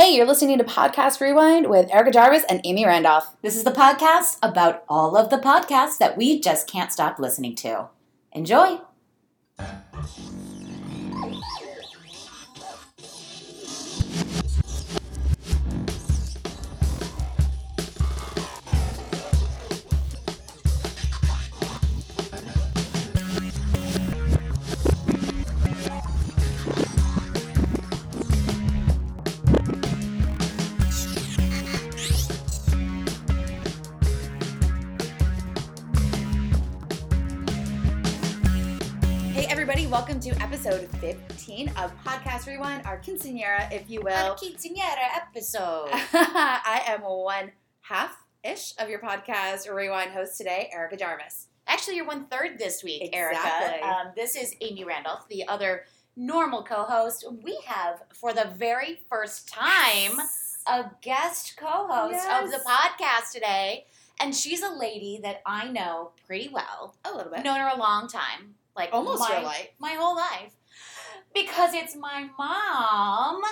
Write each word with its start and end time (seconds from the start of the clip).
Hey, 0.00 0.16
you're 0.16 0.24
listening 0.24 0.56
to 0.56 0.64
Podcast 0.64 1.20
Rewind 1.20 1.68
with 1.68 1.92
Erica 1.92 2.10
Jarvis 2.10 2.44
and 2.48 2.62
Amy 2.64 2.86
Randolph. 2.86 3.36
This 3.42 3.54
is 3.54 3.64
the 3.64 3.70
podcast 3.70 4.38
about 4.42 4.82
all 4.88 5.14
of 5.14 5.28
the 5.28 5.36
podcasts 5.36 5.98
that 5.98 6.16
we 6.16 6.40
just 6.40 6.66
can't 6.66 6.90
stop 6.90 7.18
listening 7.18 7.54
to. 7.56 7.88
Enjoy. 8.32 8.80
15 41.50 41.68
of 41.78 41.92
Podcast 42.04 42.46
Rewind, 42.46 42.86
our 42.86 43.00
quinceanera, 43.00 43.72
if 43.72 43.90
you 43.90 44.00
will. 44.02 44.36
quinceanera 44.36 45.16
episode. 45.16 45.88
I 45.92 46.82
am 46.86 47.00
one 47.00 47.50
half 47.80 48.16
ish 48.44 48.72
of 48.78 48.88
your 48.88 49.00
Podcast 49.00 49.68
Rewind 49.68 50.12
host 50.12 50.38
today, 50.38 50.70
Erica 50.72 50.96
Jarvis. 50.96 51.48
Actually, 51.66 51.96
you're 51.96 52.06
one 52.06 52.26
third 52.26 52.56
this 52.56 52.84
week, 52.84 53.02
Exactly. 53.02 53.80
Erica. 53.80 53.84
Um, 53.84 54.06
this 54.14 54.36
is 54.36 54.54
Amy 54.60 54.84
Randolph, 54.84 55.26
the 55.28 55.48
other 55.48 55.86
normal 56.16 56.62
co-host. 56.62 57.26
We 57.42 57.58
have, 57.66 58.00
for 58.14 58.32
the 58.32 58.52
very 58.56 59.00
first 59.10 59.48
time, 59.48 60.12
a 60.68 60.84
guest 61.02 61.56
co-host 61.56 62.28
of 62.30 62.52
the 62.52 62.60
podcast 62.64 63.32
today, 63.32 63.86
and 64.20 64.36
she's 64.36 64.62
a 64.62 64.70
lady 64.72 65.18
that 65.24 65.42
I 65.44 65.66
know 65.66 66.12
pretty 66.28 66.48
well. 66.48 66.94
A 67.04 67.12
little 67.12 67.32
bit. 67.32 67.42
known 67.42 67.58
her 67.58 67.72
a 67.74 67.78
long 67.78 68.06
time, 68.06 68.54
like 68.76 68.90
Almost 68.92 69.18
my, 69.28 69.32
your 69.34 69.42
life. 69.42 69.68
my 69.80 69.92
whole 69.94 70.14
life, 70.14 70.52
because 71.34 71.74
it's 71.74 71.96
my 71.96 72.28
mom. 72.38 73.42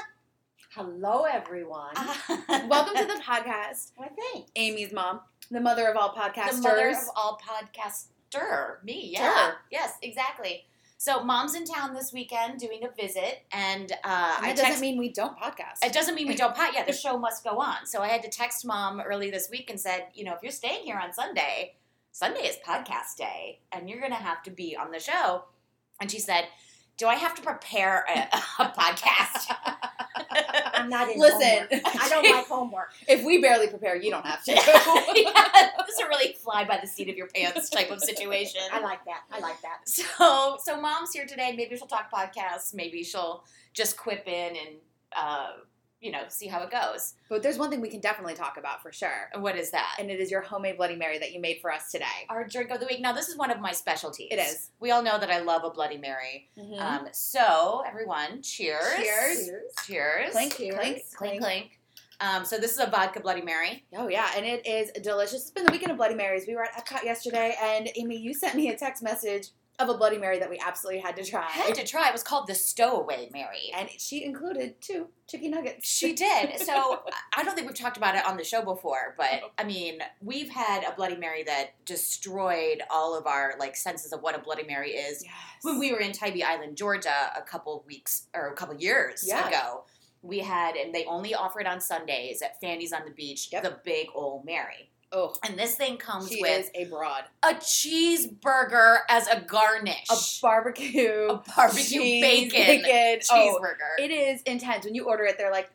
Hello, 0.74 1.24
everyone. 1.24 1.94
Welcome 2.68 2.96
to 2.96 3.04
the 3.06 3.20
podcast, 3.24 3.92
Why, 3.96 4.08
thanks. 4.32 4.50
Amy's 4.56 4.92
mom, 4.92 5.20
the 5.50 5.60
mother 5.60 5.86
of 5.88 5.96
all 5.96 6.14
podcasters. 6.14 6.56
the 6.56 6.62
mother 6.68 6.88
of 6.90 6.96
all 7.16 7.38
podcaster. 7.42 8.82
Me, 8.84 9.10
yeah, 9.12 9.32
Sure. 9.46 9.54
yes, 9.70 9.94
exactly. 10.02 10.64
So, 11.00 11.22
mom's 11.22 11.54
in 11.54 11.64
town 11.64 11.94
this 11.94 12.12
weekend 12.12 12.58
doing 12.58 12.80
a 12.84 12.90
visit, 13.00 13.42
and 13.52 13.90
uh, 14.04 14.34
And 14.38 14.46
I 14.46 14.48
that 14.48 14.56
doesn't 14.56 14.64
text. 14.66 14.80
mean 14.80 14.98
we 14.98 15.10
don't 15.10 15.38
podcast. 15.38 15.84
it 15.84 15.92
doesn't 15.92 16.14
mean 16.16 16.26
we 16.28 16.34
don't 16.34 16.54
pot. 16.54 16.72
Yeah, 16.74 16.84
the 16.84 16.92
show 17.04 17.16
must 17.18 17.44
go 17.44 17.58
on. 17.60 17.86
So 17.86 18.02
I 18.02 18.08
had 18.08 18.22
to 18.24 18.28
text 18.28 18.66
mom 18.66 19.00
early 19.00 19.30
this 19.30 19.48
week 19.50 19.70
and 19.70 19.80
said, 19.80 20.06
you 20.14 20.24
know, 20.24 20.34
if 20.34 20.42
you're 20.42 20.50
staying 20.52 20.84
here 20.84 20.98
on 21.02 21.12
Sunday, 21.12 21.76
Sunday 22.12 22.40
is 22.40 22.56
podcast 22.66 23.16
day, 23.16 23.60
and 23.72 23.88
you're 23.88 24.00
gonna 24.00 24.16
have 24.16 24.42
to 24.42 24.50
be 24.50 24.76
on 24.76 24.90
the 24.90 24.98
show. 25.00 25.44
And 26.00 26.10
she 26.10 26.18
said, 26.18 26.44
"Do 26.98 27.06
I 27.06 27.14
have 27.14 27.34
to 27.36 27.42
prepare 27.42 28.04
a, 28.08 28.36
a 28.62 28.72
podcast?" 28.76 29.54
I'm 30.74 30.88
not 30.88 31.10
in 31.10 31.18
Listen. 31.18 31.40
homework. 31.70 31.70
I 32.02 32.08
don't 32.08 32.30
like 32.36 32.46
homework. 32.46 32.90
if 33.08 33.24
we 33.24 33.40
barely 33.40 33.66
prepare, 33.68 33.96
you 33.96 34.10
don't 34.10 34.24
have 34.24 34.44
to. 34.44 34.52
yeah, 34.54 34.60
it 34.64 35.72
was 35.78 35.98
a 36.04 36.08
really 36.08 36.34
fly 36.34 36.64
by 36.64 36.78
the 36.80 36.86
seat 36.86 37.08
of 37.08 37.16
your 37.16 37.28
pants 37.28 37.70
type 37.70 37.90
of 37.90 38.00
situation. 38.00 38.60
I 38.72 38.80
like 38.80 39.04
that. 39.06 39.22
I 39.32 39.40
like 39.40 39.60
that. 39.62 39.88
So, 39.88 40.58
so 40.62 40.80
mom's 40.80 41.12
here 41.12 41.26
today. 41.26 41.54
Maybe 41.56 41.76
she'll 41.76 41.86
talk 41.86 42.10
podcasts. 42.12 42.74
Maybe 42.74 43.02
she'll 43.02 43.44
just 43.72 43.96
quip 43.96 44.26
in 44.26 44.56
and, 44.56 44.76
uh, 45.16 45.48
you 46.00 46.12
know, 46.12 46.22
see 46.28 46.46
how 46.46 46.62
it 46.62 46.70
goes. 46.70 47.14
But 47.28 47.42
there's 47.42 47.58
one 47.58 47.70
thing 47.70 47.80
we 47.80 47.88
can 47.88 48.00
definitely 48.00 48.34
talk 48.34 48.56
about 48.56 48.82
for 48.82 48.92
sure. 48.92 49.30
And 49.32 49.42
What 49.42 49.56
is 49.56 49.70
that? 49.72 49.96
And 49.98 50.10
it 50.10 50.20
is 50.20 50.30
your 50.30 50.40
homemade 50.42 50.76
Bloody 50.76 50.96
Mary 50.96 51.18
that 51.18 51.32
you 51.32 51.40
made 51.40 51.58
for 51.60 51.72
us 51.72 51.90
today. 51.90 52.04
Our 52.28 52.44
drink 52.46 52.70
of 52.70 52.80
the 52.80 52.86
week. 52.86 53.00
Now, 53.00 53.12
this 53.12 53.28
is 53.28 53.36
one 53.36 53.50
of 53.50 53.60
my 53.60 53.72
specialties. 53.72 54.28
It 54.30 54.36
is. 54.38 54.70
We 54.80 54.90
all 54.92 55.02
know 55.02 55.18
that 55.18 55.30
I 55.30 55.40
love 55.40 55.64
a 55.64 55.70
Bloody 55.70 55.98
Mary. 55.98 56.48
Mhm. 56.56 56.78
Um, 56.80 57.08
so, 57.12 57.82
everyone, 57.86 58.42
cheers. 58.42 58.82
Cheers. 58.96 59.46
Cheers. 59.46 59.72
Cheers. 59.86 60.32
Clink, 60.32 60.56
Cheers. 60.56 60.74
clink, 60.76 61.02
Clink, 61.16 61.40
clink. 61.42 61.70
Um, 62.20 62.44
so, 62.44 62.58
this 62.58 62.72
is 62.72 62.78
a 62.78 62.86
vodka 62.86 63.20
Bloody 63.20 63.42
Mary. 63.42 63.84
Oh 63.96 64.08
yeah, 64.08 64.30
and 64.36 64.44
it 64.46 64.66
is 64.66 64.90
delicious. 65.02 65.42
It's 65.42 65.50
been 65.50 65.64
the 65.64 65.72
weekend 65.72 65.90
of 65.92 65.96
Bloody 65.98 66.14
Marys. 66.16 66.46
We 66.48 66.54
were 66.56 66.64
at 66.64 66.74
Epcot 66.74 67.04
yesterday, 67.04 67.54
and 67.62 67.88
Amy, 67.96 68.16
you 68.16 68.34
sent 68.34 68.54
me 68.56 68.70
a 68.70 68.76
text 68.76 69.02
message 69.02 69.48
of 69.78 69.88
a 69.88 69.94
Bloody 69.94 70.18
Mary 70.18 70.38
that 70.40 70.50
we 70.50 70.58
absolutely 70.58 71.00
had 71.00 71.14
to 71.16 71.24
try. 71.24 71.44
Had 71.46 71.74
to 71.76 71.84
try. 71.86 72.08
It 72.08 72.12
was 72.12 72.22
called 72.24 72.48
the 72.48 72.54
Stowaway 72.54 73.30
Mary. 73.32 73.70
and 73.74 73.88
she 73.96 74.24
included 74.24 74.80
two 74.80 75.06
chicken 75.28 75.52
nuggets. 75.52 75.88
She 75.88 76.14
did. 76.14 76.58
So 76.60 77.02
I 77.36 77.44
don't 77.44 77.54
think 77.54 77.68
we've 77.68 77.76
talked 77.78 77.96
about 77.96 78.16
it 78.16 78.26
on 78.26 78.36
the 78.36 78.42
show 78.44 78.62
before, 78.62 79.14
but 79.16 79.40
I 79.56 79.64
mean, 79.64 80.00
we've 80.20 80.48
had 80.50 80.82
a 80.84 80.92
Bloody 80.96 81.16
Mary 81.16 81.44
that 81.44 81.74
destroyed 81.84 82.82
all 82.90 83.16
of 83.16 83.26
our 83.26 83.54
like 83.60 83.76
senses 83.76 84.12
of 84.12 84.20
what 84.20 84.34
a 84.34 84.38
Bloody 84.40 84.64
Mary 84.64 84.90
is. 84.92 85.22
Yes. 85.22 85.32
When 85.62 85.78
we 85.78 85.92
were 85.92 86.00
in 86.00 86.12
Tybee 86.12 86.42
Island, 86.42 86.76
Georgia, 86.76 87.30
a 87.36 87.42
couple 87.42 87.84
weeks 87.86 88.26
or 88.34 88.48
a 88.48 88.54
couple 88.54 88.74
years 88.76 89.24
Yeah. 89.26 89.46
ago, 89.48 89.84
we 90.22 90.40
had, 90.40 90.74
and 90.74 90.92
they 90.92 91.04
only 91.04 91.34
offer 91.34 91.60
it 91.60 91.66
on 91.68 91.80
Sundays 91.80 92.42
at 92.42 92.60
Fanny's 92.60 92.92
on 92.92 93.02
the 93.04 93.12
Beach, 93.12 93.50
Yep. 93.52 93.62
the 93.62 93.78
Big 93.84 94.08
Old 94.14 94.44
Mary. 94.44 94.90
Oh, 95.12 95.34
And 95.46 95.58
this 95.58 95.74
thing 95.76 95.96
comes 95.96 96.28
she 96.30 96.40
with 96.42 96.70
a 96.74 96.84
broad, 96.86 97.24
a 97.42 97.54
cheeseburger 97.54 98.98
as 99.08 99.26
a 99.28 99.40
garnish, 99.40 100.06
a 100.10 100.16
barbecue, 100.42 101.28
a 101.30 101.42
barbecue 101.56 102.00
cheese, 102.00 102.22
bacon, 102.22 102.82
bacon. 102.82 103.20
Oh, 103.30 103.58
cheeseburger. 103.60 104.04
it 104.04 104.10
is 104.10 104.42
intense. 104.42 104.84
When 104.84 104.94
you 104.94 105.04
order 105.04 105.24
it, 105.24 105.36
they're 105.38 105.52
like, 105.52 105.70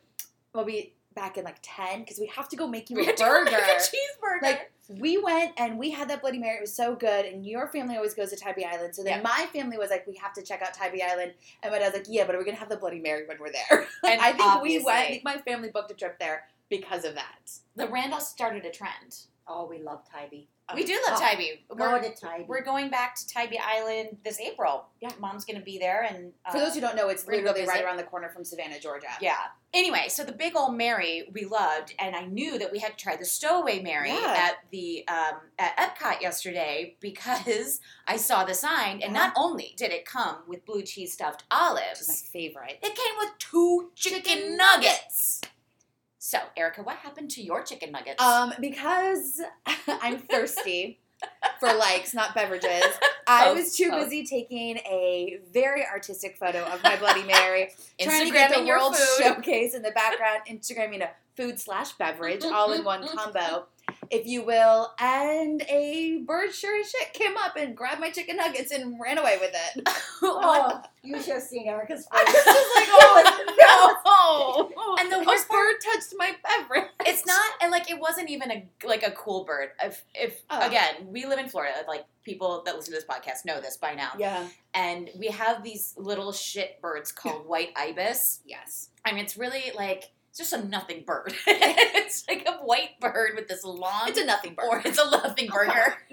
"We'll 0.52 0.64
be 0.64 0.92
back 1.14 1.38
in 1.38 1.44
like 1.44 1.56
ten 1.62 2.00
because 2.00 2.18
we 2.18 2.26
have 2.26 2.48
to 2.48 2.56
go 2.56 2.66
make 2.66 2.90
you 2.90 2.96
We 2.96 3.08
a 3.08 3.12
to 3.14 3.24
burger." 3.24 3.50
make 3.50 3.54
a 3.54 3.80
cheeseburger. 3.80 4.42
Like 4.42 4.70
we 4.88 5.16
went 5.16 5.52
and 5.56 5.78
we 5.78 5.90
had 5.90 6.10
that 6.10 6.20
Bloody 6.20 6.38
Mary. 6.38 6.58
It 6.58 6.60
was 6.60 6.74
so 6.74 6.94
good. 6.94 7.24
And 7.24 7.46
your 7.46 7.68
family 7.68 7.96
always 7.96 8.12
goes 8.12 8.28
to 8.30 8.36
Tybee 8.36 8.64
Island. 8.66 8.94
So 8.94 9.02
then 9.02 9.16
Yeah. 9.16 9.22
my 9.22 9.46
family 9.50 9.78
was 9.78 9.88
like, 9.88 10.06
we 10.06 10.14
have 10.16 10.34
to 10.34 10.42
check 10.42 10.60
out 10.60 10.74
Tybee 10.74 11.00
Island. 11.00 11.32
And 11.62 11.72
my 11.72 11.78
dad's 11.78 11.94
like, 11.94 12.04
yeah, 12.06 12.26
but 12.26 12.34
are 12.34 12.38
we 12.38 12.44
gonna 12.44 12.58
have 12.58 12.68
the 12.68 12.76
Bloody 12.76 12.98
Mary 13.00 13.26
when 13.26 13.38
we're 13.40 13.50
there? 13.50 13.86
And 14.04 14.20
I 14.20 14.32
think 14.32 14.62
we 14.62 14.78
went. 14.80 14.98
I 14.98 15.06
think 15.06 15.24
my 15.24 15.38
family 15.38 15.70
booked 15.70 15.90
a 15.90 15.94
trip 15.94 16.18
there 16.18 16.44
because 16.70 17.04
of 17.04 17.14
that. 17.14 17.50
the 17.76 17.86
Randolph 17.88 18.22
started 18.22 18.64
a 18.64 18.70
trend. 18.70 19.16
Oh, 19.46 19.66
we 19.68 19.78
love 19.82 20.02
Tybee. 20.10 20.46
We 20.74 20.84
do 20.84 20.94
love 21.06 21.18
Oh, 21.18 21.20
Tybee. 21.20 21.60
We're, 21.68 22.00
to 22.00 22.14
Tybee. 22.18 22.44
we're 22.48 22.62
going 22.64 22.88
back 22.88 23.14
to 23.16 23.28
Tybee 23.28 23.58
Island 23.62 24.16
this 24.24 24.40
April. 24.40 24.86
Yeah. 25.02 25.10
Mom's 25.20 25.44
going 25.44 25.58
to 25.58 25.64
be 25.64 25.76
there. 25.76 26.00
and 26.08 26.32
uh, 26.46 26.52
For 26.52 26.58
those 26.58 26.74
who 26.74 26.80
don't 26.80 26.96
know, 26.96 27.10
it's 27.10 27.26
we're 27.26 27.32
gonna 27.32 27.42
go 27.42 27.48
literally 27.50 27.68
right 27.68 27.84
around 27.84 27.98
the 27.98 28.04
corner 28.04 28.30
from 28.30 28.42
Savannah, 28.44 28.80
Georgia. 28.80 29.08
Yeah. 29.20 29.34
Anyway, 29.74 30.06
so 30.08 30.24
the 30.24 30.32
big 30.32 30.56
old 30.56 30.74
Mary 30.74 31.28
we 31.34 31.44
loved, 31.44 31.92
and 31.98 32.16
I 32.16 32.24
knew 32.24 32.58
that 32.58 32.72
we 32.72 32.78
had 32.78 32.96
to 32.96 33.04
try 33.04 33.16
the 33.16 33.26
Stowaway 33.26 33.82
Mary 33.82 34.08
Yeah. 34.08 34.34
at 34.38 34.54
the 34.70 35.06
um, 35.08 35.34
at 35.58 35.76
Epcot 35.76 36.22
yesterday 36.22 36.96
because 37.00 37.80
I 38.06 38.16
saw 38.16 38.44
the 38.46 38.54
sign, 38.54 38.92
and 39.02 39.12
Yeah. 39.12 39.24
not 39.26 39.32
only 39.36 39.74
did 39.76 39.92
it 39.92 40.06
come 40.06 40.36
with 40.48 40.64
blue 40.64 40.80
cheese 40.82 41.12
stuffed 41.12 41.44
olives, 41.50 42.00
Which 42.00 42.08
is 42.08 42.30
my 42.34 42.40
favorite. 42.40 42.78
it 42.82 42.94
came 42.94 43.14
with 43.18 43.32
two 43.38 43.90
chicken, 43.94 44.22
Chicken 44.22 44.56
nuggets. 44.56 45.42
So, 46.26 46.38
Erica, 46.56 46.82
what 46.82 46.96
happened 46.96 47.30
to 47.32 47.42
your 47.42 47.62
chicken 47.62 47.92
nuggets? 47.92 48.22
Um, 48.22 48.54
because 48.58 49.42
I'm 49.86 50.16
thirsty 50.16 50.98
for 51.60 51.74
likes, 51.74 52.14
not 52.14 52.34
beverages. 52.34 52.82
I 53.26 53.44
Both, 53.44 53.58
was 53.58 53.76
too 53.76 53.90
both. 53.90 54.04
busy 54.04 54.24
taking 54.24 54.78
a 54.78 55.40
very 55.52 55.86
artistic 55.86 56.38
photo 56.38 56.64
of 56.64 56.82
my 56.82 56.96
Bloody 56.96 57.22
Mary, 57.26 57.72
trying 58.00 58.26
to 58.26 58.32
get 58.32 58.54
the 58.54 58.64
World 58.64 58.96
food. 58.96 59.22
Showcase 59.22 59.74
in 59.74 59.82
the 59.82 59.90
background, 59.90 60.44
Instagramming 60.48 61.02
a 61.02 61.10
food 61.36 61.60
slash 61.60 61.92
beverage, 61.92 62.40
mm-hmm, 62.40 62.54
all 62.54 62.72
in 62.72 62.84
one 62.84 63.02
mm-hmm, 63.02 63.14
combo, 63.14 63.38
mm-hmm. 63.38 63.64
If 64.10 64.26
you 64.26 64.44
will. 64.44 64.92
And 64.98 65.62
a 65.68 66.22
bird 66.26 66.52
sure 66.54 66.80
as 66.80 66.90
shit 66.90 67.12
came 67.12 67.36
up 67.36 67.56
and 67.56 67.76
grabbed 67.76 68.00
my 68.00 68.10
chicken 68.10 68.36
nuggets 68.36 68.70
and 68.72 68.98
ran 69.00 69.18
away 69.18 69.38
with 69.40 69.54
it. 69.76 69.88
Oh, 70.26 70.80
you 71.02 71.20
should 71.20 71.34
have 71.34 71.42
seen 71.42 71.68
Erica's 71.68 72.06
I 72.12 72.22
was 72.24 72.32
just 72.32 72.76
like, 72.76 72.88
oh 74.06 74.70
no! 74.70 74.96
And 75.02 75.12
the 75.12 75.26
worst 75.28 75.48
bird 75.50 75.74
touched 75.84 76.14
my 76.16 76.32
beverage. 76.42 76.88
It's 77.06 77.26
not, 77.26 77.50
and 77.60 77.70
like 77.70 77.90
it 77.90 78.00
wasn't 78.00 78.30
even 78.30 78.50
a 78.50 78.66
like 78.86 79.02
a 79.06 79.10
cool 79.10 79.44
bird. 79.44 79.70
If, 79.82 80.02
if 80.14 80.40
Oh. 80.50 80.66
again, 80.66 80.94
we 81.08 81.26
live 81.26 81.38
in 81.38 81.48
Florida, 81.48 81.74
like 81.86 82.04
people 82.24 82.62
that 82.64 82.74
listen 82.76 82.94
to 82.94 82.98
this 82.98 83.04
podcast 83.04 83.44
know 83.44 83.60
this 83.60 83.76
by 83.76 83.94
now, 83.94 84.12
Yeah. 84.18 84.46
and 84.72 85.10
we 85.18 85.26
have 85.26 85.62
these 85.62 85.92
little 85.98 86.32
shit 86.32 86.80
birds 86.80 87.12
called 87.12 87.46
white 87.46 87.70
ibis. 87.76 88.40
Yes. 88.46 88.88
I 89.04 89.12
mean, 89.12 89.24
it's 89.24 89.36
really 89.36 89.72
like 89.76 90.04
it's 90.36 90.50
just 90.50 90.52
a 90.52 90.66
nothing 90.66 91.04
bird. 91.06 91.32
it's 91.46 92.24
like 92.28 92.44
a 92.48 92.54
white 92.54 92.98
bird 93.00 93.32
with 93.36 93.46
this 93.46 93.62
long, 93.64 94.08
It's 94.08 94.18
a 94.18 94.24
nothing 94.24 94.54
bird. 94.54 94.66
or 94.68 94.82
it's 94.84 94.98
a 94.98 95.08
nothing 95.10 95.48
burger. 95.48 95.94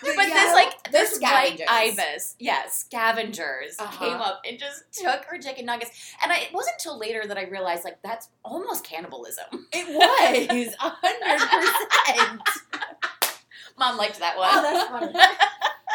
But 0.00 0.14
But 0.14 0.28
yeah, 0.28 0.34
this 0.34 0.52
like 0.54 0.92
this 0.92 1.18
white 1.20 1.60
ibis, 1.68 2.36
yeah, 2.38 2.68
scavengers 2.68 3.74
Uh-huh. 3.80 3.98
came 4.04 4.16
up 4.18 4.42
and 4.48 4.56
just 4.56 4.84
took 4.92 5.24
her 5.24 5.38
chicken 5.38 5.66
nuggets. 5.66 6.14
And 6.22 6.30
I, 6.30 6.36
it 6.38 6.52
wasn't 6.52 6.74
until 6.78 6.96
later 6.98 7.26
that 7.26 7.36
I 7.36 7.46
realized 7.46 7.82
like 7.82 8.00
that's 8.02 8.28
almost 8.44 8.84
cannibalism. 8.84 9.66
It 9.72 9.88
was 9.88 10.74
hundred 10.78 11.38
percent. 11.50 12.42
Mom 13.76 13.96
liked 13.96 14.20
that 14.20 14.36
one. 14.38 14.48
Oh, 14.52 14.62
that's 14.62 14.88
funny. 14.88 15.12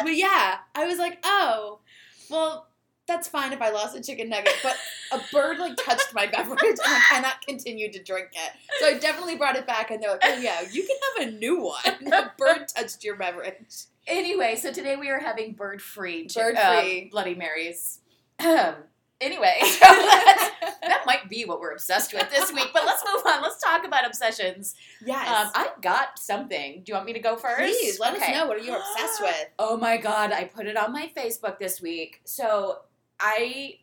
But 0.02 0.16
yeah, 0.18 0.58
I 0.76 0.86
was 0.86 0.98
like, 1.00 1.20
oh, 1.24 1.80
well, 2.30 2.68
that's 3.08 3.28
fine 3.28 3.52
if 3.54 3.62
I 3.62 3.70
lost 3.70 3.96
a 3.98 4.02
chicken 4.02 4.30
nugget, 4.30 4.54
but 4.64 4.76
a 5.12 5.20
bird 5.32 5.60
like 5.60 5.76
touched 5.78 6.14
my 6.14 6.26
beverage 6.28 6.60
and 6.64 6.80
I 6.86 7.02
cannot 7.10 7.42
continue 7.46 7.92
to 7.92 8.02
drink 8.02 8.30
it. 8.34 8.52
So 8.80 8.88
I 8.88 8.98
definitely 8.98 9.36
brought 9.36 9.56
it 9.58 9.68
back 9.68 9.92
and 9.92 10.02
they're 10.02 10.12
like, 10.12 10.22
oh 10.24 10.38
yeah, 10.38 10.62
you 10.72 10.88
can 10.88 11.26
have 11.26 11.28
a 11.34 11.38
new 11.38 11.62
one. 11.62 12.14
A 12.14 12.32
bird 12.38 12.68
touched 12.76 13.04
your 13.04 13.16
beverage. 13.18 13.86
Anyway, 14.08 14.56
so 14.56 14.72
today 14.72 14.96
we 14.96 15.10
are 15.10 15.20
having 15.20 15.54
bird 15.54 15.82
free 15.82 16.28
Bird-free. 16.34 17.10
Bloody 17.12 17.36
Marys. 17.36 18.00
anyway, 18.40 19.54
so 19.62 19.80
that 19.80 21.04
might 21.06 21.30
be 21.30 21.46
what 21.46 21.60
we're 21.62 21.72
obsessed 21.72 22.14
with 22.14 22.30
this 22.30 22.52
week. 22.52 22.70
But 22.74 22.86
let's 22.86 23.04
move 23.06 23.22
on. 23.26 23.42
Let's 23.42 23.62
talk 23.62 23.86
about 23.86 24.06
obsessions. 24.06 24.76
Yes. 25.06 25.28
Um, 25.28 25.52
I've 25.56 25.82
got 25.82 26.20
something. 26.20 26.84
Do 26.86 26.92
you 26.92 26.94
want 26.96 27.06
me 27.06 27.14
to 27.14 27.20
go 27.20 27.36
first? 27.38 27.58
Please 27.60 28.00
let 28.00 28.14
Okay. 28.16 28.32
us 28.32 28.38
know 28.38 28.48
what 28.48 28.58
are 28.58 28.62
you 28.64 28.76
obsessed 28.76 29.22
with. 29.22 29.50
Oh 29.60 29.78
my 29.78 29.98
god, 29.98 30.32
I 30.32 30.46
put 30.46 30.68
it 30.68 30.78
on 30.78 30.92
my 30.92 31.10
Facebook 31.16 31.60
this 31.60 31.82
week. 31.82 32.22
So 32.26 32.80
I 33.20 33.80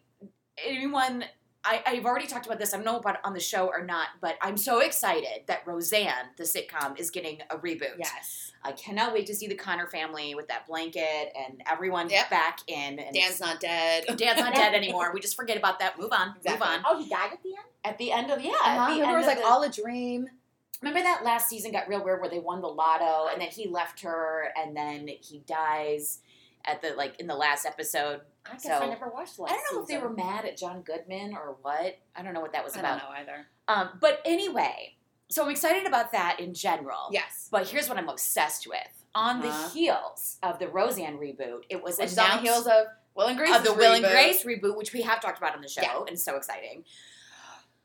anyone 0.64 1.24
I, 1.62 1.82
I've 1.86 2.06
already 2.06 2.26
talked 2.26 2.46
about 2.46 2.58
this. 2.58 2.72
I 2.72 2.78
don't 2.78 2.86
know 2.86 2.96
about 2.96 3.18
on 3.22 3.34
the 3.34 3.40
show 3.40 3.66
or 3.66 3.84
not, 3.84 4.08
but 4.22 4.36
I'm 4.40 4.56
so 4.56 4.80
excited 4.80 5.42
that 5.46 5.60
Roseanne, 5.66 6.28
the 6.38 6.44
sitcom, 6.44 6.98
is 6.98 7.10
getting 7.10 7.40
a 7.50 7.58
reboot. 7.58 7.98
Yes. 7.98 8.52
I 8.64 8.72
cannot 8.72 9.12
wait 9.12 9.26
to 9.26 9.34
see 9.34 9.46
the 9.46 9.54
Connor 9.56 9.86
family 9.86 10.34
with 10.34 10.48
that 10.48 10.66
blanket 10.66 11.34
and 11.36 11.60
everyone 11.70 12.08
Yep. 12.08 12.30
back 12.30 12.60
in. 12.66 12.98
And 12.98 13.14
Dan's 13.14 13.40
not 13.40 13.60
dead. 13.60 14.04
Dan's 14.16 14.40
not 14.40 14.54
dead 14.54 14.72
anymore. 14.74 15.10
We 15.12 15.20
just 15.20 15.36
forget 15.36 15.58
about 15.58 15.78
that. 15.80 15.98
Move 15.98 16.12
on. 16.12 16.34
Exactly. 16.38 16.52
Move 16.52 16.62
on. 16.62 16.82
Oh, 16.86 16.98
he 17.02 17.06
died 17.10 17.30
at 17.34 17.42
the 17.42 17.50
end? 17.50 17.58
At 17.84 17.98
the 17.98 18.10
end 18.12 18.30
of 18.30 18.40
yeah, 18.40 18.52
Uh-huh. 18.52 18.68
at 18.92 18.94
the 18.96 19.02
end 19.02 19.10
it 19.10 19.16
was 19.16 19.24
of 19.24 19.28
like 19.28 19.38
the- 19.38 19.44
all 19.46 19.62
a 19.62 19.68
dream. 19.70 20.30
Remember 20.80 21.02
that 21.02 21.24
last 21.24 21.50
season 21.50 21.72
got 21.72 21.88
real 21.88 22.02
weird 22.02 22.22
where 22.22 22.30
they 22.30 22.38
won 22.38 22.62
the 22.62 22.68
lotto 22.68 23.28
and 23.30 23.38
then 23.38 23.50
he 23.50 23.68
left 23.68 24.00
her 24.00 24.50
and 24.56 24.74
then 24.74 25.08
he 25.08 25.40
dies 25.46 26.20
at 26.64 26.82
the 26.82 26.90
like 26.94 27.18
in 27.20 27.26
the 27.26 27.34
last 27.36 27.66
episode. 27.66 28.20
I 28.46 28.52
guess 28.52 28.62
So- 28.64 28.72
I 28.78 28.86
never 28.86 29.08
watched 29.08 29.36
the 29.36 29.44
I 29.44 29.48
don't 29.48 29.74
know 29.74 29.82
if 29.82 29.88
they 29.88 29.98
were 29.98 30.10
mad 30.10 30.44
at 30.44 30.56
John 30.56 30.82
Goodman 30.82 31.34
or 31.34 31.56
what. 31.62 31.98
I 32.16 32.22
don't 32.22 32.34
know 32.34 32.40
what 32.40 32.52
that 32.52 32.64
was 32.64 32.76
I 32.76 32.80
about. 32.80 33.00
don't 33.00 33.10
know 33.10 33.16
either. 33.16 33.46
Um, 33.68 33.90
but 34.00 34.20
anyway, 34.24 34.96
so 35.30 35.44
I'm 35.44 35.50
excited 35.50 35.86
about 35.86 36.12
that 36.12 36.40
in 36.40 36.54
general. 36.54 37.08
Yes. 37.12 37.48
But 37.50 37.68
here's 37.68 37.88
what 37.88 37.98
I'm 37.98 38.08
obsessed 38.08 38.66
with. 38.66 39.04
On 39.14 39.42
Uh-huh. 39.42 39.62
the 39.68 39.68
heels 39.74 40.38
of 40.42 40.58
the 40.58 40.68
Roseanne 40.68 41.18
reboot, 41.18 41.64
it 41.68 41.82
was 41.82 41.98
Which 41.98 42.12
announced 42.12 42.18
on 42.38 42.44
the 42.44 42.50
heels 42.50 42.66
of 42.66 42.86
Will 43.14 43.26
and 43.26 43.36
Grace. 43.38 43.54
of 43.56 43.64
the 43.64 43.74
Will 43.74 43.92
and 43.92 44.04
Grace 44.04 44.44
reboot, 44.44 44.76
which 44.76 44.92
we 44.92 45.02
have 45.02 45.20
talked 45.20 45.38
about 45.38 45.54
on 45.54 45.60
the 45.62 45.68
show, 45.68 45.82
Yeah. 45.82 46.04
and 46.06 46.18
so 46.18 46.36
exciting. 46.36 46.84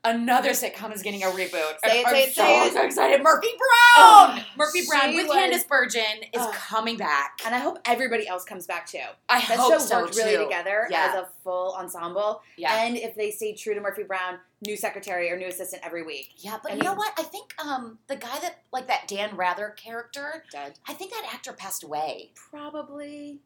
Another 0.06 0.50
sitcom 0.50 0.94
is 0.94 1.02
getting 1.02 1.22
a 1.22 1.26
reboot. 1.26 1.74
Say 1.84 2.00
it, 2.00 2.06
I'm 2.06 2.12
say 2.14 2.22
it, 2.24 2.34
so, 2.34 2.42
say 2.42 2.66
it. 2.66 2.72
so 2.72 2.82
excited. 2.84 3.22
Murphy 3.22 3.48
Brown! 3.58 3.68
Oh, 3.98 4.44
Murphy 4.56 4.80
Brown 4.88 5.14
with 5.16 5.26
was- 5.28 5.36
Candice 5.36 5.66
Bergen 5.68 6.22
is 6.32 6.40
Ugh. 6.40 6.54
coming 6.54 6.96
back. 6.96 7.40
And 7.44 7.54
I 7.54 7.58
hope 7.58 7.78
everybody 7.84 8.28
else 8.28 8.44
comes 8.44 8.66
back 8.66 8.86
too. 8.86 8.98
I 9.28 9.38
That 9.40 9.58
hope 9.58 9.72
show 9.72 9.78
so 9.78 10.00
worked 10.02 10.16
really 10.16 10.36
too. 10.36 10.44
together 10.44 10.86
Yeah. 10.90 11.08
as 11.10 11.14
a 11.16 11.28
full 11.42 11.74
ensemble. 11.74 12.42
Yeah. 12.56 12.84
And 12.84 12.96
if 12.96 13.14
they 13.16 13.30
stay 13.30 13.54
true 13.54 13.74
to 13.74 13.80
Murphy 13.80 14.04
Brown, 14.04 14.38
new 14.64 14.76
secretary 14.76 15.30
or 15.30 15.36
new 15.36 15.48
assistant 15.48 15.82
every 15.84 16.02
week. 16.04 16.30
Yeah, 16.38 16.58
but 16.62 16.72
I 16.72 16.74
you 16.76 16.82
know 16.82 16.94
what? 16.94 17.12
I 17.18 17.22
think 17.24 17.54
um 17.62 17.98
the 18.06 18.16
guy 18.16 18.38
that 18.40 18.60
like 18.72 18.86
that 18.86 19.08
Dan 19.08 19.36
Rather 19.36 19.70
character, 19.70 20.44
Dead. 20.52 20.78
I 20.88 20.92
think 20.94 21.10
that 21.10 21.28
actor 21.34 21.52
passed 21.52 21.82
away. 21.82 22.30
Probably. 22.50 23.40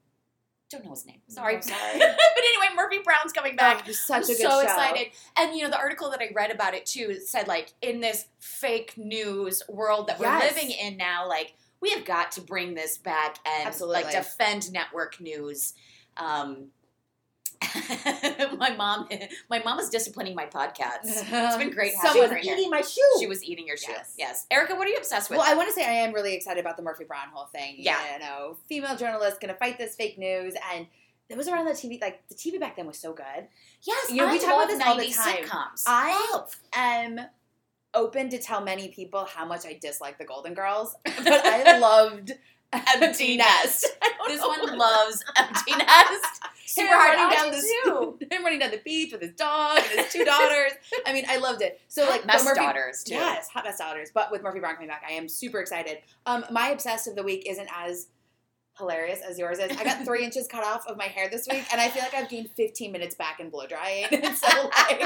Don't 0.70 0.84
know 0.84 0.90
his 0.90 1.04
name. 1.04 1.20
Sorry. 1.26 1.56
I'm 1.56 1.62
sorry. 1.62 1.80
but 1.98 2.04
anyway, 2.08 2.74
Murphy 2.76 2.98
Brown's 3.02 3.32
coming 3.32 3.56
back. 3.56 3.78
Oh, 3.78 3.80
it 3.80 3.86
was 3.88 3.98
such 3.98 4.18
I'm 4.18 4.22
a 4.24 4.26
good 4.26 4.36
so 4.36 4.48
show. 4.50 4.60
excited. 4.60 5.08
And 5.36 5.56
you 5.56 5.64
know, 5.64 5.70
the 5.70 5.78
article 5.78 6.10
that 6.10 6.20
I 6.20 6.28
read 6.32 6.52
about 6.52 6.74
it 6.74 6.86
too 6.86 7.18
said 7.24 7.48
like 7.48 7.72
in 7.82 8.00
this 8.00 8.26
fake 8.38 8.94
news 8.96 9.62
world 9.68 10.06
that 10.06 10.20
we're 10.20 10.38
living 10.38 10.70
in 10.70 10.96
now, 10.96 11.28
like 11.28 11.54
we 11.80 11.90
have 11.90 12.04
got 12.04 12.32
to 12.32 12.40
bring 12.40 12.74
this 12.74 12.98
back 12.98 13.38
and 13.44 13.66
Absolutely. 13.66 14.04
like 14.04 14.12
defend 14.12 14.72
network 14.72 15.20
news. 15.20 15.74
Um, 16.16 16.68
my 18.58 18.74
mom, 18.76 19.08
my 19.50 19.58
mom 19.60 19.78
is 19.78 19.88
disciplining 19.90 20.34
my 20.34 20.46
podcasts. 20.46 21.04
It's 21.04 21.56
been 21.56 21.70
great 21.74 21.92
having 21.94 22.10
Someone 22.10 22.30
her 22.30 22.36
Someone's 22.36 22.44
here. 22.46 22.56
eating 22.56 22.70
my 22.70 22.80
shoe. 22.80 23.02
She 23.18 23.26
was 23.26 23.44
eating 23.44 23.66
your 23.66 23.76
shoe. 23.76 23.92
Yes. 23.92 24.14
Yes. 24.18 24.46
Erica, 24.50 24.74
what 24.74 24.86
are 24.86 24.90
you 24.90 24.96
obsessed 24.96 25.30
with? 25.30 25.38
Well, 25.38 25.46
I 25.50 25.54
want 25.54 25.68
to 25.68 25.74
say 25.74 25.84
I 25.84 25.92
am 26.04 26.12
really 26.14 26.34
excited 26.34 26.60
about 26.60 26.76
the 26.76 26.82
Murphy 26.82 27.04
Brown 27.04 27.28
whole 27.32 27.46
thing. 27.46 27.76
Yeah. 27.78 27.98
You 28.14 28.18
know, 28.20 28.56
female 28.68 28.96
journalist 28.96 29.40
gonna 29.40 29.54
fight 29.54 29.78
this 29.78 29.94
fake 29.94 30.18
news 30.18 30.54
and 30.74 30.86
it 31.28 31.36
was 31.36 31.46
around 31.48 31.66
the 31.66 31.72
TV 31.72 32.00
like 32.00 32.26
the 32.28 32.34
TV 32.34 32.58
back 32.58 32.76
then 32.76 32.86
was 32.86 32.98
so 32.98 33.12
good. 33.12 33.46
yes, 33.82 34.10
you 34.10 34.16
know, 34.16 34.30
we 34.30 34.38
talk 34.38 34.54
about 34.54 34.68
this 34.68 34.80
all 34.84 34.96
the 34.96 35.08
time. 35.10 35.44
Sitcoms. 35.44 35.82
I- 35.86 36.30
love. 36.32 36.56
am 36.74 37.20
open 37.94 38.28
to 38.30 38.38
tell 38.38 38.60
many 38.62 38.88
people 38.88 39.24
how 39.26 39.44
much 39.44 39.66
I 39.66 39.78
dislike 39.80 40.16
the 40.18 40.24
Golden 40.24 40.54
Girls, 40.54 40.94
but 41.04 41.26
I 41.28 41.78
loved 41.78 42.32
Empty 42.72 43.36
Nest. 43.36 43.86
This 44.28 44.40
one 44.40 44.76
loves 44.78 45.24
Empty 45.36 45.72
Nest. 45.76 46.42
Super 46.70 46.94
hard 46.94 47.16
running 47.16 47.36
down 47.36 47.50
the 47.50 48.18
the 48.20 48.26
him 48.30 48.44
running 48.44 48.58
down 48.60 48.70
the 48.70 48.80
beach 48.84 49.12
with 49.12 49.20
his 49.20 49.32
dog 49.32 49.78
and 49.78 50.00
his 50.00 50.12
two 50.12 50.24
daughters. 50.24 50.72
I 51.04 51.12
mean, 51.12 51.24
I 51.28 51.38
loved 51.38 51.62
it. 51.62 51.80
So 51.88 52.08
like 52.08 52.26
but 52.26 52.44
Murphy, 52.44 52.60
daughters 52.60 53.02
too. 53.02 53.14
Yes, 53.14 53.48
hot 53.48 53.64
mess 53.64 53.78
daughters. 53.78 54.10
But 54.14 54.30
with 54.30 54.42
Murphy 54.42 54.60
Brown 54.60 54.74
coming 54.74 54.88
back, 54.88 55.02
I 55.08 55.12
am 55.12 55.28
super 55.28 55.58
excited. 55.58 55.98
Um, 56.26 56.44
my 56.50 56.68
obsessed 56.68 57.08
of 57.08 57.16
the 57.16 57.22
week 57.24 57.44
isn't 57.48 57.68
as 57.76 58.06
hilarious 58.80 59.20
as 59.20 59.38
yours 59.38 59.58
is. 59.60 59.70
I 59.76 59.84
got 59.84 60.04
three 60.04 60.24
inches 60.28 60.48
cut 60.48 60.64
off 60.64 60.86
of 60.88 60.96
my 60.96 61.04
hair 61.04 61.28
this 61.28 61.46
week, 61.48 61.64
and 61.70 61.80
I 61.80 61.88
feel 61.88 62.02
like 62.02 62.14
I've 62.14 62.28
gained 62.28 62.50
15 62.56 62.90
minutes 62.90 63.14
back 63.14 63.38
in 63.38 63.48
blow 63.50 63.66
drying. 63.68 64.06
So 64.34 64.70
like, 64.76 65.02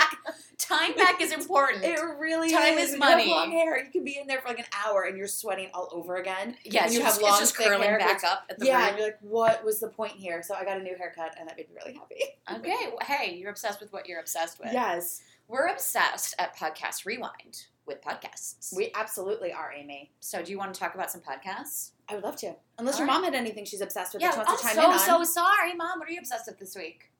Time 0.56 0.94
back 0.94 1.20
is 1.20 1.32
important. 1.32 1.84
it 1.84 1.98
really 2.18 2.50
Time 2.50 2.78
is. 2.78 2.90
is 2.90 2.94
You 2.96 3.02
have 3.02 3.10
money. 3.18 3.28
long 3.30 3.50
hair. 3.50 3.84
You 3.84 3.90
can 3.90 4.04
be 4.04 4.16
in 4.18 4.26
there 4.28 4.40
for 4.40 4.48
like 4.48 4.60
an 4.60 4.64
hour, 4.86 5.02
and 5.02 5.18
you're 5.18 5.26
sweating 5.26 5.68
all 5.74 5.88
over 5.92 6.16
again. 6.16 6.56
yeah, 6.64 6.84
and 6.84 6.94
you 6.94 7.00
have 7.00 7.10
just, 7.10 7.22
long, 7.22 7.30
it's 7.32 7.40
just 7.40 7.56
curling 7.56 7.82
hair, 7.82 7.98
back 7.98 8.22
which- 8.22 8.24
up 8.24 8.44
at 8.48 8.58
the 8.60 8.66
Yeah, 8.66 8.88
and 8.88 8.96
you're 8.96 9.08
like, 9.08 9.18
what 9.20 9.64
was 9.64 9.80
the 9.80 9.88
point 9.88 10.12
here? 10.12 10.42
So 10.42 10.54
I 10.54 10.64
got 10.64 10.78
a 10.78 10.82
new 10.82 10.96
haircut, 10.96 11.34
and 11.38 11.48
that 11.48 11.56
made 11.56 11.68
me 11.68 11.74
really 11.84 11.98
happy. 11.98 12.22
Okay, 12.60 12.86
well, 12.88 12.98
hey, 13.04 13.34
you're 13.36 13.50
obsessed 13.50 13.80
with 13.80 13.92
what 13.92 14.06
you're 14.08 14.20
obsessed 14.20 14.60
with. 14.60 14.72
Yes, 14.72 15.20
We're 15.49 15.67
obsessed 15.69 16.35
at 16.38 16.56
Podcast 16.56 17.05
Rewind 17.05 17.67
with 17.87 18.00
podcasts. 18.02 18.75
we 18.75 18.91
absolutely 18.94 19.52
are, 19.52 19.73
Amy. 19.73 20.11
so, 20.20 20.43
do 20.43 20.50
you 20.50 20.58
want 20.58 20.73
to 20.73 20.81
talk 20.81 20.94
about 20.94 21.11
some 21.11 21.20
podcasts? 21.20 21.91
I 22.08 22.14
would 22.14 22.25
love 22.25 22.37
to. 22.37 22.55
Unless 22.79 22.94
All 22.94 23.00
your 23.00 23.08
right. 23.08 23.14
mom 23.14 23.25
had 23.25 23.35
anything 23.35 23.64
she's 23.64 23.81
obsessed 23.82 24.14
with 24.14 24.23
yeah, 24.23 24.31
that 24.31 24.46
she 24.46 24.76
wants 24.76 24.76
I'm 24.79 24.99
so 24.99 25.23
so 25.23 25.25
sorry, 25.25 25.75
Mom. 25.75 25.99
What 25.99 26.08
are 26.08 26.12
you 26.12 26.19
obsessed 26.19 26.46
with 26.46 26.58
this 26.58 26.75
week? 26.76 27.11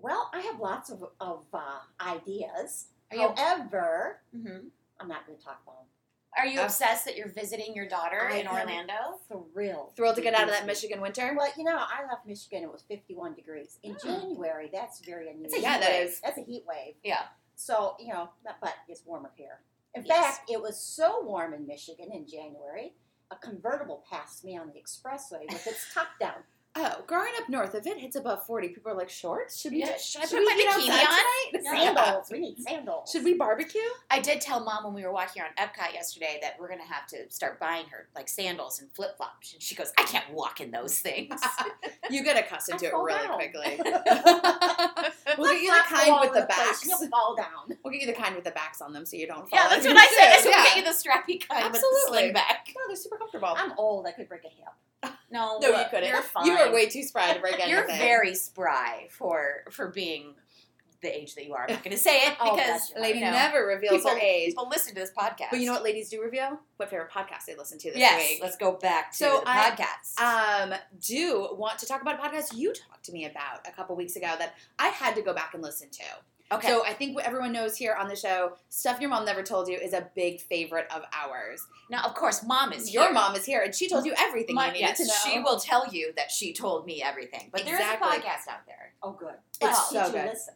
well, 0.00 0.30
I 0.32 0.40
have 0.40 0.60
lots 0.60 0.90
of, 0.90 1.04
of 1.20 1.44
uh, 1.52 1.80
ideas. 2.00 2.86
Are 3.10 3.16
you 3.16 3.28
However, 3.36 4.20
Mhm. 4.36 4.66
I'm 5.00 5.08
not 5.08 5.26
going 5.26 5.36
to 5.38 5.44
talk 5.44 5.60
about 5.64 5.76
them. 5.78 5.86
Are 6.36 6.46
you 6.46 6.60
obsessed 6.60 7.04
that 7.06 7.16
you're 7.16 7.28
visiting 7.32 7.74
your 7.74 7.88
daughter 7.88 8.28
I 8.30 8.36
in 8.36 8.46
am 8.46 8.54
Orlando? 8.54 8.94
Thrilled. 9.52 9.96
Thrilled 9.96 10.16
to 10.16 10.22
get 10.22 10.34
out 10.34 10.44
of 10.44 10.50
that. 10.50 10.66
Michigan 10.66 11.00
winter. 11.00 11.34
Well, 11.36 11.48
you 11.56 11.64
know, 11.64 11.76
I 11.76 12.02
left 12.08 12.26
Michigan. 12.26 12.62
It 12.62 12.70
was 12.70 12.82
51 12.88 13.34
degrees 13.34 13.78
in 13.82 13.92
Hmm. 13.94 14.06
January. 14.08 14.70
That's 14.72 15.00
very 15.00 15.30
unusual. 15.30 15.58
a 15.58 15.62
Yeah, 15.62 15.74
heat 15.74 15.80
that 15.80 15.90
wave. 15.90 16.08
is. 16.08 16.20
That's 16.20 16.38
a 16.38 16.42
heat 16.42 16.64
wave. 16.66 16.94
Yeah. 17.02 17.22
So 17.56 17.96
you 17.98 18.12
know, 18.12 18.30
but, 18.44 18.56
but 18.60 18.74
it's 18.88 19.04
warmer 19.04 19.32
here. 19.36 19.60
In 19.94 20.04
Yes. 20.04 20.36
fact, 20.36 20.50
it 20.50 20.60
was 20.60 20.78
so 20.78 21.24
warm 21.24 21.54
in 21.54 21.66
Michigan 21.66 22.12
in 22.12 22.26
January. 22.26 22.94
A 23.30 23.36
convertible 23.36 24.04
passed 24.08 24.44
me 24.44 24.56
on 24.56 24.68
the 24.72 24.80
expressway 24.80 25.50
with 25.52 25.66
its 25.66 25.92
top 25.92 26.08
down. 26.20 26.44
Oh, 26.80 27.02
growing 27.08 27.32
up 27.40 27.48
north, 27.48 27.74
if 27.74 27.86
it 27.86 27.98
hits 27.98 28.14
above 28.14 28.46
40, 28.46 28.68
people 28.68 28.92
are 28.92 28.94
like, 28.94 29.08
shorts? 29.10 29.60
Should 29.60 29.72
we, 29.72 29.80
Yeah, 29.80 29.86
do- 29.94 29.98
should 29.98 30.22
I 30.22 30.26
should 30.26 30.38
put 30.38 30.46
we 30.56 30.64
my 30.64 30.72
bikini 30.72 30.90
on? 30.90 31.60
tonight? 31.60 31.64
Sandals. 31.64 32.28
We 32.30 32.38
need 32.38 32.58
sandals. 32.62 33.10
Should 33.10 33.24
we 33.24 33.34
barbecue? 33.34 33.80
I 34.10 34.20
did 34.20 34.40
tell 34.40 34.62
Mom 34.64 34.84
when 34.84 34.94
we 34.94 35.02
were 35.04 35.10
walking 35.12 35.42
around 35.42 35.56
Epcot 35.56 35.92
yesterday 35.92 36.38
that 36.42 36.54
we're 36.60 36.68
gonna 36.68 36.84
have 36.86 37.06
to 37.08 37.28
start 37.30 37.58
buying 37.58 37.86
her 37.86 38.06
like 38.14 38.28
sandals 38.28 38.80
and 38.80 38.88
flip 38.92 39.16
flops, 39.16 39.54
and 39.54 39.62
she 39.62 39.74
goes, 39.74 39.92
"I 39.98 40.04
can't 40.04 40.30
walk 40.32 40.60
in 40.60 40.70
those 40.70 41.00
things." 41.00 41.40
you 42.10 42.22
get 42.22 42.36
accustomed 42.38 42.76
I 42.76 42.86
to 42.86 42.86
it 42.86 42.94
really 42.94 43.26
down. 43.26 43.34
quickly. 43.34 43.80
we'll 45.38 45.52
get 45.52 45.62
you 45.62 45.70
the 45.72 45.82
Flip-flops 45.82 45.88
kind 45.88 46.20
with 46.20 46.30
over 46.30 46.40
the 46.40 46.46
place. 46.46 46.58
backs. 46.58 46.86
You'll 46.86 47.08
fall 47.08 47.34
down. 47.36 47.76
We'll 47.82 47.92
get 47.92 48.02
you 48.02 48.06
the 48.06 48.12
kind 48.12 48.34
with 48.34 48.44
the 48.44 48.50
backs 48.52 48.80
on 48.80 48.92
them 48.92 49.04
so 49.04 49.16
you 49.16 49.26
don't 49.26 49.48
fall. 49.48 49.58
yeah, 49.58 49.68
that's 49.68 49.86
what 49.86 49.96
I 49.96 50.06
said. 50.06 50.32
I 50.32 50.36
too. 50.36 50.48
we'll 50.48 50.52
Yeah. 50.58 50.64
get 50.64 50.76
you 50.76 50.84
the 50.84 50.90
strappy 50.90 51.48
kind 51.48 51.64
with 51.64 51.80
the 51.80 51.86
Absolutely. 51.88 52.18
sling 52.18 52.32
back. 52.34 52.68
No, 52.76 52.82
they're 52.86 52.96
super 52.96 53.16
comfortable. 53.16 53.54
I'm 53.56 53.72
old. 53.78 54.06
I 54.06 54.12
could 54.12 54.28
break 54.28 54.44
a 54.44 54.48
hip. 54.48 54.68
No, 55.30 55.58
no, 55.60 55.68
you 55.68 55.84
couldn't. 55.90 56.08
You're 56.08 56.22
fine. 56.22 56.46
You 56.46 56.56
were 56.58 56.72
way 56.72 56.86
too 56.88 57.02
spry 57.02 57.32
to 57.34 57.40
break 57.40 57.54
anything. 57.60 57.70
You're 57.70 57.86
very 57.86 58.34
spry 58.34 59.08
for 59.10 59.64
for 59.70 59.88
being 59.88 60.34
the 61.00 61.16
age 61.16 61.36
that 61.36 61.44
you 61.46 61.54
are. 61.54 61.64
I'm 61.68 61.74
not 61.74 61.84
going 61.84 61.94
to 61.96 62.02
say 62.02 62.26
it 62.26 62.36
Oh, 62.40 62.56
because 62.56 62.90
you. 62.96 63.00
Lady 63.00 63.18
you 63.20 63.24
know, 63.26 63.30
never 63.30 63.64
reveals 63.66 63.98
people, 64.02 64.10
her 64.10 64.18
age. 64.18 64.46
people 64.48 64.68
listen 64.68 64.94
to 64.94 65.00
this 65.00 65.12
podcast. 65.16 65.50
But 65.52 65.60
you 65.60 65.66
know 65.66 65.72
what 65.74 65.84
ladies 65.84 66.08
do 66.08 66.20
reveal? 66.20 66.58
What 66.76 66.90
favorite 66.90 67.10
podcast 67.12 67.44
they 67.46 67.54
listen 67.54 67.78
to 67.78 67.90
this 67.90 67.98
Yes, 67.98 68.28
week. 68.30 68.40
let's 68.42 68.56
go 68.56 68.72
back 68.72 69.12
to 69.12 69.16
So 69.16 69.40
the 69.44 69.48
I- 69.48 69.70
podcast. 69.70 70.20
um, 70.72 70.74
do 71.00 71.50
want 71.52 71.78
to 71.78 71.86
talk 71.86 72.02
about 72.02 72.18
a 72.18 72.22
podcast 72.28 72.56
you 72.56 72.72
talked 72.72 73.04
to 73.04 73.12
me 73.12 73.26
about 73.26 73.66
a 73.68 73.70
couple 73.70 73.94
weeks 73.94 74.16
ago 74.16 74.34
that 74.40 74.54
I 74.78 74.88
had 74.88 75.14
to 75.14 75.22
go 75.22 75.32
back 75.32 75.54
and 75.54 75.62
listen 75.62 75.88
to. 75.90 76.02
Okay, 76.52 76.68
So 76.68 76.84
I 76.84 76.92
think 76.92 77.14
what 77.14 77.24
everyone 77.26 77.52
knows 77.52 77.76
here 77.76 77.94
on 77.94 78.08
the 78.08 78.16
show, 78.16 78.52
Stuff 78.68 79.00
Your 79.00 79.10
Mom 79.10 79.24
Never 79.24 79.42
Told 79.42 79.68
You 79.68 79.76
is 79.76 79.92
a 79.92 80.08
big 80.14 80.40
favorite 80.40 80.86
of 80.94 81.02
ours. 81.12 81.66
now 81.90 82.02
of 82.04 82.14
course, 82.14 82.42
Mom 82.44 82.72
is 82.72 82.92
Your 82.92 83.04
here. 83.04 83.12
mom 83.12 83.34
is 83.34 83.44
here 83.44 83.60
and 83.62 83.74
she 83.74 83.88
told 83.88 84.04
you 84.06 84.14
everything 84.18 84.54
My- 84.54 84.66
you 84.68 84.72
needed 84.74 84.86
yes, 84.88 84.98
to 84.98 85.04
know. 85.06 85.32
she 85.34 85.40
will 85.40 85.58
tell 85.58 85.86
you 85.92 86.12
that 86.16 86.30
she 86.30 86.52
told 86.52 86.86
me 86.86 87.02
everything. 87.02 87.48
But 87.52 87.64
there's 87.64 87.80
a 87.80 87.96
podcast 87.96 88.48
out 88.50 88.66
there. 88.66 88.92
Oh, 89.02 89.12
good. 89.12 89.34
It's 89.52 89.60
Well, 89.62 89.74
so 89.74 90.06
you 90.06 90.12
good. 90.12 90.24
listen? 90.26 90.54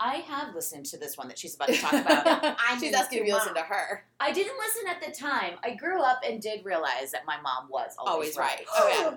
I 0.00 0.16
have 0.16 0.54
listened 0.56 0.86
to 0.86 0.98
this 0.98 1.16
one 1.16 1.28
that 1.28 1.38
she's 1.38 1.54
about 1.54 1.68
to 1.68 1.76
talk 1.76 1.92
about. 1.92 2.26
I'm 2.68 2.80
She's 2.80 2.92
asking 2.92 3.20
if 3.20 3.26
you 3.28 3.34
listen 3.34 3.54
to 3.54 3.60
her. 3.62 4.04
I 4.18 4.32
didn't 4.32 4.58
listen 4.58 4.82
at 4.88 5.00
the 5.00 5.12
time. 5.18 5.54
I 5.62 5.74
grew 5.76 6.02
up 6.02 6.20
and 6.26 6.42
did 6.42 6.64
realize 6.64 7.12
that 7.12 7.24
my 7.26 7.40
mom 7.40 7.68
was 7.70 7.92
always, 7.98 8.36
Always 8.36 8.36
right. 8.36 8.56
right. 8.58 8.66
Oh, 8.76 9.10
yeah. 9.12 9.16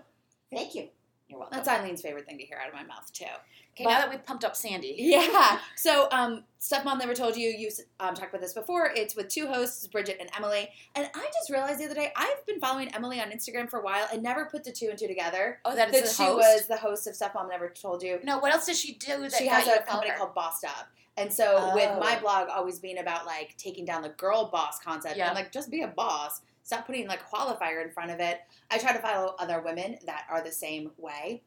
Thank 0.57 0.75
you. 0.75 0.89
You're 1.29 1.39
welcome. 1.39 1.57
That's 1.57 1.67
Eileen's 1.67 2.01
favorite 2.01 2.25
thing 2.25 2.37
to 2.37 2.45
hear 2.45 2.57
out 2.57 2.69
of 2.69 2.73
my 2.73 2.83
mouth 2.83 3.11
too. 3.11 3.25
okay, 3.73 3.83
but- 3.83 3.89
now 3.89 3.99
that 3.99 4.09
we've 4.09 4.25
pumped 4.25 4.45
up 4.45 4.55
Sandy. 4.55 4.95
Yeah. 4.97 5.59
So, 5.75 6.07
um, 6.11 6.43
Stuff 6.59 6.85
Mom 6.85 6.97
Never 6.99 7.13
Told 7.13 7.35
You, 7.35 7.49
you 7.49 7.69
um, 7.99 8.15
talked 8.15 8.29
about 8.29 8.41
this 8.41 8.53
before. 8.53 8.91
It's 8.95 9.15
with 9.15 9.27
two 9.27 9.45
hosts, 9.47 9.85
Bridget 9.87 10.17
and 10.19 10.29
Emilie. 10.37 10.69
And 10.95 11.09
I 11.13 11.25
just 11.33 11.49
realized 11.51 11.79
the 11.79 11.85
other 11.85 11.95
day, 11.95 12.11
I've 12.15 12.45
been 12.45 12.59
following 12.59 12.93
Emilie 12.95 13.19
on 13.19 13.29
Instagram 13.31 13.69
for 13.69 13.79
a 13.79 13.83
while 13.83 14.07
and 14.11 14.23
never 14.23 14.45
put 14.45 14.63
the 14.63 14.71
two 14.71 14.87
and 14.89 14.97
two 14.97 15.07
together. 15.07 15.59
Oh, 15.65 15.75
that 15.75 15.91
That 15.91 16.03
is 16.05 16.15
she 16.15 16.23
the 16.23 16.29
host. 16.31 16.37
was 16.37 16.67
the 16.67 16.77
host 16.77 17.07
of 17.07 17.15
Stuff 17.15 17.33
Mom 17.35 17.49
Never 17.49 17.69
Told 17.69 18.01
You. 18.03 18.19
No, 18.23 18.39
what 18.39 18.53
else 18.53 18.65
does 18.65 18.79
she 18.79 18.93
do? 18.93 19.17
That 19.19 19.33
She 19.33 19.47
has 19.47 19.65
you 19.67 19.73
a 19.75 19.81
company 19.81 20.11
called 20.17 20.33
Bossed 20.33 20.63
Up. 20.65 20.87
And 21.17 21.33
so, 21.33 21.71
with 21.73 21.89
Oh. 21.93 21.99
my 21.99 22.17
blog 22.19 22.47
always 22.49 22.79
being 22.79 22.99
about 22.99 23.25
like 23.25 23.55
taking 23.57 23.85
down 23.85 24.01
the 24.03 24.09
girl 24.09 24.49
boss 24.51 24.79
concept, 24.79 25.17
Yeah. 25.17 25.27
and 25.27 25.35
like 25.35 25.51
just 25.51 25.69
be 25.71 25.81
a 25.81 25.87
boss, 25.87 26.41
stop 26.67 26.85
putting 26.85 27.07
like 27.07 27.25
qualifier 27.29 27.81
in 27.83 27.89
front 27.91 28.11
of 28.11 28.19
it. 28.19 28.39
I 28.69 28.77
try 28.77 28.91
to 28.91 28.99
follow 28.99 29.35
other 29.39 29.61
women 29.61 29.97
that 30.05 30.25
are 30.29 30.43
the 30.43 30.51
same 30.51 30.91
way. 30.97 31.43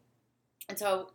And 0.71 0.79
so 0.79 1.11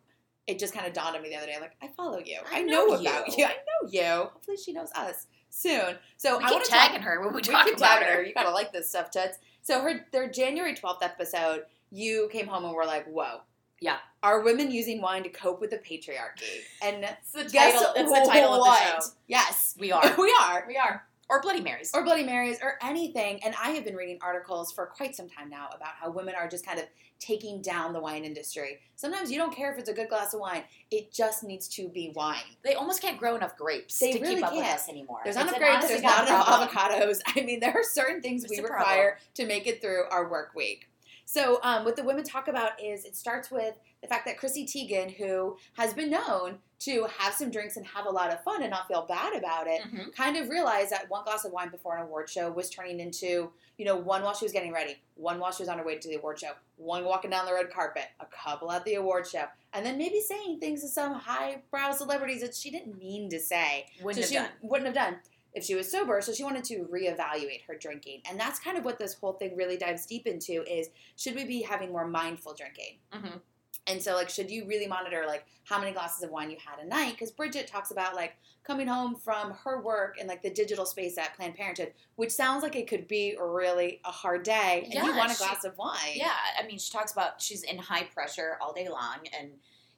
it 0.45 0.59
just 0.59 0.75
kind 0.75 0.85
of 0.85 0.93
dawned 0.93 1.15
on 1.15 1.23
me 1.23 1.29
the 1.29 1.35
other 1.37 1.47
day, 1.47 1.57
like, 1.59 1.71
I 1.81 1.87
follow 1.97 2.19
you. 2.19 2.37
I 2.51 2.59
I, 2.59 2.61
know, 2.61 2.85
know 2.85 2.93
about 3.01 3.27
you. 3.29 3.33
you. 3.39 3.45
I 3.45 3.49
know 3.55 3.89
you. 3.89 4.29
Hopefully 4.31 4.57
she 4.57 4.73
knows 4.73 4.91
us 4.95 5.25
soon. 5.49 5.95
So 6.17 6.37
We 6.37 6.43
I 6.43 6.49
keep 6.49 6.63
tagging 6.65 6.97
talk, 6.97 7.05
her 7.07 7.19
when 7.21 7.29
we 7.29 7.37
we 7.37 7.41
talk 7.41 7.67
about 7.75 8.03
her. 8.03 8.17
her. 8.17 8.23
You 8.23 8.33
gotta 8.35 8.51
like 8.51 8.71
this 8.71 8.87
stuff, 8.89 9.09
Toots. 9.09 9.39
So 9.63 9.81
her 9.81 10.05
their 10.11 10.29
January 10.29 10.75
twelfth 10.75 11.01
episode, 11.01 11.63
you 11.89 12.29
came 12.31 12.45
home 12.45 12.63
and 12.65 12.75
were 12.75 12.85
like, 12.85 13.07
"Whoa, 13.07 13.39
Yeah. 13.81 13.97
are 14.21 14.41
women 14.43 14.69
using 14.69 15.01
wine 15.01 15.23
to 15.23 15.29
cope 15.29 15.59
with 15.61 15.71
the 15.71 15.77
patriarchy?" 15.77 16.59
And 16.83 17.03
It's 17.05 17.31
the 17.31 17.45
guess 17.45 17.73
title. 17.73 17.93
It's 17.95 18.11
the 18.11 18.29
title 18.31 18.59
what? 18.59 18.81
of 18.83 18.95
the 18.97 19.01
show. 19.09 19.13
Yes, 19.27 19.75
We 19.79 19.91
are. 19.91 20.03
we 20.19 20.35
are. 20.41 20.65
we 20.67 20.77
are. 20.77 21.07
Or 21.27 21.41
Bloody 21.41 21.61
Marys. 21.61 21.91
Or 21.93 22.03
Bloody 22.03 22.23
Marys, 22.23 22.59
or 22.61 22.75
anything. 22.83 23.39
And 23.43 23.55
I 23.61 23.71
have 23.71 23.83
been 23.83 23.95
reading 23.95 24.19
articles 24.21 24.71
for 24.71 24.85
quite 24.85 25.15
some 25.15 25.27
time 25.27 25.49
now 25.49 25.69
about 25.75 25.89
how 25.99 26.11
women 26.11 26.35
are 26.35 26.47
just 26.47 26.65
kind 26.65 26.79
of 26.79 26.85
taking 27.19 27.61
down 27.61 27.93
the 27.93 27.99
wine 27.99 28.23
industry. 28.23 28.79
Sometimes 28.95 29.31
you 29.31 29.39
don't 29.39 29.55
care 29.55 29.71
if 29.73 29.79
it's 29.79 29.89
a 29.89 29.93
good 29.93 30.09
glass 30.09 30.33
of 30.33 30.39
wine; 30.39 30.63
it 30.91 31.11
just 31.11 31.43
needs 31.43 31.67
to 31.69 31.89
be 31.89 32.11
wine. 32.15 32.43
they 32.63 32.75
almost 32.75 33.01
can't 33.01 33.17
grow 33.17 33.35
enough 33.35 33.57
grapes 33.57 33.97
They 33.97 34.13
to 34.13 34.19
really 34.19 34.35
keep 34.35 34.45
up 34.45 34.53
with 34.53 34.63
can't. 34.63 34.79
us 34.79 34.87
anymore. 34.89 35.21
There's 35.23 35.35
It's 35.35 35.45
not 35.45 35.55
enough 35.57 35.69
grapes. 35.69 35.87
There's 35.87 36.03
not 36.03 36.27
enough 36.27 36.45
avocados. 36.47 37.21
I 37.35 37.41
mean, 37.41 37.59
there 37.59 37.71
are 37.73 37.83
certain 37.83 38.21
things 38.21 38.43
It's 38.43 38.51
we 38.51 38.59
require 38.59 39.17
to 39.35 39.45
make 39.47 39.65
it 39.65 39.81
through 39.81 40.03
our 40.11 40.29
work 40.29 40.53
week. 40.55 40.89
So, 41.27 41.59
um, 41.63 41.85
what 41.85 41.95
the 41.95 42.03
women 42.03 42.23
talk 42.23 42.47
about 42.47 42.81
is 42.81 43.03
it 43.03 43.15
starts 43.15 43.49
with 43.49 43.75
the 44.01 44.07
fact 44.07 44.25
that 44.27 44.37
Chrissy 44.37 44.65
Teigen, 44.65 45.15
who 45.15 45.57
has 45.75 45.93
been 45.93 46.11
known 46.11 46.59
to 46.79 47.07
have 47.17 47.33
some 47.33 47.49
drinks 47.49 47.77
and 47.77 47.85
have 47.87 48.05
a 48.05 48.09
lot 48.09 48.31
of 48.31 48.43
fun 48.43 48.61
and 48.61 48.69
not 48.69 48.87
feel 48.87 49.05
bad 49.07 49.33
about 49.35 49.65
it, 49.65 49.81
Mhm. 49.81 50.13
kind 50.15 50.37
of 50.37 50.49
realized 50.49 50.91
that 50.91 51.09
one 51.09 51.23
glass 51.23 51.43
of 51.43 51.51
wine 51.51 51.69
before 51.69 51.97
an 51.97 52.03
award 52.03 52.29
show 52.29 52.51
was 52.51 52.69
turning 52.69 52.99
into, 52.99 53.51
you 53.77 53.85
know, 53.85 53.95
one 53.95 54.21
while 54.21 54.35
she 54.35 54.45
was 54.45 54.51
getting 54.51 54.71
ready, 54.71 55.01
one 55.15 55.39
while 55.39 55.51
she 55.51 55.63
was 55.63 55.69
on 55.69 55.79
her 55.79 55.83
way 55.85 55.97
to 55.97 56.07
the 56.07 56.15
award 56.15 56.39
show, 56.39 56.51
one 56.77 57.03
walking 57.05 57.31
down 57.31 57.45
the 57.47 57.53
red 57.53 57.71
carpet, 57.71 58.05
a 58.19 58.25
couple 58.27 58.71
at 58.71 58.83
the 58.85 58.93
award 58.95 59.25
show, 59.27 59.45
and 59.73 59.83
then 59.85 59.97
maybe 59.97 60.21
saying 60.21 60.59
things 60.59 60.81
to 60.81 60.87
some 60.87 61.13
highbrow 61.13 61.91
celebrities 61.91 62.41
that 62.41 62.53
she 62.53 62.69
didn't 62.69 62.99
mean 62.99 63.29
to 63.29 63.39
say 63.39 63.87
Wouldn't 64.03 64.23
so 64.25 64.35
have 64.35 64.45
she 64.45 64.49
done. 64.49 64.57
wouldn't 64.61 64.85
have 64.85 64.95
done 64.95 65.19
if 65.55 65.63
she 65.63 65.73
was 65.73 65.89
sober. 65.89 66.21
So 66.21 66.33
she 66.33 66.43
wanted 66.43 66.63
to 66.65 66.87
reevaluate 66.91 67.63
her 67.67 67.75
drinking, 67.75 68.21
and 68.29 68.39
that's 68.39 68.59
kind 68.59 68.77
of 68.77 68.85
what 68.85 68.99
this 68.99 69.15
whole 69.15 69.33
thing 69.33 69.55
really 69.55 69.77
dives 69.77 70.05
deep 70.05 70.27
into: 70.27 70.63
is 70.71 70.89
should 71.15 71.33
we 71.35 71.45
be 71.45 71.61
having 71.63 71.91
more 71.91 72.07
mindful 72.07 72.53
drinking? 72.53 72.99
Mhm. 73.11 73.41
And 73.87 74.01
so, 74.01 74.15
like, 74.15 74.29
should 74.29 74.49
you 74.49 74.65
really 74.65 74.87
monitor 74.87 75.25
like 75.27 75.45
how 75.65 75.79
many 75.79 75.91
glasses 75.91 76.23
of 76.23 76.31
wine 76.31 76.49
you 76.49 76.57
had 76.63 76.83
a 76.83 76.87
night? 76.87 77.11
Because 77.11 77.31
Bridget 77.31 77.67
talks 77.67 77.91
about 77.91 78.15
like 78.15 78.35
coming 78.63 78.87
home 78.87 79.15
from 79.15 79.51
her 79.63 79.79
work 79.79 80.17
and 80.19 80.27
like 80.27 80.41
the 80.41 80.49
digital 80.49 80.87
space 80.87 81.19
at 81.19 81.35
Planned 81.35 81.53
Parenthood, 81.55 81.93
which 82.15 82.31
sounds 82.31 82.63
like 82.63 82.75
it 82.75 82.87
could 82.87 83.07
be 83.07 83.35
really 83.39 84.01
a 84.03 84.11
hard 84.11 84.41
day, 84.43 84.89
and 84.91 84.93
you 85.05 85.15
want 85.15 85.31
a 85.31 85.35
she- 85.35 85.43
glass 85.43 85.63
of 85.65 85.77
wine. 85.77 86.15
Yeah, 86.15 86.33
I 86.59 86.65
mean, 86.65 86.79
she 86.79 86.91
talks 86.91 87.11
about 87.11 87.41
she's 87.41 87.61
in 87.63 87.77
high 87.77 88.03
pressure 88.05 88.57
all 88.59 88.73
day 88.73 88.89
long, 88.89 89.17
and 89.39 89.51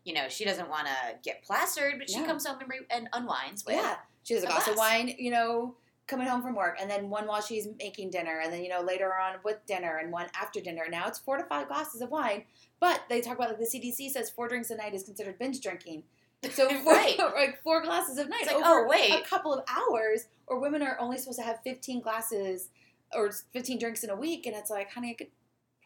you 0.08 0.14
know 0.14 0.30
she 0.30 0.46
doesn't 0.46 0.70
want 0.70 0.88
to 0.88 0.94
get 1.24 1.44
plastered, 1.44 1.96
but 2.00 2.10
she 2.10 2.20
No. 2.22 2.26
comes 2.26 2.46
home 2.48 2.58
and, 2.62 2.70
re- 2.70 2.88
and 2.90 3.10
unwinds 3.14 3.66
with. 3.66 3.76
Yeah. 3.76 3.96
She 4.24 4.34
has 4.34 4.44
a 4.44 4.48
a 4.48 4.50
glass 4.50 4.68
of 4.68 4.78
wine, 4.78 5.14
you 5.20 5.32
know, 5.32 5.76
coming 6.08 6.28
home 6.28 6.42
from 6.42 6.56
work, 6.56 6.78
and 6.82 6.90
then 6.90 7.10
one 7.10 7.28
while 7.28 7.42
she's 7.42 7.68
making 7.78 8.10
dinner, 8.12 8.40
and 8.44 8.52
then, 8.54 8.64
you 8.64 8.70
know, 8.70 8.82
later 8.82 9.12
on 9.14 9.36
with 9.44 9.66
dinner, 9.66 9.98
and 9.98 10.12
one 10.12 10.28
after 10.42 10.60
dinner. 10.62 10.84
Now 10.90 11.08
it's 11.08 11.20
four 11.20 11.38
to 11.38 11.44
five 11.44 11.68
glasses 11.68 12.02
of 12.02 12.10
wine. 12.10 12.44
But 12.80 13.02
they 13.10 13.22
talk 13.22 13.36
about, 13.38 13.50
like, 13.50 13.60
the 13.60 13.66
CDC 13.66 14.10
says 14.12 14.30
four 14.30 14.48
drinks 14.48 14.70
a 14.70 14.76
night 14.78 14.94
is 14.94 15.04
considered 15.04 15.38
binge 15.40 15.60
drinking. 15.62 16.04
So, 16.52 16.70
four, 16.84 16.94
Right. 16.94 17.18
like, 17.36 17.62
four 17.64 17.82
glasses 17.82 18.18
of 18.18 18.30
night 18.30 18.42
It's 18.44 18.54
like, 18.54 18.64
over 18.66 18.86
oh, 18.86 18.88
wait. 18.88 19.12
a 19.14 19.22
couple 19.22 19.54
of 19.54 19.64
hours, 19.68 20.28
or 20.46 20.60
women 20.60 20.82
are 20.84 20.98
only 21.00 21.18
supposed 21.18 21.40
to 21.40 21.46
have 21.46 21.60
15 21.64 22.02
glasses 22.02 22.70
or 23.14 23.32
15 23.54 23.80
drinks 23.80 24.04
in 24.04 24.10
a 24.10 24.16
week. 24.16 24.46
And 24.46 24.56
it's 24.56 24.70
like, 24.70 24.92
honey, 24.92 25.12
I 25.12 25.14
could 25.16 25.28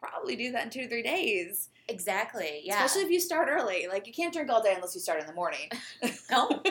probably 0.01 0.36
do 0.36 0.51
that 0.51 0.63
in 0.65 0.70
two 0.70 0.81
to 0.81 0.89
three 0.89 1.03
days. 1.03 1.70
Exactly. 1.88 2.62
Yeah. 2.63 2.84
Especially 2.84 3.03
if 3.05 3.12
you 3.12 3.20
start 3.20 3.48
early. 3.50 3.88
Like, 3.88 4.08
you 4.08 4.13
can't 4.13 4.34
drink 4.34 4.50
all 4.50 4.62
day 4.62 4.74
unless 4.75 4.96
you 4.96 5.01
start 5.01 5.20
in 5.22 5.27
the 5.27 5.34
morning. 5.34 5.70
no, 6.31 6.62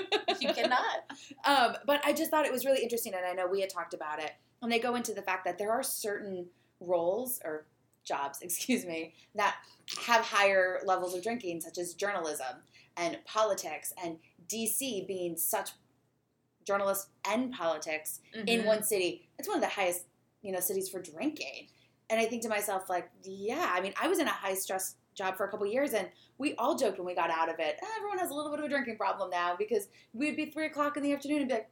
you 0.41 0.53
cannot. 0.53 0.81
Um, 1.47 1.75
but 1.87 2.05
I 2.05 2.13
just 2.13 2.31
thought 2.31 2.45
it 2.45 2.53
was 2.53 2.67
really 2.67 2.83
interesting, 2.83 3.15
and 3.15 3.25
I 3.25 3.33
know 3.33 3.47
we 3.47 3.61
had 3.63 3.71
talked 3.71 3.95
about 3.95 4.19
it. 4.23 4.33
And 4.61 4.71
they 4.71 4.79
go 4.79 4.95
into 4.95 5.15
the 5.15 5.23
fact 5.23 5.45
that 5.47 5.57
there 5.57 5.71
are 5.73 5.83
certain 5.83 6.47
roles 6.81 7.41
or 7.45 7.65
jobs, 8.05 8.41
excuse 8.43 8.85
me, 8.85 9.15
that 9.37 9.57
have 10.07 10.23
higher 10.23 10.81
levels 10.85 11.15
of 11.15 11.23
drinking, 11.23 11.63
such 11.63 11.79
as 11.79 11.95
journalism 11.95 12.57
and 12.97 13.17
politics, 13.25 13.95
and 14.05 14.19
DC 14.49 15.07
being 15.07 15.37
such 15.37 15.71
journalists 16.67 17.07
and 17.27 17.53
politics 17.53 18.21
in 18.35 18.61
Mhm. 18.63 18.67
one 18.67 18.83
city. 18.83 19.29
It's 19.39 19.49
one 19.49 19.57
of 19.57 19.63
the 19.63 19.69
highest, 19.69 20.05
you 20.43 20.53
know, 20.53 20.61
cities 20.61 20.89
for 20.91 21.01
drinking. 21.01 21.69
And 22.11 22.21
I 22.21 22.26
think 22.26 22.43
to 22.43 22.49
myself, 22.49 22.90
like, 22.90 23.09
yeah, 23.23 23.71
I 23.73 23.81
mean, 23.81 23.95
I 24.00 24.09
was 24.09 24.19
in 24.19 24.26
a 24.26 24.31
high 24.33 24.55
stress 24.55 24.97
job 25.14 25.37
for 25.37 25.45
a 25.47 25.50
couple 25.50 25.67
years, 25.67 25.93
and 25.95 26.09
we 26.38 26.55
all 26.57 26.75
joked 26.76 26.99
when 26.99 27.07
we 27.07 27.14
got 27.14 27.31
out 27.31 27.49
of 27.49 27.59
it. 27.59 27.79
"Ah, 27.83 27.87
everyone 27.97 28.19
has 28.19 28.31
a 28.31 28.35
little 28.35 28.50
bit 28.50 28.59
of 28.61 28.64
a 28.67 28.69
drinking 28.69 28.97
problem 28.97 29.31
now 29.31 29.55
because 29.57 29.88
we'd 30.12 30.37
be 30.37 30.47
three 30.50 30.67
o'clock 30.67 30.97
in 30.97 31.02
the 31.02 31.12
afternoon 31.12 31.38
and 31.40 31.49
be 31.49 31.55
like, 31.55 31.71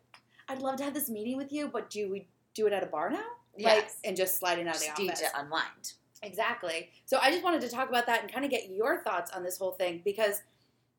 I'd 0.49 0.63
love 0.63 0.77
to 0.77 0.85
have 0.85 0.95
this 0.95 1.11
meeting 1.11 1.37
with 1.37 1.53
you, 1.53 1.69
but 1.69 1.91
do 1.91 2.11
we 2.11 2.29
do 2.55 2.67
it 2.67 2.73
at 2.73 2.83
a 2.83 2.87
bar 2.87 3.11
now? 3.11 3.25
Like, 3.59 3.83
Yes. 3.85 3.97
and 4.05 4.17
just 4.17 4.39
sliding 4.39 4.67
out 4.69 4.77
of 4.77 4.83
Just 4.83 4.97
the 4.97 5.03
need 5.03 5.11
office. 5.11 5.31
to 5.31 5.41
unwind. 5.41 5.93
Exactly. 6.23 6.91
So 7.05 7.19
I 7.21 7.31
just 7.31 7.43
wanted 7.45 7.61
to 7.63 7.69
talk 7.69 7.89
about 7.89 8.07
that 8.07 8.23
and 8.23 8.33
kind 8.33 8.45
of 8.45 8.51
get 8.51 8.71
your 8.71 9.03
thoughts 9.03 9.31
on 9.33 9.43
this 9.43 9.59
whole 9.59 9.73
thing 9.73 10.03
because 10.05 10.43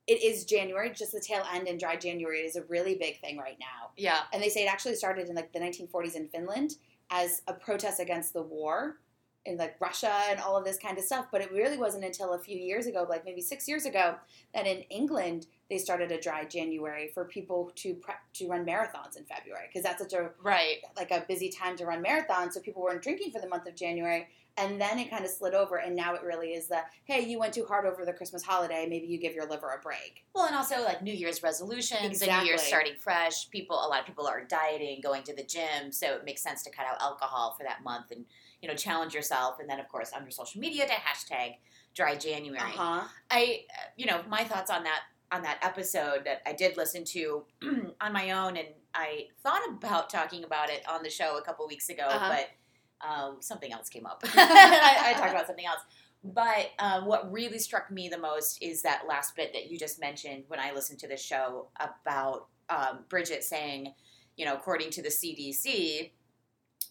it 0.07 0.21
is 0.23 0.45
January, 0.45 0.89
just 0.91 1.11
the 1.11 1.19
tail 1.19 1.43
end, 1.53 1.67
and 1.67 1.79
dry 1.79 1.95
January 1.95 2.39
is 2.39 2.55
a 2.55 2.63
really 2.63 2.95
big 2.95 3.19
thing 3.21 3.37
right 3.37 3.57
now. 3.59 3.91
Yeah. 3.97 4.21
And 4.33 4.41
they 4.41 4.49
say 4.49 4.63
it 4.63 4.67
actually 4.71 4.95
started 4.95 5.29
in 5.29 5.35
like 5.35 5.51
the 5.53 5.59
1940s 5.59 6.15
in 6.15 6.27
Finland 6.29 6.75
as 7.11 7.41
a 7.47 7.53
protest 7.53 7.99
against 7.99 8.33
the 8.33 8.41
war 8.41 8.99
in 9.45 9.57
like 9.57 9.75
Russia 9.79 10.13
and 10.29 10.39
all 10.39 10.57
of 10.57 10.65
this 10.65 10.77
kind 10.77 10.97
of 10.97 11.03
stuff. 11.03 11.27
But 11.31 11.41
it 11.41 11.51
really 11.51 11.77
wasn't 11.77 12.03
until 12.03 12.33
a 12.33 12.39
few 12.39 12.57
years 12.57 12.85
ago, 12.85 13.05
like 13.09 13.25
maybe 13.25 13.41
six 13.41 13.67
years 13.67 13.85
ago, 13.85 14.15
that 14.53 14.67
in 14.67 14.81
England 14.89 15.47
they 15.69 15.77
started 15.77 16.11
a 16.11 16.19
dry 16.19 16.45
January 16.45 17.11
for 17.13 17.25
people 17.25 17.71
to 17.75 17.93
prep 17.93 18.17
to 18.33 18.47
run 18.47 18.65
marathons 18.65 19.17
in 19.17 19.23
February 19.25 19.65
because 19.67 19.83
that's 19.83 20.01
such 20.01 20.13
a 20.13 20.31
Right. 20.41 20.77
like 20.97 21.11
a 21.11 21.25
busy 21.27 21.49
time 21.49 21.77
to 21.77 21.85
run 21.85 22.03
marathons. 22.03 22.53
So 22.53 22.59
people 22.59 22.81
weren't 22.81 23.01
drinking 23.01 23.31
for 23.31 23.39
the 23.39 23.47
month 23.47 23.67
of 23.67 23.75
January. 23.75 24.27
And 24.57 24.81
then 24.81 24.99
it 24.99 25.09
kind 25.09 25.23
of 25.23 25.31
slid 25.31 25.53
over, 25.53 25.77
and 25.77 25.95
now 25.95 26.15
it 26.15 26.21
really 26.21 26.49
is 26.49 26.67
the 26.67 26.81
hey, 27.05 27.21
you 27.21 27.39
went 27.39 27.53
too 27.53 27.63
hard 27.63 27.85
over 27.85 28.03
the 28.03 28.11
Christmas 28.11 28.43
holiday. 28.43 28.85
Maybe 28.89 29.07
you 29.07 29.17
give 29.17 29.33
your 29.33 29.47
liver 29.47 29.69
a 29.69 29.81
break. 29.81 30.25
Well, 30.35 30.47
and 30.47 30.55
also 30.55 30.83
like 30.83 31.01
New 31.01 31.13
Year's 31.13 31.41
resolutions 31.41 32.21
and 32.21 32.31
New 32.41 32.45
Year's 32.47 32.63
starting 32.63 32.95
fresh. 32.99 33.49
People, 33.51 33.77
a 33.77 33.87
lot 33.87 34.01
of 34.01 34.05
people 34.05 34.27
are 34.27 34.43
dieting, 34.43 34.99
going 35.01 35.23
to 35.23 35.35
the 35.35 35.43
gym, 35.43 35.91
so 35.91 36.13
it 36.15 36.25
makes 36.25 36.41
sense 36.41 36.61
to 36.63 36.71
cut 36.71 36.85
out 36.85 37.01
alcohol 37.01 37.55
for 37.57 37.63
that 37.63 37.83
month 37.85 38.11
and 38.11 38.25
you 38.61 38.67
know 38.67 38.75
challenge 38.75 39.13
yourself. 39.13 39.59
And 39.59 39.69
then 39.69 39.79
of 39.79 39.87
course 39.87 40.11
on 40.13 40.21
your 40.23 40.31
social 40.31 40.59
media 40.61 40.85
to 40.85 40.93
hashtag 40.93 41.55
Dry 41.95 42.15
January. 42.15 42.59
Uh 42.59 42.63
huh. 43.01 43.07
I, 43.31 43.61
you 43.97 44.05
know, 44.05 44.21
my 44.29 44.43
thoughts 44.43 44.69
on 44.71 44.83
that 44.83 45.01
on 45.31 45.43
that 45.43 45.59
episode 45.61 46.23
that 46.25 46.41
I 46.45 46.53
did 46.53 46.75
listen 46.77 47.03
to 47.05 47.43
on 48.01 48.13
my 48.13 48.31
own, 48.31 48.57
and 48.57 48.67
I 48.95 49.27
thought 49.43 49.61
about 49.69 50.09
talking 50.09 50.43
about 50.43 50.69
it 50.69 50.81
on 50.89 51.03
the 51.03 51.09
show 51.09 51.37
a 51.37 51.41
couple 51.43 51.67
weeks 51.67 51.89
ago, 51.89 52.05
Uh-huh. 52.07 52.35
but 52.35 53.07
um, 53.07 53.37
something 53.39 53.71
else 53.71 53.89
came 53.89 54.05
up. 54.07 54.23
I, 54.25 55.03
I 55.15 55.19
talked 55.19 55.31
about 55.31 55.45
something 55.47 55.65
else. 55.67 55.81
But 56.23 56.71
um, 56.79 57.05
what 57.05 57.31
really 57.31 57.59
struck 57.59 57.89
me 57.91 58.09
the 58.09 58.17
most 58.17 58.61
is 58.61 58.81
that 58.81 59.03
last 59.07 59.35
bit 59.35 59.53
that 59.53 59.69
you 59.71 59.77
just 59.79 59.99
mentioned 60.01 60.43
when 60.47 60.59
I 60.59 60.73
listened 60.73 60.99
to 60.99 61.07
the 61.07 61.15
show 61.15 61.69
about 61.79 62.47
um, 62.69 63.05
Bridget 63.07 63.43
saying, 63.43 63.93
you 64.35 64.45
know, 64.45 64.53
according 64.55 64.89
to 64.91 65.01
the 65.01 65.09
CDC, 65.09 66.11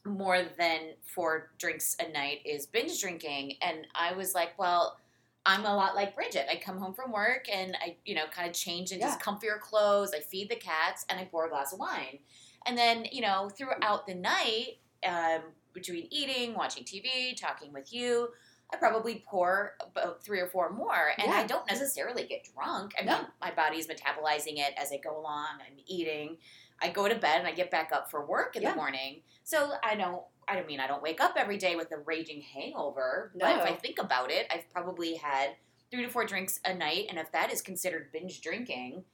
more 0.07 0.43
than 0.59 0.95
four 1.03 1.51
drinks 1.59 1.97
a 2.01 2.11
night 2.11 2.39
is 2.45 2.67
binge 2.67 3.01
drinking. 3.01 3.55
And 3.63 3.87
I 3.95 4.13
was 4.15 4.35
like, 4.35 4.59
well, 4.59 4.99
I'm 5.47 5.65
a 5.65 5.75
lot 5.75 5.95
like 5.95 6.15
Bridget. 6.15 6.47
I 6.51 6.57
come 6.57 6.79
home 6.79 6.95
from 6.95 7.11
work 7.13 7.47
and 7.53 7.77
I, 7.81 7.97
you 8.05 8.15
know, 8.15 8.25
kind 8.31 8.49
of 8.49 8.55
change 8.55 8.93
into 8.93 9.07
Yeah. 9.07 9.19
comfier 9.19 9.59
clothes. 9.61 10.13
I 10.15 10.21
feed 10.21 10.51
the 10.51 10.57
cats 10.57 11.05
and 11.09 11.19
I 11.19 11.25
pour 11.25 11.47
a 11.47 11.49
glass 11.49 11.73
of 11.73 11.79
wine. 11.79 12.19
And 12.67 12.77
then, 12.77 13.07
you 13.11 13.23
know, 13.23 13.49
throughout 13.57 14.07
the 14.07 14.15
night, 14.15 14.79
um, 15.07 15.43
between 15.73 16.09
eating, 16.11 16.55
watching 16.55 16.85
TV, 16.85 17.37
talking 17.37 17.73
with 17.73 17.93
you, 17.93 18.29
I 18.71 18.77
probably 18.77 19.25
pour 19.27 19.75
about 19.81 20.23
three 20.23 20.41
or 20.41 20.49
four 20.49 20.71
more. 20.71 21.13
And 21.19 21.33
I 21.33 21.47
don't 21.47 21.67
necessarily 21.67 22.25
get 22.27 22.47
drunk. 22.53 22.93
I 23.01 23.05
No. 23.05 23.17
mean, 23.17 23.27
my 23.41 23.51
body's 23.53 23.87
metabolizing 23.87 24.59
it 24.59 24.75
as 24.77 24.93
I 24.93 24.99
go 24.99 25.19
along. 25.19 25.61
I'm 25.67 25.79
eating. 25.87 26.37
I 26.81 26.89
go 26.91 27.09
to 27.09 27.15
bed 27.15 27.39
and 27.39 27.47
I 27.49 27.53
get 27.53 27.71
back 27.71 27.91
up 27.93 28.11
for 28.11 28.25
work 28.25 28.57
in 28.57 28.63
Yeah. 28.63 28.71
the 28.71 28.77
morning. 28.77 29.23
So 29.45 29.73
I 29.83 29.95
don't. 29.95 30.23
I 30.47 30.55
don't 30.55 30.67
mean 30.67 30.81
I 30.81 30.87
don't 30.87 31.03
wake 31.03 31.21
up 31.21 31.35
every 31.37 31.59
day 31.59 31.77
with 31.77 31.93
a 31.93 31.99
raging 31.99 32.41
hangover. 32.41 33.33
But 33.39 33.57
if 33.59 33.63
I 33.65 33.73
think 33.75 33.99
about 33.99 34.31
it, 34.31 34.47
I've 34.51 34.69
probably 34.73 35.17
had 35.17 35.57
three 35.91 36.03
to 36.05 36.09
four 36.11 36.25
drinks 36.25 36.59
a 36.65 36.73
night, 36.73 37.07
and 37.11 37.19
if 37.19 37.31
that 37.33 37.53
is 37.53 37.61
considered 37.61 38.11
binge 38.13 38.41
drinking, 38.41 39.05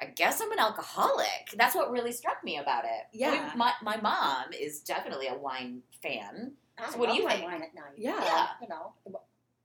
I 0.00 0.06
guess 0.06 0.40
I'm 0.40 0.50
an 0.52 0.58
alcoholic. 0.58 1.50
That's 1.54 1.74
what 1.74 1.90
really 1.90 2.12
struck 2.12 2.42
me 2.42 2.56
about 2.58 2.84
it. 2.84 3.06
Yeah. 3.12 3.52
We- 3.52 3.58
my 3.58 3.72
my 3.82 3.96
mom 3.98 4.52
is 4.58 4.80
definitely 4.80 5.26
a 5.28 5.34
wine 5.36 5.82
fan. 6.02 6.56
I 6.78 6.90
So 6.90 6.96
what 6.98 7.10
do 7.10 7.16
you 7.16 7.28
think? 7.28 7.44
wine 7.44 7.62
at 7.62 7.74
night. 7.74 7.92
Yeah. 7.98 8.24
Yeah. 8.24 8.46
You 8.62 8.68
know, 8.68 8.94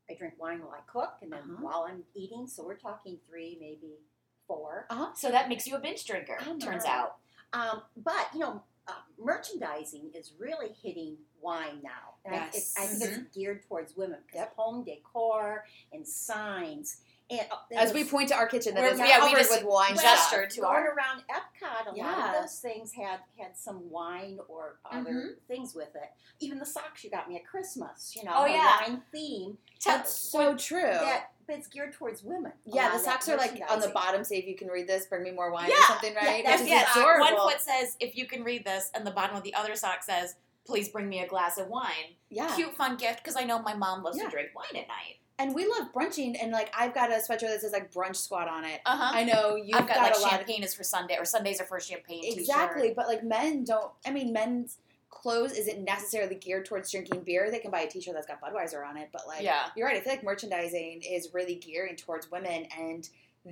I 0.10 0.16
drink 0.16 0.34
wine 0.38 0.60
while 0.62 0.72
I 0.74 0.82
cook, 0.92 1.14
and 1.22 1.32
then 1.32 1.40
Uh-huh. 1.40 1.62
while 1.62 1.86
I'm 1.90 2.04
eating. 2.14 2.46
So 2.48 2.64
we're 2.66 2.76
talking 2.78 3.20
three, 3.30 3.58
maybe 3.60 4.00
four. 4.48 4.86
So 5.16 5.32
that 5.32 5.48
makes 5.50 5.66
you 5.66 5.76
a 5.76 5.80
binge 5.80 6.04
drinker. 6.06 6.38
Turns 6.60 6.84
out. 6.86 7.18
Um, 7.54 7.82
but 7.98 8.28
you 8.34 8.40
know, 8.40 8.64
uh, 8.88 8.92
merchandising 9.20 10.12
is 10.14 10.34
really 10.40 10.70
hitting 10.82 11.18
wine 11.42 11.80
now. 11.84 12.16
And 12.26 12.36
I- 12.36 12.50
Yes. 12.54 12.74
I, 12.78 12.84
I 12.84 12.86
think 12.88 13.04
Mm-hmm. 13.12 13.22
it's 13.26 13.36
geared 13.36 13.64
towards 13.68 13.96
women 13.96 14.20
because 14.26 14.40
Yep. 14.42 14.56
home 14.56 14.84
decor 14.84 15.66
and 15.94 16.08
signs. 16.08 16.98
And, 17.28 17.40
uh, 17.52 17.56
and 17.72 17.80
As 17.80 17.92
we 17.92 18.04
point 18.04 18.30
to 18.30 18.36
our 18.36 18.46
kitchen 18.48 18.76
that 18.76 18.84
is, 18.94 19.00
yeah, 19.00 19.06
we 19.18 19.30
covered 19.32 19.38
just 19.40 19.50
with 19.52 19.64
wine 19.64 19.96
gestured 19.96 20.52
stuff. 20.52 20.64
to 20.64 20.70
our 20.70 20.94
around 20.94 21.24
Epcot, 21.28 21.92
a 21.92 21.96
lot 22.00 22.36
of 22.36 22.42
those 22.44 22.60
things 22.60 22.94
had 22.94 23.20
had 23.40 23.58
some 23.58 23.90
wine 23.90 24.38
or 24.48 24.78
other 24.92 25.10
Mm-hmm. 25.12 25.28
things 25.48 25.74
with 25.74 25.96
it. 25.96 26.12
Even 26.40 26.60
the 26.60 26.66
socks 26.68 27.04
you 27.04 27.10
got 27.10 27.28
me 27.28 27.36
at 27.38 27.46
Christmas, 27.48 28.16
you 28.16 28.24
know, 28.24 28.32
Oh, 28.36 28.46
yeah. 28.46 28.80
wine 28.82 29.02
theme. 29.12 29.58
That's 29.84 30.14
so 30.14 30.56
true. 30.56 30.82
That, 30.84 31.32
but 31.48 31.58
it's 31.58 31.68
geared 31.68 31.94
towards 31.94 32.24
women. 32.24 32.52
yeah, 32.66 32.92
the 32.92 33.00
socks 33.00 33.28
are 33.30 33.38
like 33.38 33.62
on 33.70 33.80
the 33.80 33.90
bottom. 33.90 34.24
Say 34.24 34.38
if 34.38 34.46
you 34.48 34.56
can 34.56 34.68
read 34.68 34.88
this, 34.88 35.06
bring 35.06 35.24
me 35.24 35.32
more 35.32 35.52
wine 35.52 35.68
or 35.70 35.74
Yeah. 35.74 35.88
something, 35.88 36.14
right? 36.16 36.44
that's 36.46 36.62
is 36.64 36.68
yes, 36.68 36.96
adorable. 36.96 37.26
one 37.26 37.36
foot 37.52 37.62
says, 37.62 37.96
"If 38.00 38.16
you 38.16 38.26
can 38.28 38.44
read 38.44 38.66
this," 38.66 38.92
and 38.94 39.06
the 39.06 39.12
bottom 39.12 39.36
of 39.36 39.44
the 39.44 39.54
other 39.54 39.76
sock 39.76 40.04
says, 40.04 40.36
"Please 40.66 40.90
bring 40.90 41.08
me 41.10 41.20
a 41.20 41.28
glass 41.28 41.58
of 41.58 41.68
wine." 41.68 42.16
Yeah. 42.30 42.54
Cute, 42.56 42.76
fun 42.76 42.98
gift 42.98 43.18
because 43.24 43.36
I 43.36 43.44
know 43.44 43.62
my 43.62 43.74
mom 43.74 44.04
loves 44.04 44.18
Yeah. 44.18 44.26
to 44.26 44.30
drink 44.30 44.50
wine 44.56 44.82
at 44.82 44.88
night. 44.88 45.18
And 45.38 45.54
we 45.54 45.66
love 45.68 45.92
brunching, 45.94 46.38
and 46.42 46.52
like 46.52 46.72
I've 46.74 46.94
got 46.94 47.12
a 47.12 47.16
sweatshirt 47.16 47.42
that 47.50 47.60
says 47.62 47.74
like 47.74 47.92
brunch 47.92 48.16
squad 48.16 48.48
on 48.48 48.64
it. 48.64 48.80
Uh 48.86 48.96
huh. 48.96 49.12
I 49.14 49.26
know 49.26 49.56
you've 49.58 49.76
I've 49.78 49.86
got, 49.88 49.98
like 49.98 50.16
a 50.16 50.20
lot 50.22 50.32
of 50.32 50.38
champagne 50.38 50.64
is 50.64 50.74
for 50.74 50.84
Sunday 50.84 51.18
or 51.18 51.26
Sundays 51.26 51.60
are 51.60 51.66
for 51.66 51.80
champagne. 51.80 52.24
exactly, 52.24 52.94
but 52.96 53.08
like 53.08 53.22
men 53.24 53.66
don't. 53.66 53.92
I 54.06 54.12
mean, 54.12 54.32
men's 54.32 54.78
clothes 55.16 55.54
isn't 55.54 55.84
necessarily 55.84 56.36
geared 56.36 56.66
towards 56.66 56.92
drinking 56.92 57.22
beer. 57.24 57.50
They 57.50 57.60
can 57.60 57.72
buy 57.72 57.80
a 57.82 57.88
T-shirt 57.90 58.14
that's 58.14 58.28
got 58.28 58.42
Budweiser 58.42 58.88
on 58.88 58.98
it, 58.98 59.10
but 59.12 59.26
like 59.28 59.42
Yeah. 59.42 59.70
you're 59.76 59.88
right. 59.88 59.98
I 59.98 60.02
feel 60.02 60.14
like 60.14 60.24
merchandising 60.24 61.02
is 61.02 61.34
really 61.34 61.56
gearing 61.56 61.96
towards 61.96 62.30
women, 62.30 62.68
and 62.78 63.10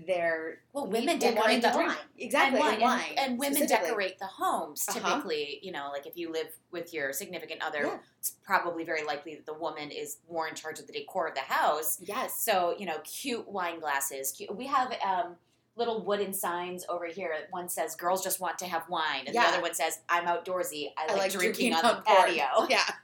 they're 0.07 0.59
Well, 0.73 0.87
women 0.87 1.19
decorate 1.19 1.61
the 1.61 1.69
wine. 1.69 1.95
exactly 2.17 2.59
and 2.59 2.65
wine, 2.65 2.73
and 2.75 2.81
wine, 2.83 3.01
and, 3.09 3.19
and 3.19 3.39
women 3.39 3.65
decorate 3.67 4.19
the 4.19 4.25
homes 4.27 4.87
Uh-huh. 4.89 4.99
typically. 4.99 5.59
You 5.63 5.71
know, 5.71 5.89
like 5.91 6.05
if 6.05 6.17
you 6.17 6.31
live 6.31 6.47
with 6.71 6.93
your 6.93 7.13
significant 7.13 7.61
other, 7.63 7.83
Yeah. 7.85 7.99
it's 8.19 8.31
probably 8.43 8.83
very 8.83 9.03
likely 9.03 9.35
that 9.35 9.45
the 9.45 9.53
woman 9.53 9.89
is 9.91 10.17
more 10.29 10.47
in 10.47 10.55
charge 10.55 10.79
of 10.79 10.87
the 10.87 10.93
decor 10.93 11.27
of 11.27 11.35
the 11.35 11.41
house. 11.41 11.99
Yes, 12.01 12.35
So 12.39 12.75
you 12.77 12.85
know, 12.85 12.99
cute 13.03 13.47
wine 13.47 13.79
glasses. 13.79 14.31
Cute. 14.31 14.55
We 14.55 14.65
have 14.67 14.91
um, 15.03 15.37
little 15.75 16.03
wooden 16.03 16.33
signs 16.33 16.85
over 16.89 17.05
here. 17.05 17.33
One 17.51 17.67
says 17.69 17.95
"Girls 17.95 18.23
just 18.23 18.39
want 18.39 18.57
to 18.59 18.65
have 18.65 18.87
wine," 18.89 19.23
and 19.25 19.33
Yeah. 19.35 19.43
the 19.43 19.53
other 19.53 19.61
one 19.61 19.73
says 19.73 19.99
"I'm 20.09 20.25
outdoorsy. 20.25 20.91
I, 20.97 21.13
like, 21.15 21.31
drinking, 21.31 21.73
on 21.73 21.81
the 21.83 22.01
patio." 22.05 22.45
Yeah, 22.69 22.83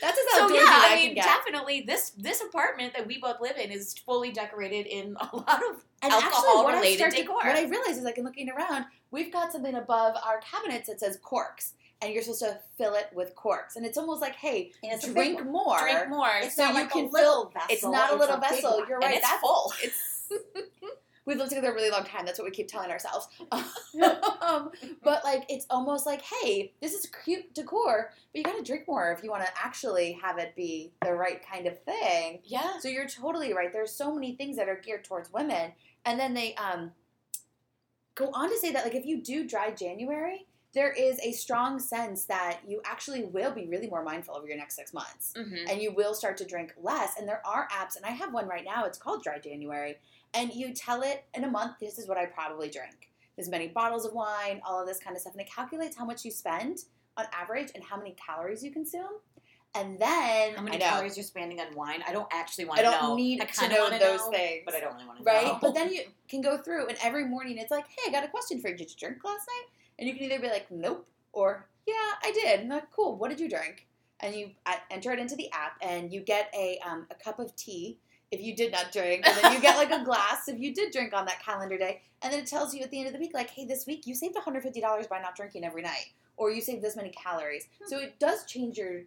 that's 0.00 0.18
as 0.18 0.24
So 0.38 0.48
yeah, 0.54 0.62
I 0.66 0.88
can 0.96 1.06
mean, 1.06 1.14
definitely 1.14 1.82
this 1.86 2.10
this 2.16 2.40
apartment 2.42 2.94
that 2.94 3.06
we 3.06 3.18
both 3.20 3.40
live 3.40 3.56
in 3.56 3.70
is 3.70 3.94
fully 3.94 4.30
decorated 4.30 4.86
in 4.86 5.16
a 5.32 5.36
lot 5.36 5.62
of 5.70 5.84
And 6.02 6.12
alcohol 6.12 6.64
what 6.64 6.74
I 6.74 6.78
related 6.78 7.10
to- 7.10 7.16
decor. 7.16 7.36
what 7.36 7.46
I 7.56 7.64
realize 7.64 7.96
is 7.98 8.04
like 8.04 8.18
in 8.18 8.24
looking 8.24 8.48
around, 8.50 8.84
we've 9.10 9.32
got 9.32 9.52
something 9.52 9.74
above 9.74 10.16
our 10.24 10.40
cabinets 10.40 10.88
that 10.88 11.00
says 11.00 11.18
corks. 11.22 11.74
And 12.02 12.12
you're 12.12 12.22
supposed 12.22 12.40
to 12.42 12.58
fill 12.76 12.94
it 12.96 13.06
with 13.14 13.34
corks. 13.34 13.76
And 13.76 13.86
it's 13.86 13.96
almost 13.96 14.20
like, 14.20 14.34
hey, 14.34 14.72
And 14.82 15.02
a 15.02 15.06
big 15.06 15.14
drink 15.14 15.44
more. 15.46 15.78
drink 15.80 16.08
more. 16.10 16.28
It's 16.42 16.56
So 16.56 16.64
not 16.64 16.74
you 16.74 16.80
like 16.80 16.90
can 16.90 17.06
a 17.06 17.08
little 17.08 17.50
vessel. 17.54 17.66
It's 17.70 17.82
not 17.84 18.12
a 18.12 18.16
little 18.16 18.36
vessel. 18.36 18.84
You're 18.86 18.96
and 18.96 19.04
right. 19.04 19.14
it's 19.16 19.26
That's 19.26 19.40
full. 19.40 19.72
it's 19.82 20.28
we've 21.26 21.36
lived 21.36 21.50
together 21.50 21.70
a 21.70 21.74
really 21.74 21.90
long 21.90 22.04
time. 22.04 22.24
That's 22.26 22.38
what 22.38 22.44
we 22.44 22.50
keep 22.50 22.68
telling 22.68 22.90
ourselves. 22.90 23.28
um, 23.52 24.70
but 25.02 25.24
like 25.24 25.44
it's 25.48 25.66
almost 25.70 26.06
like, 26.06 26.22
hey, 26.22 26.72
this 26.80 26.92
is 26.92 27.08
cute 27.24 27.54
decor, 27.54 28.10
but 28.32 28.38
you 28.38 28.44
got 28.44 28.56
to 28.56 28.62
drink 28.62 28.84
more 28.86 29.12
if 29.12 29.22
you 29.24 29.30
want 29.30 29.44
to 29.44 29.50
actually 29.62 30.18
have 30.22 30.38
it 30.38 30.54
be 30.54 30.92
the 31.02 31.12
right 31.14 31.40
kind 31.50 31.66
of 31.66 31.80
thing. 31.82 32.40
Yeah. 32.44 32.78
So 32.80 32.88
you're 32.88 33.08
totally 33.08 33.52
right. 33.54 33.72
There's 33.72 33.92
so 33.92 34.14
many 34.14 34.34
things 34.36 34.56
that 34.56 34.68
are 34.68 34.76
geared 34.84 35.04
towards 35.04 35.32
women, 35.32 35.72
and 36.04 36.18
then 36.20 36.34
they 36.34 36.54
um 36.56 36.92
go 38.14 38.30
on 38.32 38.50
to 38.50 38.58
say 38.58 38.72
that 38.72 38.84
like 38.84 38.94
if 38.94 39.04
you 39.06 39.20
do 39.22 39.46
dry 39.46 39.70
January, 39.70 40.46
there 40.72 40.90
is 40.92 41.18
a 41.20 41.32
strong 41.32 41.78
sense 41.78 42.24
that 42.26 42.60
you 42.66 42.80
actually 42.84 43.24
will 43.24 43.52
be 43.52 43.66
really 43.66 43.88
more 43.88 44.02
mindful 44.02 44.34
over 44.36 44.46
your 44.46 44.56
next 44.56 44.76
six 44.76 44.92
months 44.92 45.32
Mm-hmm. 45.36 45.68
and 45.68 45.80
you 45.80 45.92
will 45.92 46.14
start 46.14 46.36
to 46.38 46.44
drink 46.44 46.74
less. 46.82 47.12
And 47.18 47.28
there 47.28 47.42
are 47.46 47.68
apps, 47.72 47.96
and 47.96 48.04
I 48.04 48.10
have 48.10 48.32
one 48.32 48.48
right 48.48 48.64
now. 48.64 48.84
It's 48.84 48.98
called 48.98 49.22
Dry 49.22 49.38
January, 49.38 49.96
and 50.34 50.52
you 50.52 50.74
tell 50.74 51.02
it 51.02 51.24
in 51.34 51.44
a 51.44 51.50
month. 51.50 51.76
This 51.80 51.98
is 51.98 52.08
what 52.08 52.18
I 52.18 52.26
probably 52.26 52.68
drink. 52.68 53.10
There's 53.36 53.48
many 53.48 53.68
bottles 53.68 54.04
of 54.04 54.12
wine, 54.12 54.60
all 54.64 54.80
of 54.80 54.86
this 54.86 54.98
kind 54.98 55.16
of 55.16 55.20
stuff, 55.20 55.32
and 55.32 55.40
it 55.40 55.50
calculates 55.50 55.96
how 55.96 56.04
much 56.04 56.24
you 56.24 56.30
spend 56.30 56.80
on 57.16 57.26
average 57.32 57.70
and 57.74 57.82
how 57.82 57.96
many 57.96 58.12
calories 58.12 58.62
you 58.62 58.70
consume. 58.70 59.20
And 59.76 59.98
then 59.98 60.54
How 60.54 60.62
many 60.62 60.78
calories 60.78 61.16
you're 61.16 61.24
spending 61.24 61.60
on 61.60 61.74
wine? 61.74 62.00
I 62.06 62.12
don't 62.12 62.28
actually 62.32 62.64
want 62.64 62.78
to 62.78 62.84
know. 62.84 62.90
I 62.90 62.92
don't 62.92 63.08
know. 63.08 63.16
need 63.16 63.40
I 63.40 63.44
to 63.44 63.68
know 63.68 63.90
those 63.90 64.20
know, 64.20 64.30
things, 64.30 64.62
but 64.64 64.74
I 64.74 64.80
don't 64.80 64.94
really 64.94 65.06
want 65.06 65.18
to 65.18 65.24
right? 65.24 65.46
know. 65.46 65.58
But 65.60 65.74
then 65.74 65.92
you 65.92 66.02
can 66.28 66.40
go 66.42 66.58
through, 66.58 66.86
and 66.86 66.96
every 67.02 67.24
morning 67.26 67.58
it's 67.58 67.72
like, 67.72 67.86
hey, 67.88 68.08
I 68.08 68.12
got 68.12 68.22
a 68.22 68.28
question 68.28 68.60
for 68.60 68.68
you. 68.68 68.76
Did 68.76 68.90
you 68.90 68.96
drink 68.96 69.24
last 69.24 69.48
night? 69.48 69.66
And 69.98 70.08
you 70.08 70.14
can 70.14 70.24
either 70.24 70.40
be 70.40 70.48
like, 70.48 70.70
nope, 70.70 71.08
or 71.32 71.66
yeah, 71.88 71.94
I 72.22 72.30
did. 72.32 72.60
And 72.60 72.68
like, 72.68 72.90
cool. 72.92 73.16
What 73.16 73.30
did 73.30 73.40
you 73.40 73.48
drink? 73.48 73.88
And 74.20 74.34
you 74.34 74.50
uh, 74.64 74.74
enter 74.92 75.12
it 75.12 75.18
into 75.18 75.34
the 75.34 75.50
app, 75.50 75.76
and 75.82 76.12
you 76.12 76.20
get 76.20 76.54
a 76.56 76.78
um, 76.88 77.08
a 77.10 77.16
cup 77.16 77.40
of 77.40 77.54
tea 77.56 77.98
if 78.34 78.42
you 78.42 78.54
did 78.54 78.72
not 78.72 78.92
drink, 78.92 79.26
and 79.26 79.36
then 79.36 79.52
you 79.52 79.60
get 79.60 79.76
like 79.76 79.90
a 79.90 80.04
glass 80.04 80.48
if 80.48 80.58
you 80.58 80.74
did 80.74 80.92
drink 80.92 81.14
on 81.14 81.24
that 81.26 81.42
calendar 81.42 81.78
day, 81.78 82.02
and 82.22 82.32
then 82.32 82.40
it 82.40 82.46
tells 82.46 82.74
you 82.74 82.82
at 82.82 82.90
the 82.90 82.98
end 82.98 83.06
of 83.06 83.12
the 83.12 83.18
week, 83.18 83.32
like, 83.32 83.50
hey, 83.50 83.64
this 83.64 83.86
week 83.86 84.06
you 84.06 84.14
saved 84.14 84.34
one 84.34 84.44
hundred 84.44 84.62
fifty 84.62 84.80
dollars 84.80 85.06
by 85.06 85.20
not 85.20 85.36
drinking 85.36 85.64
every 85.64 85.82
night, 85.82 86.12
or 86.36 86.50
you 86.50 86.60
saved 86.60 86.82
this 86.82 86.96
many 86.96 87.10
calories. 87.10 87.68
So 87.86 87.98
it 87.98 88.18
does 88.18 88.44
change 88.46 88.76
your 88.76 89.02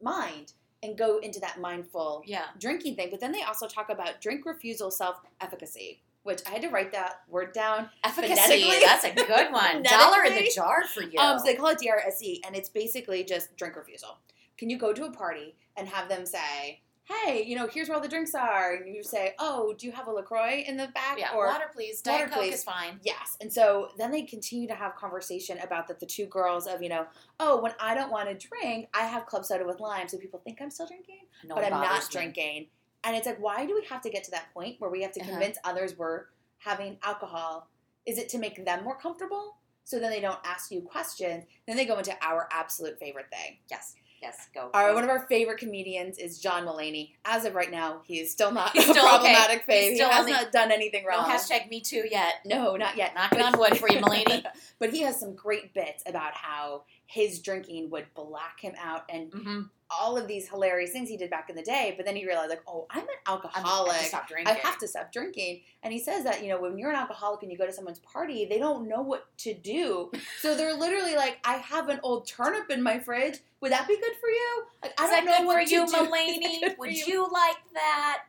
mind 0.00 0.52
and 0.84 0.96
go 0.96 1.18
into 1.18 1.40
that 1.40 1.60
mindful 1.60 2.22
yeah. 2.26 2.44
drinking 2.60 2.94
thing. 2.94 3.08
But 3.10 3.20
then 3.20 3.32
they 3.32 3.42
also 3.42 3.66
talk 3.66 3.88
about 3.88 4.20
drink 4.20 4.44
refusal 4.44 4.90
self 4.90 5.16
efficacy, 5.40 6.02
which 6.22 6.42
I 6.46 6.50
had 6.50 6.62
to 6.62 6.68
write 6.68 6.92
that 6.92 7.20
word 7.28 7.52
down. 7.52 7.88
Efficacy. 8.04 8.70
That's 8.84 9.04
a 9.04 9.14
good 9.14 9.50
one. 9.50 9.82
Dollar 9.84 10.24
in 10.24 10.34
the 10.34 10.52
jar 10.54 10.84
for 10.86 11.02
you. 11.02 11.18
Um, 11.18 11.38
so 11.38 11.44
they 11.46 11.54
call 11.54 11.68
it 11.68 11.78
DRSE, 11.78 12.40
and 12.46 12.54
it's 12.54 12.68
basically 12.68 13.24
just 13.24 13.56
drink 13.56 13.76
refusal. 13.76 14.18
Can 14.58 14.70
you 14.70 14.78
go 14.78 14.92
to 14.92 15.04
a 15.04 15.10
party 15.10 15.56
and 15.76 15.88
have 15.88 16.08
them 16.08 16.26
say, 16.26 16.82
"Hey, 17.04 17.44
you 17.44 17.54
know, 17.56 17.66
here's 17.66 17.88
where 17.88 17.96
all 17.96 18.02
the 18.02 18.08
drinks 18.08 18.34
are," 18.34 18.72
and 18.74 18.94
you 18.94 19.02
say, 19.02 19.34
"Oh, 19.38 19.74
do 19.78 19.86
you 19.86 19.92
have 19.92 20.06
a 20.06 20.10
Lacroix 20.12 20.64
in 20.66 20.76
the 20.76 20.88
back?" 20.88 21.18
yeah. 21.18 21.34
or 21.34 21.46
water, 21.48 21.70
please. 21.72 22.00
Diet 22.02 22.20
water, 22.20 22.30
Coke 22.32 22.42
please. 22.44 22.54
is 22.54 22.64
fine. 22.64 22.98
Yes. 23.02 23.36
And 23.40 23.52
so 23.52 23.90
then 23.98 24.10
they 24.10 24.22
continue 24.22 24.66
to 24.68 24.74
have 24.74 24.94
conversation 24.96 25.58
about 25.58 25.86
that 25.88 26.00
the 26.00 26.06
two 26.06 26.26
girls 26.26 26.66
of, 26.66 26.82
you 26.82 26.88
know, 26.88 27.06
oh, 27.40 27.60
when 27.60 27.72
I 27.80 27.94
don't 27.94 28.10
want 28.10 28.28
to 28.28 28.48
drink, 28.48 28.88
I 28.94 29.02
have 29.06 29.26
club 29.26 29.44
soda 29.44 29.64
with 29.66 29.80
lime, 29.80 30.08
so 30.08 30.16
people 30.18 30.40
think 30.44 30.60
I'm 30.62 30.70
still 30.70 30.86
drinking, 30.86 31.20
No 31.44 31.54
but 31.54 31.64
I'm 31.64 31.70
not 31.70 32.00
me. 32.02 32.08
drinking. 32.10 32.66
And 33.04 33.14
it's 33.14 33.26
like, 33.26 33.38
why 33.38 33.66
do 33.66 33.74
we 33.74 33.84
have 33.86 34.00
to 34.02 34.10
get 34.10 34.24
to 34.24 34.30
that 34.30 34.52
point 34.54 34.80
where 34.80 34.90
we 34.90 35.02
have 35.02 35.12
to 35.12 35.20
Uh-huh. 35.20 35.30
convince 35.30 35.58
others 35.64 35.98
we're 35.98 36.26
having 36.58 36.98
alcohol? 37.02 37.68
Is 38.06 38.16
it 38.18 38.28
to 38.30 38.38
make 38.38 38.64
them 38.64 38.82
more 38.82 38.96
comfortable? 38.96 39.58
So 39.86 39.98
then 40.00 40.10
they 40.10 40.20
don't 40.20 40.38
ask 40.46 40.70
you 40.70 40.80
questions. 40.80 41.44
Then 41.66 41.76
they 41.76 41.84
go 41.84 41.98
into 41.98 42.16
our 42.22 42.48
absolute 42.50 42.98
favorite 42.98 43.26
thing. 43.30 43.58
Yes. 43.70 43.94
Yes. 44.24 44.48
Go. 44.54 44.70
Our, 44.72 44.94
one 44.94 45.04
of 45.04 45.10
our 45.10 45.26
favorite 45.26 45.58
comedians 45.58 46.16
is 46.16 46.38
John 46.38 46.64
Mulaney. 46.64 47.10
As 47.26 47.44
of 47.44 47.54
right 47.54 47.70
now, 47.70 48.00
he 48.04 48.20
is 48.20 48.30
still 48.32 48.50
not 48.52 48.72
He's 48.72 48.88
a 48.88 48.92
still 48.92 49.04
okay. 49.04 49.08
problematic 49.16 49.58
He's 49.58 49.66
phase. 49.66 49.90
He 49.90 49.96
still 49.96 50.08
has 50.08 50.20
only- 50.20 50.32
not 50.32 50.50
done 50.50 50.72
anything 50.72 51.04
wrong. 51.04 51.28
no 51.28 51.34
hashtag 51.34 51.68
me 51.68 51.80
too 51.80 52.04
yet. 52.10 52.36
No, 52.46 52.76
not 52.76 52.96
yet. 52.96 53.14
Knocking 53.14 53.42
on 53.42 53.58
wood 53.58 53.76
for 53.76 53.90
you, 53.90 53.98
Mulaney. 54.00 54.42
but 54.78 54.90
he 54.90 55.02
has 55.02 55.20
some 55.20 55.34
great 55.34 55.74
bits 55.74 56.02
about 56.06 56.32
how 56.34 56.84
his 57.14 57.38
drinking 57.38 57.90
would 57.90 58.06
black 58.14 58.60
him 58.60 58.74
out 58.82 59.04
and 59.08 59.30
Mm-hmm. 59.30 59.60
all 59.90 60.16
of 60.18 60.26
these 60.26 60.48
hilarious 60.48 60.90
things 60.90 61.08
he 61.08 61.16
did 61.16 61.30
back 61.30 61.48
in 61.48 61.54
the 61.54 61.62
day. 61.62 61.94
But 61.96 62.04
then 62.06 62.16
he 62.16 62.26
realized, 62.26 62.50
like, 62.50 62.62
oh, 62.66 62.86
I'm 62.90 63.02
an 63.02 63.06
alcoholic. 63.28 63.92
I 63.92 63.94
have 63.94 64.02
to 64.02 64.08
stop 64.08 64.30
I 64.46 64.52
have 64.52 64.78
to 64.78 64.88
stop 64.88 65.12
drinking. 65.12 65.60
And 65.84 65.92
he 65.92 66.00
says 66.00 66.24
that, 66.24 66.42
you 66.42 66.48
know, 66.48 66.60
when 66.60 66.76
you're 66.78 66.90
an 66.90 66.96
alcoholic 66.96 67.42
and 67.42 67.52
you 67.52 67.56
go 67.58 67.66
to 67.66 67.72
someone's 67.72 68.00
party, 68.00 68.46
they 68.46 68.58
don't 68.58 68.88
know 68.88 69.02
what 69.02 69.26
to 69.38 69.54
do. 69.54 70.10
So 70.40 70.56
they're 70.56 70.74
literally 70.84 71.14
like, 71.14 71.38
I 71.44 71.54
have 71.58 71.88
an 71.88 72.00
old 72.02 72.26
turnip 72.26 72.70
in 72.70 72.82
my 72.82 72.98
fridge. 72.98 73.38
Would 73.60 73.70
that 73.72 73.86
be 73.86 73.94
good 73.96 74.14
for 74.20 74.28
you? 74.28 74.64
Like, 74.82 74.94
I 74.98 75.02
don't 75.02 75.10
that 75.10 75.24
know 75.24 75.38
good 75.38 75.46
what 75.46 75.62
for 75.62 75.68
to 75.68 75.74
you, 75.74 75.86
do. 75.86 75.92
Mulaney? 76.72 76.78
Would 76.78 76.92
you? 76.96 77.04
you 77.06 77.22
like 77.30 77.56
that? 77.74 78.24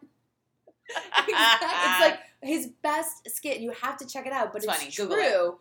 exactly. 1.27 1.67
It's 1.71 1.99
like 2.01 2.19
his 2.41 2.67
best 2.83 3.29
skit. 3.31 3.59
You 3.59 3.71
have 3.81 3.97
to 3.97 4.05
check 4.05 4.27
it 4.27 4.33
out. 4.33 4.53
But 4.53 4.63
It's 4.63 4.71
it's, 4.71 4.97
funny. 4.97 5.09
true. 5.09 5.59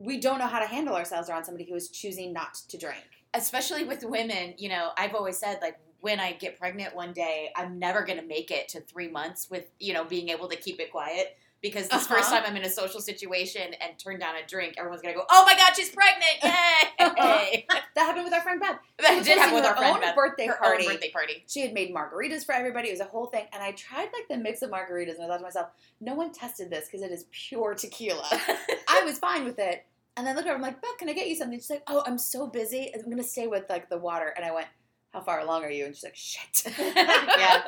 We 0.00 0.18
don't 0.18 0.38
know 0.38 0.46
how 0.46 0.58
to 0.58 0.66
handle 0.66 0.96
ourselves 0.96 1.30
around 1.30 1.44
somebody 1.44 1.68
who 1.68 1.76
is 1.76 1.88
choosing 1.90 2.32
not 2.32 2.54
to 2.68 2.76
drink. 2.76 3.04
especially 3.32 3.84
with 3.84 4.02
women, 4.02 4.54
you 4.58 4.68
know, 4.68 4.90
I've 4.98 5.14
always 5.14 5.38
said 5.38 5.58
like 5.62 5.78
when 6.00 6.18
I 6.18 6.32
get 6.32 6.58
pregnant 6.58 6.96
one 6.96 7.12
day, 7.12 7.52
I'm 7.54 7.78
never 7.78 8.02
gonna 8.02 8.22
make 8.22 8.50
it 8.50 8.68
to 8.70 8.80
three 8.80 9.08
months 9.08 9.48
with 9.48 9.66
you 9.78 9.92
know 9.92 10.04
being 10.04 10.30
able 10.30 10.48
to 10.48 10.56
keep 10.56 10.80
it 10.80 10.90
quiet 10.90 11.36
because 11.62 11.88
this 11.88 12.04
Uh-huh. 12.06 12.16
first 12.16 12.30
time 12.30 12.42
I'm 12.46 12.56
in 12.56 12.64
a 12.64 12.70
social 12.70 13.00
situation 13.00 13.74
and 13.80 13.98
turn 13.98 14.18
down 14.18 14.34
a 14.36 14.46
drink, 14.46 14.74
everyone's 14.78 15.02
gonna 15.02 15.14
go, 15.14 15.24
"Oh 15.30 15.44
my 15.44 15.54
god, 15.56 15.74
she's 15.76 15.90
pregnant! 15.90 16.42
Yay!" 17.18 17.66
That 17.96 18.06
happened 18.06 18.24
with 18.24 18.32
our 18.34 18.40
friend 18.40 18.60
Beth. 18.60 18.78
That 19.00 19.24
did 19.24 19.36
happen 19.38 19.54
with 19.56 19.64
our 19.64 19.72
her 19.72 19.76
friend 19.78 19.94
own 19.96 20.00
Beth. 20.00 20.14
birthday 20.14 20.46
her 20.46 20.54
party. 20.56 20.86
own 20.86 20.92
birthday 20.94 21.10
party. 21.10 21.44
She 21.48 21.60
had 21.60 21.72
made 21.74 21.94
margaritas 21.94 22.44
for 22.46 22.52
everybody. 22.54 22.88
It 22.88 22.92
was 22.92 23.00
a 23.00 23.04
whole 23.04 23.26
thing. 23.26 23.46
And 23.52 23.62
I 23.62 23.72
tried 23.72 24.08
like 24.12 24.28
the 24.28 24.36
mix 24.36 24.62
of 24.62 24.70
margaritas 24.70 25.16
and 25.16 25.24
I 25.24 25.26
thought 25.28 25.38
to 25.38 25.42
myself, 25.42 25.68
no 26.00 26.14
one 26.14 26.32
tested 26.32 26.70
this 26.70 26.86
because 26.86 27.02
it 27.02 27.10
is 27.10 27.26
pure 27.30 27.74
tequila. 27.74 28.26
I 28.88 29.02
was 29.04 29.18
fine 29.18 29.44
with 29.44 29.58
it. 29.58 29.84
And 30.16 30.26
then 30.26 30.34
I 30.34 30.36
looked 30.36 30.48
over, 30.48 30.56
I'm 30.56 30.62
like, 30.62 30.80
Beth, 30.80 30.96
can 30.98 31.08
I 31.08 31.12
get 31.12 31.28
you 31.28 31.34
something? 31.36 31.58
She's 31.58 31.70
like, 31.70 31.82
oh, 31.88 32.02
I'm 32.06 32.18
so 32.18 32.46
busy. 32.46 32.90
I'm 32.94 33.04
going 33.04 33.16
to 33.16 33.22
stay 33.22 33.46
with 33.48 33.64
like 33.68 33.88
the 33.90 33.98
water. 33.98 34.32
And 34.36 34.44
I 34.44 34.52
went, 34.52 34.66
how 35.12 35.20
far 35.20 35.40
along 35.40 35.64
are 35.64 35.70
you? 35.70 35.86
And 35.86 35.94
she's 35.94 36.04
like, 36.04 36.16
shit. 36.16 36.72
Yeah. 36.78 37.62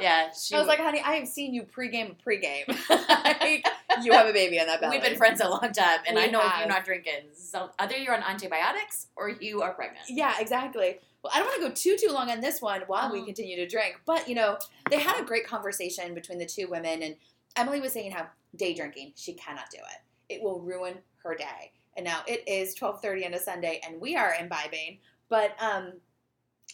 Yeah, 0.00 0.28
she, 0.32 0.54
I 0.54 0.58
was 0.58 0.66
like, 0.68 0.78
honey, 0.80 1.00
I 1.04 1.14
have 1.14 1.28
seen 1.28 1.54
you 1.54 1.62
pregame 1.64 2.16
pregame. 2.24 2.66
like, 2.90 3.66
you 4.02 4.12
have 4.12 4.26
a 4.28 4.32
baby 4.32 4.60
on 4.60 4.66
that 4.66 4.80
belly. 4.80 4.96
we've 4.98 5.06
been 5.06 5.16
friends 5.16 5.40
a 5.40 5.48
long 5.48 5.72
time, 5.72 6.00
and 6.06 6.16
We 6.16 6.22
I 6.24 6.26
know 6.26 6.40
have. 6.40 6.60
you're 6.60 6.68
not 6.68 6.84
drinking, 6.84 7.30
so 7.34 7.70
either 7.78 7.96
you're 7.96 8.14
on 8.14 8.22
antibiotics 8.22 9.08
or 9.16 9.30
you 9.30 9.62
are 9.62 9.72
pregnant. 9.74 10.06
Yeah, 10.08 10.34
exactly. 10.38 10.98
Well, 11.22 11.32
I 11.34 11.38
don't 11.38 11.48
want 11.48 11.62
to 11.62 11.68
go 11.68 11.74
too 11.74 11.96
too 12.06 12.12
long 12.14 12.30
on 12.30 12.40
this 12.40 12.60
one 12.62 12.82
while 12.86 13.10
we 13.12 13.20
Mhm. 13.20 13.26
continue 13.26 13.56
to 13.56 13.66
drink, 13.66 14.00
but 14.06 14.28
you 14.28 14.34
know, 14.36 14.56
they 14.90 14.98
had 15.00 15.20
a 15.20 15.24
great 15.24 15.46
conversation 15.46 16.14
between 16.14 16.38
the 16.38 16.46
two 16.46 16.68
women, 16.68 17.02
and 17.02 17.16
Emilie 17.56 17.80
was 17.80 17.92
saying 17.92 18.12
how 18.12 18.28
day 18.56 18.72
drinking 18.74 19.12
she 19.16 19.32
cannot 19.34 19.68
do 19.70 19.78
it. 19.78 20.34
It 20.34 20.42
will 20.42 20.60
ruin 20.60 20.94
her 21.24 21.34
day. 21.34 21.72
And 21.96 22.04
now 22.04 22.20
it 22.28 22.44
is 22.46 22.74
twelve 22.74 23.02
thirty 23.02 23.26
on 23.26 23.34
a 23.34 23.38
Sunday, 23.40 23.80
and 23.84 24.00
we 24.00 24.14
are 24.16 24.34
imbibing. 24.40 24.98
But 25.28 25.60
um, 25.60 25.94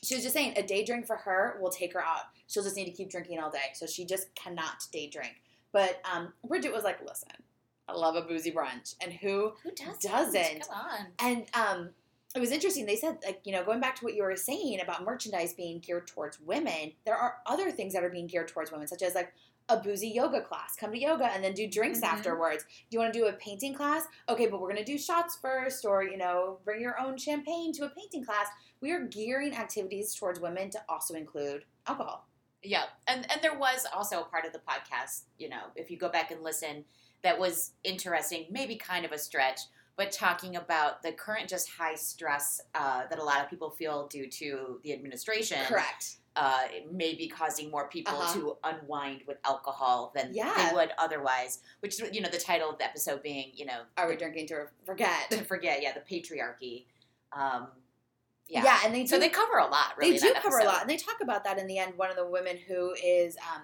she 0.03 0.15
was 0.15 0.23
just 0.23 0.35
saying 0.35 0.55
a 0.57 0.63
day 0.63 0.85
drink 0.85 1.07
for 1.07 1.17
her 1.17 1.59
will 1.61 1.71
take 1.71 1.93
her 1.95 2.03
out. 2.05 2.23
She'll 2.47 2.63
just 2.63 2.77
need 2.77 2.87
to 2.87 2.91
keep 2.91 3.11
drinking 3.11 3.39
all 3.41 3.51
day, 3.51 3.73
so 3.75 3.87
she 3.87 4.05
just 4.05 4.35
cannot 4.35 4.85
day 4.93 5.09
drink. 5.09 5.41
But 5.73 6.01
um, 6.13 6.33
Bridget 6.47 6.73
was 6.73 6.85
like, 6.85 6.99
"Listen, 7.07 7.31
I 7.89 7.93
love 7.95 8.17
a 8.17 8.23
boozy 8.23 8.53
brunch, 8.53 8.95
and 9.01 9.13
who 9.13 9.53
Who 9.63 9.71
doesn't? 9.73 10.11
Doesn't. 10.11 10.69
Come 10.69 10.77
on. 10.77 11.07
and 11.19 11.45
um, 11.55 11.91
it 12.35 12.41
was 12.41 12.51
interesting. 12.51 12.85
They 12.87 12.97
said, 12.97 13.19
like, 13.25 13.41
you 13.45 13.53
know, 13.53 13.65
going 13.65 13.81
back 13.81 13.97
to 13.97 14.05
what 14.05 14.15
you 14.15 14.23
were 14.25 14.37
saying 14.37 14.81
about 14.81 15.05
merchandise 15.05 15.53
being 15.55 15.79
geared 15.79 16.07
towards 16.09 16.41
women, 16.41 16.93
there 17.05 17.17
are 17.17 17.37
other 17.47 17.71
things 17.71 17.93
that 17.95 18.03
are 18.03 18.11
being 18.11 18.27
geared 18.27 18.49
towards 18.49 18.73
women, 18.73 18.87
such 18.89 19.03
as 19.03 19.15
like 19.15 19.33
a 19.69 19.79
boozy 19.79 20.09
yoga 20.09 20.43
class. 20.43 20.77
Come 20.77 20.93
to 20.93 20.99
yoga 20.99 21.25
and 21.27 21.43
then 21.43 21.55
do 21.55 21.67
drinks 21.67 22.01
Mhm. 22.01 22.05
afterwards. 22.09 22.65
Do 22.65 22.71
you 22.91 22.99
want 22.99 23.13
to 23.15 23.19
do 23.19 23.27
a 23.27 23.33
painting 23.33 23.75
class? 23.75 24.05
Okay, 24.29 24.47
but 24.47 24.61
we're 24.61 24.69
going 24.73 24.85
to 24.85 24.93
do 24.93 24.99
shots 24.99 25.37
first, 25.41 25.85
or, 25.87 26.05
you 26.05 26.17
know, 26.19 26.61
bring 26.65 26.81
your 26.83 27.01
own 27.01 27.17
champagne 27.17 27.73
to 27.75 27.85
a 27.85 27.89
painting 27.91 28.25
class. 28.25 28.49
We 28.81 28.91
are 28.93 29.01
gearing 29.01 29.55
activities 29.55 30.15
towards 30.15 30.39
women 30.41 30.69
to 30.71 30.85
also 30.89 31.15
include 31.15 31.65
alcohol. 31.87 32.29
Yeah, 32.63 32.85
and 33.07 33.31
and 33.31 33.43
there 33.43 33.59
was 33.59 33.87
also 33.93 34.21
a 34.23 34.25
part 34.25 34.47
of 34.47 34.53
the 34.53 34.59
podcast, 34.61 35.25
you 35.39 35.49
know, 35.51 35.65
if 35.77 35.91
you 35.91 35.99
go 35.99 36.09
back 36.09 36.31
and 36.31 36.43
listen, 36.43 36.85
that 37.23 37.39
was 37.39 37.73
interesting, 37.85 38.47
maybe 38.51 38.77
kind 38.77 39.05
of 39.05 39.13
a 39.13 39.19
stretch, 39.19 39.61
but 39.97 40.13
talking 40.13 40.57
about 40.57 41.03
the 41.03 41.13
current 41.13 41.49
just 41.49 41.69
high 41.71 41.95
stress 41.95 42.61
uh, 42.75 43.07
that 43.07 43.19
a 43.19 43.25
lot 43.25 43.43
of 43.43 43.51
people 43.51 43.71
feel 43.71 44.07
due 44.09 44.29
to 44.31 44.81
the 44.83 44.93
administration. 44.95 45.59
Correct. 45.67 46.17
Uh, 46.37 46.63
it 46.73 46.93
may 46.93 47.15
be 47.15 47.29
causing 47.29 47.71
more 47.71 47.89
people 47.89 48.13
Uh-huh. 48.15 48.35
to 48.35 48.57
unwind 48.65 49.23
with 49.27 49.39
alcohol 49.45 50.11
than 50.17 50.35
Yeah. 50.35 50.53
they 50.71 50.75
would 50.75 50.91
otherwise. 50.99 51.61
Which 51.81 52.01
is, 52.01 52.13
you 52.13 52.21
know, 52.21 52.29
the 52.29 52.39
title 52.39 52.71
of 52.71 52.79
the 52.79 52.85
episode 52.85 53.23
being, 53.23 53.53
you 53.55 53.67
know, 53.67 53.83
Are 53.97 54.09
we 54.09 54.17
drinking 54.17 54.49
to 54.49 54.67
forget? 54.87 55.31
to 55.31 55.45
forget, 55.45 55.81
yeah, 55.83 55.93
the 55.93 56.01
patriarchy. 56.01 56.87
Um, 57.33 57.69
yeah. 58.49 58.65
Yeah, 58.65 58.81
and 58.85 58.95
they 58.95 59.07
So 59.07 59.17
do 59.17 59.21
they 59.21 59.29
cover 59.29 59.59
a 59.59 59.67
lot, 59.67 59.97
really. 59.97 60.19
they 60.19 60.19
do 60.19 60.35
cover 60.35 60.59
a 60.59 60.65
lot, 60.65 60.81
and 60.81 60.91
they 60.91 60.97
talk 60.97 61.21
about 61.23 61.45
that 61.45 61.59
in 61.59 61.67
the 61.69 61.79
end. 61.79 61.97
One 61.97 62.11
of 62.11 62.17
the 62.17 62.27
women 62.27 62.59
who 62.59 62.93
is 63.03 63.37
um, 63.55 63.63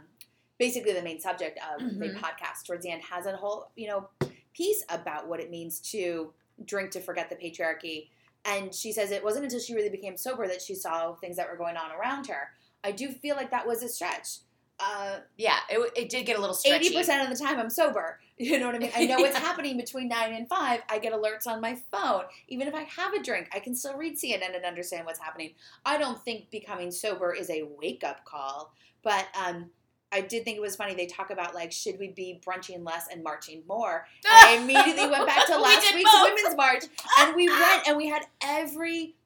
basically 0.59 0.93
the 0.93 1.03
main 1.03 1.21
subject 1.21 1.59
of 1.75 1.81
the 1.99 2.07
Mhm. 2.11 2.19
podcast 2.21 2.67
towards 2.67 2.85
the 2.85 2.91
end 2.93 3.03
has 3.03 3.27
a 3.27 3.37
whole 3.37 3.73
you 3.77 3.89
know 3.89 4.09
piece 4.53 4.85
about 4.89 5.27
what 5.29 5.41
it 5.41 5.51
means 5.51 5.81
to 5.93 6.33
drink 6.65 6.91
to 6.93 7.01
forget 7.01 7.29
the 7.31 7.37
patriarchy. 7.37 8.09
And 8.45 8.75
she 8.75 8.91
says 8.93 9.11
it 9.11 9.23
wasn't 9.23 9.45
until 9.45 9.61
she 9.61 9.75
really 9.75 9.91
became 9.91 10.17
sober 10.17 10.47
that 10.49 10.63
she 10.63 10.75
saw 10.75 11.15
things 11.15 11.37
that 11.37 11.49
were 11.51 11.57
going 11.57 11.77
on 11.77 11.91
around 11.93 12.27
her. 12.29 12.53
I 12.83 12.93
do 12.93 13.09
feel 13.11 13.37
like 13.37 13.51
that 13.51 13.67
was 13.67 13.83
a 13.83 13.89
stretch. 13.89 14.39
Uh, 14.79 15.19
Yeah, 15.37 15.59
it, 15.69 15.93
it 15.95 16.09
did 16.09 16.25
get 16.25 16.39
a 16.39 16.41
little 16.41 16.55
stretchy. 16.57 16.87
Eighty 16.87 16.97
percent 16.97 17.23
of 17.31 17.37
the 17.39 17.45
time, 17.45 17.59
I'm 17.59 17.71
sober. 17.71 18.19
You 18.43 18.59
know 18.59 18.65
what 18.65 18.75
I 18.75 18.79
mean? 18.79 18.91
I 18.97 19.05
know 19.05 19.19
what's 19.19 19.37
happening 19.49 19.77
between 19.77 20.09
nine 20.09 20.33
and 20.33 20.49
five. 20.49 20.81
I 20.89 20.99
get 20.99 21.13
alerts 21.13 21.47
on 21.47 21.61
my 21.61 21.77
phone. 21.93 22.23
Even 22.49 22.69
if 22.69 22.75
I 22.75 22.85
have 22.85 23.13
a 23.13 23.23
drink, 23.23 23.51
I 23.53 23.59
can 23.61 23.75
still 23.75 23.99
read 23.99 24.17
CNN 24.17 24.57
and 24.57 24.65
understand 24.65 25.05
what's 25.05 25.19
happening. 25.21 25.51
I 25.85 25.99
don't 25.99 26.19
think 26.25 26.51
becoming 26.51 26.91
sober 26.91 27.35
is 27.35 27.51
a 27.51 27.65
wake 27.79 28.03
up 28.03 28.25
call, 28.25 28.73
but 29.03 29.27
um, 29.39 29.67
I 30.11 30.23
did 30.23 30.47
think 30.47 30.57
it 30.57 30.63
was 30.63 30.75
funny. 30.75 30.95
They 30.95 31.05
talk 31.05 31.29
about 31.31 31.55
like, 31.55 31.71
should 31.71 31.99
we 31.99 32.09
be 32.09 32.41
brunching 32.43 32.83
less 32.83 33.09
and 33.13 33.23
marching 33.23 33.63
more? 33.69 34.07
And 34.25 34.33
I 34.59 34.59
immediately 34.63 35.07
went 35.11 35.27
back 35.27 35.47
to 35.49 35.59
last 35.59 35.83
did 35.87 35.97
week's 35.97 36.11
both. 36.11 36.33
women's 36.35 36.57
march, 36.57 36.85
and 37.19 37.37
we 37.37 37.47
went 37.47 37.89
and 37.89 37.99
we 37.99 38.09
had 38.09 38.23
every 38.43 39.17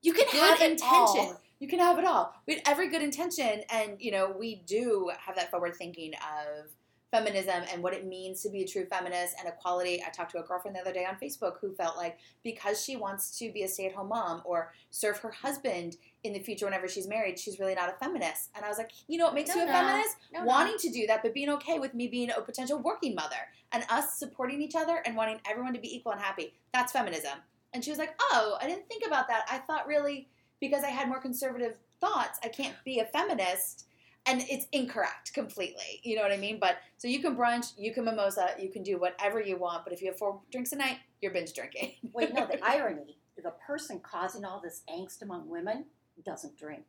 You 0.00 0.12
can 0.12 0.28
have 0.28 0.60
intention. 0.60 0.84
all. 0.86 1.40
You 1.60 1.68
can 1.68 1.78
have 1.78 1.98
it 1.98 2.04
all. 2.04 2.34
We 2.46 2.54
had 2.54 2.62
every 2.66 2.88
good 2.88 3.02
intention, 3.02 3.62
and 3.70 3.96
you 4.00 4.10
know 4.10 4.34
we 4.36 4.56
do 4.66 5.10
have 5.24 5.36
that 5.36 5.50
forward 5.50 5.76
thinking 5.76 6.14
of 6.14 6.70
feminism 7.10 7.64
and 7.72 7.82
what 7.82 7.92
it 7.92 8.06
means 8.06 8.40
to 8.40 8.48
be 8.48 8.62
a 8.62 8.66
true 8.66 8.86
feminist 8.86 9.34
and 9.38 9.48
equality. 9.48 10.00
I 10.06 10.10
talked 10.10 10.30
to 10.30 10.38
a 10.38 10.42
girlfriend 10.44 10.76
the 10.76 10.80
other 10.80 10.92
day 10.92 11.04
on 11.04 11.16
Facebook 11.16 11.54
who 11.60 11.74
felt 11.74 11.96
like 11.96 12.18
because 12.44 12.82
she 12.84 12.94
wants 12.96 13.36
to 13.40 13.50
be 13.52 13.64
a 13.64 13.68
stay-at-home 13.68 14.08
mom 14.08 14.42
or 14.44 14.72
serve 14.90 15.18
her 15.18 15.32
husband 15.32 15.96
in 16.22 16.32
the 16.32 16.38
future 16.38 16.66
whenever 16.66 16.86
she's 16.86 17.08
married, 17.08 17.36
she's 17.36 17.58
really 17.58 17.74
not 17.74 17.88
a 17.88 17.94
feminist. 17.98 18.50
And 18.54 18.64
I 18.64 18.68
was 18.68 18.78
like, 18.78 18.92
you 19.08 19.18
know 19.18 19.24
what 19.24 19.34
makes 19.34 19.48
No, 19.50 19.56
you 19.56 19.62
a 19.62 19.66
no. 19.66 19.72
feminist? 19.72 20.16
No. 20.32 20.44
wanting 20.44 20.78
to 20.78 20.90
do 20.90 21.06
that, 21.08 21.22
but 21.24 21.34
being 21.34 21.48
okay 21.50 21.80
with 21.80 21.94
me 21.94 22.06
being 22.06 22.30
a 22.30 22.40
potential 22.40 22.78
working 22.78 23.16
mother 23.16 23.48
and 23.72 23.84
us 23.90 24.16
supporting 24.16 24.62
each 24.62 24.76
other 24.76 25.02
and 25.04 25.16
wanting 25.16 25.40
everyone 25.50 25.74
to 25.74 25.80
be 25.80 25.92
equal 25.92 26.12
and 26.12 26.20
happy. 26.20 26.54
That's 26.72 26.92
feminism. 26.92 27.38
And 27.74 27.84
she 27.84 27.90
was 27.90 27.98
like, 27.98 28.14
Oh, 28.20 28.56
I 28.62 28.68
didn't 28.68 28.86
think 28.86 29.02
about 29.04 29.26
that. 29.28 29.46
I 29.50 29.58
thought 29.58 29.88
really 29.88 30.28
because 30.60 30.84
I 30.84 30.88
had 30.90 31.08
more 31.08 31.20
conservative 31.20 31.76
thoughts, 32.00 32.38
I 32.44 32.48
can't 32.48 32.76
be 32.84 33.00
a 33.00 33.04
feminist. 33.04 33.86
And 34.26 34.42
it's 34.50 34.66
incorrect 34.72 35.32
completely. 35.32 36.00
You 36.02 36.14
know 36.16 36.22
what 36.22 36.30
I 36.30 36.36
mean? 36.36 36.58
But 36.60 36.76
so 36.98 37.08
you 37.08 37.20
can 37.20 37.34
brunch, 37.34 37.72
you 37.78 37.94
can 37.94 38.04
mimosa, 38.04 38.50
you 38.60 38.68
can 38.68 38.82
do 38.82 38.98
whatever 39.00 39.40
you 39.40 39.56
want. 39.56 39.82
But 39.84 39.94
if 39.94 40.02
you 40.02 40.08
have 40.08 40.18
four 40.18 40.38
drinks 40.52 40.72
a 40.72 40.76
night, 40.76 40.98
you're 41.22 41.32
binge 41.32 41.54
drinking. 41.54 41.92
Wait, 42.12 42.34
no, 42.34 42.46
the 42.46 42.62
irony, 42.62 43.16
the 43.42 43.52
person 43.66 43.98
causing 44.00 44.44
all 44.44 44.60
this 44.60 44.82
angst 44.94 45.22
among 45.22 45.48
women 45.48 45.86
doesn't 46.22 46.58
drink. 46.58 46.84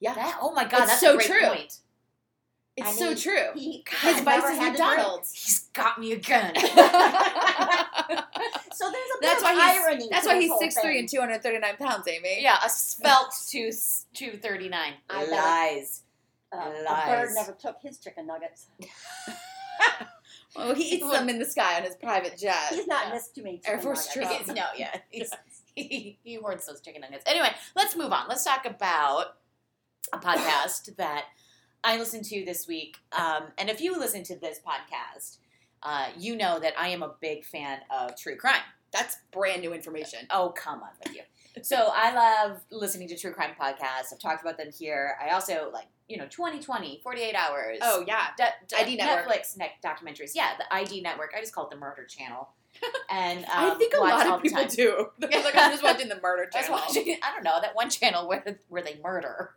Yeah. 0.00 0.14
That, 0.14 0.38
oh 0.42 0.52
my 0.52 0.64
god, 0.64 0.82
It's 0.82 0.88
that's 0.88 1.00
so 1.00 1.14
a 1.14 1.16
great 1.16 1.26
true. 1.28 1.46
point. 1.46 1.78
It's 2.76 2.88
I 2.88 2.92
so 2.92 3.06
mean, 3.08 3.16
true. 3.16 3.46
He 3.54 3.84
His 4.02 4.20
vice 4.20 4.44
is 4.44 4.58
had 4.58 4.72
to 4.72 4.76
drink. 4.76 4.78
McDonald's. 4.96 5.32
He's 5.32 5.60
got 5.72 5.98
me 5.98 6.12
again. 6.12 6.52
So 8.72 8.90
there's 8.90 9.08
a 9.16 9.22
That's 9.22 9.38
of 9.38 9.42
why 9.44 9.52
he's 9.54 9.82
irony. 9.86 10.08
that's 10.10 10.26
why 10.26 10.38
he's 10.38 10.52
six 10.58 10.78
three 10.78 10.98
and 10.98 11.08
two 11.08 11.18
hundred 11.18 11.42
thirty 11.42 11.58
nine 11.58 11.76
pounds, 11.78 12.06
Amy. 12.06 12.42
yeah, 12.42 12.58
a 12.62 12.68
svelte 12.68 13.32
two 13.48 13.70
two 14.12 14.32
thirty 14.36 14.68
nine. 14.68 14.92
Lies. 15.10 16.02
Uh, 16.52 16.70
Lies. 16.84 17.08
bird 17.08 17.30
never 17.34 17.52
took 17.52 17.76
his 17.80 17.96
chicken 17.98 18.26
nuggets. 18.26 18.66
Well, 20.54 20.74
he 20.74 20.96
eats 20.96 21.10
them 21.10 21.28
in 21.30 21.38
the 21.38 21.44
sky 21.46 21.76
on 21.76 21.84
his 21.84 21.96
private 21.96 22.36
jet. 22.38 22.54
He's 22.70 22.86
not 22.86 23.06
Yeah. 23.08 23.14
missed 23.14 23.34
too 23.34 23.42
many 23.42 23.60
Air 23.66 23.78
Force 23.78 24.14
nuggets. 24.14 24.48
No, 24.48 24.64
yeah, 24.76 24.94
he's, 25.10 25.30
he, 25.74 26.18
he 26.22 26.34
hoards 26.36 26.66
those 26.66 26.80
chicken 26.82 27.00
nuggets. 27.00 27.24
Anyway, 27.26 27.50
let's 27.74 27.96
move 27.96 28.12
on. 28.12 28.26
Let's 28.28 28.44
talk 28.44 28.66
about 28.66 29.36
a 30.12 30.18
podcast 30.18 30.94
that 30.96 31.24
I 31.86 31.98
listened 31.98 32.24
to 32.26 32.44
this 32.44 32.66
week. 32.66 32.96
Um, 33.16 33.44
and 33.58 33.70
if 33.70 33.80
you 33.80 33.96
listen 33.96 34.24
to 34.24 34.34
this 34.34 34.58
podcast, 34.58 35.38
uh, 35.84 36.08
you 36.18 36.34
know 36.34 36.58
that 36.58 36.74
I 36.76 36.88
am 36.88 37.04
a 37.04 37.14
big 37.20 37.44
fan 37.44 37.78
of 37.96 38.16
true 38.16 38.36
crime. 38.36 38.60
That's 38.92 39.18
brand 39.32 39.62
new 39.62 39.72
information. 39.72 40.26
Oh, 40.30 40.48
come 40.48 40.82
on 40.82 40.88
with 41.04 41.14
you. 41.14 41.22
So 41.62 41.76
I 41.94 42.12
love 42.12 42.60
listening 42.72 43.06
to 43.08 43.16
true 43.16 43.32
crime 43.32 43.52
podcasts. 43.58 44.12
I've 44.12 44.18
talked 44.18 44.42
about 44.42 44.58
them 44.58 44.70
here. 44.76 45.16
I 45.24 45.30
also 45.30 45.70
like, 45.72 45.86
you 46.08 46.16
know, 46.16 46.26
2020, 46.26 47.00
48 47.04 47.34
hours. 47.36 47.78
Oh 47.82 48.02
yeah. 48.04 48.26
D- 48.36 48.44
d- 48.66 48.76
ID 48.76 48.96
Network. 48.96 49.32
Netflix 49.32 49.56
ne- 49.56 49.76
documentaries. 49.84 50.32
Yeah, 50.34 50.54
the 50.58 50.74
ID 50.74 51.02
Network. 51.02 51.34
I 51.36 51.40
just 51.40 51.54
call 51.54 51.66
it 51.66 51.70
the 51.70 51.76
Murder 51.76 52.04
Channel. 52.04 52.48
And 53.08 53.38
um, 53.44 53.50
I 53.54 53.74
think 53.76 53.94
a 53.94 54.00
lot 54.00 54.26
of 54.26 54.42
people 54.42 54.64
do. 54.66 55.06
They're 55.18 55.42
like, 55.42 55.54
I'm 55.56 55.70
just 55.70 55.82
watching 55.82 56.08
the 56.08 56.20
murder 56.20 56.50
I 56.52 56.60
channel. 56.60 56.74
watching. 56.78 57.16
I 57.22 57.32
don't 57.32 57.44
know 57.44 57.58
that 57.62 57.74
one 57.74 57.88
channel 57.88 58.28
where 58.28 58.44
where 58.68 58.82
they 58.82 58.98
murder. 59.02 59.54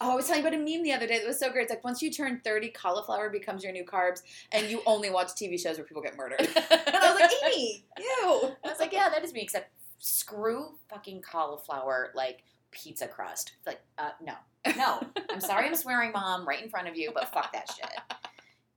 Oh, 0.00 0.12
I 0.12 0.14
was 0.14 0.26
telling 0.26 0.42
you 0.42 0.48
about 0.48 0.58
a 0.58 0.62
meme 0.62 0.82
the 0.82 0.92
other 0.92 1.06
day 1.06 1.18
that 1.18 1.26
was 1.26 1.38
so 1.38 1.50
great. 1.50 1.62
It's 1.62 1.70
like 1.70 1.84
once 1.84 2.02
you 2.02 2.10
turn 2.10 2.40
30, 2.44 2.70
cauliflower 2.70 3.30
becomes 3.30 3.62
your 3.62 3.72
new 3.72 3.84
carbs, 3.84 4.22
and 4.52 4.70
you 4.70 4.82
only 4.86 5.10
watch 5.10 5.28
TV 5.28 5.58
shows 5.60 5.76
where 5.76 5.84
people 5.84 6.02
get 6.02 6.16
murdered. 6.16 6.40
and 6.40 6.50
I 6.56 7.12
was 7.12 7.20
like, 7.20 7.30
Amy, 7.52 7.84
ew. 7.98 8.56
I 8.64 8.68
was 8.68 8.80
like, 8.80 8.92
yeah, 8.92 9.08
that 9.08 9.24
is 9.24 9.32
me. 9.32 9.42
Except 9.42 9.70
screw 9.98 10.70
fucking 10.90 11.22
cauliflower 11.22 12.10
like 12.14 12.42
pizza 12.72 13.06
crust. 13.06 13.52
It's 13.58 13.66
like, 13.66 13.80
uh, 13.98 14.10
no, 14.20 14.34
no. 14.76 15.00
I'm 15.30 15.40
sorry, 15.40 15.66
I'm 15.66 15.74
swearing, 15.76 16.12
mom, 16.12 16.46
right 16.46 16.62
in 16.62 16.68
front 16.68 16.88
of 16.88 16.96
you, 16.96 17.12
but 17.14 17.32
fuck 17.32 17.52
that 17.52 17.70
shit. 17.70 17.90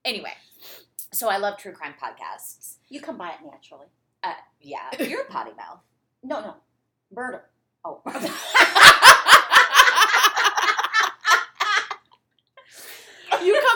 Anyway, 0.03 0.34
so 1.12 1.29
I 1.29 1.38
love 1.38 1.58
true 1.58 1.71
crime 1.71 1.95
podcasts. 2.01 2.75
You 2.89 3.01
come 3.01 3.17
by 3.17 3.29
it 3.29 3.38
naturally. 3.43 3.88
Uh, 4.23 4.34
yeah, 4.62 4.89
you're 4.99 5.21
a 5.21 5.25
potty 5.25 5.51
mouth. 5.58 5.79
No, 6.23 6.41
no. 6.41 6.55
Murder. 7.12 7.45
Oh. 7.84 8.01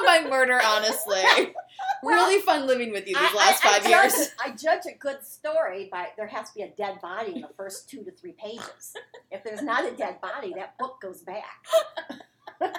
Come 0.06 0.24
by 0.24 0.30
murder, 0.30 0.60
honestly. 0.64 1.22
really 2.04 2.40
fun 2.42 2.68
living 2.68 2.92
with 2.92 3.08
you 3.08 3.16
these 3.16 3.30
I- 3.34 3.36
last 3.36 3.66
I- 3.66 3.70
I 3.70 3.72
five 3.74 3.84
judge- 3.84 4.14
years. 4.18 4.32
I 4.44 4.52
judge 4.52 4.82
a 4.94 4.98
good 4.98 5.24
story 5.26 5.90
by 5.92 6.08
there 6.18 6.28
has 6.28 6.50
to 6.50 6.56
be 6.56 6.62
a 6.64 6.70
dead 6.70 7.02
body 7.02 7.36
in 7.36 7.42
the 7.42 7.50
first 7.58 7.90
two 7.90 8.04
to 8.04 8.12
three 8.12 8.34
pages. 8.34 8.94
If 9.32 9.44
there's 9.44 9.62
not 9.62 9.86
a 9.86 9.92
dead 9.92 10.20
body, 10.22 10.54
that 10.56 10.78
book 10.78 11.00
goes 11.02 11.22
back. 11.24 11.66
I 12.62 12.74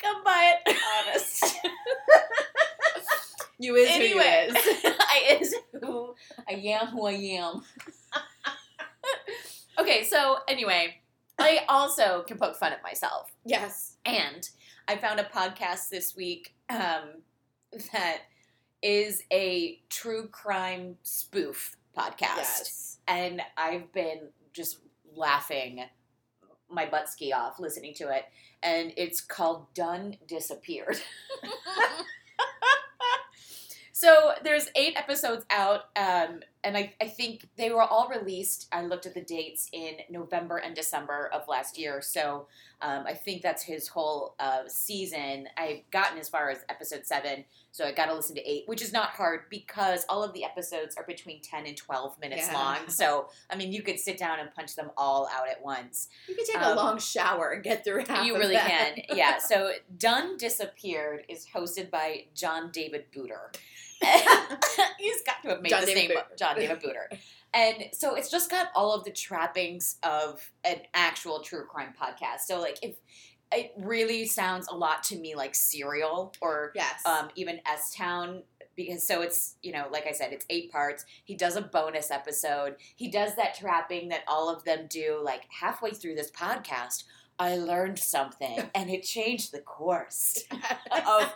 come 0.00 0.22
by 0.24 0.54
it 0.66 0.76
honest. 1.08 1.56
You 3.58 3.74
is 3.76 3.88
anyway, 3.88 4.10
who 4.10 4.18
you 4.18 4.20
is. 4.20 4.56
I 5.00 5.38
is 5.40 5.54
who 5.80 6.14
I 6.46 6.52
am 6.52 6.88
who 6.88 7.06
I 7.06 7.12
am. 7.12 7.62
okay, 9.78 10.04
so 10.04 10.36
anyway, 10.46 10.96
I 11.38 11.60
also 11.66 12.22
can 12.28 12.36
poke 12.36 12.56
fun 12.56 12.74
at 12.74 12.82
myself. 12.82 13.32
Yes. 13.46 13.96
And 14.04 14.46
I 14.88 14.96
found 14.96 15.18
a 15.18 15.24
podcast 15.24 15.88
this 15.90 16.14
week 16.16 16.54
um, 16.68 17.22
that 17.92 18.18
is 18.82 19.22
a 19.32 19.80
true 19.88 20.28
crime 20.28 20.96
spoof 21.02 21.76
podcast. 21.96 22.36
Yes. 22.36 22.98
And 23.08 23.42
I've 23.56 23.92
been 23.92 24.28
just 24.52 24.78
laughing 25.14 25.84
my 26.68 26.86
butt 26.86 27.08
ski 27.08 27.32
off 27.32 27.58
listening 27.58 27.94
to 27.94 28.14
it. 28.14 28.24
And 28.62 28.92
it's 28.96 29.20
called 29.20 29.72
Done 29.74 30.16
Disappeared. 30.26 30.98
so 33.92 34.32
there's 34.42 34.68
eight 34.74 34.96
episodes 34.96 35.44
out, 35.50 35.84
um, 35.96 36.40
and 36.66 36.76
I, 36.76 36.92
I 37.00 37.06
think 37.06 37.48
they 37.56 37.70
were 37.70 37.82
all 37.82 38.08
released. 38.08 38.66
I 38.72 38.82
looked 38.82 39.06
at 39.06 39.14
the 39.14 39.20
dates 39.22 39.68
in 39.72 39.98
November 40.10 40.56
and 40.56 40.74
December 40.74 41.30
of 41.32 41.46
last 41.48 41.78
year. 41.78 42.02
So 42.02 42.48
um, 42.82 43.04
I 43.06 43.14
think 43.14 43.40
that's 43.40 43.62
his 43.62 43.86
whole 43.88 44.34
uh, 44.40 44.62
season. 44.66 45.46
I've 45.56 45.88
gotten 45.92 46.18
as 46.18 46.28
far 46.28 46.50
as 46.50 46.58
episode 46.68 47.06
seven, 47.06 47.44
so 47.70 47.84
I 47.86 47.92
got 47.92 48.06
to 48.06 48.14
listen 48.14 48.34
to 48.34 48.42
eight, 48.50 48.64
which 48.66 48.82
is 48.82 48.92
not 48.92 49.10
hard 49.10 49.42
because 49.48 50.04
all 50.08 50.22
of 50.24 50.32
the 50.34 50.44
episodes 50.44 50.96
are 50.96 51.04
between 51.04 51.40
10 51.40 51.66
and 51.66 51.76
12 51.76 52.18
minutes 52.20 52.48
Yeah. 52.48 52.54
long. 52.54 52.88
So, 52.88 53.28
I 53.48 53.56
mean, 53.56 53.72
you 53.72 53.82
could 53.82 53.98
sit 54.00 54.18
down 54.18 54.40
and 54.40 54.52
punch 54.54 54.74
them 54.74 54.90
all 54.96 55.28
out 55.32 55.48
at 55.48 55.62
once. 55.62 56.08
You 56.28 56.34
could 56.34 56.46
take 56.46 56.60
Um, 56.60 56.72
a 56.72 56.74
long 56.74 56.98
shower 56.98 57.52
and 57.52 57.62
get 57.62 57.84
through 57.84 58.04
half 58.08 58.26
you 58.26 58.36
really 58.36 58.56
can. 58.56 59.00
Yeah. 59.14 59.38
So, 59.46 59.72
Done 59.96 60.36
Disappeared 60.36 61.24
is 61.28 61.46
hosted 61.54 61.90
by 61.90 62.24
John 62.34 62.70
David 62.72 63.06
Booter. 63.14 63.52
He's 64.98 65.22
got 65.22 65.42
to 65.42 65.48
have 65.50 65.62
made 65.62 65.70
John 65.70 65.80
this 65.82 65.90
David 65.90 66.00
name 66.00 66.08
Booter. 66.08 66.18
up, 66.20 66.36
John 66.36 66.56
David 66.56 66.80
Booter. 66.80 67.10
And 67.54 67.84
so 67.92 68.14
it's 68.14 68.30
just 68.30 68.50
got 68.50 68.68
all 68.74 68.92
of 68.92 69.04
the 69.04 69.10
trappings 69.10 69.96
of 70.02 70.50
an 70.64 70.78
actual 70.94 71.40
true 71.40 71.64
crime 71.64 71.94
podcast. 72.00 72.40
So 72.46 72.60
like 72.60 72.78
if 72.82 72.96
it 73.52 73.72
really 73.78 74.26
sounds 74.26 74.66
a 74.68 74.74
lot 74.74 75.02
to 75.04 75.16
me 75.16 75.34
like 75.36 75.54
Serial 75.54 76.34
or 76.42 76.72
Yes. 76.74 77.00
um, 77.06 77.28
even 77.36 77.60
S 77.66 77.94
Town 77.94 78.42
because 78.74 79.06
so 79.06 79.22
it's 79.22 79.54
you 79.62 79.72
know 79.72 79.86
like 79.90 80.06
I 80.06 80.12
said 80.12 80.32
it's 80.32 80.44
eight 80.50 80.70
parts. 80.70 81.04
He 81.24 81.34
does 81.34 81.56
a 81.56 81.62
bonus 81.62 82.10
episode. 82.10 82.76
He 82.96 83.08
does 83.08 83.36
that 83.36 83.54
trapping 83.56 84.08
that 84.08 84.22
all 84.28 84.50
of 84.54 84.64
them 84.64 84.86
do. 84.90 85.20
Like 85.22 85.42
halfway 85.48 85.92
through 85.92 86.16
this 86.16 86.30
podcast, 86.30 87.04
I 87.38 87.56
learned 87.56 87.98
something 87.98 88.70
and 88.74 88.90
it 88.90 89.02
changed 89.02 89.52
the 89.52 89.60
course 89.60 90.44
of 91.06 91.34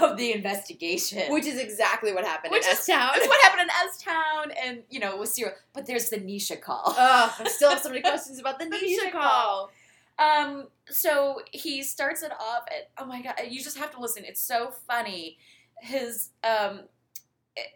of 0.00 0.16
the 0.16 0.32
investigation. 0.32 1.32
Which 1.32 1.46
is 1.46 1.58
exactly 1.58 2.12
what 2.12 2.24
happened 2.24 2.52
Which 2.52 2.64
in 2.64 2.70
S 2.70 2.86
Town. 2.86 3.10
What 3.14 3.42
happened 3.42 3.62
in 3.62 3.88
S 3.88 3.98
Town, 4.02 4.52
and 4.62 4.82
you 4.90 5.00
know 5.00 5.18
with 5.18 5.30
Serial. 5.30 5.54
But 5.72 5.86
there's 5.86 6.10
the 6.10 6.18
Nisha 6.18 6.60
call. 6.60 6.82
Oh, 6.86 7.36
I 7.38 7.48
still 7.48 7.70
have 7.70 7.80
so 7.80 7.88
many 7.88 8.00
questions 8.00 8.38
about 8.38 8.58
the 8.58 8.66
The 8.66 8.76
Nisha 8.76 9.08
Nisha 9.08 9.12
call. 9.12 9.70
Um, 10.18 10.68
so 10.88 11.40
he 11.50 11.82
starts 11.82 12.22
it 12.22 12.32
off 12.32 12.64
at 12.68 12.90
oh 12.98 13.06
my 13.06 13.20
god, 13.20 13.34
you 13.48 13.62
just 13.62 13.78
have 13.78 13.90
to 13.92 14.00
listen. 14.00 14.24
It's 14.24 14.42
so 14.42 14.72
funny. 14.86 15.38
His 15.80 16.30
um 16.42 16.82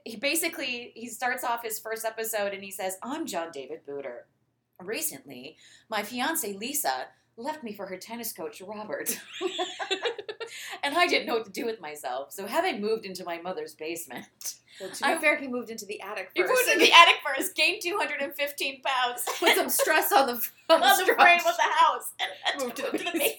he 0.04 0.16
basically 0.16 0.92
he 0.94 1.08
starts 1.08 1.44
off 1.44 1.62
his 1.62 1.78
first 1.78 2.04
episode 2.04 2.52
and 2.52 2.62
he 2.62 2.70
says, 2.70 2.96
I'm 3.02 3.26
John 3.26 3.50
David 3.52 3.80
Booter. 3.86 4.26
Recently, 4.82 5.56
my 5.88 6.02
fiance 6.02 6.52
Lisa 6.52 7.08
left 7.38 7.62
me 7.62 7.72
for 7.72 7.86
her 7.86 7.96
tennis 7.96 8.32
coach 8.32 8.60
Robert. 8.60 9.18
and 10.82 10.96
I 10.96 11.06
didn't 11.06 11.26
know 11.26 11.34
what 11.34 11.44
to 11.46 11.52
do 11.52 11.64
with 11.64 11.80
myself. 11.80 12.32
So 12.32 12.46
having 12.46 12.80
moved 12.80 13.04
into 13.06 13.24
my 13.24 13.40
mother's 13.40 13.74
basement, 13.74 14.26
Well, 14.80 14.90
to 14.90 14.98
be 14.98 15.04
I- 15.04 15.18
fair, 15.18 15.36
he 15.36 15.46
moved 15.48 15.70
into 15.70 15.86
the 15.86 16.00
attic 16.00 16.30
he 16.34 16.42
first. 16.42 16.52
moved 16.52 16.68
in 16.72 16.78
the 16.78 16.92
attic 16.96 17.16
first, 17.24 17.54
gained 17.54 17.80
215 17.82 18.82
pounds. 18.82 19.24
Put 19.38 19.54
some 19.56 19.68
stress 19.68 20.12
on 20.12 20.26
the 20.26 20.32
on, 20.70 20.80
the 20.80 20.94
structure. 20.96 21.14
frame 21.14 21.40
of 21.40 21.56
the 21.56 21.62
house 21.62 22.12
and 22.20 22.62
Moved 22.62 22.76
to 22.76 22.82
the 22.82 22.98
basement. 22.98 23.34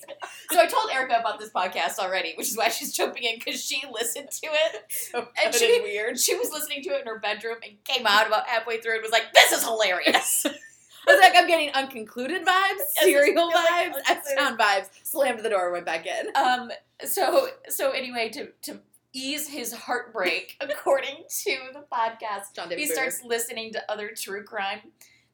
So 0.51 0.59
I 0.59 0.65
told 0.65 0.89
Erica 0.91 1.17
about 1.19 1.39
this 1.39 1.51
podcast 1.51 1.99
already, 1.99 2.33
which 2.37 2.47
is 2.47 2.57
why 2.57 2.69
she's 2.69 2.93
jumping 2.95 3.23
in 3.23 3.35
because 3.37 3.63
she 3.63 3.83
listened 3.91 4.29
to 4.31 4.47
it. 4.47 4.83
So 4.89 5.27
And 5.43 5.53
she- 5.53 5.75
and 5.75 5.83
weird. 5.83 6.19
She 6.19 6.35
was 6.35 6.51
listening 6.51 6.83
to 6.83 6.89
it 6.91 7.01
in 7.01 7.07
her 7.07 7.19
bedroom 7.19 7.57
and 7.63 7.83
came 7.83 8.07
out 8.07 8.27
about 8.27 8.47
halfway 8.47 8.79
through 8.79 8.93
and 8.95 9.01
was 9.03 9.11
like, 9.11 9.33
"This 9.33 9.51
is 9.51 9.63
hilarious." 9.63 10.45
I 11.07 11.11
was 11.13 11.21
like, 11.21 11.33
I'm 11.35 11.47
getting 11.47 11.69
unconcluded 11.69 12.45
vibes, 12.45 12.81
serial 13.01 13.49
it's 13.49 13.55
like 13.55 13.93
vibes, 13.93 14.17
S-Town 14.17 14.57
vibes. 14.57 14.87
Slammed 15.03 15.39
the 15.39 15.49
door, 15.49 15.71
went 15.71 15.85
back 15.85 16.05
in. 16.05 16.27
um. 16.35 16.71
So 17.05 17.49
so 17.69 17.91
anyway, 17.91 18.29
to 18.29 18.49
to 18.63 18.79
ease 19.13 19.47
his 19.47 19.73
heartbreak, 19.73 20.57
according 20.61 21.23
to 21.43 21.57
the 21.73 21.83
podcast, 21.91 22.53
John 22.55 22.69
David 22.69 22.81
he 22.81 22.87
starts 22.87 23.23
listening 23.23 23.71
to 23.73 23.91
other 23.91 24.11
true 24.15 24.43
crime 24.43 24.79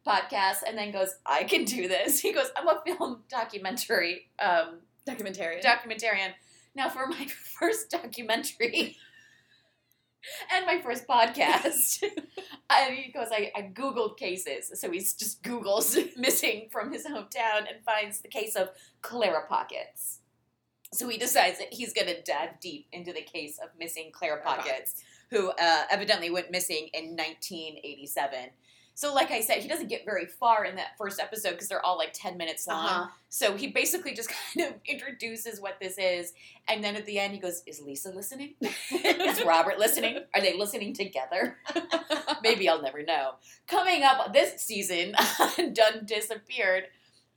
podcasts 0.08 0.64
and 0.68 0.78
then 0.78 0.92
goes, 0.92 1.16
"I 1.26 1.44
can 1.44 1.66
do 1.66 1.88
this." 1.88 2.20
He 2.26 2.34
goes, 2.34 2.52
"I'm 2.56 2.68
a 2.68 2.82
film 2.86 3.24
documentary 3.30 4.30
um, 4.40 4.80
documentarian. 5.08 5.64
documentarian. 5.64 6.34
Now, 6.76 6.90
for 6.90 7.08
my 7.08 7.26
first 7.60 7.90
documentary 7.90 8.98
and 10.54 10.66
my 10.66 10.82
first 10.82 11.08
podcast, 11.08 12.04
and 12.70 12.96
he 12.96 13.12
goes, 13.12 13.28
I, 13.32 13.52
I 13.56 13.72
Googled 13.74 14.18
cases. 14.18 14.72
So 14.80 14.92
he's 14.92 15.14
just 15.14 15.44
Googles 15.44 15.98
missing 16.18 16.70
from 16.72 16.92
his 16.92 17.06
hometown 17.06 17.60
and 17.60 17.84
finds 17.86 18.20
the 18.20 18.28
case 18.28 18.56
of 18.56 18.70
Clara 19.02 19.48
Pockets. 19.48 20.20
So 20.94 21.10
he 21.10 21.18
decides 21.18 21.60
that 21.60 21.74
he's 21.74 21.94
going 21.94 22.08
to 22.08 22.22
dive 22.22 22.60
deep 22.62 22.88
into 22.94 23.12
the 23.12 23.22
case 23.22 23.60
of 23.62 23.70
missing 23.78 24.12
Clara 24.14 24.42
Clara 24.42 24.58
Pockets, 24.58 25.04
who 25.30 25.50
uh, 25.50 25.84
evidently 25.90 26.30
went 26.30 26.52
missing 26.52 26.90
in 26.94 27.16
1987. 27.16 28.50
So, 28.98 29.14
like 29.14 29.30
I 29.30 29.42
said, 29.42 29.58
he 29.58 29.68
doesn't 29.68 29.90
get 29.90 30.06
very 30.06 30.26
far 30.26 30.64
in 30.64 30.78
that 30.78 30.98
first 30.98 31.20
episode 31.20 31.52
because 31.52 31.68
they're 31.68 31.86
all 31.86 31.98
like 31.98 32.14
10 32.14 32.38
minutes 32.38 32.66
long. 32.66 32.88
Uh-huh. 32.88 33.08
So 33.28 33.58
he 33.58 33.68
basically 33.68 34.14
just 34.14 34.32
kind 34.56 34.70
of 34.70 34.76
introduces 34.86 35.60
what 35.60 35.82
this 35.82 35.98
is, 35.98 36.32
and 36.70 36.82
then 36.82 36.96
at 36.96 37.06
the 37.06 37.20
end 37.20 37.34
he 37.34 37.40
goes, 37.40 37.62
"Is 37.68 37.82
Lisa 37.82 38.10
listening? 38.10 38.56
is 38.92 39.44
Robert 39.44 39.80
listening? 39.80 40.20
Are 40.34 40.40
they 40.40 40.58
listening 40.58 40.94
together? 40.94 41.58
Maybe 42.42 42.70
I'll 42.70 42.82
never 42.82 43.04
know." 43.04 43.32
Coming 43.68 44.04
up 44.04 44.32
this 44.34 44.62
season, 44.62 45.14
Done 45.58 46.06
disappeared, 46.06 46.86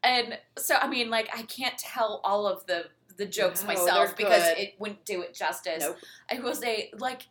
and 0.05 0.39
so 0.57 0.77
I 0.77 0.87
mean, 0.87 1.11
like 1.11 1.29
I 1.37 1.43
can't 1.43 1.77
tell 1.77 2.21
all 2.23 2.47
of 2.47 2.67
the 2.67 2.85
the 3.17 3.27
jokes 3.27 3.63
No, 3.63 3.69
myself 3.69 4.17
because 4.17 4.45
it 4.57 4.75
wouldn't 4.79 5.05
do 5.05 5.23
it 5.23 5.35
justice. 5.35 5.83
Nope. 5.83 5.97
I 6.31 6.39
will 6.39 6.55
say, 6.55 6.93
like 6.97 7.23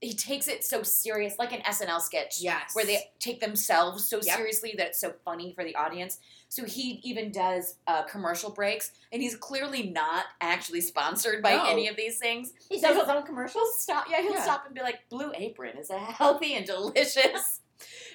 he 0.00 0.14
takes 0.14 0.48
it 0.48 0.64
so 0.64 0.82
serious, 0.82 1.38
like 1.38 1.52
an 1.52 1.60
SNL 1.62 2.00
sketch 2.00 2.40
Yes. 2.40 2.74
where 2.74 2.86
they 2.86 3.10
take 3.18 3.40
themselves 3.40 4.08
so 4.08 4.16
Yep. 4.22 4.36
seriously 4.36 4.74
that 4.78 4.88
it's 4.88 5.00
so 5.00 5.12
funny 5.24 5.52
for 5.52 5.62
the 5.62 5.74
audience. 5.76 6.18
So 6.48 6.64
he 6.64 7.00
even 7.04 7.30
does 7.30 7.76
uh, 7.86 8.04
commercial 8.04 8.50
breaks, 8.50 8.92
and 9.12 9.20
he's 9.22 9.36
clearly 9.36 9.84
not 9.90 10.24
actually 10.40 10.80
sponsored 10.80 11.42
by 11.42 11.54
No. 11.54 11.66
any 11.70 11.86
of 11.88 11.96
these 11.96 12.18
things. 12.18 12.52
He 12.68 12.80
does 12.80 12.96
his 12.98 13.08
own 13.08 13.24
commercials. 13.24 13.80
Stop, 13.82 14.06
yeah, 14.10 14.22
he'll 14.22 14.32
Yeah. 14.34 14.42
stop 14.42 14.64
and 14.66 14.74
be 14.74 14.80
like, 14.80 15.08
"Blue 15.10 15.32
Apron 15.34 15.76
is 15.76 15.90
a 15.90 15.98
healthy 15.98 16.54
and 16.54 16.64
delicious." 16.66 17.60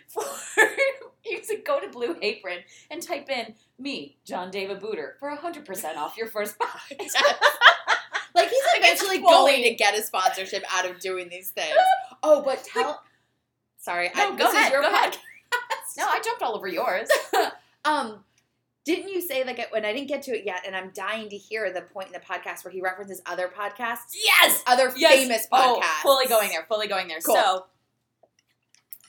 For 0.07 0.23
you 1.25 1.43
should 1.43 1.65
go 1.65 1.79
to 1.79 1.87
Blue 1.87 2.15
Apron 2.21 2.59
and 2.91 3.01
type 3.01 3.29
in 3.29 3.55
me, 3.79 4.17
John 4.25 4.51
David 4.51 4.79
Booter, 4.79 5.17
for 5.19 5.29
hundred 5.35 5.65
percent 5.65 5.97
off 5.97 6.17
your 6.17 6.27
first 6.27 6.57
buy. 6.59 6.67
Like 6.89 6.99
he's 7.01 7.13
Like, 8.35 8.49
it's 8.51 8.64
eventually 8.77 9.19
going 9.19 9.63
to 9.63 9.73
get 9.75 9.97
a 9.97 10.01
sponsorship 10.03 10.63
out 10.73 10.89
of 10.89 10.99
doing 10.99 11.29
these 11.29 11.51
things. 11.51 11.75
Oh, 12.27 12.41
but 12.41 12.63
tell. 12.63 13.03
Sorry, 13.77 14.09
I, 14.15 14.29
No, 14.31 14.35
go 14.35 14.45
this 14.45 14.53
ahead, 14.53 14.65
is 14.67 14.71
your 14.71 14.81
go 14.81 14.89
ahead. 14.91 15.15
no, 15.97 16.05
I 16.07 16.19
jumped 16.23 16.41
all 16.41 16.55
over 16.55 16.67
yours. 16.67 17.07
Um, 17.85 18.23
didn't 18.83 19.09
you 19.11 19.21
say 19.21 19.43
like 19.43 19.59
when 19.71 19.85
I 19.85 19.93
didn't 19.93 20.07
get 20.07 20.23
to 20.23 20.31
it 20.35 20.43
yet, 20.43 20.63
and 20.65 20.75
I'm 20.75 20.89
dying 20.95 21.29
to 21.29 21.37
hear 21.37 21.71
the 21.71 21.81
point 21.81 22.07
in 22.07 22.13
the 22.13 22.19
podcast 22.19 22.65
where 22.65 22.71
he 22.71 22.81
references 22.81 23.21
other 23.27 23.47
podcasts, 23.47 24.13
yes, 24.15 24.63
other 24.65 24.91
Yes. 24.95 25.13
famous 25.19 25.47
Oh, 25.51 25.79
fully 26.01 26.25
going 26.27 26.49
there, 26.49 26.65
fully 26.67 26.87
going 26.87 27.07
there. 27.07 27.19
Cool. 27.19 27.35
So, 27.35 27.65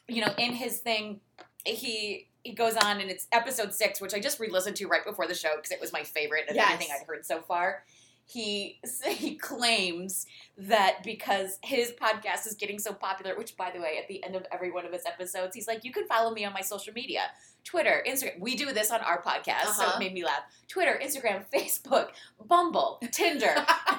you 0.09 0.21
know, 0.21 0.33
in 0.39 0.53
his 0.53 0.79
thing, 0.79 1.21
he 1.65 2.29
he 2.43 2.53
goes 2.53 2.77
on, 2.77 3.01
and 3.01 3.11
it's 3.11 3.27
episode 3.33 3.73
six, 3.75 4.01
which 4.01 4.13
I 4.15 4.21
just 4.21 4.39
re-listened 4.39 4.77
to 4.77 4.87
right 4.87 5.05
before 5.05 5.27
the 5.27 5.35
show 5.35 5.57
because 5.57 5.71
it 5.73 5.81
was 5.81 5.93
my 5.93 6.03
favorite 6.05 6.49
of 6.49 6.55
Yes. 6.55 6.71
everything 6.73 6.95
I'd 7.01 7.07
heard 7.07 7.25
so 7.27 7.41
far. 7.41 7.83
He 8.29 8.81
he 9.09 9.37
claims 9.37 10.27
that 10.59 11.03
because 11.05 11.59
his 11.63 11.93
podcast 11.93 12.47
is 12.47 12.55
getting 12.55 12.79
so 12.79 12.93
popular, 12.93 13.37
which 13.37 13.57
by 13.57 13.71
the 13.71 13.81
way, 13.81 13.99
at 14.01 14.09
the 14.09 14.23
end 14.25 14.35
of 14.35 14.45
every 14.53 14.71
one 14.71 14.85
of 14.85 14.93
his 14.93 15.07
episodes, 15.07 15.55
he's 15.55 15.69
like, 15.69 15.85
"You 15.85 15.93
can 15.93 16.07
follow 16.07 16.33
me 16.33 16.45
on 16.45 16.53
my 16.53 16.61
social 16.63 16.93
media, 16.93 17.21
Twitter, 17.65 18.03
Instagram. 18.07 18.41
We 18.41 18.57
do 18.57 18.73
this 18.73 18.91
on 18.91 19.01
our 19.01 19.23
podcast, 19.23 19.67
so 19.77 19.85
Uh-huh. 19.85 19.93
it 19.97 19.99
made 20.01 20.13
me 20.13 20.25
laugh. 20.25 20.43
Twitter, 20.69 20.99
Instagram, 21.03 21.45
Facebook, 21.55 22.09
Bumble, 22.45 23.01
Tinder, 23.13 23.55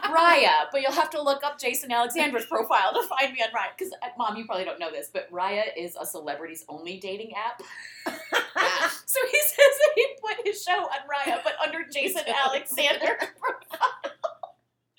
Raya, 0.09 0.65
but 0.71 0.81
you'll 0.81 0.91
have 0.91 1.09
to 1.11 1.21
look 1.21 1.43
up 1.43 1.57
Jason 1.59 1.91
Alexander's 1.91 2.45
profile 2.47 2.93
to 2.93 3.07
find 3.07 3.31
me 3.33 3.41
on 3.41 3.49
Raya. 3.49 3.69
Because, 3.77 3.93
mom, 4.17 4.35
you 4.35 4.45
probably 4.45 4.65
don't 4.65 4.79
know 4.79 4.91
this, 4.91 5.09
but 5.11 5.31
Raya 5.31 5.63
is 5.77 5.95
a 5.99 6.05
celebrities 6.05 6.65
only 6.67 6.97
dating 6.99 7.33
app. 7.33 7.61
Yeah. 8.05 8.89
So 9.05 9.19
he 9.31 9.39
says 9.39 9.55
that 9.55 9.91
he 9.95 10.07
put 10.21 10.45
his 10.45 10.61
show 10.63 10.71
on 10.83 10.99
Raya, 11.07 11.41
but 11.43 11.53
under 11.63 11.85
Jason 11.91 12.23
Alexander 12.27 13.17
profile. 13.39 14.11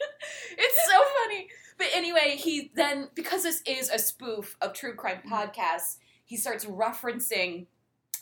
it's 0.58 0.86
so 0.90 0.98
funny. 1.22 1.48
But 1.76 1.88
anyway, 1.94 2.36
he 2.38 2.70
then 2.74 3.08
because 3.14 3.42
this 3.42 3.62
is 3.66 3.88
a 3.90 3.98
spoof 3.98 4.56
of 4.60 4.72
true 4.72 4.94
crime 4.94 5.20
podcasts, 5.30 5.96
he 6.24 6.36
starts 6.36 6.64
referencing, 6.64 7.66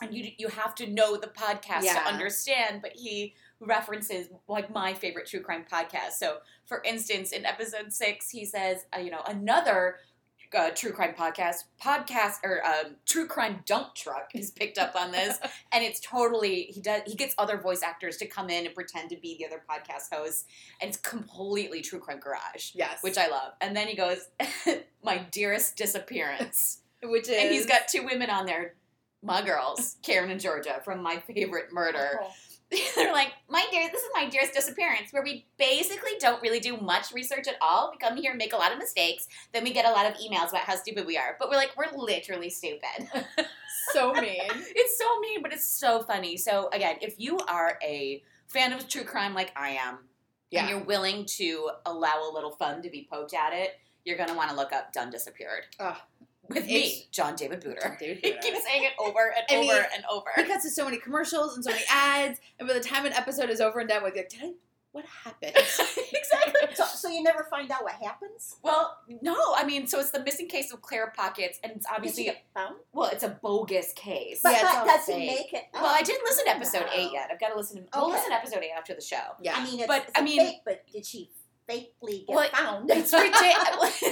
and 0.01 0.13
you 0.13 0.31
you 0.37 0.47
have 0.49 0.75
to 0.75 0.87
know 0.87 1.17
the 1.17 1.27
podcast 1.27 1.83
Yeah. 1.83 1.93
to 1.95 1.99
understand. 2.07 2.81
But 2.81 2.93
he 2.93 3.33
references 3.59 4.27
like 4.47 4.71
my 4.71 4.93
favorite 4.93 5.25
true 5.27 5.39
crime 5.41 5.65
podcast. 5.71 6.11
So, 6.19 6.37
for 6.65 6.83
instance, 6.83 7.31
in 7.31 7.43
episode 7.45 7.91
six, 7.91 8.29
he 8.29 8.45
says, 8.45 8.85
uh, 8.95 8.99
you 8.99 9.09
know, 9.09 9.23
another 9.27 9.95
uh, 10.55 10.69
true 10.71 10.91
crime 10.91 11.13
podcast, 11.17 11.63
podcast 11.83 12.35
or 12.43 12.63
um, 12.65 12.95
true 13.05 13.27
crime 13.27 13.61
dump 13.65 13.95
truck 13.95 14.29
is 14.35 14.51
picked 14.51 14.77
up 14.77 14.95
on 14.95 15.11
this, 15.11 15.39
and 15.71 15.83
it's 15.83 15.99
totally 15.99 16.63
he 16.63 16.81
does 16.81 17.01
he 17.07 17.15
gets 17.15 17.33
other 17.37 17.57
voice 17.57 17.81
actors 17.83 18.17
to 18.17 18.27
come 18.27 18.49
in 18.49 18.65
and 18.65 18.75
pretend 18.75 19.09
to 19.09 19.17
be 19.17 19.37
the 19.37 19.45
other 19.45 19.61
podcast 19.69 20.13
hosts, 20.13 20.45
and 20.81 20.89
it's 20.89 20.97
completely 20.97 21.81
true 21.81 21.99
crime 21.99 22.19
garage, 22.19 22.71
Yes. 22.75 23.01
which 23.01 23.17
I 23.17 23.27
love. 23.27 23.53
And 23.61 23.75
then 23.75 23.87
he 23.87 23.95
goes, 23.95 24.27
"My 25.03 25.17
dearest 25.31 25.75
disappearance," 25.77 26.81
which 27.03 27.23
is 27.29 27.35
and 27.37 27.51
he's 27.51 27.65
got 27.65 27.87
two 27.87 28.03
women 28.05 28.29
on 28.29 28.45
there, 28.45 28.75
my 29.23 29.41
girls, 29.41 29.97
Karen 30.03 30.29
and 30.29 30.39
Georgia 30.39 30.81
from 30.83 31.01
My 31.01 31.17
Favorite 31.17 31.71
Murder. 31.71 32.19
Oh, 32.23 32.31
They're 32.95 33.13
like, 33.13 33.33
my 33.49 33.65
dear, 33.71 33.89
this 33.91 34.01
is 34.01 34.09
my 34.13 34.27
dearest 34.27 34.53
disappearance, 34.53 35.11
where 35.11 35.23
we 35.23 35.45
basically 35.57 36.11
don't 36.19 36.41
really 36.41 36.59
do 36.59 36.75
much 36.77 37.13
research 37.13 37.47
at 37.47 37.55
all. 37.61 37.91
We 37.91 37.97
come 37.97 38.17
here 38.17 38.31
and 38.31 38.37
make 38.37 38.51
a 38.51 38.57
lot 38.57 38.73
of 38.73 38.77
mistakes. 38.77 39.27
Then 39.53 39.63
we 39.63 39.71
get 39.71 39.85
a 39.85 39.91
lot 39.91 40.05
of 40.05 40.17
emails 40.17 40.49
about 40.49 40.63
how 40.63 40.75
stupid 40.75 41.05
we 41.05 41.17
are. 41.17 41.37
But 41.39 41.49
we're 41.49 41.55
like, 41.55 41.71
we're 41.77 41.97
literally 41.97 42.49
stupid. 42.49 43.07
so 43.93 44.11
mean. 44.13 44.41
it's 44.51 44.97
so 44.97 45.19
mean, 45.21 45.41
but 45.41 45.53
it's 45.53 45.65
so 45.65 46.03
funny. 46.03 46.35
So 46.35 46.69
again, 46.73 46.97
if 47.01 47.15
you 47.17 47.37
are 47.47 47.79
a 47.81 48.21
fan 48.47 48.73
of 48.73 48.87
true 48.87 49.03
crime 49.03 49.33
like 49.33 49.53
I 49.55 49.69
am, 49.69 49.99
yeah. 50.51 50.61
and 50.61 50.69
you're 50.69 50.83
willing 50.83 51.25
to 51.37 51.69
allow 51.85 52.29
a 52.29 52.31
little 52.33 52.51
fun 52.51 52.81
to 52.81 52.89
be 52.89 53.07
poked 53.09 53.33
at 53.33 53.53
it, 53.53 53.79
you're 54.03 54.17
gonna 54.17 54.35
want 54.35 54.49
to 54.49 54.55
look 54.55 54.71
up 54.71 54.93
Done 54.93 55.09
Disappeared. 55.09 55.63
Ugh. 55.79 55.97
With 56.49 56.57
It's- 56.59 56.69
me, 56.69 57.07
John 57.11 57.35
David 57.35 57.61
Booter. 57.61 57.97
David 57.99 58.19
He 58.23 58.31
Booter. 58.31 58.41
keeps 58.41 58.63
saying 58.63 58.83
it 58.83 58.93
over 58.99 59.33
and 59.35 59.45
I 59.49 59.55
over 59.55 59.73
mean, 59.73 59.83
and 59.95 60.03
over. 60.11 60.29
Because 60.35 60.63
there's 60.63 60.75
so 60.75 60.85
many 60.85 60.97
commercials 60.97 61.55
and 61.55 61.63
so 61.63 61.71
many 61.71 61.83
ads, 61.91 62.39
and 62.59 62.67
by 62.67 62.73
the 62.73 62.79
time 62.79 63.05
an 63.05 63.13
episode 63.13 63.49
is 63.49 63.59
over 63.61 63.79
and 63.79 63.89
done 63.89 64.03
with, 64.03 64.15
you're 64.15 64.23
like, 64.23 64.29
did 64.31 64.41
I? 64.43 64.51
What 64.93 65.05
happened? 65.23 65.51
exactly. 65.57 66.53
So, 66.75 66.85
so 66.85 67.09
you 67.09 67.23
never 67.23 67.43
find 67.49 67.71
out 67.71 67.81
what 67.83 67.93
happens? 67.93 68.55
Well, 68.61 68.97
no, 69.21 69.35
I 69.55 69.63
mean, 69.65 69.87
so 69.87 69.99
it's 69.99 70.11
the 70.11 70.23
missing 70.23 70.47
case 70.47 70.71
of 70.71 70.81
Claire 70.81 71.11
Pockets, 71.15 71.59
and 71.63 71.71
it's 71.73 71.85
Did 71.87 71.95
obviously, 71.95 72.23
get 72.25 72.43
found? 72.53 72.75
well, 72.93 73.09
it's 73.11 73.23
a 73.23 73.29
bogus 73.29 73.93
case. 73.93 74.41
But, 74.43 74.51
Yeah, 74.51 74.55
it's 74.61 74.63
but 74.71 74.77
all 74.77 74.85
does 74.85 75.05
he 75.07 75.13
fake. 75.13 75.27
make 75.29 75.53
it? 75.53 75.63
well, 75.73 75.85
I 75.87 76.03
didn't 76.03 76.23
listen 76.23 76.45
to 76.45 76.51
episode 76.51 76.81
no. 76.81 76.91
eight 76.93 77.09
yet. 77.13 77.29
I've 77.31 77.39
got 77.39 77.49
to 77.49 77.57
listen 77.57 77.77
to. 77.77 77.83
We'll 77.95 78.09
listen 78.11 78.29
to 78.29 78.35
episode 78.35 78.59
eight 78.63 78.71
after 78.77 78.93
the 78.93 79.01
show. 79.01 79.17
yeah. 79.41 79.55
I 79.55 79.63
mean, 79.63 79.79
it's, 79.79 79.87
But, 79.87 80.03
it's 80.09 80.11
I 80.15 80.21
mean- 80.21 80.39
fake, 80.39 80.55
but 80.65 80.83
did 80.91 81.05
she 81.05 81.31
fakely 81.67 82.27
get 82.27 82.35
Well, 82.35 82.49
found? 82.49 82.91
It's 82.91 83.11
ridiculous. 83.13 84.03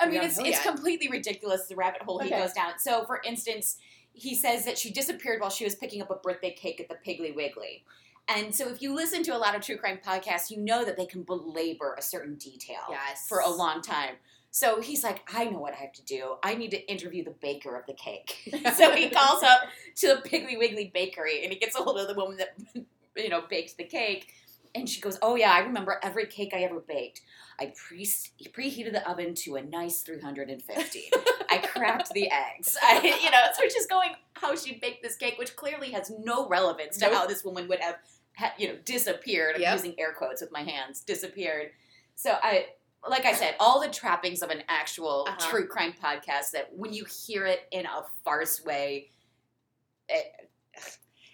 I 0.00 0.06
mean, 0.08 0.22
it's 0.22 0.38
it's 0.38 0.48
yet. 0.48 0.62
completely 0.64 1.08
ridiculous 1.08 1.66
the 1.66 1.76
rabbit 1.76 2.02
hole 2.02 2.18
he 2.18 2.28
Okay. 2.28 2.38
goes 2.40 2.52
down. 2.52 2.78
So, 2.78 3.04
for 3.04 3.20
instance, 3.24 3.76
he 4.12 4.34
says 4.34 4.64
that 4.64 4.78
she 4.78 4.90
disappeared 4.90 5.40
while 5.40 5.50
she 5.50 5.64
was 5.64 5.74
picking 5.74 6.00
up 6.02 6.10
a 6.10 6.16
birthday 6.16 6.52
cake 6.52 6.80
at 6.80 6.88
the 6.88 6.96
Piggly 6.96 7.34
Wiggly. 7.34 7.84
And 8.28 8.54
so, 8.54 8.68
if 8.68 8.80
you 8.82 8.94
listen 8.94 9.22
to 9.24 9.36
a 9.36 9.38
lot 9.38 9.54
of 9.54 9.62
true 9.62 9.76
crime 9.76 9.98
podcasts, 10.04 10.50
you 10.50 10.56
know 10.58 10.84
that 10.84 10.96
they 10.96 11.06
can 11.06 11.22
belabor 11.22 11.94
a 11.98 12.02
certain 12.02 12.36
detail 12.36 12.80
Yes. 12.90 13.26
for 13.28 13.40
a 13.40 13.48
long 13.50 13.82
time. 13.82 14.16
So 14.52 14.80
he's 14.80 15.04
like, 15.04 15.20
I 15.32 15.44
know 15.44 15.58
what 15.60 15.74
I 15.74 15.76
have 15.76 15.92
to 15.92 16.04
do. 16.04 16.34
I 16.42 16.54
need 16.56 16.72
to 16.72 16.90
interview 16.90 17.22
the 17.22 17.30
baker 17.30 17.76
of 17.76 17.86
the 17.86 17.92
cake. 17.94 18.52
so 18.76 18.90
he 18.96 19.08
calls 19.14 19.44
up 19.44 19.60
to 19.96 20.08
the 20.08 20.28
Piggly 20.28 20.58
Wiggly 20.58 20.90
bakery 20.92 21.44
and 21.44 21.52
he 21.52 21.58
gets 21.58 21.76
a 21.78 21.82
hold 21.82 21.98
of 21.98 22.08
the 22.08 22.14
woman 22.14 22.36
that 22.38 22.56
you 23.16 23.28
know 23.28 23.42
baked 23.48 23.76
the 23.76 23.84
cake. 23.84 24.32
And 24.74 24.88
she 24.88 25.00
goes, 25.00 25.18
Oh 25.22 25.36
yeah, 25.36 25.52
I 25.52 25.60
remember 25.60 26.00
every 26.02 26.26
cake 26.26 26.50
I 26.52 26.62
ever 26.62 26.80
baked. 26.80 27.20
I 27.60 27.72
pre 27.76 28.04
preheated 28.06 28.92
the 28.92 29.08
oven 29.08 29.34
to 29.36 29.56
a 29.56 29.62
nice 29.62 30.00
350. 30.02 31.10
I 31.50 31.58
cracked 31.58 32.10
the 32.14 32.30
eggs. 32.30 32.76
I, 32.82 33.00
you 33.22 33.30
know, 33.30 33.44
so 33.54 33.68
she's 33.68 33.86
going 33.86 34.10
how 34.34 34.56
she 34.56 34.78
baked 34.78 35.02
this 35.02 35.16
cake, 35.16 35.34
which 35.38 35.54
clearly 35.56 35.90
has 35.92 36.10
no 36.24 36.48
relevance 36.48 36.96
to 36.98 37.06
Nope. 37.06 37.14
how 37.14 37.26
this 37.26 37.44
woman 37.44 37.68
would 37.68 37.80
have, 37.80 37.96
ha- 38.36 38.54
you 38.56 38.68
know, 38.68 38.76
disappeared. 38.84 39.56
I'm 39.62 39.72
using 39.74 39.94
air 39.98 40.14
quotes 40.16 40.40
with 40.40 40.50
my 40.52 40.62
hands. 40.62 41.00
Disappeared. 41.02 41.70
So 42.14 42.36
I, 42.42 42.66
like 43.08 43.24
I 43.26 43.32
said, 43.34 43.56
all 43.60 43.80
the 43.80 43.88
trappings 43.88 44.42
of 44.42 44.50
an 44.50 44.62
actual 44.68 45.26
Uh-huh. 45.28 45.50
true 45.50 45.66
crime 45.66 45.92
podcast. 46.02 46.52
That 46.52 46.70
when 46.74 46.92
you 46.94 47.04
hear 47.04 47.44
it 47.46 47.60
in 47.72 47.84
a 47.86 48.02
farce 48.24 48.64
way, 48.64 49.08
it, 50.08 50.49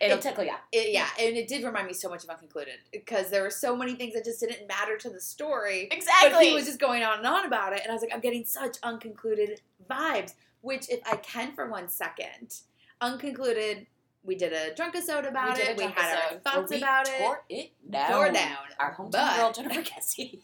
It- 0.00 0.20
tickle 0.20 0.44
you. 0.44 0.54
It- 0.72 0.92
yeah, 0.92 1.08
and 1.18 1.36
it 1.36 1.48
did 1.48 1.64
remind 1.64 1.86
me 1.86 1.92
so 1.94 2.08
much 2.08 2.22
of 2.24 2.30
Unconcluded 2.30 2.78
because 2.92 3.30
there 3.30 3.42
were 3.42 3.50
so 3.50 3.74
many 3.76 3.94
things 3.94 4.14
that 4.14 4.24
just 4.24 4.40
didn't 4.40 4.66
matter 4.66 4.96
to 4.98 5.08
the 5.10 5.20
story. 5.20 5.88
Exactly. 5.90 6.30
But 6.30 6.42
he 6.44 6.54
was 6.54 6.66
just 6.66 6.78
going 6.78 7.02
on 7.02 7.18
and 7.18 7.26
on 7.26 7.46
about 7.46 7.72
it, 7.72 7.80
and 7.82 7.90
I 7.90 7.94
was 7.94 8.02
like, 8.02 8.12
I'm 8.12 8.20
getting 8.20 8.44
such 8.44 8.80
unconcluded 8.82 9.60
vibes. 9.88 10.34
Which, 10.62 10.88
if 10.90 11.00
I 11.06 11.16
can 11.16 11.54
for 11.54 11.68
one 11.70 11.88
second, 11.88 12.60
unconcluded, 13.00 13.86
we 14.24 14.34
did 14.34 14.52
a 14.52 14.74
drunk 14.74 14.96
episode 14.96 15.24
about 15.24 15.56
we 15.56 15.62
it. 15.62 15.76
We 15.78 15.84
had 15.84 16.18
our 16.32 16.38
thoughts 16.40 16.70
we 16.72 16.78
about 16.78 17.08
it. 17.08 17.18
Tore 17.18 17.44
it 17.48 17.70
down. 17.90 18.10
Tore 18.10 18.32
down. 18.32 18.56
Our 18.80 18.94
hometown 18.94 19.12
But- 19.12 19.36
girl 19.36 19.52
Jennifer 19.52 19.82
Kesse. 19.82 20.40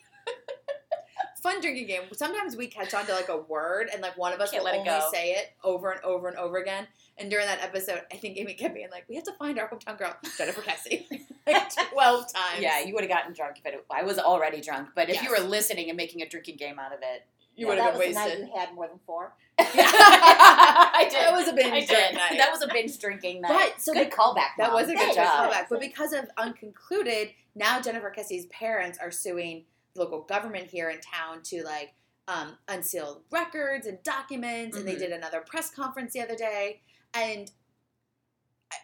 Fun 1.43 1.61
drinking 1.61 1.89
game. 1.89 2.03
Sometimes 2.13 2.57
we 2.57 2.69
catch 2.69 2.95
on 2.95 3.05
to 3.07 3.13
like 3.13 3.29
a 3.29 3.37
word, 3.39 3.89
and 3.93 4.01
like 4.01 4.17
one 4.17 4.33
of 4.33 4.41
us 4.41 4.53
Can't 4.53 4.63
will 4.63 4.67
let 4.71 4.75
it 4.77 4.79
only 4.79 4.91
go. 4.91 5.09
say 5.13 5.33
it 5.33 5.51
over 5.65 5.91
and 5.91 6.01
over 6.05 6.29
and 6.29 6.37
over 6.39 6.57
again. 6.59 6.87
And 7.19 7.29
during 7.31 7.47
that 7.47 7.61
episode, 7.61 8.03
I 8.13 8.17
think 8.17 8.39
Amy 8.39 8.55
kept 8.55 8.75
being 8.75 8.91
like, 8.91 9.05
"We 9.09 9.17
have 9.17 9.25
to 9.25 9.33
find 9.33 9.59
our 9.59 9.69
hometown 9.69 9.99
girl, 9.99 10.15
Jennifer 10.39 10.61
Kesse," 10.63 11.05
like 11.47 11.65
twelve 11.93 12.33
times. 12.33 12.61
Yeah, 12.61 12.81
you 12.85 12.95
would 12.95 13.03
have 13.03 13.11
gotten 13.11 13.33
drunk 13.35 13.57
if 13.59 13.67
it. 13.67 13.85
I 13.91 14.03
was 14.05 14.19
already 14.21 14.61
drunk, 14.61 14.91
but 14.95 15.11
if 15.11 15.21
you 15.23 15.31
were 15.31 15.41
listening 15.41 15.89
and 15.91 15.97
making 15.97 16.23
a 16.23 16.29
drinking 16.29 16.57
game 16.59 16.79
out 16.79 16.93
of 16.93 17.01
it, 17.03 17.27
you 17.57 17.67
Yeah, 17.67 17.75
would 17.75 17.79
have 17.83 17.99
been 17.99 18.09
was 18.09 18.17
the 18.17 18.23
night 18.29 18.39
you 18.39 18.51
had 18.57 18.75
more 18.75 18.87
than 18.87 19.01
four. 19.05 19.35
I 19.59 21.07
did. 21.11 21.13
That 21.21 21.33
was 21.33 21.49
a 21.49 21.53
binge 21.53 21.73
I 21.73 21.81
did. 21.81 21.89
drink 21.89 22.15
night. 22.15 22.37
That 22.39 22.51
was 22.53 22.63
a 22.63 22.69
binge 22.69 22.99
drinking 22.99 23.41
night. 23.43 23.73
But 23.75 23.81
so 23.83 23.93
good 23.93 24.11
be- 24.11 24.17
callback. 24.17 24.55
That 24.59 24.69
Mom. 24.71 24.75
was 24.75 24.85
a 24.89 24.93
good 24.93 24.99
Thanks. 24.99 25.17
job. 25.17 25.51
Thanks. 25.53 25.69
But 25.71 25.81
because 25.81 26.13
of 26.13 26.27
unconcluded, 26.39 27.31
now 27.55 27.81
Jennifer 27.81 28.11
Kesse's 28.11 28.47
parents 28.47 28.99
are 28.99 29.11
suing 29.11 29.65
the 29.82 29.82
local 29.95 30.23
government 30.23 30.69
here 30.69 30.91
in 30.91 31.01
town 31.01 31.43
to 31.45 31.63
like 31.65 31.95
um, 32.29 32.57
unseal 32.69 33.23
records 33.33 33.87
and 33.87 34.01
documents, 34.05 34.77
and 34.77 34.87
they 34.87 34.95
Mhm. 34.95 34.99
did 35.01 35.13
another 35.13 35.41
press 35.41 35.71
conference 35.71 36.13
the 36.13 36.21
other 36.21 36.37
day, 36.37 36.81
and 37.15 37.51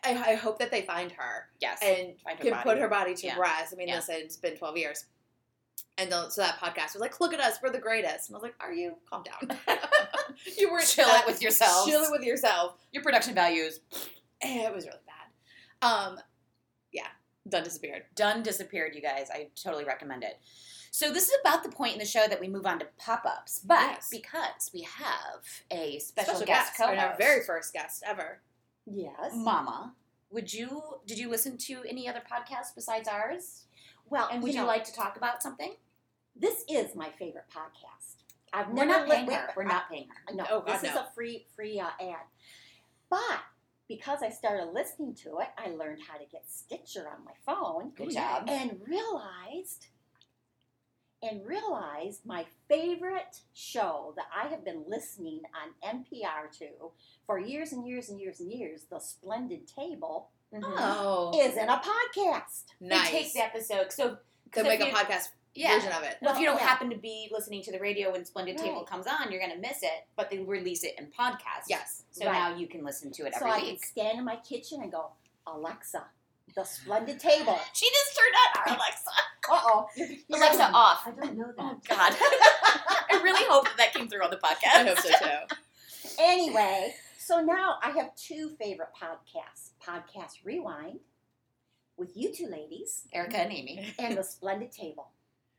I, 0.04 0.32
I 0.32 0.34
hope 0.34 0.58
that 0.58 0.70
they 0.70 0.82
find 0.82 1.12
her 1.12 1.48
Yes. 1.60 1.78
and 1.82 2.20
Find 2.20 2.36
her 2.38 2.44
can 2.44 2.52
body. 2.52 2.62
put 2.64 2.78
her 2.78 2.88
body 2.88 3.14
to 3.14 3.26
Yeah. 3.26 3.38
rest. 3.38 3.72
I 3.72 3.76
mean, 3.76 3.88
Yeah. 3.88 3.96
listen, 3.96 4.16
it's 4.16 4.36
been 4.36 4.56
twelve 4.56 4.76
years. 4.76 5.04
And 5.96 6.12
the, 6.12 6.28
so 6.30 6.42
that 6.42 6.58
podcast 6.58 6.92
was 6.94 7.00
like, 7.00 7.20
"Look 7.20 7.32
at 7.32 7.40
us, 7.40 7.58
we're 7.62 7.70
the 7.70 7.78
greatest." 7.78 8.28
And 8.28 8.36
I 8.36 8.38
was 8.38 8.42
like, 8.42 8.54
"Are 8.60 8.72
you? 8.72 8.98
Calm 9.08 9.22
down. 9.22 9.58
you 10.58 10.70
were 10.70 10.80
Chill 10.82 11.08
it 11.08 11.26
with 11.26 11.40
yourself. 11.40 11.88
Chill 11.88 12.02
it 12.02 12.10
with 12.10 12.22
yourself." 12.22 12.76
Your 12.92 13.02
production 13.02 13.34
values 13.34 13.80
Eh, 14.40 14.66
It 14.66 14.74
was 14.74 14.84
really 14.86 14.98
bad. 15.06 15.88
Um, 15.88 16.20
yeah, 16.92 17.08
done 17.48 17.62
disappeared. 17.64 18.04
done 18.14 18.42
disappeared. 18.42 18.94
You 18.94 19.00
guys, 19.00 19.30
I 19.30 19.50
totally 19.60 19.84
recommend 19.84 20.22
it. 20.24 20.38
So 20.98 21.12
this 21.12 21.28
is 21.28 21.36
about 21.42 21.62
the 21.62 21.68
point 21.68 21.92
in 21.92 22.00
the 22.00 22.04
show 22.04 22.26
that 22.26 22.40
we 22.40 22.48
move 22.48 22.66
on 22.66 22.80
to 22.80 22.86
pop-ups, 22.98 23.60
but 23.64 23.78
Yes. 23.78 24.08
because 24.10 24.68
we 24.74 24.80
have 24.82 25.44
a 25.70 26.00
special, 26.00 26.44
guest, 26.44 26.76
co-host, 26.76 26.98
our 26.98 27.16
very 27.16 27.44
first 27.44 27.72
guest 27.72 28.02
ever. 28.04 28.40
Yes. 28.84 29.30
Mama, 29.32 29.94
would 30.30 30.52
you 30.52 30.82
did 31.06 31.16
you 31.20 31.28
listen 31.30 31.56
to 31.56 31.84
any 31.88 32.08
other 32.08 32.20
podcasts 32.28 32.74
besides 32.74 33.06
ours? 33.06 33.66
Well, 34.10 34.28
And 34.32 34.42
would 34.42 34.52
you, 34.52 34.58
know, 34.58 34.66
like 34.66 34.82
to 34.86 34.92
talk 34.92 35.16
about 35.16 35.40
something? 35.40 35.76
This 36.34 36.64
is 36.68 36.96
my 36.96 37.10
favorite 37.16 37.46
podcast. 37.48 38.24
I've 38.52 38.66
We're 38.66 38.84
never 38.84 38.88
not 38.88 39.08
li- 39.08 39.14
paying 39.14 39.26
wait, 39.28 39.36
her. 39.36 39.52
We're 39.56 39.66
I- 39.66 39.68
not 39.68 39.88
paying 39.88 40.08
her. 40.08 40.34
No, 40.34 40.46
Oh, 40.50 40.60
God, 40.62 40.80
this 40.80 40.90
is 40.90 40.96
no. 40.96 41.02
a 41.02 41.10
free 41.14 41.46
free 41.54 41.78
uh, 41.78 41.90
ad. 42.00 42.26
But 43.08 43.40
because 43.86 44.20
I 44.24 44.30
started 44.30 44.72
listening 44.74 45.14
to 45.22 45.38
it, 45.38 45.48
I 45.56 45.68
learned 45.68 46.00
how 46.08 46.18
to 46.18 46.24
get 46.26 46.50
Stitcher 46.50 47.08
on 47.08 47.24
my 47.24 47.34
phone 47.46 47.90
Good 47.90 48.10
job. 48.10 48.48
and 48.48 48.80
realized 48.84 49.86
and 51.22 51.44
realized 51.46 52.24
my 52.24 52.46
favorite 52.68 53.40
show 53.54 54.14
that 54.16 54.26
I 54.34 54.48
have 54.48 54.64
been 54.64 54.84
listening 54.86 55.42
on 55.54 55.96
NPR 55.96 56.50
to 56.58 56.66
for 57.26 57.38
years 57.38 57.72
and 57.72 57.86
years 57.86 58.08
and 58.08 58.20
years 58.20 58.40
and 58.40 58.52
years, 58.52 58.84
The 58.90 59.00
Splendid 59.00 59.66
Table, 59.66 60.30
mm-hmm. 60.54 60.64
Oh, 60.64 61.32
is 61.34 61.56
in 61.56 61.68
a 61.68 61.80
podcast. 61.80 62.64
nice. 62.80 63.10
They 63.10 63.18
take 63.18 63.32
the 63.32 63.44
episode. 63.44 63.92
So, 63.92 64.18
to 64.52 64.60
if 64.60 64.66
make 64.66 64.80
a 64.80 64.84
podcast 64.84 65.28
yeah. 65.54 65.74
version 65.74 65.92
of 65.92 66.02
it. 66.04 66.16
Well, 66.22 66.34
if 66.34 66.40
you 66.40 66.46
don't 66.46 66.56
yeah. 66.58 66.66
happen 66.66 66.90
to 66.90 66.96
be 66.96 67.28
listening 67.32 67.62
to 67.64 67.72
the 67.72 67.78
radio 67.80 68.12
when 68.12 68.24
Splendid 68.24 68.56
Table 68.56 68.82
comes 68.82 69.06
on, 69.06 69.30
you're 69.30 69.40
going 69.40 69.52
to 69.54 69.60
miss 69.60 69.82
it. 69.82 70.06
But 70.16 70.30
they 70.30 70.38
release 70.38 70.84
it 70.84 70.94
in 70.98 71.06
podcast. 71.06 71.64
Yes. 71.68 72.04
So 72.10 72.26
Right. 72.26 72.32
now 72.32 72.56
you 72.56 72.66
can 72.66 72.84
listen 72.84 73.10
to 73.12 73.26
it 73.26 73.34
So 73.34 73.46
every 73.46 73.50
I 73.50 73.60
can 73.60 73.78
stand 73.78 74.18
in 74.18 74.24
my 74.24 74.36
kitchen 74.36 74.82
and 74.82 74.92
go, 74.92 75.10
Alexa, 75.46 76.04
The 76.58 76.64
Splendid 76.64 77.20
Table. 77.20 77.56
She 77.72 77.86
just 77.88 78.18
turned 78.18 78.34
on 78.34 78.72
our 78.72 78.76
Alexa. 78.76 79.10
Uh 79.48 79.60
oh. 79.64 79.86
Alexa 80.36 80.70
off. 80.74 81.06
I 81.06 81.10
don't 81.12 81.38
know 81.38 81.46
that. 81.46 81.54
Oh 81.58 81.80
God. 81.88 82.12
I 83.10 83.20
really 83.22 83.44
hope 83.48 83.64
that 83.66 83.76
that 83.76 83.94
came 83.94 84.08
through 84.08 84.24
on 84.24 84.30
the 84.30 84.38
podcast. 84.38 84.74
I 84.74 84.82
hope 84.84 84.98
so 84.98 85.08
too. 85.08 85.56
Anyway, 86.20 86.94
So 87.16 87.40
now 87.40 87.76
I 87.82 87.90
have 87.90 88.14
two 88.16 88.50
favorite 88.60 88.88
podcasts 89.00 89.70
Podcast 89.86 90.44
Rewind 90.44 90.98
with 91.96 92.10
you 92.16 92.34
two 92.34 92.48
ladies 92.48 93.02
Erica 93.12 93.38
and 93.38 93.52
Amy. 93.52 93.94
and 94.00 94.18
The 94.18 94.24
Splendid 94.24 94.72
Table. 94.72 95.10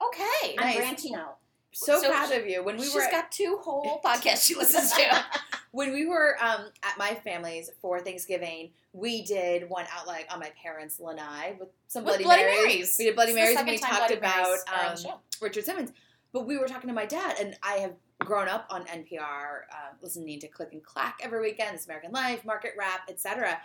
Okay. 0.06 0.56
I'm 0.60 0.66
Nice. 0.68 0.78
branching 0.78 1.16
out. 1.16 1.38
So, 1.72 2.02
So 2.02 2.10
proud 2.10 2.30
she- 2.30 2.36
of 2.36 2.48
you. 2.48 2.64
When 2.64 2.78
we 2.78 2.84
She's 2.84 2.96
were 2.96 3.08
got 3.12 3.32
two 3.32 3.60
whole 3.62 4.02
podcasts 4.06 4.46
she 4.46 4.56
listens 4.56 4.92
to. 4.94 5.26
when 5.72 5.94
we 5.94 6.06
were 6.06 6.36
um, 6.42 6.66
at 6.84 6.98
my 6.98 7.14
family's 7.24 7.70
for 7.82 8.00
Thanksgiving, 8.00 8.72
we 8.94 9.24
did 9.24 9.70
one 9.70 9.86
out 9.96 10.08
like 10.08 10.28
on 10.32 10.40
my 10.40 10.52
parents' 10.62 11.00
lanai 11.00 11.56
with 11.60 11.70
some 11.88 12.04
With 12.04 12.14
Bloody, 12.20 12.24
Bloody 12.24 12.44
Marys. 12.44 12.66
Marys. 12.66 12.96
We 12.98 13.06
did 13.06 13.16
Bloody 13.16 13.34
Marys 13.34 13.58
and 13.58 13.68
we 13.68 13.78
talked 13.78 13.98
Bloody 13.98 14.16
about 14.16 14.48
Marys 14.48 14.64
are 14.68 15.10
on 15.10 15.14
um. 15.14 15.20
Richard 15.42 15.66
Simmons. 15.66 15.92
But 16.32 16.46
we 16.46 16.58
were 16.58 16.68
talking 16.68 16.88
to 16.90 16.94
my 16.94 17.06
dad, 17.08 17.38
and 17.40 17.58
I 17.64 17.78
have 17.78 17.94
grown 18.20 18.48
up 18.48 18.68
on 18.70 18.86
NPR, 18.86 19.62
uh, 19.72 19.96
listening 20.02 20.40
to 20.40 20.48
Click 20.48 20.74
and 20.74 20.84
Clack 20.84 21.20
every 21.24 21.42
weekend, 21.42 21.76
This 21.76 21.86
American 21.86 22.12
Life, 22.12 22.46
Market 22.46 22.74
Rap, 22.78 23.02
etc. 23.10 23.60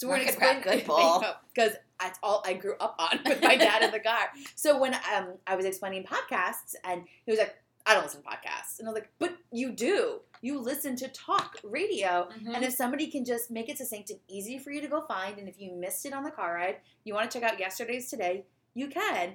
So 0.00 0.08
we're 0.08 0.24
gonna 0.24 0.62
good 0.62 0.86
ball. 0.86 1.22
because 1.54 1.74
that's 2.00 2.18
all 2.22 2.42
I 2.46 2.54
grew 2.54 2.74
up 2.80 2.96
on 2.98 3.20
with 3.26 3.42
my 3.42 3.54
dad 3.54 3.82
in 3.82 3.90
the 3.90 4.00
car. 4.00 4.30
So 4.54 4.78
when 4.78 4.94
um, 4.94 5.34
I 5.46 5.56
was 5.56 5.66
explaining 5.66 6.04
podcasts, 6.04 6.74
and 6.84 7.02
he 7.26 7.30
was 7.30 7.38
like, 7.38 7.54
"I 7.84 7.92
don't 7.92 8.04
listen 8.04 8.22
to 8.22 8.26
podcasts," 8.26 8.78
and 8.78 8.88
I 8.88 8.92
was 8.92 8.98
like, 8.98 9.10
"But 9.18 9.36
you 9.52 9.72
do. 9.72 10.20
You 10.40 10.58
listen 10.58 10.96
to 10.96 11.08
talk 11.08 11.58
radio." 11.62 12.30
Mm-hmm. 12.32 12.54
And 12.54 12.64
if 12.64 12.72
somebody 12.72 13.08
can 13.08 13.26
just 13.26 13.50
make 13.50 13.68
it 13.68 13.76
succinct 13.76 14.08
and 14.08 14.20
easy 14.26 14.58
for 14.58 14.70
you 14.70 14.80
to 14.80 14.88
go 14.88 15.02
find, 15.02 15.38
and 15.38 15.50
if 15.50 15.60
you 15.60 15.70
missed 15.74 16.06
it 16.06 16.14
on 16.14 16.24
the 16.24 16.30
car 16.30 16.54
ride, 16.54 16.76
you 17.04 17.12
want 17.12 17.30
to 17.30 17.38
check 17.38 17.46
out 17.46 17.60
yesterday's 17.60 18.08
today, 18.08 18.46
you 18.72 18.88
can. 18.88 19.34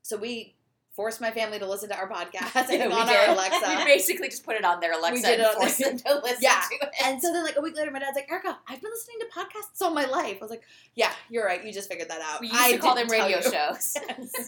So 0.00 0.16
we 0.16 0.54
forced 0.94 1.20
my 1.20 1.30
family 1.30 1.58
to 1.58 1.66
listen 1.68 1.88
to 1.88 1.96
our 1.96 2.08
podcast 2.08 2.54
I 2.54 2.62
think, 2.62 2.80
Yeah, 2.80 2.86
we 2.88 2.92
on 2.94 3.06
did. 3.06 3.16
our 3.16 3.26
we 3.28 3.32
Alexa. 3.34 3.84
basically 3.84 4.28
just 4.28 4.44
put 4.44 4.54
it 4.56 4.64
on 4.64 4.78
their 4.80 4.92
Alexa 4.92 5.12
we 5.14 5.22
did 5.22 5.40
it 5.40 5.46
and 5.46 5.54
forced 5.56 5.78
there. 5.78 5.88
them 5.90 5.98
to 5.98 6.14
listen 6.22 6.38
Yeah. 6.40 6.60
to 6.70 6.86
it. 6.86 6.94
and 7.04 7.20
so 7.20 7.32
then, 7.32 7.42
like 7.44 7.56
a 7.56 7.60
week 7.60 7.76
later, 7.76 7.90
my 7.90 7.98
dad's 7.98 8.14
like, 8.16 8.30
"Erica, 8.30 8.58
I've 8.68 8.80
been 8.80 8.90
listening 8.92 9.16
to 9.20 9.26
podcasts 9.26 9.82
all 9.84 9.90
my 9.92 10.04
life." 10.04 10.36
I 10.40 10.40
was 10.40 10.50
like, 10.50 10.62
"Yeah, 10.94 11.12
you're 11.28 11.44
right. 11.44 11.64
You 11.64 11.72
just 11.72 11.88
figured 11.88 12.08
that 12.10 12.20
out." 12.20 12.40
we 12.40 12.46
used 12.48 12.58
I 12.60 12.72
to 12.72 12.78
call 12.78 12.94
them 12.94 13.08
radio 13.08 13.38
you." 13.38 13.42
shows. 13.42 13.96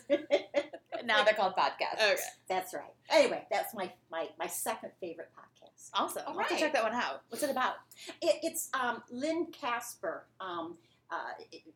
now 1.04 1.24
they're 1.24 1.34
called 1.34 1.54
podcasts. 1.56 1.94
Okay, 2.02 2.16
That's 2.48 2.74
right. 2.74 2.94
Anyway, 3.10 3.44
that's 3.50 3.74
my, 3.74 3.92
my, 4.10 4.28
my 4.38 4.46
second 4.46 4.90
favorite 5.00 5.30
podcast. 5.36 5.90
awesome. 5.94 6.22
All 6.26 6.32
I'll 6.34 6.38
have 6.40 6.48
to 6.48 6.56
check 6.56 6.72
that 6.72 6.82
one 6.82 6.94
out. 6.94 7.22
What's 7.28 7.42
it 7.44 7.50
about? 7.50 7.74
It, 8.22 8.36
it's 8.42 8.70
um, 8.74 9.02
Lynne 9.10 9.46
Kasper, 9.52 10.26
um, 10.40 10.76
uh, 11.10 11.32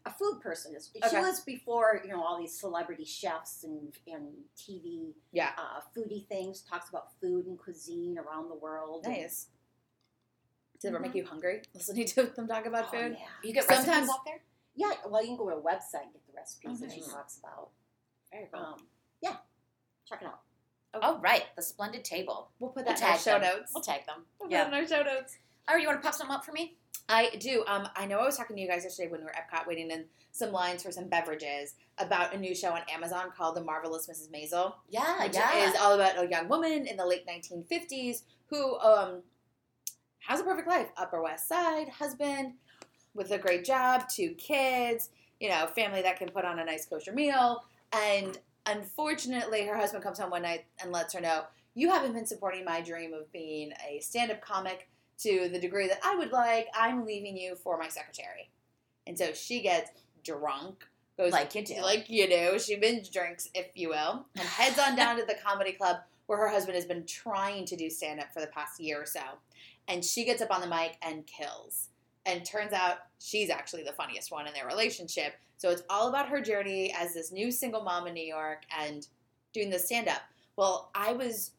a 0.06 0.10
food 0.12 0.40
person. 0.40 0.74
She 0.80 1.00
Okay. 1.04 1.20
was 1.20 1.40
before 1.40 2.00
you 2.04 2.10
know 2.10 2.22
all 2.22 2.38
these 2.38 2.58
celebrity 2.58 3.04
chefs 3.04 3.62
and 3.64 3.92
and 4.06 4.44
TV 4.56 5.14
Yeah. 5.32 5.52
uh, 5.56 5.80
foodie 5.96 6.26
things. 6.26 6.62
Talks 6.62 6.88
about 6.88 7.12
food 7.20 7.46
and 7.46 7.58
cuisine 7.58 8.18
around 8.18 8.48
the 8.48 8.56
world. 8.56 9.04
and- 9.06 9.14
Nice. 9.14 9.48
Does 10.74 10.84
it 10.86 10.88
ever 10.94 11.00
make 11.00 11.14
you 11.14 11.24
hungry 11.26 11.62
listening 11.74 12.06
to 12.06 12.22
them 12.24 12.48
talk 12.48 12.64
about 12.66 12.86
Oh, 12.86 12.90
food? 12.90 13.16
yeah. 13.18 13.26
You 13.44 13.52
get 13.52 13.64
Sometimes- 13.64 13.86
recipes 13.88 14.10
out 14.10 14.24
there? 14.24 14.42
Yeah, 14.74 14.92
well, 15.06 15.20
you 15.20 15.28
can 15.28 15.36
go 15.36 15.50
to 15.50 15.56
a 15.56 15.60
website 15.62 16.04
and 16.04 16.12
get 16.12 16.26
the 16.26 16.32
recipes 16.34 16.70
Oh, 16.82 16.86
that 16.86 16.92
she 16.92 17.00
talks 17.02 17.38
about. 17.38 17.70
Very 18.32 18.46
cool. 18.52 18.60
Um, 18.64 18.88
yeah, 19.20 19.36
check 20.06 20.22
it 20.22 20.26
out. 20.28 20.40
Oh, 20.94 21.18
right. 21.18 21.44
The 21.54 21.62
Splendid 21.62 22.04
Table. 22.04 22.50
we'll 22.58 22.70
put 22.70 22.84
We'll 22.86 22.94
that 22.94 22.98
in 22.98 23.04
our 23.04 23.10
tag 23.12 23.20
show 23.20 23.38
them. 23.38 23.58
notes. 23.58 23.72
We'll 23.74 23.82
tag 23.82 24.06
them. 24.06 24.26
We'll 24.40 24.50
Yeah. 24.50 24.64
put 24.64 24.72
it 24.72 24.76
in 24.78 24.82
our 24.82 24.88
show 24.88 25.02
notes. 25.04 25.38
Oh, 25.68 25.76
you 25.76 25.86
want 25.86 26.00
to 26.00 26.04
pop 26.04 26.14
something 26.14 26.34
up 26.34 26.44
for 26.44 26.52
me? 26.52 26.78
I 27.10 27.30
do. 27.40 27.64
Um, 27.66 27.88
I 27.96 28.06
know 28.06 28.18
I 28.20 28.24
was 28.24 28.36
talking 28.36 28.54
to 28.54 28.62
you 28.62 28.68
guys 28.68 28.84
yesterday 28.84 29.10
when 29.10 29.20
we 29.20 29.24
were 29.24 29.34
at 29.34 29.50
Epcot 29.50 29.66
waiting 29.66 29.90
in 29.90 30.04
some 30.30 30.52
lines 30.52 30.82
for 30.84 30.92
some 30.92 31.08
beverages 31.08 31.74
about 31.98 32.32
a 32.32 32.38
new 32.38 32.54
show 32.54 32.70
on 32.70 32.82
Amazon 32.92 33.32
called 33.36 33.56
The 33.56 33.64
Marvelous 33.64 34.08
Mrs. 34.08 34.30
Maisel, 34.30 34.74
Yeah, 34.88 35.24
which 35.24 35.34
yeah. 35.34 35.68
is 35.68 35.74
all 35.80 35.94
about 35.94 36.22
a 36.24 36.28
young 36.28 36.48
woman 36.48 36.86
in 36.86 36.96
the 36.96 37.04
late 37.04 37.26
1950s 37.26 38.22
who 38.46 38.78
um, 38.78 39.22
has 40.20 40.38
a 40.38 40.44
perfect 40.44 40.68
life. 40.68 40.88
Upper 40.96 41.20
West 41.20 41.48
Side, 41.48 41.88
husband 41.88 42.54
with 43.12 43.32
a 43.32 43.38
great 43.38 43.64
job, 43.64 44.08
two 44.08 44.30
kids, 44.34 45.10
you 45.40 45.48
know, 45.48 45.66
family 45.74 46.02
that 46.02 46.16
can 46.16 46.28
put 46.28 46.44
on 46.44 46.60
a 46.60 46.64
nice 46.64 46.86
kosher 46.86 47.12
meal. 47.12 47.64
And 47.92 48.38
unfortunately, 48.66 49.66
her 49.66 49.76
husband 49.76 50.04
comes 50.04 50.20
home 50.20 50.30
one 50.30 50.42
night 50.42 50.64
and 50.80 50.92
lets 50.92 51.14
her 51.14 51.20
know, 51.20 51.42
You 51.74 51.90
haven't 51.90 52.12
been 52.12 52.26
supporting 52.26 52.64
my 52.64 52.80
dream 52.80 53.12
of 53.14 53.32
being 53.32 53.72
a 53.88 53.98
stand 53.98 54.30
up 54.30 54.40
comic 54.40 54.88
to 55.22 55.48
the 55.52 55.58
degree 55.60 55.88
that 55.88 56.00
I 56.04 56.16
would 56.16 56.32
like. 56.32 56.68
I'm 56.74 57.04
leaving 57.04 57.36
you 57.36 57.54
for 57.54 57.78
my 57.78 57.88
secretary. 57.88 58.50
And 59.06 59.18
so 59.18 59.32
she 59.32 59.60
gets 59.60 59.90
drunk, 60.24 60.84
goes 61.18 61.32
Like 61.32 61.54
you 61.54 61.64
do. 61.64 61.80
like 61.82 62.08
you 62.08 62.28
do. 62.28 62.58
She 62.58 62.76
binge 62.76 63.10
drinks, 63.10 63.48
if 63.54 63.66
you 63.74 63.90
will, 63.90 64.26
and 64.36 64.46
heads 64.46 64.78
on 64.78 64.96
down 64.96 65.16
to 65.18 65.24
the 65.24 65.36
comedy 65.44 65.72
club 65.72 65.98
where 66.26 66.38
her 66.38 66.48
husband 66.48 66.76
has 66.76 66.86
been 66.86 67.04
trying 67.06 67.64
to 67.66 67.76
do 67.76 67.90
stand 67.90 68.20
up 68.20 68.32
for 68.32 68.40
the 68.40 68.46
past 68.48 68.78
year 68.80 69.02
or 69.02 69.06
so. 69.06 69.20
And 69.88 70.04
she 70.04 70.24
gets 70.24 70.40
up 70.40 70.50
on 70.52 70.60
the 70.60 70.68
mic 70.68 70.96
and 71.02 71.26
kills. 71.26 71.88
And 72.26 72.44
turns 72.44 72.72
out 72.72 72.98
she's 73.18 73.50
actually 73.50 73.82
the 73.82 73.92
funniest 73.92 74.30
one 74.30 74.46
in 74.46 74.52
their 74.54 74.66
relationship. 74.66 75.34
So 75.56 75.70
it's 75.70 75.82
all 75.90 76.08
about 76.08 76.28
her 76.28 76.40
journey 76.40 76.94
as 76.96 77.14
this 77.14 77.32
new 77.32 77.50
single 77.50 77.82
mom 77.82 78.06
in 78.06 78.14
New 78.14 78.24
York 78.24 78.62
and 78.78 79.06
doing 79.52 79.70
the 79.70 79.78
stand 79.78 80.06
up. 80.06 80.20
Well, 80.56 80.90
I 80.94 81.12
was 81.14 81.52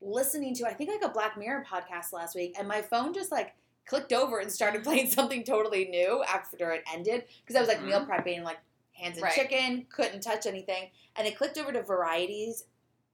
listening 0.00 0.54
to 0.54 0.66
I 0.66 0.72
think 0.74 0.90
like 0.90 1.08
a 1.08 1.12
Black 1.12 1.36
Mirror 1.36 1.64
podcast 1.70 2.12
last 2.12 2.34
week, 2.34 2.54
and 2.58 2.66
my 2.68 2.82
phone 2.82 3.12
just 3.14 3.32
like 3.32 3.54
clicked 3.86 4.12
over 4.12 4.38
and 4.38 4.50
started 4.50 4.82
playing 4.84 5.10
something 5.10 5.44
totally 5.44 5.86
new 5.86 6.22
after 6.28 6.70
it 6.72 6.84
ended 6.92 7.24
because 7.40 7.56
I 7.56 7.60
was 7.60 7.68
like 7.68 7.80
Mhm. 7.80 7.86
meal 7.86 8.06
prepping 8.06 8.36
and 8.36 8.44
like 8.44 8.58
hands 8.92 9.16
and 9.16 9.22
Right. 9.24 9.32
chicken, 9.34 9.86
couldn't 9.90 10.20
touch 10.20 10.46
anything, 10.46 10.90
and 11.16 11.26
it 11.26 11.36
clicked 11.36 11.58
over 11.58 11.72
to 11.72 11.82
Variety's 11.82 12.64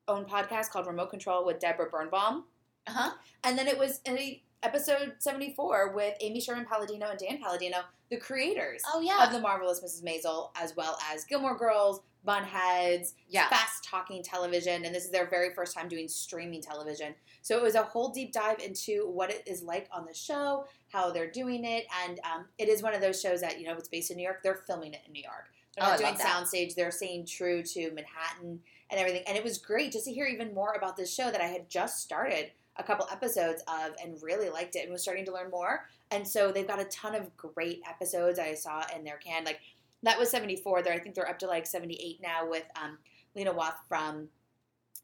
own 0.08 0.24
podcast 0.26 0.70
called 0.70 0.86
Remote 0.86 1.10
Control 1.10 1.44
with 1.44 1.58
Deborah 1.58 1.88
Birnbaum, 1.90 2.44
Uh 2.86 2.92
huh. 2.92 3.10
and 3.44 3.56
then 3.58 3.66
it 3.68 3.78
was 3.78 4.00
in 4.04 4.42
episode 4.64 5.12
seventy 5.18 5.52
four 5.54 5.92
with 5.94 6.14
Amy 6.20 6.40
Sherman 6.40 6.64
Palladino 6.64 7.10
and 7.10 7.18
Dan 7.18 7.38
Palladino, 7.40 7.78
the 8.10 8.16
creators 8.16 8.82
Oh, 8.92 9.00
yeah. 9.00 9.24
of 9.26 9.32
the 9.32 9.40
marvelous 9.40 9.80
Mrs. 9.80 10.02
Maisel, 10.02 10.50
as 10.60 10.74
well 10.76 10.98
as 11.12 11.24
Gilmore 11.24 11.56
Girls, 11.56 12.00
Bunheads, 12.26 13.12
yeah. 13.28 13.48
fast 13.48 13.84
talking 13.84 14.22
television, 14.22 14.84
and 14.84 14.94
this 14.94 15.04
is 15.04 15.10
their 15.10 15.28
very 15.28 15.52
first 15.54 15.74
time 15.74 15.88
doing 15.88 16.08
streaming 16.08 16.62
television. 16.62 17.14
So 17.42 17.56
it 17.56 17.62
was 17.62 17.74
a 17.74 17.82
whole 17.82 18.08
deep 18.08 18.32
dive 18.32 18.58
into 18.60 19.08
what 19.10 19.30
it 19.30 19.42
is 19.46 19.62
like 19.62 19.88
on 19.92 20.06
the 20.06 20.14
show, 20.14 20.64
how 20.90 21.10
they're 21.10 21.30
doing 21.30 21.64
it, 21.64 21.86
and 22.06 22.18
um, 22.20 22.46
it 22.58 22.68
is 22.68 22.82
one 22.82 22.94
of 22.94 23.00
those 23.02 23.20
shows 23.20 23.40
that 23.42 23.60
you 23.60 23.66
know 23.66 23.74
it's 23.74 23.88
based 23.88 24.10
in 24.10 24.16
New 24.16 24.22
York. 24.24 24.42
They're 24.42 24.62
filming 24.66 24.94
it 24.94 25.00
in 25.06 25.12
New 25.12 25.22
York. 25.22 25.50
They're 25.76 25.86
Oh, 25.86 25.90
not 25.90 26.00
I 26.02 26.12
doing 26.12 26.14
soundstage. 26.20 26.74
They're 26.74 26.90
staying 26.92 27.26
true 27.26 27.62
to 27.62 27.90
Manhattan 27.90 28.60
and 28.90 29.00
everything. 29.00 29.24
And 29.26 29.36
it 29.36 29.42
was 29.42 29.58
great 29.58 29.90
just 29.92 30.04
to 30.04 30.12
hear 30.12 30.26
even 30.26 30.54
more 30.54 30.72
about 30.74 30.96
this 30.96 31.12
show 31.12 31.30
that 31.32 31.40
I 31.40 31.46
had 31.48 31.68
just 31.68 32.00
started 32.00 32.52
a 32.76 32.82
couple 32.82 33.06
episodes 33.12 33.62
of 33.68 33.94
and 34.02 34.20
really 34.22 34.50
liked 34.50 34.74
it 34.76 34.80
and 34.84 34.92
was 34.92 35.02
starting 35.02 35.24
to 35.26 35.32
learn 35.32 35.50
more. 35.50 35.86
And 36.10 36.26
so 36.26 36.50
they've 36.52 36.66
got 36.66 36.80
a 36.80 36.84
ton 36.86 37.14
of 37.14 37.36
great 37.36 37.80
episodes 37.88 38.38
I 38.38 38.54
saw 38.54 38.82
in 38.96 39.04
their 39.04 39.18
can. 39.18 39.44
Like 39.44 39.60
that 40.02 40.18
was 40.18 40.30
74. 40.30 40.82
There, 40.82 40.92
I 40.92 40.98
think 40.98 41.14
they're 41.14 41.28
up 41.28 41.38
to 41.40 41.46
like 41.46 41.66
78 41.66 42.20
now 42.20 42.48
with 42.48 42.64
um, 42.82 42.98
Lena 43.34 43.52
Waithe 43.54 43.74
from 43.88 44.28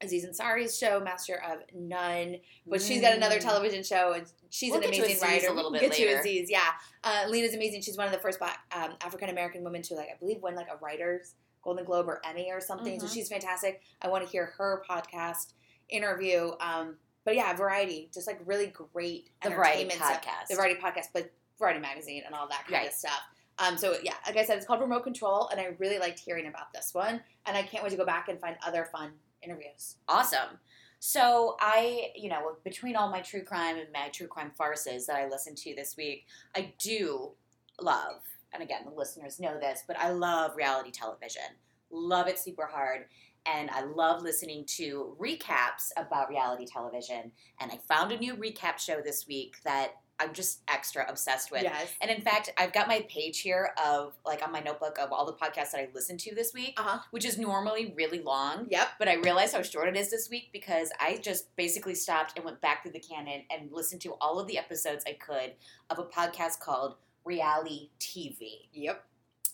Aziz 0.03 0.25
Ansari's 0.27 0.79
show, 0.79 0.99
Master 1.01 1.43
of 1.47 1.59
None. 1.75 2.37
But 2.67 2.81
she's 2.83 3.01
got 3.03 3.15
another 3.17 3.37
Mm. 3.39 3.43
television 3.43 3.83
show, 3.83 4.13
and 4.15 4.27
she's 4.49 4.71
We'll 4.73 4.79
an 4.81 4.91
to 4.93 4.99
amazing 4.99 5.05
Aziz 5.17 5.23
a 5.23 5.27
writer. 5.27 5.51
little 5.53 5.71
We'll 5.71 5.81
bit 5.81 5.91
get 5.91 5.97
to 5.99 6.07
later. 6.07 6.21
Aziz, 6.21 6.51
yeah. 6.51 6.71
Uh, 7.05 7.27
Lena's 7.29 7.55
amazing. 7.55 7.83
She's 7.83 7.97
one 7.99 8.07
of 8.07 8.13
the 8.13 8.19
first 8.19 8.39
black 8.39 8.59
um, 8.73 8.95
African 9.03 9.29
American 9.29 9.63
women 9.63 9.83
to 9.83 9.95
like, 9.95 10.09
I 10.09 10.17
believe, 10.19 10.43
win 10.43 10.55
like 10.55 10.69
a 10.73 10.77
writer's 10.83 11.35
Golden 11.63 11.85
Globe 11.85 12.09
or 12.09 12.21
Emmy 12.25 12.51
or 12.51 12.61
something. 12.61 12.99
So 12.99 13.07
Mhm. 13.07 13.13
she's 13.15 13.29
fantastic. 13.29 13.83
I 14.01 14.09
want 14.09 14.25
to 14.25 14.31
hear 14.31 14.47
her 14.57 14.83
podcast 14.89 15.53
interview. 15.91 16.53
Um, 16.61 16.97
but 17.25 17.35
yeah, 17.35 17.53
Variety, 17.55 18.11
just 18.13 18.27
like 18.27 18.41
really 18.45 18.67
great 18.69 19.31
The 19.43 19.51
Variety 19.51 19.83
entertainment 19.83 19.93
stuff. 20.01 20.23
podcast. 20.23 20.49
The 20.49 20.57
Variety 20.57 20.81
podcast, 20.81 21.07
but 21.13 21.31
Variety 21.59 21.81
magazine 21.81 22.23
and 22.27 22.35
all 22.35 22.49
that 22.49 22.63
kind 22.65 22.73
Right. 22.75 22.89
of 22.89 22.93
stuff. 22.95 23.21
Um, 23.59 23.77
so 23.77 23.97
yeah, 24.03 24.15
like 24.27 24.37
I 24.39 24.45
said, 24.45 24.57
it's 24.57 24.67
called 24.67 24.81
Remote 24.81 25.05
Control, 25.05 25.49
and 25.49 25.61
I 25.61 25.75
really 25.79 25.99
liked 25.99 26.19
hearing 26.19 26.47
about 26.47 26.73
this 26.73 26.95
one, 26.95 27.21
and 27.47 27.57
I 27.57 27.63
can't 27.63 27.83
wait 27.85 27.91
to 27.91 27.97
go 27.97 28.07
back 28.07 28.29
and 28.29 28.41
find 28.41 28.57
other 28.67 28.87
fun 28.91 29.11
interviews. 29.43 29.97
Awesome. 30.09 30.59
So 30.99 31.57
I, 31.61 32.11
you 32.15 32.29
know, 32.31 32.57
between 32.65 32.97
all 32.97 33.11
my 33.11 33.21
true 33.21 33.43
crime 33.43 33.77
and 33.77 33.89
my 33.93 34.09
true 34.09 34.27
crime 34.29 34.53
farces 34.57 35.07
that 35.07 35.17
I 35.17 35.29
listened 35.29 35.57
to 35.59 35.75
this 35.75 35.97
week, 35.97 36.27
I 36.55 36.73
do 36.79 37.33
love, 37.81 38.23
and 38.53 38.63
again, 38.63 38.83
the 38.85 38.91
listeners 38.95 39.41
know 39.41 39.59
this, 39.59 39.83
but 39.87 39.99
I 39.99 40.11
love 40.11 40.57
reality 40.57 40.91
television. 40.91 41.43
Love 41.91 42.29
it 42.29 42.39
super 42.39 42.67
hard. 42.67 43.07
And 43.47 43.71
I 43.71 43.83
love 43.85 44.23
listening 44.23 44.65
to 44.77 45.17
recaps 45.21 45.91
about 45.97 46.29
reality 46.29 46.67
television. 46.67 47.33
And 47.61 47.73
I 47.73 47.79
found 47.89 48.13
a 48.13 48.19
new 48.19 48.35
recap 48.35 48.79
show 48.79 49.01
this 49.01 49.27
week 49.27 49.57
that 49.65 49.93
I'm 50.23 50.35
just 50.35 50.61
extra 50.69 51.07
obsessed 51.09 51.51
with. 51.51 51.63
Yes. 51.63 51.89
And 52.03 52.11
in 52.11 52.21
fact, 52.21 52.53
I've 52.59 52.75
got 52.75 52.89
my 52.89 53.07
page 53.09 53.41
here 53.41 53.71
of 53.83 54.13
like 54.27 54.43
on 54.43 54.53
my 54.53 54.61
notebook 54.61 54.99
of 55.01 55.11
all 55.13 55.25
the 55.25 55.33
podcasts 55.33 55.71
that 55.71 55.81
I 55.81 55.89
listened 55.95 56.21
to 56.21 56.35
this 56.35 56.53
week, 56.53 56.75
Uh 56.77 56.83
huh. 56.83 56.99
which 57.11 57.25
is 57.25 57.39
normally 57.39 57.95
really 57.97 58.21
long. 58.21 58.67
Yep. 58.69 58.89
But 58.99 59.09
I 59.09 59.15
realized 59.15 59.55
how 59.55 59.63
short 59.63 59.89
it 59.89 59.97
is 59.97 60.11
this 60.11 60.29
week 60.29 60.51
because 60.53 60.91
I 61.01 61.17
just 61.23 61.57
basically 61.57 61.95
stopped 61.95 62.35
and 62.37 62.45
went 62.45 62.61
back 62.61 62.83
through 62.83 62.93
the 62.93 63.01
canon 63.01 63.45
and 63.51 63.73
listened 63.73 64.03
to 64.03 64.15
all 64.21 64.39
of 64.39 64.47
the 64.47 64.59
episodes 64.59 65.05
I 65.07 65.15
could 65.15 65.55
of 65.89 65.99
a 65.99 66.05
podcast 66.05 66.61
called 66.61 66.97
Reality 67.25 67.89
TV. 67.99 68.69
Yep. 68.75 69.03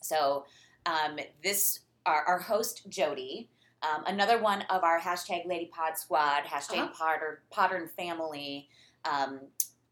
So 0.02 0.46
um, 0.84 1.20
this 1.44 1.80
our, 2.06 2.22
our 2.24 2.38
host 2.38 2.82
Jody, 2.88 3.48
um, 3.82 4.04
another 4.06 4.38
one 4.40 4.62
of 4.70 4.82
our 4.84 4.98
hashtag 5.00 5.46
Lady 5.46 5.66
Pod 5.72 5.96
Squad, 5.98 6.44
hashtag 6.44 6.78
Uh-huh. 6.78 6.88
Potter 6.96 7.42
Potter 7.50 7.76
and 7.76 7.90
Family, 7.90 8.68
um, 9.04 9.40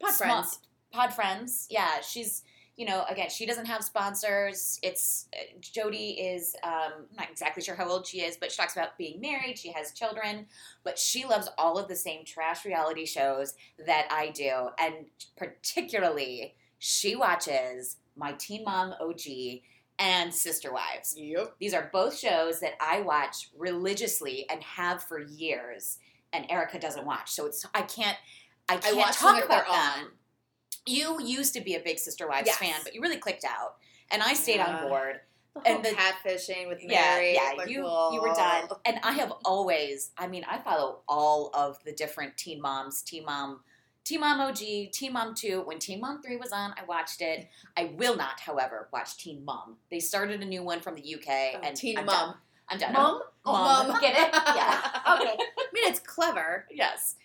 Pod 0.01 0.13
small- 0.13 0.43
friends. 0.43 0.59
Pod 0.93 1.13
Friends. 1.13 1.67
Yeah, 1.71 2.01
she's 2.01 2.43
you 2.77 2.87
know 2.87 3.05
again 3.09 3.29
she 3.31 3.47
doesn't 3.47 3.67
have 3.67 3.85
sponsors. 3.85 4.79
It's 4.83 5.29
uh, 5.35 5.43
Jody 5.61 6.11
is 6.21 6.57
um, 6.65 7.07
I'm 7.11 7.17
not 7.17 7.31
exactly 7.31 7.63
sure 7.63 7.75
how 7.77 7.89
old 7.89 8.07
she 8.07 8.21
is, 8.23 8.37
but 8.37 8.51
she 8.51 8.57
talks 8.57 8.75
about 8.77 8.97
being 8.99 9.21
married. 9.21 9.59
She 9.59 9.71
has 9.73 9.93
children, 9.93 10.47
but 10.85 10.99
she 10.99 11.25
loves 11.25 11.49
all 11.59 11.79
of 11.79 11.89
the 11.89 11.97
same 11.97 12.25
trash 12.25 12.65
reality 12.65 13.07
shows 13.07 13.55
that 13.87 14.07
I 14.11 14.31
do, 14.31 14.69
and 14.79 15.07
particularly 15.37 16.55
she 16.79 17.17
watches 17.17 17.97
My 18.17 18.33
Teen 18.33 18.65
Mom 18.65 18.95
OG 19.01 19.21
and 19.99 20.33
Sister 20.35 20.73
Wives. 20.73 21.15
Yep. 21.17 21.55
These 21.61 21.75
are 21.75 21.89
both 21.93 22.17
shows 22.19 22.61
that 22.61 22.75
I 22.81 23.01
watch 23.01 23.51
religiously 23.57 24.47
and 24.51 24.63
have 24.63 25.03
for 25.03 25.21
years, 25.21 25.99
and 26.33 26.51
Erica 26.51 26.79
doesn't 26.79 27.07
watch. 27.07 27.31
So 27.31 27.47
it's 27.47 27.65
I 27.75 27.83
can't 27.83 28.17
I 28.69 28.75
I 28.75 28.79
can't 28.79 28.97
watch 28.97 29.17
talk 29.17 29.45
about 29.45 29.67
them. 29.67 29.75
on. 29.75 30.11
You 30.87 31.21
used 31.23 31.55
to 31.55 31.61
be 31.61 31.75
a 31.77 31.81
big 31.81 31.99
Sister 31.99 32.29
Wives 32.29 32.47
Yes. 32.47 32.57
fan, 32.59 32.81
but 32.83 32.95
you 32.95 33.01
really 33.01 33.17
clicked 33.19 33.45
out, 33.45 33.77
and 34.11 34.23
I 34.23 34.35
stayed 34.35 34.57
Yeah. 34.57 34.77
on 34.83 34.89
board. 34.89 35.21
The 35.55 35.69
And 35.69 35.85
the- 35.85 35.91
catfishing 35.91 36.67
with 36.67 36.83
Mary. 36.83 37.35
yeah, 37.35 37.53
like, 37.57 37.69
you 37.69 37.77
you 38.13 38.21
were 38.21 38.35
done. 38.35 38.69
And 38.85 38.99
I 39.05 39.13
have 39.13 39.33
always, 39.45 40.11
I 40.19 40.27
mean, 40.27 40.45
I 40.49 40.59
follow 40.59 41.03
all 41.07 41.51
of 41.55 41.83
the 41.85 41.93
different 41.93 42.37
Teen 42.37 42.61
Moms, 42.61 43.03
Teen 43.03 43.25
Mom, 43.25 43.63
Teen 44.05 44.21
Mom 44.21 44.39
OG, 44.41 44.57
Teen 44.93 45.13
Mom 45.15 45.35
2. 45.35 45.63
When 45.63 45.79
Teen 45.79 46.01
Mom 46.01 46.21
3 46.21 46.37
was 46.37 46.53
on, 46.53 46.75
I 46.79 46.85
watched 46.87 47.23
it. 47.23 47.49
I 47.77 47.93
will 47.97 48.17
not, 48.17 48.39
however, 48.39 48.89
watch 48.93 49.17
Teen 49.17 49.45
Mom. 49.45 49.77
They 49.91 49.99
started 50.01 50.43
a 50.43 50.45
new 50.45 50.63
one 50.63 50.81
from 50.81 50.95
the 50.95 51.15
UK, 51.15 51.55
Oh, 51.55 51.61
and 51.63 51.75
Teen 51.77 51.99
I'm 51.99 52.05
Mom. 52.07 52.15
Done. 52.31 52.35
I'm 52.69 52.79
done. 52.79 52.93
Mom? 52.93 53.21
Oh, 53.47 53.53
Mom. 53.53 53.89
Mom. 53.89 54.01
Get 54.01 54.15
it? 54.15 54.31
Yeah. 54.55 54.81
Okay. 55.15 55.37
I 55.39 55.67
mean, 55.73 55.85
it's 55.91 56.01
clever. 56.01 56.67
Yes. 56.71 57.17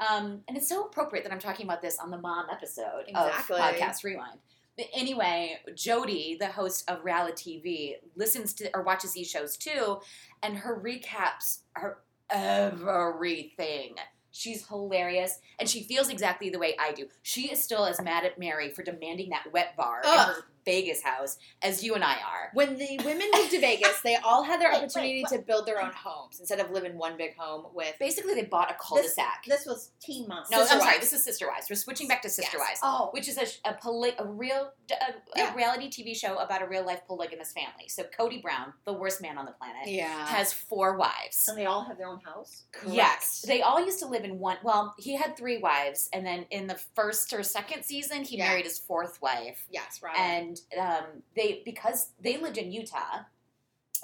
Um, 0.00 0.42
and 0.48 0.56
it's 0.56 0.68
so 0.68 0.84
appropriate 0.84 1.22
that 1.24 1.32
I'm 1.32 1.38
talking 1.40 1.66
about 1.66 1.82
this 1.82 1.98
on 1.98 2.10
the 2.10 2.18
mom 2.18 2.46
episode 2.52 3.04
Exactly. 3.08 3.56
of 3.56 3.62
Podcast 3.62 4.04
Rewind. 4.04 4.38
But 4.76 4.86
anyway, 4.94 5.58
Jody, 5.74 6.36
the 6.38 6.46
host 6.46 6.88
of 6.88 7.04
reality 7.04 7.60
TV, 7.60 7.94
listens 8.16 8.54
to 8.54 8.70
or 8.74 8.82
watches 8.82 9.12
these 9.12 9.28
shows 9.28 9.56
too, 9.56 9.98
and 10.44 10.56
her 10.56 10.80
recaps 10.80 11.62
are 11.74 11.98
everything. 12.30 13.96
She's 14.30 14.66
hilarious, 14.68 15.40
and 15.58 15.68
she 15.68 15.82
feels 15.82 16.08
exactly 16.08 16.50
the 16.50 16.58
way 16.58 16.76
I 16.78 16.92
do. 16.92 17.08
She 17.22 17.50
is 17.50 17.62
still 17.62 17.86
as 17.86 18.00
mad 18.00 18.24
at 18.24 18.38
Mary 18.38 18.70
for 18.70 18.82
demanding 18.82 19.30
that 19.30 19.52
wet 19.52 19.76
bar 19.76 20.02
in 20.02 20.10
her 20.10 20.44
Vegas 20.68 21.02
house 21.02 21.38
as 21.62 21.82
you 21.82 21.94
and 21.94 22.04
I 22.04 22.14
are. 22.16 22.50
When 22.52 22.76
the 22.76 23.00
women 23.04 23.26
moved 23.34 23.50
to 23.52 23.60
Vegas, 23.60 24.00
they 24.02 24.16
all 24.16 24.42
had 24.42 24.60
their 24.60 24.70
Wait, 24.70 24.78
opportunity 24.82 25.24
wait, 25.30 25.38
to 25.38 25.42
build 25.44 25.64
their 25.66 25.80
own 25.82 25.92
homes 25.94 26.38
instead 26.40 26.60
of 26.60 26.70
live 26.70 26.84
in 26.84 26.98
one 26.98 27.16
big 27.16 27.36
home 27.36 27.66
with. 27.74 27.94
Basically, 27.98 28.34
they 28.34 28.44
bought 28.44 28.70
a 28.70 28.74
cul-de-sac. 28.74 29.44
This 29.46 29.64
was 29.64 29.92
Teen 30.00 30.28
Mom. 30.28 30.44
no, 30.50 30.58
Sister 30.60 30.74
I'm 30.74 30.80
sorry. 30.80 30.92
Wives. 30.96 31.00
This 31.10 31.12
is 31.20 31.24
Sister 31.24 31.46
Wives. 31.48 31.66
We're 31.70 31.76
switching 31.76 32.06
back 32.06 32.20
to 32.22 32.28
Sister 32.28 32.58
Yes. 32.58 32.68
Wives. 32.68 32.80
Oh, 32.82 33.08
which 33.12 33.28
is 33.28 33.38
a, 33.38 33.46
a, 33.70 33.74
poly, 33.74 34.12
a 34.18 34.24
real 34.26 34.70
a, 34.90 34.94
a 34.94 35.14
Yeah. 35.36 35.54
reality 35.54 35.88
TV 35.88 36.14
show 36.14 36.36
about 36.38 36.60
a 36.62 36.66
real 36.66 36.84
life 36.84 37.00
polygamous 37.06 37.52
family. 37.52 37.88
So 37.88 38.02
Kody 38.04 38.42
Brown, 38.42 38.74
the 38.84 38.92
worst 38.92 39.22
man 39.22 39.38
on 39.38 39.46
the 39.46 39.52
planet, 39.52 39.86
Yeah. 39.86 40.26
has 40.26 40.52
four 40.52 40.96
wives. 40.96 41.48
and 41.48 41.56
they 41.56 41.64
all 41.66 41.84
have 41.84 41.96
their 41.96 42.08
own 42.08 42.20
house. 42.20 42.64
Yes, 42.86 43.42
they 43.46 43.62
all 43.62 43.82
used 43.84 44.00
to 44.00 44.06
live 44.06 44.24
in 44.24 44.38
one. 44.38 44.58
Well, 44.62 44.94
he 44.98 45.16
had 45.16 45.36
three 45.36 45.56
wives, 45.58 46.08
and 46.12 46.26
then 46.26 46.44
in 46.50 46.66
the 46.66 46.78
first 46.94 47.32
or 47.32 47.42
second 47.42 47.84
season, 47.84 48.22
he 48.24 48.36
Yeah. 48.36 48.48
married 48.48 48.64
his 48.66 48.78
fourth 48.78 49.20
wife. 49.22 49.64
Yes, 49.70 50.00
Robyn. 50.02 50.20
And 50.20 50.57
um, 50.78 51.22
they 51.36 51.62
because 51.64 52.10
they 52.20 52.36
lived 52.38 52.58
in 52.58 52.72
Utah, 52.72 53.20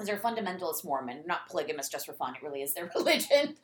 as 0.00 0.07
they're 0.07 0.18
fundamentalist 0.18 0.84
Mormon, 0.84 1.22
not 1.26 1.48
polygamous 1.48 1.88
just 1.88 2.07
for 2.07 2.12
fun. 2.12 2.34
It 2.34 2.42
really 2.42 2.62
is 2.62 2.74
their 2.74 2.90
religion. 2.96 3.57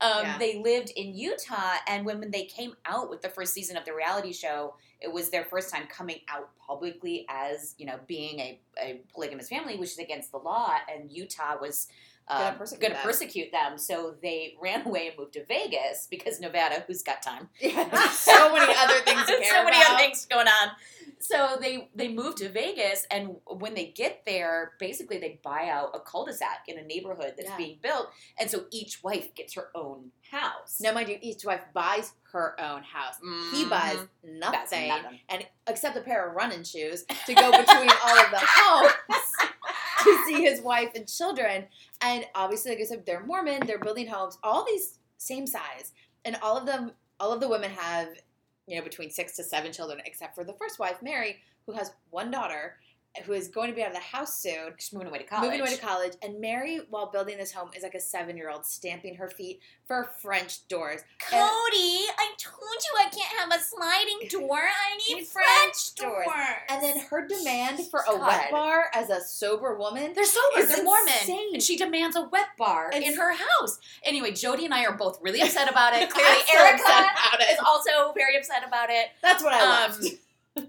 Um, 0.00 0.22
Yeah. 0.22 0.38
They 0.38 0.58
lived 0.58 0.90
in 0.96 1.14
Utah, 1.14 1.76
and 1.86 2.06
when, 2.06 2.20
when 2.20 2.30
they 2.30 2.44
came 2.44 2.74
out 2.86 3.10
with 3.10 3.20
the 3.20 3.28
first 3.28 3.52
season 3.52 3.76
of 3.76 3.84
the 3.84 3.94
reality 3.94 4.32
show, 4.32 4.74
it 5.00 5.12
was 5.12 5.30
their 5.30 5.44
first 5.44 5.72
time 5.72 5.86
coming 5.86 6.20
out 6.28 6.50
publicly 6.66 7.26
as 7.28 7.74
you 7.78 7.86
know 7.86 7.98
being 8.06 8.38
a, 8.40 8.60
a 8.80 9.00
polygamous 9.12 9.48
family, 9.48 9.76
which 9.76 9.90
is 9.90 9.98
against 9.98 10.30
the 10.32 10.38
law, 10.38 10.74
and 10.92 11.10
Utah 11.10 11.56
was. 11.60 11.88
Gonna 12.30 12.44
Um, 12.50 12.56
persecute 12.58 12.80
gonna 12.82 12.94
them. 12.94 13.02
persecute 13.02 13.50
them, 13.52 13.76
so 13.78 14.14
they 14.22 14.54
ran 14.60 14.86
away 14.86 15.08
and 15.08 15.18
moved 15.18 15.32
to 15.34 15.44
Vegas 15.44 16.06
because 16.08 16.38
Nevada, 16.40 16.84
who's 16.86 17.02
got 17.02 17.22
time, 17.22 17.48
Yeah, 17.60 17.88
so 18.10 18.52
many 18.54 18.72
other 18.76 19.00
things 19.00 19.26
to 19.26 19.36
care 19.38 19.50
so 19.52 19.64
many 19.64 19.76
about. 19.76 19.90
other 19.92 19.98
things 19.98 20.26
going 20.26 20.46
on. 20.46 20.70
So 21.18 21.58
they 21.60 21.90
they 21.94 22.08
move 22.08 22.36
to 22.36 22.48
Vegas, 22.48 23.06
and 23.10 23.36
when 23.46 23.74
they 23.74 23.86
get 23.86 24.22
there, 24.24 24.72
basically 24.78 25.18
they 25.18 25.38
buy 25.42 25.68
out 25.68 25.90
a 25.94 26.00
cul-de-sac 26.00 26.60
in 26.68 26.78
a 26.78 26.82
neighborhood 26.82 27.34
that's 27.36 27.48
Yeah. 27.50 27.56
being 27.56 27.78
built, 27.82 28.08
and 28.38 28.50
so 28.50 28.64
each 28.70 29.02
wife 29.02 29.34
gets 29.34 29.54
her 29.54 29.68
own 29.74 30.12
house. 30.30 30.78
No, 30.80 30.92
mind 30.94 31.08
you, 31.08 31.18
each 31.20 31.44
wife 31.44 31.62
buys 31.74 32.12
her 32.32 32.58
own 32.60 32.84
house. 32.84 33.16
He 33.52 33.64
buys. 33.66 33.98
Nothing, 34.22 34.88
nothing. 34.88 35.20
and 35.28 35.46
except 35.66 35.96
a 35.96 36.00
pair 36.00 36.28
of 36.28 36.36
running 36.36 36.62
shoes 36.62 37.04
to 37.26 37.34
go 37.34 37.50
between 37.50 37.90
all 38.04 38.18
of 38.18 38.30
the 38.30 38.40
homes 38.40 38.92
to 40.04 40.24
see 40.26 40.42
his 40.42 40.60
wife 40.60 40.90
and 40.94 41.08
children. 41.08 41.66
And 42.00 42.24
obviously, 42.34 42.72
like 42.72 42.80
I 42.80 42.84
said, 42.84 43.06
they're 43.06 43.24
Mormon. 43.24 43.66
They're 43.66 43.78
building 43.78 44.06
homes, 44.06 44.38
all 44.42 44.64
these 44.64 44.98
same 45.18 45.46
size, 45.46 45.92
and 46.24 46.36
all 46.42 46.56
of 46.56 46.66
them, 46.66 46.92
all 47.18 47.32
of 47.32 47.40
the 47.40 47.48
women 47.48 47.70
have, 47.70 48.08
you 48.66 48.76
know, 48.76 48.82
between 48.82 49.10
six 49.10 49.36
to 49.36 49.44
seven 49.44 49.72
children, 49.72 50.00
except 50.04 50.34
for 50.34 50.44
the 50.44 50.54
first 50.54 50.78
wife, 50.78 50.96
Mary, 51.02 51.38
who 51.66 51.72
has 51.72 51.92
one 52.10 52.30
daughter, 52.30 52.76
who 53.24 53.32
is 53.32 53.48
going 53.48 53.68
to 53.68 53.74
be 53.74 53.82
out 53.82 53.88
of 53.88 53.94
the 53.94 54.00
house 54.00 54.34
soon. 54.38 54.72
She's 54.78 54.92
moving 54.92 55.08
away 55.08 55.18
to 55.18 55.24
college. 55.24 55.44
Moving 55.46 55.60
away 55.60 55.74
to 55.74 55.80
college, 55.80 56.12
and 56.22 56.40
Mary, 56.40 56.80
while 56.90 57.10
building 57.10 57.36
this 57.38 57.52
home, 57.52 57.70
is 57.76 57.82
like 57.82 57.94
a 57.94 58.00
seven-year-old 58.00 58.64
stamping 58.64 59.16
her 59.16 59.28
feet 59.28 59.60
for 59.86 60.10
French 60.22 60.66
doors. 60.68 61.00
Kody, 61.20 61.32
I 62.16 62.30
told 62.38 62.60
you 62.62 62.98
I 62.98 63.08
can't 63.10 63.38
have 63.40 63.52
a 63.52 63.62
sliding 63.62 64.28
door. 64.48 64.58
I 64.60 64.96
need 65.08 65.26
French 65.26 65.46
French 65.48 65.94
doors. 65.96 66.24
doors. 66.24 66.46
And 66.68 66.82
then 66.82 66.98
her 67.10 67.26
demand 67.26 67.80
for 67.90 68.00
a 68.08 68.12
God. 68.16 68.26
wet 68.28 68.50
bar 68.52 68.84
as 68.94 69.10
a 69.10 69.20
sober 69.20 69.76
woman. 69.76 70.12
They're 70.14 70.24
sober. 70.24 70.64
They're 70.66 70.84
Mormon, 70.84 71.08
insane. 71.20 71.50
and 71.54 71.62
she 71.62 71.76
demands 71.76 72.14
a 72.16 72.22
wet 72.22 72.48
bar 72.56 72.90
in 72.94 73.16
her 73.16 73.32
house. 73.34 73.80
Anyway, 74.04 74.32
Jody 74.32 74.64
and 74.64 74.72
I 74.74 74.84
are 74.84 74.92
both 74.96 75.18
really 75.20 75.40
upset 75.40 75.68
about 75.70 75.94
it. 75.94 76.08
Clearly, 76.10 76.40
Erica 76.56 77.08
is 77.52 77.58
also 77.66 78.12
very 78.14 78.36
upset 78.36 78.62
about 78.66 78.90
it. 78.90 79.08
That's 79.22 79.42
what 79.42 79.52
I 79.52 79.60
Um, 79.60 79.90
loved. 79.90 80.04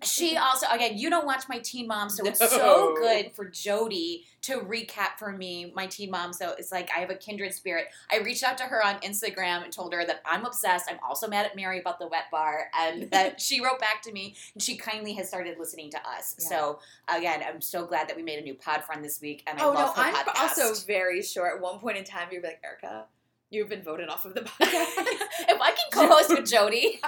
She 0.04 0.38
also, 0.38 0.68
again, 0.72 0.98
you 0.98 1.10
don't 1.10 1.26
watch 1.26 1.46
my 1.50 1.58
Teen 1.58 1.88
Mom, 1.88 2.10
so 2.10 2.24
it's 2.26 2.40
No. 2.40 2.48
so 2.48 2.96
good 2.96 3.32
for 3.34 3.46
Jody 3.46 4.26
to 4.44 4.60
recap 4.60 5.18
for 5.18 5.32
me 5.32 5.72
my 5.76 5.88
Teen 5.88 6.12
Mom. 6.12 6.34
So 6.34 6.54
it's 6.58 6.72
like 6.72 6.90
I 6.96 7.00
have 7.00 7.10
a 7.10 7.16
kindred 7.16 7.54
spirit. 7.54 7.88
I 8.12 8.20
reached 8.20 8.44
out 8.44 8.58
to 8.60 8.64
her 8.66 8.86
on 8.86 8.96
Instagram 9.00 9.64
and 9.64 9.74
told 9.74 9.94
her 9.94 10.06
that 10.06 10.22
I'm 10.24 10.46
obsessed. 10.46 10.86
I'm 10.90 11.00
also 11.08 11.28
mad 11.28 11.48
at 11.48 11.56
Mary 11.56 11.80
about 11.80 11.98
the 11.98 12.08
wet 12.08 12.26
bar, 12.32 12.70
and 12.80 13.10
that 13.12 13.42
she 13.42 13.60
wrote 13.60 13.80
back 13.80 14.04
to 14.04 14.12
me, 14.12 14.36
and 14.54 14.62
she 14.62 14.78
kindly 14.78 15.14
has 15.14 15.28
started 15.28 15.58
listening 15.58 15.90
to 15.92 15.98
us. 16.08 16.36
Yeah. 16.40 16.48
So 16.48 16.80
again, 17.08 17.42
I'm 17.48 17.60
so 17.60 17.86
glad 17.86 18.08
that 18.08 18.16
we 18.16 18.22
made 18.22 18.38
a 18.38 18.44
new 18.44 18.54
pod 18.54 18.84
friend 18.84 19.04
this 19.04 19.20
week, 19.20 19.44
and 19.48 19.60
I 19.60 19.64
Oh 19.64 19.74
no, 19.74 19.80
love 19.80 19.96
her 19.96 20.04
I'm 20.04 20.14
podcast. 20.14 20.60
also 20.60 20.86
very 20.86 21.24
sure. 21.24 21.48
At 21.56 21.60
one 21.60 21.80
point 21.80 21.98
in 21.98 22.04
time, 22.04 22.28
you'd 22.32 22.44
be 22.44 22.50
like, 22.50 22.62
Erica, 22.64 23.06
you've 23.50 23.70
been 23.70 23.82
voted 23.84 24.10
off 24.10 24.26
of 24.26 24.36
the 24.36 24.42
podcast. 24.42 24.60
if 24.64 25.60
I 25.60 25.72
can 25.72 26.08
co-host 26.08 26.30
with 26.30 26.48
Jody. 26.50 27.02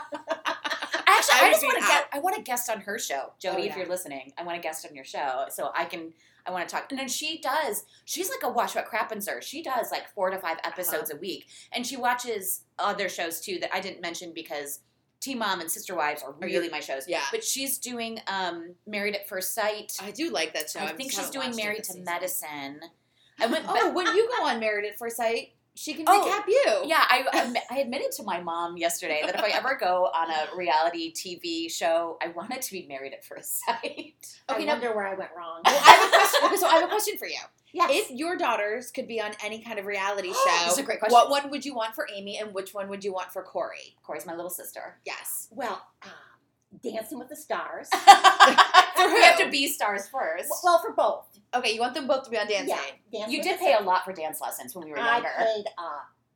Actually, 1.32 1.46
I 1.46 1.50
I, 1.50 1.52
just 1.52 1.64
want 1.64 1.78
to 1.80 1.88
get. 1.88 2.08
I 2.14 2.20
want 2.20 2.36
to 2.36 2.42
guest 2.42 2.70
on 2.70 2.82
her 2.82 2.98
show, 3.00 3.34
Jody. 3.40 3.64
Oh, 3.64 3.66
If 3.66 3.78
you're 3.78 3.88
listening, 3.88 4.34
I 4.38 4.44
want 4.44 4.56
to 4.58 4.62
guest 4.62 4.86
on 4.90 4.96
your 4.96 5.06
show, 5.06 5.46
so 5.50 5.72
I 5.76 5.86
can. 5.86 6.14
I 6.46 6.52
want 6.52 6.68
to 6.68 6.76
talk. 6.76 6.88
And 6.92 7.00
then 7.00 7.08
she 7.08 7.40
does. 7.40 7.86
She's 8.04 8.30
like 8.30 8.44
a 8.44 8.50
watch 8.50 8.76
what 8.76 8.86
crappens 8.86 9.30
She 9.42 9.64
does 9.64 9.92
like 9.92 10.10
four 10.14 10.30
to 10.30 10.38
five 10.38 10.58
episodes 10.66 11.10
Uh-huh. 11.10 11.18
a 11.18 11.22
week, 11.22 11.48
and 11.72 11.88
she 11.88 11.96
watches 11.96 12.62
other 12.78 13.08
shows 13.08 13.40
too 13.40 13.60
that 13.60 13.74
I 13.74 13.80
didn't 13.80 14.02
mention 14.02 14.34
because 14.34 14.80
Teen 15.22 15.40
Mom 15.40 15.62
and 15.62 15.72
Sister 15.72 15.96
Wives 15.96 16.22
are 16.22 16.34
really 16.42 16.68
my 16.68 16.82
shows. 16.82 17.08
yeah. 17.08 17.22
But 17.32 17.46
she's 17.46 17.78
doing 17.78 18.20
um, 18.28 18.76
Married 18.86 19.16
at 19.16 19.30
First 19.30 19.54
Sight. 19.56 19.94
I 20.02 20.12
do 20.12 20.32
like 20.32 20.54
that 20.54 20.70
show. 20.70 20.82
I 20.82 20.88
just 20.88 20.98
think 20.98 21.12
she's 21.14 21.30
doing 21.30 21.56
Married 21.56 21.86
to 21.86 21.94
season. 21.94 22.04
Medicine. 22.04 22.80
I 23.40 23.46
went. 23.48 23.66
Oh, 23.68 23.94
when 23.94 24.08
you 24.08 24.30
go 24.38 24.46
on 24.46 24.60
Married 24.60 24.86
at 24.86 25.00
First 25.00 25.16
Sight, 25.16 25.53
she 25.76 25.94
can 25.96 26.06
Oh, 26.08 26.22
recap 26.30 26.48
you. 26.48 26.88
Yeah, 26.88 27.02
I, 27.02 27.26
I 27.70 27.76
I 27.76 27.80
admitted 27.80 28.12
to 28.14 28.24
my 28.24 28.40
mom 28.42 28.78
yesterday 28.78 29.22
that 29.26 29.36
if 29.36 29.42
I 29.42 29.50
ever 29.50 29.76
go 29.80 30.06
on 30.14 30.30
a 30.30 30.56
reality 30.56 31.14
TV 31.14 31.72
show, 31.72 32.18
I 32.22 32.28
want 32.30 32.52
it 32.54 32.62
to 32.64 32.72
be 32.72 32.86
Married 32.88 33.14
at 33.14 33.26
First 33.26 33.60
Sight. 33.66 33.82
Okay, 34.50 34.64
I 34.64 34.66
now 34.66 34.74
wonder 34.74 34.96
where 34.96 35.08
I 35.08 35.16
went 35.16 35.32
wrong. 35.36 35.62
Well, 35.66 35.76
I 35.84 35.92
have 35.92 36.08
a 36.10 36.12
question. 36.12 36.40
Okay, 36.46 36.56
so 36.58 36.68
I 36.68 36.74
have 36.76 36.84
a 36.84 36.88
question 36.88 37.18
for 37.18 37.28
you. 37.28 37.40
yes. 37.74 37.90
If 37.92 38.12
your 38.12 38.38
daughters 38.38 38.92
could 38.92 39.08
be 39.08 39.20
on 39.20 39.32
any 39.44 39.60
kind 39.64 39.80
of 39.80 39.86
reality 39.86 40.32
show, 40.34 40.40
That's 40.66 40.78
a 40.78 40.84
great 40.84 41.00
question. 41.00 41.14
what 41.14 41.30
one 41.30 41.50
would 41.50 41.66
you 41.66 41.74
want 41.76 41.96
for 41.96 42.08
Amy, 42.16 42.38
and 42.38 42.54
which 42.54 42.74
one 42.74 42.88
would 42.90 43.04
you 43.04 43.12
want 43.14 43.32
for 43.32 43.42
Corey? 43.44 43.96
Corey's 44.04 44.26
my 44.26 44.36
little 44.36 44.52
sister. 44.52 45.00
Yes. 45.06 45.48
well, 45.52 45.82
um, 46.04 46.10
Dancing 46.84 47.20
with 47.20 47.30
the 47.30 47.36
Stars. 47.36 47.90
For 49.08 49.14
we 49.14 49.22
have 49.22 49.38
to 49.40 49.50
be 49.50 49.68
stars 49.68 50.08
first. 50.08 50.50
well, 50.64 50.80
for 50.80 50.92
both. 50.94 51.26
Okay, 51.56 51.74
you 51.74 51.80
want 51.80 51.94
them 51.94 52.08
both 52.08 52.24
to 52.26 52.30
be 52.32 52.38
on 52.38 52.48
Dancing. 52.48 52.70
Yeah, 53.12 53.20
Dancing 53.20 53.34
you 53.36 53.44
did 53.44 53.60
the 53.60 53.64
pay 53.64 53.74
a 53.76 53.82
lot 53.82 54.04
for 54.06 54.14
dance 54.14 54.42
lessons 54.42 54.74
when 54.76 54.86
we 54.86 54.92
were 54.92 55.00
I 55.00 55.14
younger. 55.16 55.30
I 55.38 55.44
paid 55.44 55.66
a 55.78 55.90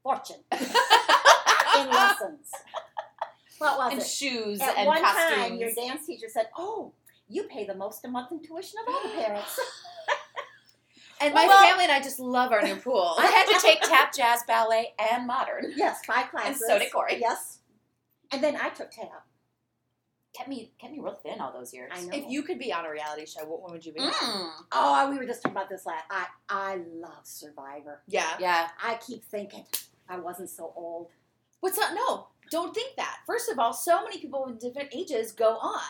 fortune 0.04 0.38
in 0.52 1.90
lessons. 1.90 2.50
What 3.58 3.78
was 3.80 3.92
and 3.94 4.02
it? 4.02 4.08
shoes 4.08 4.60
At 4.62 4.78
and 4.78 4.86
one 4.88 5.02
costumes. 5.02 5.36
time, 5.36 5.56
your 5.58 5.72
dance 5.74 6.06
teacher 6.06 6.28
said, 6.30 6.48
"Oh, 6.58 6.94
you 7.28 7.44
pay 7.44 7.66
the 7.66 7.74
most 7.76 8.06
a 8.06 8.08
month 8.08 8.32
in 8.32 8.42
tuition 8.44 8.78
of 8.88 8.94
all 8.94 9.02
the 9.04 9.10
parents." 9.10 9.60
And 11.20 11.34
my 11.34 11.48
Well- 11.48 11.64
family 11.64 11.84
and 11.86 11.92
I 11.92 12.00
just 12.00 12.20
love 12.20 12.52
our 12.52 12.62
new 12.62 12.76
pool. 12.76 13.16
I 13.18 13.26
had 13.26 13.48
to 13.48 13.60
take 13.60 13.82
tap, 13.82 14.14
jazz, 14.16 14.44
ballet, 14.48 14.94
and 15.00 15.26
modern. 15.26 15.74
yes, 15.76 16.06
five 16.06 16.30
classes. 16.30 16.64
so 16.68 16.78
did 16.78 16.92
Corey. 16.92 17.18
Yes, 17.20 17.58
and 18.32 18.44
then 18.44 18.56
I 18.56 18.70
took 18.70 18.92
tap. 18.92 19.26
Kept 20.38 20.50
me 20.50 20.72
kept 20.80 20.94
me 20.94 21.00
real 21.00 21.14
thin 21.16 21.40
all 21.42 21.52
those 21.52 21.74
years. 21.74 21.92
I 21.94 22.02
know. 22.02 22.10
If 22.14 22.26
you 22.30 22.44
could 22.44 22.60
be 22.60 22.72
on 22.72 22.86
a 22.86 22.92
reality 22.92 23.26
show, 23.26 23.46
what 23.46 23.62
one 23.62 23.72
would 23.72 23.86
you 23.86 23.94
be? 23.94 24.00
Mm. 24.02 24.50
Oh, 24.72 25.10
we 25.10 25.18
were 25.18 25.26
just 25.26 25.42
talking 25.42 25.56
about 25.58 25.70
this 25.70 25.86
last. 25.86 26.04
I 26.12 26.26
I 26.50 26.82
love 26.94 27.22
Survivor. 27.24 28.02
Yeah. 28.08 28.36
Yeah. 28.40 28.68
I 28.84 28.96
keep 29.06 29.24
thinking 29.26 29.66
I 30.10 30.18
wasn't 30.18 30.50
so 30.50 30.72
old. 30.76 31.10
What's 31.60 31.78
up? 31.80 31.90
No, 31.96 32.28
don't 32.52 32.74
think 32.76 32.96
that. 32.98 33.18
First 33.26 33.50
of 33.50 33.58
all, 33.60 33.74
so 33.74 34.04
many 34.04 34.20
people 34.20 34.46
with 34.46 34.60
different 34.60 34.90
ages 34.94 35.32
go 35.32 35.58
on, 35.58 35.82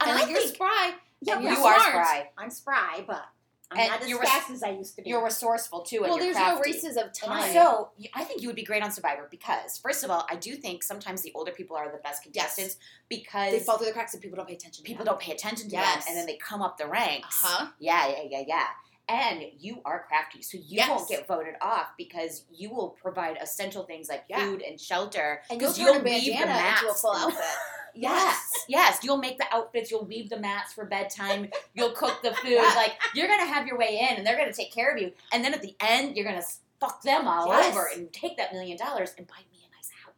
and, 0.00 0.10
And 0.10 0.18
I 0.18 0.20
like, 0.22 0.30
you're 0.30 0.40
think 0.40 0.54
spry. 0.54 0.92
Yeah, 1.22 1.36
And 1.36 1.44
but 1.44 1.50
you 1.50 1.56
you're 1.56 1.66
are 1.66 1.80
smart. 1.80 1.90
spry. 2.06 2.30
I'm 2.36 2.50
spry, 2.50 3.04
but 3.06 3.24
I'm 3.70 3.78
And 3.80 3.90
not 3.90 4.02
as 4.02 4.12
res- 4.12 4.28
fast 4.28 4.50
as 4.50 4.62
I 4.62 4.70
used 4.70 4.94
to 4.96 5.02
be. 5.02 5.10
You're 5.10 5.24
resourceful 5.24 5.80
too, 5.82 6.04
and 6.04 6.10
Well, 6.10 6.18
there's 6.18 6.36
no 6.36 6.60
races 6.60 6.96
of 6.96 7.12
time. 7.12 7.52
So 7.52 7.90
I 8.14 8.22
think 8.22 8.40
you 8.40 8.48
would 8.48 8.54
be 8.56 8.62
great 8.62 8.82
on 8.82 8.92
Survivor 8.92 9.26
because, 9.28 9.76
first 9.78 10.04
of 10.04 10.10
all, 10.10 10.24
I 10.30 10.36
do 10.36 10.54
think 10.54 10.84
sometimes 10.84 11.22
the 11.22 11.32
older 11.34 11.50
people 11.50 11.76
are 11.76 11.90
the 11.90 11.98
best 11.98 12.22
Yes. 12.32 12.54
contestants 12.54 12.76
because 13.08 13.50
they 13.52 13.58
fall 13.60 13.76
through 13.76 13.88
the 13.88 13.92
cracks 13.92 14.14
and 14.14 14.22
people 14.22 14.36
don't 14.36 14.46
pay 14.48 14.54
attention. 14.54 14.84
to 14.84 14.88
people 14.88 15.04
don't 15.04 15.18
pay 15.18 15.32
attention 15.32 15.68
to 15.68 15.72
Yes. 15.74 16.04
them, 16.04 16.12
and 16.12 16.16
then 16.16 16.26
they 16.26 16.36
come 16.36 16.62
up 16.62 16.78
the 16.78 16.86
ranks. 16.86 17.44
Uh-huh. 17.44 17.66
Yeah, 17.80 18.06
yeah, 18.08 18.22
yeah, 18.30 18.44
yeah. 18.46 18.66
And 19.08 19.44
you 19.58 19.80
are 19.84 20.04
crafty, 20.08 20.42
so 20.42 20.58
you 20.58 20.64
Yes. 20.78 20.88
won't 20.88 21.08
get 21.08 21.26
voted 21.26 21.54
off 21.60 21.88
because 21.96 22.44
you 22.52 22.70
will 22.70 22.90
provide 22.90 23.36
essential 23.40 23.84
things 23.84 24.08
like 24.08 24.24
Yeah. 24.28 24.40
food 24.40 24.62
and 24.62 24.80
shelter. 24.80 25.42
And 25.50 25.60
you'll 25.60 25.72
turn 25.72 25.96
a 25.96 26.00
bandana 26.00 26.70
into 26.76 26.88
a 26.90 26.94
full 26.94 27.14
outfit. 27.14 27.40
Yes, 27.96 28.50
yes. 28.68 28.98
You'll 29.02 29.16
make 29.16 29.38
the 29.38 29.46
outfits. 29.52 29.90
You'll 29.90 30.04
weave 30.04 30.28
the 30.30 30.38
mats 30.38 30.72
for 30.72 30.84
bedtime. 30.84 31.50
You'll 31.74 31.92
cook 31.92 32.22
the 32.22 32.32
food. 32.34 32.50
Yeah. 32.52 32.72
Like 32.76 32.92
you're 33.14 33.26
gonna 33.28 33.46
have 33.46 33.66
your 33.66 33.78
way 33.78 34.06
in, 34.10 34.16
and 34.18 34.26
they're 34.26 34.36
gonna 34.36 34.52
take 34.52 34.72
care 34.72 34.94
of 34.94 35.00
you. 35.00 35.12
And 35.32 35.44
then 35.44 35.54
at 35.54 35.62
the 35.62 35.74
end, 35.80 36.16
you're 36.16 36.26
gonna 36.26 36.42
fuck 36.80 37.02
them 37.02 37.26
all 37.26 37.48
Yes. 37.48 37.74
over 37.74 37.88
and 37.94 38.12
take 38.12 38.36
that 38.36 38.52
million 38.52 38.76
dollars 38.76 39.14
and 39.16 39.26
buy 39.26 39.38
me 39.50 39.58
a 39.66 39.74
nice 39.74 39.90
house. 40.04 40.14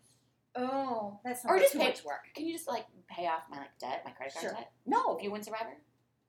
oh, 0.56 1.20
that's 1.24 1.44
Or 1.44 1.54
not 1.54 1.60
just 1.60 1.72
too 1.72 1.78
pay- 1.78 1.86
much 1.88 2.04
work. 2.04 2.24
Can 2.34 2.46
you 2.46 2.52
just 2.52 2.66
like 2.68 2.86
pay 3.08 3.26
off 3.26 3.42
my 3.50 3.58
like 3.58 3.78
debt, 3.78 4.02
my 4.04 4.10
credit 4.10 4.34
card 4.34 4.42
Sure. 4.42 4.52
debt, 4.52 4.72
No, 4.86 5.16
if 5.16 5.22
you 5.22 5.30
win 5.30 5.42
Survivor? 5.42 5.76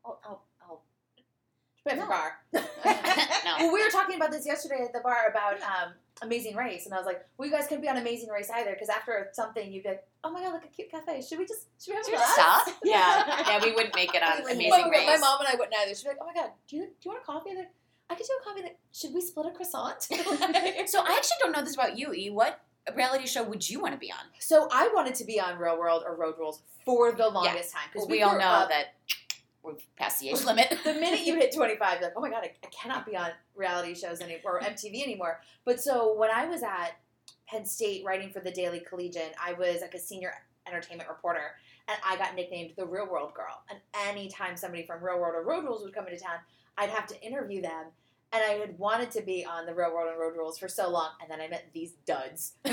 oh, 0.06 0.20
oh, 0.28 0.40
Pay 1.88 1.96
for 1.96 2.02
No. 2.02 2.08
bar. 2.08 2.34
no. 2.54 2.62
Well, 3.60 3.74
we 3.74 3.84
were 3.84 3.90
talking 3.90 4.16
about 4.16 4.32
this 4.32 4.46
yesterday 4.46 4.84
at 4.84 4.94
the 4.94 5.00
bar 5.00 5.28
about 5.30 5.62
um, 5.62 5.94
Amazing 6.22 6.56
Race, 6.56 6.86
and 6.86 6.94
I 6.94 6.98
was 6.98 7.06
like, 7.06 7.26
"Well, 7.38 7.48
you 7.48 7.54
guys 7.54 7.68
couldn't 7.68 7.82
be 7.82 7.90
on 7.90 7.98
Amazing 7.98 8.30
Race 8.30 8.50
either, 8.54 8.72
because 8.72 8.90
after 8.90 9.30
something, 9.34 9.72
you'd 9.72 9.84
be 9.84 9.90
like, 9.90 10.06
oh 10.24 10.32
my 10.32 10.42
god, 10.42 10.54
look 10.54 10.66
a 10.66 10.68
cute 10.68 10.92
cafe. 10.92 11.22
Should 11.22 11.40
we 11.40 11.46
just 11.46 11.68
should 11.82 11.92
we 11.92 11.96
have 11.96 12.06
Should 12.06 12.14
a 12.16 12.18
we 12.18 12.24
stop? 12.26 12.68
Yeah, 12.84 13.44
yeah. 13.48 13.64
We 13.64 13.72
wouldn't 13.74 13.96
make 13.96 14.14
it 14.14 14.22
on 14.22 14.38
We 14.40 14.44
wouldn't 14.44 14.60
Amazing 14.60 14.70
my, 14.84 14.90
Race. 14.90 15.08
my 15.08 15.18
mom 15.18 15.40
and 15.40 15.48
I 15.50 15.56
wouldn't 15.56 15.74
either. 15.82 15.96
She'd 15.96 16.04
be 16.04 16.10
like, 16.10 16.18
"Oh 16.22 16.26
my 16.26 16.34
god, 16.34 16.52
do 16.68 16.76
you 16.76 16.84
do 16.84 16.90
you 17.04 17.12
want 17.12 17.24
a 17.24 17.26
coffee?" 17.26 17.52
And 17.52 17.66
I 18.10 18.16
could 18.16 18.26
do 18.26 18.34
a 18.42 18.44
coffee. 18.44 18.62
Like, 18.64 18.78
should 18.94 19.14
we 19.14 19.22
split 19.22 19.46
a 19.48 19.52
croissant? 19.52 20.08
So 20.90 21.00
I 21.02 21.12
actually 21.16 21.38
don't 21.40 21.52
know 21.54 21.62
this 21.64 21.76
about 21.76 21.98
you, 21.98 22.14
E. 22.14 22.30
What 22.30 22.60
reality 22.96 23.28
show 23.28 23.44
would 23.44 23.70
you 23.70 23.80
want 23.82 23.94
to 23.94 24.00
be 24.00 24.12
on? 24.12 24.18
so 24.40 24.68
I 24.72 24.90
wanted 24.94 25.14
to 25.16 25.24
be 25.26 25.40
on 25.40 25.58
Real 25.60 25.78
World 25.78 26.04
or 26.06 26.16
Road 26.16 26.36
Rules 26.40 26.62
for 26.86 27.12
the 27.12 27.30
longest 27.30 27.72
time 27.72 27.84
because 27.94 28.08
Because 28.08 28.12
we, 28.18 28.24
all 28.24 28.38
know 28.40 28.46
up- 28.46 28.70
that 28.70 28.96
we've 29.64 29.96
passed 29.96 30.20
the 30.20 30.30
age 30.30 30.44
limit. 30.46 30.78
the 30.84 30.94
minute 30.94 31.26
you 31.26 31.36
hit 31.40 31.54
25, 31.54 32.00
you're 32.00 32.10
like, 32.10 32.14
oh 32.16 32.22
my 32.22 32.30
God, 32.30 32.44
I, 32.44 32.52
I 32.64 32.68
cannot 32.68 33.06
be 33.06 33.16
on 33.16 33.32
reality 33.56 33.94
shows 33.94 34.22
anymore, 34.22 34.60
or 34.60 34.62
MTV 34.62 35.04
anymore. 35.04 35.42
But 35.66 35.80
so 35.80 36.16
when 36.18 36.30
I 36.32 36.46
was 36.46 36.64
at 36.64 36.92
Penn 37.48 37.66
State 37.66 38.04
writing 38.06 38.32
for 38.32 38.40
the 38.40 38.52
Daily 38.52 38.80
Collegian, 38.80 39.32
I 39.44 39.54
was 39.54 39.82
like 39.82 39.94
a 39.94 40.00
senior 40.00 40.34
entertainment 40.68 41.10
reporter, 41.10 41.56
and 41.88 41.98
I 42.06 42.18
got 42.18 42.36
nicknamed 42.36 42.74
the 42.78 42.86
Real 42.86 43.08
World 43.10 43.34
Girl. 43.34 43.64
And 43.70 43.80
anytime 44.08 44.56
somebody 44.56 44.86
from 44.86 45.04
Real 45.04 45.20
World 45.20 45.36
or 45.36 45.44
Road 45.44 45.64
Rules 45.66 45.84
would 45.84 45.94
come 45.94 46.08
into 46.08 46.20
town, 46.20 46.38
I'd 46.78 46.90
have 46.90 47.08
to 47.08 47.22
interview 47.22 47.62
them. 47.62 47.86
And 48.32 48.44
I 48.44 48.60
had 48.60 48.78
wanted 48.78 49.10
to 49.12 49.22
be 49.24 49.44
on 49.44 49.66
the 49.66 49.74
Real 49.74 49.92
World 49.92 50.10
and 50.12 50.20
Road 50.20 50.36
Rules 50.38 50.60
for 50.60 50.68
so 50.68 50.88
long, 50.88 51.10
and 51.20 51.32
then 51.32 51.42
I 51.42 51.48
met 51.48 51.66
these 51.74 51.94
duds. 52.06 52.54
I 52.66 52.70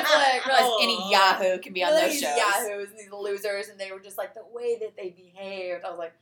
was 0.00 0.14
like, 0.14 0.42
"Oh." 0.60 0.78
any 0.80 1.10
Yahoo 1.10 1.58
can 1.60 1.72
be 1.72 1.82
on 1.82 1.90
those 1.90 2.20
shows. 2.20 2.36
Yahoos 2.36 2.90
and 2.90 2.98
these 2.98 3.10
losers, 3.10 3.68
and 3.68 3.78
they 3.78 3.90
were 3.90 3.98
just 3.98 4.16
like 4.18 4.34
the 4.34 4.44
way 4.52 4.78
that 4.78 4.96
they 4.96 5.10
behaved. 5.10 5.84
I 5.84 5.90
was 5.90 5.98
like, 5.98 6.12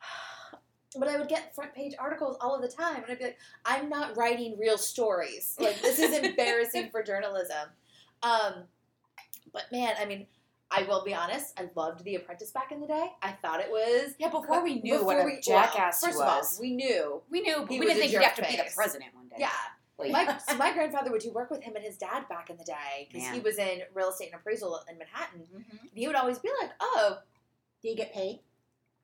but 0.96 1.08
I 1.08 1.18
would 1.18 1.28
get 1.28 1.54
front 1.56 1.74
page 1.74 1.94
articles 1.98 2.36
all 2.40 2.54
of 2.54 2.62
the 2.62 2.68
time, 2.68 3.02
and 3.02 3.06
I'd 3.08 3.18
be 3.18 3.24
like, 3.24 3.38
I'm 3.64 3.88
not 3.88 4.16
writing 4.16 4.56
real 4.60 4.78
stories. 4.78 5.56
Like 5.58 5.82
this 5.82 5.98
is 5.98 6.16
embarrassing 6.24 6.90
for 6.90 7.02
journalism. 7.02 7.68
Um, 8.22 8.64
but 9.52 9.64
man, 9.72 9.94
I 10.00 10.04
mean. 10.04 10.26
I 10.74 10.84
will 10.84 11.04
be 11.04 11.14
honest. 11.14 11.58
I 11.60 11.68
loved 11.74 12.02
The 12.04 12.14
Apprentice 12.16 12.50
back 12.50 12.72
in 12.72 12.80
the 12.80 12.86
day. 12.86 13.08
I 13.22 13.32
thought 13.32 13.60
it 13.60 13.70
was 13.70 14.14
Yeah, 14.18 14.28
before 14.30 14.62
we 14.64 14.80
knew 14.80 15.04
what 15.04 15.20
a 15.20 15.24
we- 15.24 15.40
jackass 15.40 16.00
well, 16.02 16.10
he 16.10 16.14
first 16.14 16.22
of 16.22 16.28
all, 16.28 16.38
was. 16.38 16.58
we 16.60 16.70
knew. 16.74 17.22
we 17.30 17.40
knew, 17.42 17.56
but 17.60 17.70
he 17.70 17.78
we 17.80 17.86
was 17.86 17.94
didn't 17.94 17.98
a 17.98 18.00
think 18.00 18.10
he'd 18.12 18.16
jerk 18.16 18.24
have 18.24 18.34
to 18.36 18.42
be 18.50 18.56
the 18.56 18.70
president 18.74 19.14
one 19.14 19.28
day. 19.28 19.36
Yeah, 19.38 19.50
Like, 19.98 20.12
my 20.12 20.38
so 20.48 20.56
my 20.56 20.72
grandfather 20.72 21.10
would 21.10 21.20
do 21.20 21.30
work 21.32 21.50
with 21.50 21.62
him 21.62 21.76
and 21.76 21.84
his 21.84 21.96
dad 21.98 22.28
back 22.28 22.48
in 22.50 22.56
the 22.56 22.64
day 22.64 23.08
because 23.12 23.28
he 23.28 23.40
was 23.40 23.58
in 23.58 23.82
real 23.94 24.08
estate 24.10 24.30
and 24.32 24.40
appraisal 24.40 24.80
in 24.88 24.96
Manhattan. 24.98 25.40
Mhm. 25.52 25.80
And 25.82 25.90
he 25.94 26.06
would 26.06 26.16
always 26.16 26.38
be 26.38 26.48
like, 26.60 26.70
"Oh, 26.80 27.18
Do 27.82 27.88
you 27.88 27.96
get 27.96 28.12
paid? 28.14 28.40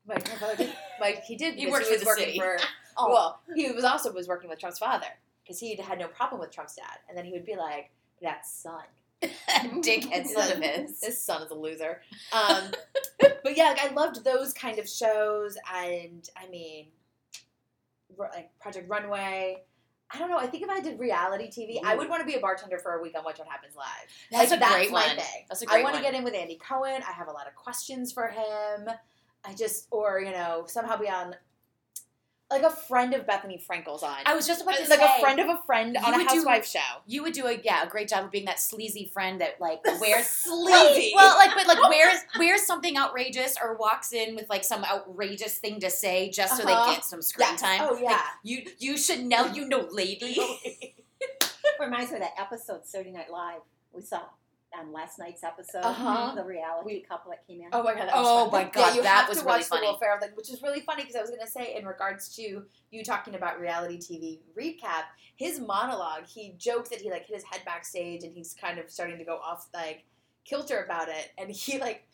My 0.07 0.15
grandfather 0.15 0.57
did. 0.57 0.73
Like 1.01 1.23
he 1.25 1.37
did. 1.37 1.55
He 1.59 1.67
worked 1.67 1.87
he 1.87 1.91
for 1.91 1.95
was 1.95 2.01
the 2.03 2.07
working 2.07 2.25
city. 2.27 2.39
for. 2.39 2.59
Oh, 3.01 3.13
Well, 3.13 3.41
he 3.55 3.71
was 3.71 3.85
also 3.85 4.11
was 4.13 4.27
working 4.27 4.51
with 4.51 4.59
Trump's 4.59 4.79
father 4.81 5.07
because 5.45 5.61
he 5.61 5.77
had 5.77 5.99
no 6.01 6.09
problem 6.09 6.41
with 6.41 6.51
Trump's 6.51 6.75
dad, 6.75 6.99
and 7.09 7.17
then 7.17 7.25
he 7.25 7.31
would 7.33 7.45
be 7.45 7.55
like, 7.55 7.91
"That 8.23 8.45
son, 8.45 8.83
dickhead 9.23 10.27
son 10.27 10.53
of 10.53 10.63
his. 10.63 11.01
this 11.03 11.23
son 11.23 11.43
is 11.43 11.51
a 11.51 11.55
loser." 11.55 12.03
Um, 12.33 12.71
but 13.21 13.57
yeah, 13.57 13.69
like, 13.71 13.81
I 13.81 13.93
loved 13.95 14.25
those 14.25 14.53
kind 14.53 14.79
of 14.79 14.89
shows, 14.89 15.57
and 15.75 16.29
I 16.37 16.49
mean, 16.49 16.87
like 18.19 18.51
Project 18.61 18.89
Runway. 18.89 19.63
I 20.11 20.19
don't 20.19 20.31
know. 20.31 20.39
I 20.39 20.47
think 20.47 20.63
if 20.63 20.71
I 20.71 20.81
did 20.81 20.99
reality 20.99 21.51
TV, 21.51 21.85
I 21.85 21.95
would 21.95 22.09
want 22.09 22.21
to 22.21 22.27
be 22.27 22.35
a 22.35 22.41
bartender 22.41 22.79
for 22.79 22.95
a 22.95 23.03
week 23.03 23.15
on 23.15 23.25
Watch 23.25 23.39
What 23.39 23.49
Happens 23.49 23.77
Live. 23.77 23.87
That's 24.31 24.51
like, 24.51 24.63
a 24.63 24.73
great 24.73 24.91
my 24.91 25.07
one. 25.07 25.17
thing. 25.17 25.45
That's 25.51 25.61
a 25.61 25.67
I 25.67 25.73
great 25.73 25.81
I 25.81 25.85
want 25.85 25.97
to 25.97 26.03
get 26.03 26.15
in 26.15 26.25
with 26.25 26.35
Andy 26.35 26.57
Cohen. 26.57 27.03
I 27.07 27.13
have 27.13 27.29
a 27.29 27.33
lot 27.33 27.47
of 27.47 27.55
questions 27.55 28.11
for 28.11 28.27
him. 28.27 28.89
I 29.45 29.55
just, 29.55 29.87
or 29.91 30.21
you 30.21 30.31
know, 30.31 30.65
somehow 30.67 30.97
be 30.97 31.11
on, 31.11 31.35
like 32.51 32.63
a 32.63 32.71
friend 32.71 33.13
of 33.13 33.27
Bethenny 33.27 33.63
Frankel's 33.63 34.03
on, 34.03 34.17
I 34.25 34.35
was 34.35 34.47
just 34.47 34.63
about 34.63 34.77
to 34.77 34.89
like 34.89 35.01
say, 35.01 35.17
a 35.19 35.21
friend 35.21 35.39
of 35.39 35.49
a 35.49 35.61
friend 35.67 35.97
on 35.99 36.15
a 36.15 36.17
would 36.17 36.29
do- 36.29 36.35
housewife 36.37 36.67
show. 36.67 36.79
you 37.07 37.23
would 37.23 37.35
do 37.35 37.47
a 37.47 37.59
yeah 37.63 37.83
a 37.85 37.89
great 37.89 38.09
job 38.09 38.25
of 38.25 38.31
being 38.31 38.47
that 38.47 38.59
sleazy 38.59 39.11
friend 39.13 39.41
that 39.43 39.61
like 39.61 39.85
wears 40.01 40.27
Sleazy. 40.27 41.13
Well, 41.15 41.37
like 41.37 41.51
but 41.55 41.67
like 41.67 41.89
wears 41.91 42.21
wears 42.39 42.67
something 42.67 42.97
outrageous 42.97 43.57
or 43.63 43.77
walks 43.77 44.13
in 44.15 44.35
with 44.35 44.49
like 44.49 44.65
some 44.65 44.83
outrageous 44.85 45.59
thing 45.59 45.79
to 45.81 45.91
say 45.91 46.31
just 46.31 46.57
so 46.57 46.65
Uh-huh. 46.65 46.87
they 46.91 46.95
get 46.95 47.05
some 47.05 47.21
screen 47.21 47.49
Yes. 47.51 47.61
time. 47.61 47.81
Oh 47.83 47.95
Like, 47.95 48.03
yeah. 48.05 48.23
you 48.43 48.63
you 48.79 48.97
should 48.97 49.25
know 49.25 49.47
you 49.47 49.69
know 49.69 49.87
lady. 49.93 50.39
reminds 51.81 52.11
me 52.11 52.17
of 52.17 52.23
that 52.23 52.35
episode 52.39 52.85
Saturday 52.87 53.13
Night 53.13 53.31
Live 53.31 53.61
we 53.93 54.03
saw 54.03 54.23
on 54.79 54.93
last 54.93 55.19
night's 55.19 55.45
episode. 55.45 55.81
Uh-huh. 55.83 56.35
The 56.35 56.45
reality 56.45 57.03
couple 57.03 57.31
that 57.31 57.47
came 57.47 57.61
in. 57.61 57.69
Oh 57.73 57.83
my 57.83 57.95
god! 57.95 58.09
Oh 58.13 58.51
fun. 58.51 58.65
my 58.65 58.71
God, 58.71 58.89
Yeah, 58.91 58.95
you 58.95 59.03
that 59.03 59.21
have 59.21 59.29
was 59.29 59.39
to 59.39 59.45
really 59.45 59.59
watch 59.59 59.67
funny. 59.67 59.87
The 59.87 59.93
Will 59.93 59.99
Ferrell 59.99 60.21
thing, 60.21 60.31
which 60.35 60.51
is 60.51 60.63
really 60.63 60.81
funny 60.81 61.03
because 61.03 61.17
I 61.17 61.21
was 61.21 61.31
going 61.31 61.43
to 61.43 61.51
say 61.51 61.77
in 61.79 61.87
regards 61.87 62.35
to 62.37 62.65
you 62.91 63.05
talking 63.05 63.35
about 63.35 63.61
reality 63.61 63.99
TV 63.99 64.41
recap, 64.59 65.05
his 65.37 65.61
monologue, 65.61 66.27
he 66.27 66.55
jokes 66.59 66.89
that 66.91 67.01
he 67.01 67.11
like 67.11 67.27
hit 67.27 67.37
his 67.37 67.45
head 67.45 67.61
backstage 67.65 68.25
and 68.25 68.33
he's 68.35 68.55
kind 68.55 68.79
of 68.79 68.91
starting 68.91 69.19
to 69.19 69.25
go 69.25 69.37
off 69.37 69.69
like 69.75 70.05
kilter 70.45 70.83
about 70.83 71.09
it, 71.09 71.31
and 71.39 71.51
he 71.51 71.79
like 71.79 72.08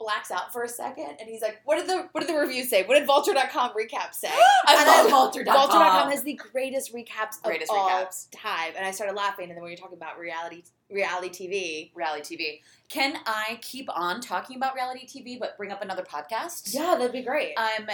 blacks 0.00 0.30
out 0.30 0.52
for 0.52 0.64
a 0.64 0.68
second, 0.68 1.16
and 1.20 1.28
he's 1.28 1.42
like, 1.42 1.60
"What 1.64 1.76
did 1.76 1.86
the 1.86 2.08
what 2.12 2.26
did 2.26 2.34
the 2.34 2.40
review 2.40 2.64
say? 2.64 2.82
What 2.84 2.98
did 2.98 3.06
Vulture.com 3.06 3.70
recap 3.70 4.12
say?" 4.12 4.30
I 4.66 4.84
love 4.86 5.10
Vulture.com. 5.10 5.54
Vulture.com 5.54 6.10
has 6.10 6.22
the 6.22 6.34
greatest 6.34 6.94
recaps 6.94 7.40
Greatest 7.42 7.70
of 7.70 7.76
all 7.76 7.88
recaps. 7.88 8.26
time, 8.32 8.72
and 8.76 8.84
I 8.86 8.90
started 8.90 9.14
laughing. 9.14 9.48
And 9.48 9.56
then 9.56 9.62
when 9.62 9.70
you're 9.70 9.78
talking 9.78 9.96
about 9.96 10.18
reality 10.18 10.62
reality 10.90 11.28
TV, 11.28 11.90
reality 11.94 12.36
TV. 12.36 12.60
Can 12.88 13.18
I 13.26 13.58
keep 13.62 13.88
on 13.94 14.20
talking 14.20 14.56
about 14.56 14.74
reality 14.74 15.06
TV 15.06 15.38
but 15.38 15.56
bring 15.56 15.70
up 15.70 15.82
another 15.82 16.02
podcast? 16.02 16.74
yeah, 16.74 16.96
that'd 16.96 17.12
be 17.12 17.22
great. 17.22 17.54
Um, 17.56 17.88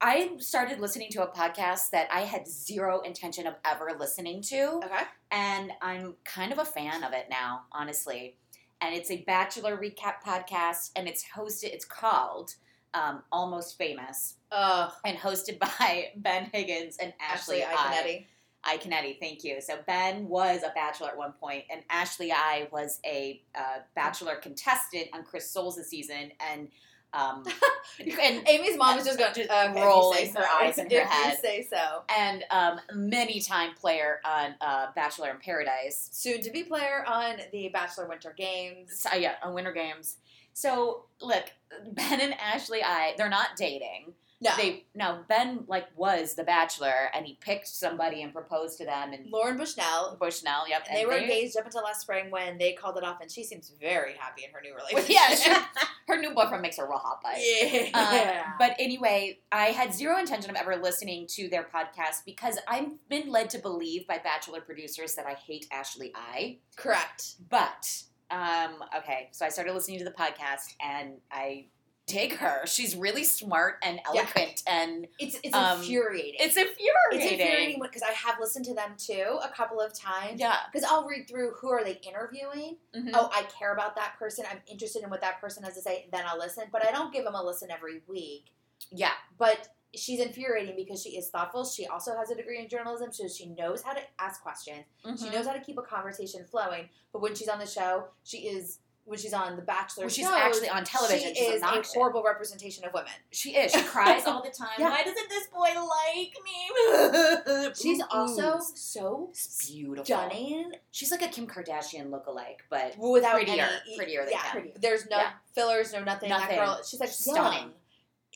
I 0.00 0.32
started 0.38 0.78
listening 0.78 1.08
to 1.12 1.22
a 1.22 1.26
podcast 1.26 1.90
that 1.90 2.08
I 2.12 2.20
had 2.20 2.46
zero 2.46 3.00
intention 3.00 3.46
of 3.46 3.54
ever 3.64 3.92
listening 3.98 4.42
to, 4.42 4.80
okay. 4.84 5.04
and 5.30 5.72
I'm 5.80 6.16
kind 6.24 6.52
of 6.52 6.58
a 6.58 6.66
fan 6.66 7.02
of 7.02 7.14
it 7.14 7.28
now, 7.30 7.62
honestly. 7.72 8.36
And 8.80 8.94
it's 8.94 9.10
a 9.10 9.22
Bachelor 9.22 9.76
recap 9.76 10.22
podcast, 10.24 10.90
and 10.96 11.08
it's 11.08 11.24
hosted. 11.34 11.72
It's 11.72 11.84
called 11.84 12.54
um, 12.94 13.22
Almost 13.32 13.78
Famous, 13.78 14.34
Ugh. 14.52 14.92
and 15.04 15.16
hosted 15.16 15.58
by 15.78 16.08
Ben 16.16 16.50
Higgins 16.52 16.98
and 16.98 17.12
Ashley, 17.20 17.62
Ashley 17.62 18.26
I. 18.64 18.76
Iaconetti. 18.76 19.18
Thank 19.20 19.44
you. 19.44 19.60
So 19.60 19.78
Ben 19.86 20.26
was 20.28 20.62
a 20.62 20.72
bachelor 20.74 21.08
at 21.08 21.16
one 21.16 21.32
point, 21.32 21.64
and 21.70 21.82
Ashley 21.88 22.32
I 22.32 22.68
was 22.72 23.00
a 23.06 23.40
uh, 23.54 23.80
bachelor 23.94 24.36
contestant 24.36 25.08
on 25.12 25.22
Chris 25.22 25.50
Soules' 25.50 25.86
season, 25.88 26.32
and 26.40 26.68
um, 27.16 27.44
and 28.00 28.48
Amy's 28.48 28.76
mom 28.76 28.98
is 28.98 29.06
just 29.06 29.18
going 29.18 29.32
to 29.32 29.44
okay, 29.44 29.70
if 29.70 29.84
rolling 29.84 30.32
so. 30.32 30.40
her 30.40 30.46
eyes 30.46 30.78
in 30.78 30.90
her 30.90 30.96
if 30.96 31.08
head. 31.08 31.38
You 31.42 31.48
say 31.48 31.68
so. 31.68 32.02
and 32.16 32.44
um, 32.50 32.80
many 32.92 33.40
time 33.40 33.74
player 33.74 34.20
on 34.24 34.54
uh, 34.60 34.88
Bachelor 34.94 35.30
in 35.30 35.38
Paradise. 35.38 36.08
Soon 36.12 36.40
to 36.42 36.50
be 36.50 36.62
player 36.62 37.04
on 37.06 37.36
the 37.52 37.68
Bachelor 37.68 38.08
Winter 38.08 38.34
Games. 38.36 39.00
So, 39.00 39.14
yeah, 39.16 39.36
on 39.42 39.54
Winter 39.54 39.72
Games. 39.72 40.16
So 40.52 41.04
look, 41.20 41.44
Ben 41.92 42.20
and 42.20 42.34
Ashley 42.40 42.82
I 42.82 43.12
they're 43.18 43.28
not 43.28 43.56
dating, 43.56 44.14
No. 44.40 44.50
They 44.56 44.84
no 44.94 45.20
Ben 45.28 45.64
like 45.66 45.86
was 45.96 46.34
the 46.34 46.44
bachelor 46.44 47.08
and 47.14 47.24
he 47.24 47.38
picked 47.40 47.68
somebody 47.68 48.22
and 48.22 48.34
proposed 48.34 48.76
to 48.78 48.84
them 48.84 49.12
and 49.14 49.30
Lauren 49.30 49.56
Bushnell. 49.56 50.16
Bushnell. 50.20 50.68
Yep. 50.68 50.86
And 50.88 50.98
they 50.98 51.06
were 51.06 51.16
engaged 51.16 51.56
up 51.56 51.64
until 51.64 51.82
last 51.82 52.02
spring 52.02 52.30
when 52.30 52.58
they 52.58 52.74
called 52.74 52.98
it 52.98 53.04
off, 53.04 53.20
and 53.22 53.30
she 53.30 53.44
seems 53.44 53.72
very 53.80 54.14
happy 54.14 54.44
in 54.44 54.50
her 54.50 54.60
new 54.60 54.74
relationship. 54.74 55.16
yeah, 55.46 55.64
her 56.08 56.20
new 56.20 56.34
boyfriend 56.34 56.60
makes 56.60 56.76
her 56.76 56.86
real 56.86 56.98
hot 56.98 57.22
bite. 57.22 57.38
yeah. 57.40 58.42
Um, 58.46 58.54
but 58.58 58.76
anyway, 58.78 59.38
I 59.50 59.66
had 59.66 59.94
zero 59.94 60.18
intention 60.18 60.50
of 60.50 60.56
ever 60.56 60.76
listening 60.76 61.26
to 61.28 61.48
their 61.48 61.64
podcast 61.64 62.24
because 62.26 62.58
I've 62.68 62.90
been 63.08 63.30
led 63.30 63.48
to 63.50 63.58
believe 63.58 64.06
by 64.06 64.18
Bachelor 64.18 64.60
producers 64.60 65.14
that 65.14 65.26
I 65.26 65.34
hate 65.34 65.66
Ashley 65.72 66.12
I. 66.14 66.58
Correct. 66.76 67.36
But 67.48 68.02
um, 68.30 68.82
okay, 68.98 69.28
so 69.32 69.46
I 69.46 69.48
started 69.48 69.72
listening 69.72 69.98
to 69.98 70.04
the 70.04 70.10
podcast 70.10 70.74
and 70.80 71.14
I 71.30 71.66
dig 72.06 72.34
her. 72.36 72.64
She's 72.66 72.94
really 72.96 73.24
smart 73.24 73.78
and 73.82 74.00
Yeah. 74.14 74.20
eloquent, 74.22 74.62
and 74.66 75.08
It's 75.18 75.36
it's 75.42 75.54
Um, 75.54 75.80
infuriating. 75.80 76.40
it's 76.40 76.56
infuriating. 76.56 76.78
it's 77.12 77.32
infuriating. 77.32 77.80
because 77.82 78.02
I 78.02 78.12
have 78.12 78.38
listened 78.40 78.64
to 78.66 78.74
them 78.74 78.96
too 78.96 79.38
a 79.42 79.48
couple 79.48 79.80
of 79.80 79.92
times. 79.92 80.40
Yeah. 80.40 80.56
Because 80.72 80.88
I'll 80.88 81.04
read 81.04 81.28
through 81.28 81.52
who 81.54 81.68
are 81.70 81.82
they 81.84 81.94
interviewing. 81.94 82.78
Mhm. 82.94 83.10
Oh, 83.14 83.28
I 83.32 83.42
care 83.44 83.72
about 83.72 83.96
that 83.96 84.16
person. 84.18 84.46
I'm 84.48 84.62
interested 84.66 85.02
in 85.02 85.10
what 85.10 85.20
that 85.20 85.40
person 85.40 85.64
has 85.64 85.74
to 85.74 85.82
say. 85.82 86.08
Then 86.12 86.24
I'll 86.26 86.38
listen. 86.38 86.68
But 86.70 86.86
I 86.86 86.92
don't 86.92 87.12
give 87.12 87.24
them 87.24 87.34
a 87.34 87.42
listen 87.42 87.70
every 87.70 88.02
week. 88.06 88.52
Yeah. 88.90 89.12
But 89.36 89.68
she's 89.94 90.20
infuriating 90.20 90.76
because 90.76 91.02
she 91.02 91.16
is 91.16 91.30
thoughtful. 91.30 91.64
She 91.64 91.86
also 91.86 92.16
has 92.16 92.30
a 92.30 92.34
degree 92.36 92.58
in 92.58 92.68
journalism, 92.68 93.12
so 93.12 93.26
she 93.28 93.46
knows 93.46 93.82
how 93.82 93.94
to 93.94 94.02
ask 94.18 94.42
questions. 94.42 94.84
She 95.02 95.10
Mhm. 95.26 95.32
knows 95.32 95.46
how 95.46 95.54
to 95.54 95.60
keep 95.60 95.78
a 95.78 95.82
conversation 95.82 96.44
flowing. 96.46 96.88
But 97.12 97.20
when 97.22 97.34
she's 97.34 97.48
on 97.48 97.58
the 97.58 97.66
show, 97.66 98.10
she 98.22 98.48
is 98.48 98.78
when 99.06 99.18
she's 99.18 99.32
on 99.32 99.54
the 99.54 99.62
Bachelor 99.62 100.02
When 100.04 100.10
she's 100.10 100.24
shows, 100.26 100.34
actually 100.34 100.68
on 100.68 100.82
television, 100.84 101.32
she 101.32 101.44
she's 101.44 101.54
is 101.54 101.62
a 101.62 101.82
horrible 101.94 102.24
representation 102.24 102.84
of 102.84 102.92
women. 102.92 103.08
She 103.30 103.54
is. 103.56 103.70
She 103.72 103.80
cries 103.82 104.26
all 104.26 104.42
the 104.42 104.50
time. 104.50 104.66
Yeah. 104.78 104.90
Why 104.90 105.04
doesn't 105.04 105.28
this 105.28 105.46
boy 105.46 105.68
like 105.80 106.34
me? 106.44 107.70
She's 107.74 108.00
Ooh, 108.00 108.06
also 108.10 108.56
ooh. 108.58 108.62
so 108.74 109.32
beautiful. 109.66 110.04
stunning 110.04 110.72
She's 110.90 111.10
like 111.12 111.22
a 111.22 111.28
Kim 111.28 111.46
Kardashian 111.46 112.10
lookalike, 112.10 112.58
but 112.68 112.98
without 112.98 113.34
Prettier. 113.34 113.68
any 113.86 113.96
Prettier 113.96 114.24
than 114.24 114.32
yeah, 114.32 114.52
Kim. 114.52 114.68
There's 114.80 115.08
no 115.08 115.18
Yeah. 115.18 115.30
fillers, 115.54 115.92
no 115.92 116.02
nothing. 116.02 116.28
Nothing. 116.28 116.56
That 116.56 116.66
girl, 116.66 116.80
she's 116.84 116.98
like 117.00 117.08
Stunning. 117.10 117.58
young. 117.60 117.72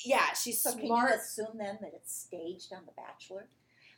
Yeah, 0.05 0.33
she's 0.35 0.63
So 0.63 0.71
can 0.71 0.81
you 0.81 0.87
smart. 0.87 1.13
assume 1.15 1.59
then 1.59 1.79
that 1.83 1.91
it's 1.95 2.15
staged 2.15 2.73
on 2.73 2.87
The 2.87 2.93
Bachelor? 2.93 3.49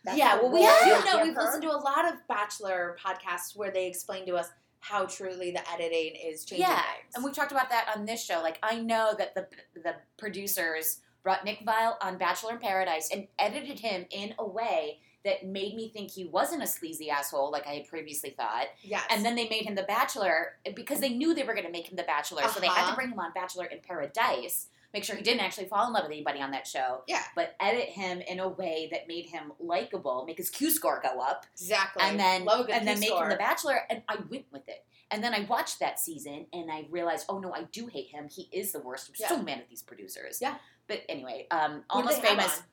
That's 0.04 0.18
yeah, 0.18 0.34
well, 0.36 0.50
we 0.50 0.66
role 0.66 0.74
do 0.82 0.88
you 0.88 1.04
know 1.04 1.16
give 1.18 1.26
we've 1.28 1.36
listened 1.36 1.62
to 1.62 1.70
a 1.70 1.78
lot 1.78 2.06
of 2.08 2.14
Bachelor 2.28 2.96
podcasts 3.04 3.54
where 3.54 3.70
they 3.70 3.86
explain 3.86 4.26
to 4.26 4.34
us 4.36 4.48
how 4.82 5.06
truly 5.06 5.52
the 5.52 5.70
editing 5.70 6.14
is 6.16 6.44
changing 6.44 6.66
Yeah, 6.66 6.74
things. 6.82 7.14
and 7.14 7.24
we've 7.24 7.34
talked 7.34 7.52
about 7.52 7.70
that 7.70 7.88
on 7.96 8.04
this 8.04 8.22
show. 8.22 8.42
Like 8.42 8.58
I 8.64 8.80
know 8.80 9.14
that 9.16 9.34
the 9.34 9.46
the 9.80 9.94
producers 10.18 10.98
brought 11.22 11.44
Nick 11.44 11.64
Viall 11.64 11.94
on 12.02 12.18
Bachelor 12.18 12.52
in 12.54 12.58
Paradise 12.58 13.08
and 13.12 13.28
edited 13.38 13.78
him 13.78 14.06
in 14.10 14.34
a 14.40 14.46
way 14.46 14.98
that 15.24 15.46
made 15.46 15.76
me 15.76 15.88
think 15.88 16.10
he 16.10 16.24
wasn't 16.24 16.60
a 16.64 16.66
sleazy 16.66 17.08
asshole 17.08 17.52
like 17.52 17.64
I 17.64 17.74
had 17.74 17.86
previously 17.86 18.30
thought. 18.30 18.66
yes, 18.82 19.04
And 19.08 19.24
then 19.24 19.36
they 19.36 19.48
made 19.48 19.64
him 19.64 19.76
the 19.76 19.84
Bachelor 19.84 20.54
because 20.74 20.98
they 20.98 21.10
knew 21.10 21.32
they 21.32 21.44
were 21.44 21.52
going 21.54 21.64
to 21.66 21.70
make 21.70 21.88
him 21.88 21.94
the 21.96 22.02
Bachelor, 22.02 22.42
so 22.48 22.58
they 22.58 22.66
had 22.66 22.74
to 22.74 22.80
Uh-huh. 22.88 22.96
bring 22.96 23.10
him 23.12 23.20
on 23.20 23.30
Bachelor 23.32 23.66
in 23.66 23.78
Paradise. 23.86 24.66
Make 24.94 25.04
sure 25.04 25.16
he 25.16 25.22
didn't 25.22 25.40
actually 25.40 25.66
fall 25.66 25.86
in 25.86 25.92
love 25.92 26.02
with 26.04 26.12
anybody 26.12 26.40
on 26.40 26.50
that 26.50 26.66
show. 26.66 27.02
Yeah. 27.06 27.22
But 27.34 27.54
edit 27.60 27.88
him 27.88 28.20
in 28.20 28.40
a 28.40 28.48
way 28.48 28.88
that 28.92 29.08
made 29.08 29.26
him 29.26 29.52
likable, 29.58 30.24
make 30.26 30.36
his 30.38 30.50
Q 30.50 30.70
score 30.70 31.00
go 31.02 31.20
up, 31.20 31.46
exactly, 31.54 32.02
and 32.04 32.18
then 32.20 32.44
Love 32.44 32.68
and 32.70 32.86
then 32.86 32.96
Q 32.96 33.00
make 33.00 33.08
score. 33.10 33.24
him 33.24 33.30
the 33.30 33.36
bachelor 33.36 33.80
and 33.88 34.02
i 34.08 34.16
went 34.30 34.44
with 34.52 34.68
it 34.68 34.84
and 35.10 35.22
then 35.22 35.34
i 35.34 35.40
watched 35.44 35.80
that 35.80 35.98
season 36.00 36.46
and 36.52 36.70
i 36.70 36.86
realized 36.90 37.26
oh 37.28 37.38
no 37.38 37.52
i 37.52 37.64
do 37.72 37.86
hate 37.86 38.08
him 38.08 38.28
he 38.28 38.48
is 38.52 38.72
the 38.72 38.80
worst 38.80 39.08
i'm 39.10 39.28
so 39.28 39.42
mad 39.42 39.58
at 39.58 39.68
these 39.68 39.82
producers 39.82 40.38
Yeah. 40.40 40.54
but 40.88 41.02
anyway 41.08 41.46
um 41.50 41.72
Who 41.72 41.76
did 41.78 41.84
almost 41.90 42.22
they 42.22 42.28
have 42.28 42.38
famous 42.38 42.58
on? 42.58 42.64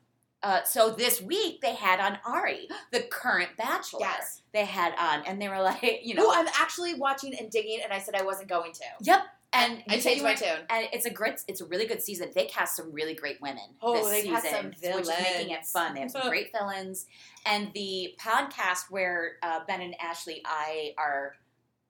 uh, 0.50 0.62
so 0.64 0.90
this 0.90 1.20
week 1.20 1.60
they 1.60 1.74
had 1.74 2.00
on 2.00 2.18
Ari, 2.24 2.68
the 2.92 3.00
current 3.02 3.50
bachelor. 3.58 4.00
Yes. 4.00 4.40
They 4.54 4.64
had 4.64 4.94
on, 4.98 5.22
and 5.26 5.40
they 5.40 5.48
were 5.50 5.60
like, 5.60 5.82
you 6.02 6.14
know, 6.14 6.22
Who 6.30 6.32
I'm 6.32 6.48
actually 6.58 6.94
watching 6.94 7.34
and 7.38 7.50
digging, 7.50 7.80
and 7.84 7.92
I 7.92 7.98
said 7.98 8.14
I 8.14 8.22
wasn't 8.22 8.48
going 8.48 8.72
to. 8.72 8.84
yep. 9.02 9.20
And 9.52 9.82
I 9.88 9.98
changed 9.98 10.22
my 10.22 10.34
tune. 10.34 10.48
And 10.68 10.86
it's 10.92 11.06
a 11.06 11.10
great, 11.10 11.42
it's 11.48 11.60
a 11.60 11.66
really 11.66 11.86
good 11.86 12.00
season. 12.00 12.30
They 12.34 12.46
cast 12.46 12.76
some 12.76 12.92
really 12.92 13.14
great 13.14 13.40
women. 13.40 13.74
Oh, 13.82 13.94
this 13.94 14.08
they 14.08 14.20
season, 14.22 14.34
cast 14.34 14.50
some 14.50 14.66
which 14.66 15.02
is 15.02 15.08
making 15.08 15.50
it 15.50 15.66
fun. 15.66 15.94
They 15.94 16.00
have 16.00 16.10
some 16.10 16.28
great 16.28 16.52
villains, 16.52 17.06
and 17.44 17.72
the 17.74 18.14
podcast 18.20 18.90
where 18.90 19.32
uh, 19.42 19.60
Ben 19.66 19.80
and 19.80 19.94
Ashley 20.00 20.42
I 20.44 20.94
are 20.96 21.34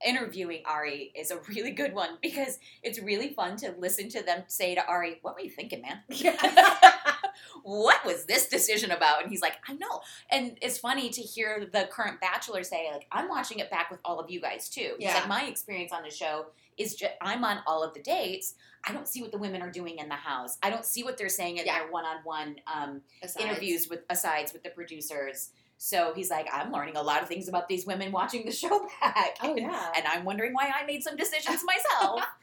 interviewing 0.04 0.62
Ari 0.64 1.12
is 1.14 1.30
a 1.30 1.38
really 1.48 1.72
good 1.72 1.94
one 1.94 2.18
because 2.22 2.58
it's 2.82 2.98
really 2.98 3.34
fun 3.34 3.56
to 3.58 3.74
listen 3.78 4.08
to 4.10 4.22
them 4.22 4.44
say 4.46 4.74
to 4.74 4.86
Ari, 4.86 5.18
"What 5.22 5.34
were 5.34 5.40
you 5.40 5.50
thinking, 5.50 5.82
man? 5.82 6.00
what 7.62 8.04
was 8.04 8.24
this 8.26 8.48
decision 8.48 8.90
about?" 8.90 9.22
And 9.22 9.30
he's 9.30 9.42
like, 9.42 9.56
"I 9.68 9.74
know." 9.74 10.00
And 10.30 10.58
it's 10.62 10.78
funny 10.78 11.10
to 11.10 11.20
hear 11.22 11.66
the 11.72 11.88
current 11.90 12.20
Bachelor 12.20 12.62
say, 12.62 12.88
"Like 12.92 13.06
I'm 13.12 13.28
watching 13.28 13.58
it 13.58 13.70
back 13.70 13.90
with 13.90 14.00
all 14.04 14.18
of 14.20 14.30
you 14.30 14.40
guys 14.40 14.68
too." 14.68 14.94
He's 14.98 15.06
Yeah. 15.08 15.14
like, 15.14 15.28
"My 15.28 15.44
experience 15.44 15.92
on 15.92 16.02
the 16.02 16.10
show 16.10 16.46
is 16.76 16.94
just 16.94 17.12
I'm 17.20 17.44
on 17.44 17.60
all 17.66 17.82
of 17.82 17.94
the 17.94 18.00
dates." 18.02 18.54
I 18.82 18.92
don't 18.92 19.06
see 19.06 19.20
what 19.20 19.30
the 19.30 19.36
women 19.36 19.60
are 19.60 19.70
doing 19.70 19.98
in 19.98 20.08
the 20.08 20.14
house. 20.14 20.56
I 20.62 20.70
don't 20.70 20.86
see 20.86 21.02
what 21.04 21.18
they're 21.18 21.28
saying 21.28 21.58
in 21.58 21.66
Yeah. 21.66 21.80
their 21.80 21.92
one-on-one 21.92 22.56
um, 22.66 23.02
interviews 23.38 23.88
with 23.90 24.00
asides 24.08 24.54
with 24.54 24.62
the 24.62 24.70
producers. 24.70 25.50
So 25.76 26.14
he's 26.14 26.30
like, 26.30 26.48
I'm 26.50 26.72
learning 26.72 26.96
a 26.96 27.02
lot 27.02 27.20
of 27.20 27.28
things 27.28 27.46
about 27.46 27.68
these 27.68 27.84
women 27.84 28.10
watching 28.10 28.46
the 28.46 28.52
show 28.62 28.88
back. 29.02 29.36
Oh 29.42 29.54
yeah. 29.54 29.92
and 29.96 30.06
I'm 30.06 30.24
wondering 30.24 30.54
why 30.54 30.72
I 30.74 30.86
made 30.86 31.02
some 31.02 31.16
decisions 31.16 31.62
myself. 31.64 32.22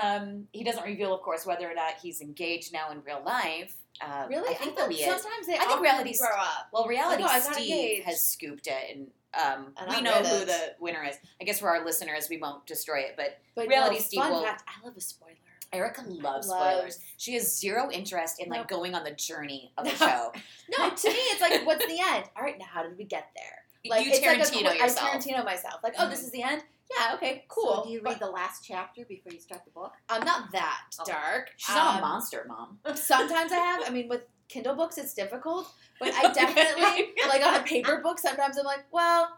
Um, 0.00 0.46
he 0.52 0.62
doesn't 0.62 0.84
reveal, 0.84 1.12
of 1.12 1.22
course, 1.22 1.44
whether 1.44 1.68
or 1.68 1.74
not 1.74 1.94
he's 2.00 2.20
engaged 2.20 2.72
now 2.72 2.90
in 2.92 3.02
real 3.02 3.20
life. 3.26 3.74
Uh, 4.00 4.26
Really? 4.28 4.48
I 4.54 4.54
think 4.58 4.76
that 4.76 4.90
he 4.90 4.98
is. 5.02 5.06
sometimes 5.22 5.46
they 5.46 5.54
I 5.54 5.58
think 5.58 5.70
often 5.70 5.82
reality's- 5.82 6.18
grow 6.20 6.28
up. 6.36 6.68
Well, 6.72 6.86
reality 6.86 7.22
Oh, 7.26 7.32
no, 7.32 7.52
Steve 7.52 8.04
has 8.04 8.28
scooped 8.28 8.66
it, 8.66 8.96
and 8.96 9.10
um, 9.34 9.72
And 9.76 9.88
we 9.90 9.96
I 9.96 10.00
know 10.00 10.12
who 10.12 10.42
it. 10.42 10.46
the 10.46 10.74
winner 10.80 11.02
is. 11.04 11.16
I 11.40 11.44
guess 11.44 11.60
for 11.60 11.68
our 11.68 11.84
listeners, 11.84 12.28
we 12.28 12.38
won't 12.38 12.66
destroy 12.66 13.00
it, 13.00 13.14
but 13.16 13.38
But 13.54 13.68
Reality 13.68 13.96
no, 13.96 14.00
Steve 14.02 14.20
Fun 14.20 14.32
will- 14.32 14.42
fact: 14.44 14.64
I 14.66 14.84
love 14.86 14.96
a 14.96 15.00
spoiler. 15.00 15.32
Erica 15.72 16.02
loves 16.06 16.46
Loves- 16.48 16.48
spoilers. 16.48 17.00
She 17.16 17.34
has 17.34 17.58
zero 17.58 17.90
interest 17.90 18.40
in 18.40 18.48
like 18.48 18.60
Nope. 18.60 18.68
going 18.68 18.94
on 18.94 19.02
the 19.04 19.10
journey 19.10 19.72
of 19.76 19.84
the 19.84 19.90
No. 19.92 19.96
show. 19.96 20.32
No, 20.78 20.90
to 20.90 21.08
me, 21.08 21.16
it's 21.16 21.40
like, 21.40 21.66
what's 21.66 21.84
the 21.84 21.98
end? 22.00 22.24
All 22.36 22.42
right, 22.42 22.56
now 22.58 22.66
how 22.66 22.82
did 22.82 22.96
we 22.96 23.04
get 23.04 23.30
there? 23.34 23.62
Like 23.90 24.04
you 24.04 24.10
it's 24.12 24.20
like 24.24 24.38
a 24.38 24.40
Tarantino 24.42 24.78
yourself. 24.78 25.14
I 25.14 25.16
Tarantino 25.18 25.44
myself. 25.44 25.80
Like, 25.82 25.94
oh, 25.98 26.08
this 26.08 26.20
is 26.22 26.30
the 26.32 26.42
end. 26.42 26.62
Yeah, 26.90 27.14
okay, 27.14 27.44
cool. 27.48 27.82
So 27.82 27.84
do 27.84 27.90
you 27.90 28.00
read 28.02 28.18
the 28.20 28.30
last 28.30 28.64
chapter 28.64 29.04
before 29.04 29.32
you 29.32 29.40
start 29.40 29.64
the 29.64 29.70
book? 29.72 29.92
I'm 30.08 30.24
not 30.24 30.52
that 30.52 30.82
Oh. 31.00 31.04
dark. 31.04 31.50
She's 31.56 31.74
not 31.74 31.94
a 31.94 31.96
Um, 31.96 32.00
monster, 32.02 32.44
mom. 32.48 32.78
Sometimes 32.94 33.52
I 33.52 33.56
have. 33.56 33.82
I 33.86 33.90
mean, 33.90 34.08
with 34.08 34.22
Kindle 34.48 34.74
books, 34.76 34.96
it's 34.98 35.12
difficult. 35.14 35.68
But 35.98 36.14
I 36.14 36.32
definitely 36.32 37.12
like 37.28 37.44
on 37.44 37.54
a 37.56 37.62
paper 37.62 38.00
book. 38.02 38.18
Sometimes 38.20 38.56
I'm 38.58 38.64
like, 38.64 38.84
well, 38.92 39.36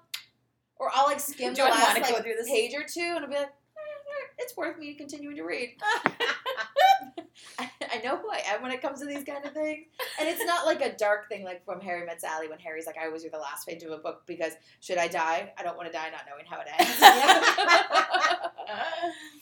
or 0.76 0.90
I'll 0.94 1.06
like 1.06 1.20
skim 1.20 1.54
Do 1.54 1.62
the 1.62 1.68
I 1.68 1.70
last 1.70 1.94
wanna 1.94 2.00
go 2.08 2.12
like 2.14 2.22
through 2.24 2.34
this? 2.34 2.48
page 2.48 2.74
or 2.74 2.82
two, 2.84 3.00
and 3.16 3.20
I'll 3.24 3.28
be 3.30 3.34
like, 3.36 3.46
eh, 3.46 4.26
it's 4.38 4.56
worth 4.56 4.78
me 4.78 4.94
continuing 4.94 5.36
to 5.36 5.42
read. 5.44 5.76
I, 7.58 7.70
I 7.94 7.98
know 8.04 8.16
who 8.16 8.30
I 8.30 8.42
am 8.46 8.62
when 8.62 8.70
it 8.72 8.80
comes 8.82 9.00
to 9.00 9.06
these 9.06 9.24
kind 9.24 9.44
of 9.44 9.52
things, 9.52 9.86
and 10.20 10.28
it's 10.28 10.44
not 10.44 10.66
like 10.66 10.80
a 10.80 10.94
dark 10.96 11.28
thing 11.28 11.44
like 11.44 11.64
from 11.64 11.80
Harry 11.80 12.04
Met 12.06 12.20
Sally 12.20 12.48
when 12.48 12.58
Harry's 12.58 12.86
like, 12.86 12.96
I 12.98 13.06
always 13.06 13.22
read 13.24 13.32
the 13.32 13.38
last 13.38 13.66
page 13.66 13.82
of 13.82 13.90
a 13.92 13.98
book 13.98 14.22
because 14.26 14.52
should 14.80 14.98
I 14.98 15.08
die? 15.08 15.52
I 15.58 15.62
don't 15.62 15.76
want 15.76 15.88
to 15.90 15.92
die 15.92 16.10
not 16.10 16.22
knowing 16.28 16.44
how 16.48 16.60
it 16.60 16.68
ends. 16.78 16.98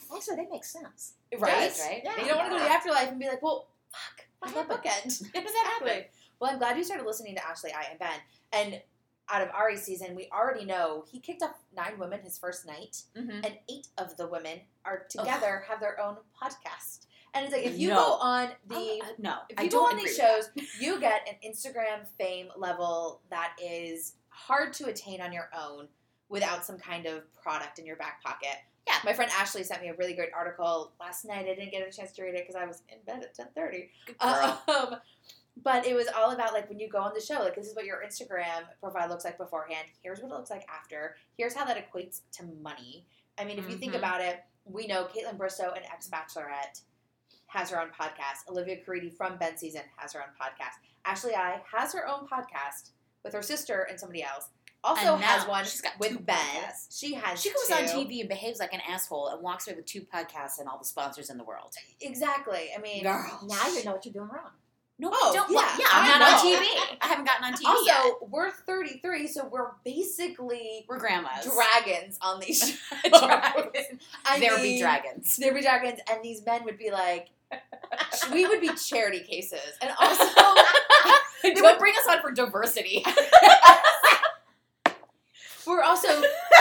Oh, 0.09 0.19
so 0.21 0.35
that 0.35 0.45
makes 0.49 0.71
sense. 0.71 1.13
right? 1.37 1.67
Does, 1.69 1.79
right? 1.81 2.01
Yeah. 2.03 2.17
You 2.21 2.27
don't 2.29 2.37
want 2.37 2.49
to 2.49 2.55
go 2.55 2.57
to 2.59 2.63
the 2.63 2.69
afterlife 2.71 3.09
and 3.09 3.19
be 3.19 3.27
like, 3.27 3.41
well, 3.41 3.67
fuck, 3.91 4.25
What 4.39 4.55
that 4.55 4.67
book 4.69 4.85
end? 4.85 5.05
Exactly. 5.33 6.05
Well, 6.39 6.51
I'm 6.51 6.59
glad 6.59 6.77
you 6.77 6.83
started 6.83 7.05
listening 7.05 7.35
to 7.35 7.45
Ashley, 7.45 7.71
I, 7.73 7.87
and 7.91 7.99
Ben. 7.99 8.19
And 8.53 8.81
out 9.29 9.41
of 9.41 9.49
Ari's 9.53 9.81
season, 9.83 10.15
we 10.15 10.29
already 10.31 10.63
know 10.65 11.03
he 11.11 11.19
kicked 11.19 11.41
off 11.43 11.55
nine 11.75 11.99
women 11.99 12.21
his 12.21 12.37
first 12.37 12.65
night, 12.65 13.01
Mhm. 13.17 13.45
and 13.45 13.57
eight 13.69 13.87
of 13.97 14.15
the 14.15 14.27
women 14.27 14.61
are 14.85 15.05
together, 15.09 15.65
have 15.67 15.81
their 15.81 15.99
own 15.99 16.17
podcast. 16.41 17.06
And 17.33 17.45
it's 17.45 17.53
like 17.53 17.65
if 17.65 17.77
you 17.77 17.89
No. 17.89 17.95
go 17.95 18.13
on 18.13 18.49
the 18.67 18.75
Oh, 18.75 18.99
uh, 19.03 19.07
no, 19.19 19.37
if 19.49 19.59
I 19.59 19.63
you 19.63 19.69
go 19.69 19.85
on 19.85 19.95
these 19.97 20.15
shows, 20.15 20.49
you 20.79 20.99
get 20.99 21.27
an 21.27 21.35
Instagram 21.47 22.07
fame 22.17 22.49
level 22.57 23.21
that 23.29 23.53
is 23.61 24.13
hard 24.29 24.73
to 24.73 24.85
attain 24.87 25.21
on 25.21 25.31
your 25.33 25.49
own 25.57 25.87
without 26.29 26.65
some 26.65 26.77
kind 26.77 27.05
of 27.05 27.23
product 27.35 27.79
in 27.79 27.85
your 27.85 27.95
back 27.95 28.23
pocket. 28.23 28.57
Yeah. 28.87 28.97
My 29.03 29.13
friend 29.13 29.29
Ashley 29.37 29.63
sent 29.63 29.81
me 29.81 29.89
a 29.89 29.95
really 29.95 30.13
great 30.13 30.29
article 30.33 30.93
last 30.99 31.25
night. 31.25 31.45
I 31.45 31.55
didn't 31.55 31.71
get 31.71 31.87
a 31.87 31.91
chance 31.91 32.11
to 32.13 32.23
read 32.23 32.35
it 32.35 32.47
because 32.47 32.55
I 32.55 32.65
was 32.65 32.81
in 32.89 32.97
bed 33.05 33.21
at 33.23 33.33
ten 33.35 33.47
thirty. 33.55 33.89
Um, 34.21 34.97
but 35.63 35.85
it 35.87 35.95
was 35.95 36.07
all 36.15 36.31
about 36.31 36.53
like 36.53 36.69
when 36.69 36.79
you 36.79 36.87
go 36.87 36.99
on 36.99 37.11
the 37.15 37.21
show, 37.21 37.39
like 37.39 37.55
this 37.55 37.65
is 37.67 37.75
what 37.75 37.85
your 37.85 38.03
Instagram 38.05 38.63
profile 38.79 39.09
looks 39.09 39.25
like 39.25 39.37
beforehand. 39.37 39.87
Here's 40.03 40.19
what 40.21 40.31
it 40.31 40.35
looks 40.35 40.49
like 40.51 40.65
after. 40.69 41.15
Here's 41.37 41.53
how 41.55 41.65
that 41.65 41.77
equates 41.91 42.21
to 42.33 42.43
money. 42.61 43.05
I 43.39 43.43
mean, 43.43 43.57
if 43.59 43.69
you 43.69 43.77
think 43.77 43.93
Mhm. 43.93 43.97
about 43.97 44.21
it, 44.21 44.43
we 44.65 44.85
know 44.87 45.05
Kaitlyn 45.05 45.37
Bristowe, 45.37 45.75
an 45.75 45.83
ex 45.91 46.09
Bachelorette, 46.09 46.81
has 47.47 47.69
her 47.69 47.81
own 47.81 47.87
podcast. 47.89 48.49
Olivia 48.49 48.77
Caridi 48.85 49.11
from 49.15 49.37
Ben 49.37 49.57
Season 49.57 49.81
has 49.97 50.13
her 50.13 50.19
own 50.21 50.29
podcast. 50.39 50.73
Ashley 51.05 51.35
I 51.35 51.61
has 51.73 51.93
her 51.93 52.07
own 52.07 52.27
podcast 52.27 52.89
with 53.23 53.33
her 53.33 53.41
sister 53.41 53.87
and 53.89 53.99
somebody 53.99 54.23
else. 54.23 54.49
Also 54.83 55.15
And 55.15 55.23
has 55.23 55.47
one 55.47 55.65
she's 55.65 55.81
got 55.81 55.93
with 55.99 56.23
Ben. 56.25 56.37
podcasts. 56.37 56.97
She 56.99 57.13
has 57.15 57.41
She 57.41 57.49
goes 57.49 57.67
two. 57.67 57.73
on 57.73 57.83
TV 57.83 58.19
and 58.21 58.29
behaves 58.29 58.59
like 58.59 58.73
an 58.73 58.81
asshole 58.87 59.29
and 59.29 59.41
walks 59.41 59.67
away 59.67 59.75
with 59.75 59.85
two 59.85 60.01
podcasts 60.01 60.59
and 60.59 60.69
all 60.69 60.77
the 60.77 60.85
sponsors 60.85 61.29
in 61.29 61.37
the 61.37 61.43
world. 61.43 61.73
Exactly. 61.99 62.69
I 62.77 62.79
mean, 62.79 63.03
Girl. 63.03 63.39
Now 63.47 63.67
you 63.69 63.83
know 63.83 63.93
what 63.93 64.05
you're 64.05 64.13
doing 64.13 64.29
wrong. 64.29 64.51
No, 64.99 65.09
Oh, 65.13 65.31
don't. 65.33 65.51
yeah, 65.51 65.59
Yeah, 65.77 65.85
I'm 65.91 66.15
I 66.15 66.19
not 66.19 66.43
on. 66.43 66.51
TV. 66.53 66.97
I 67.01 67.05
haven't 67.07 67.25
gotten 67.25 67.43
on 67.45 67.53
TV 67.53 67.85
yet. 67.85 67.97
Also, 67.99 68.17
we're 68.29 68.49
33, 68.49 69.27
so 69.27 69.45
we're 69.47 69.71
basically 69.85 70.85
We're 70.87 70.97
grandmas. 70.99 71.45
dragons 71.45 72.17
on 72.21 72.39
these 72.39 72.59
shows. 73.05 73.71
There 74.39 74.57
be 74.57 74.79
dragons. 74.79 75.37
There 75.37 75.53
be 75.53 75.61
dragons, 75.61 75.99
and 76.11 76.23
these 76.23 76.43
men 76.45 76.63
would 76.65 76.77
be 76.79 76.89
like, 76.91 77.27
we 78.31 78.47
would 78.47 78.61
be 78.61 78.69
charity 78.75 79.19
cases, 79.19 79.59
and 79.81 79.91
also 79.99 80.23
They 81.43 81.53
would 81.61 81.77
bring 81.79 81.93
us 81.93 82.07
on 82.09 82.21
for 82.21 82.31
diversity. 82.31 83.05
we're 85.67 85.83
also 85.83 86.07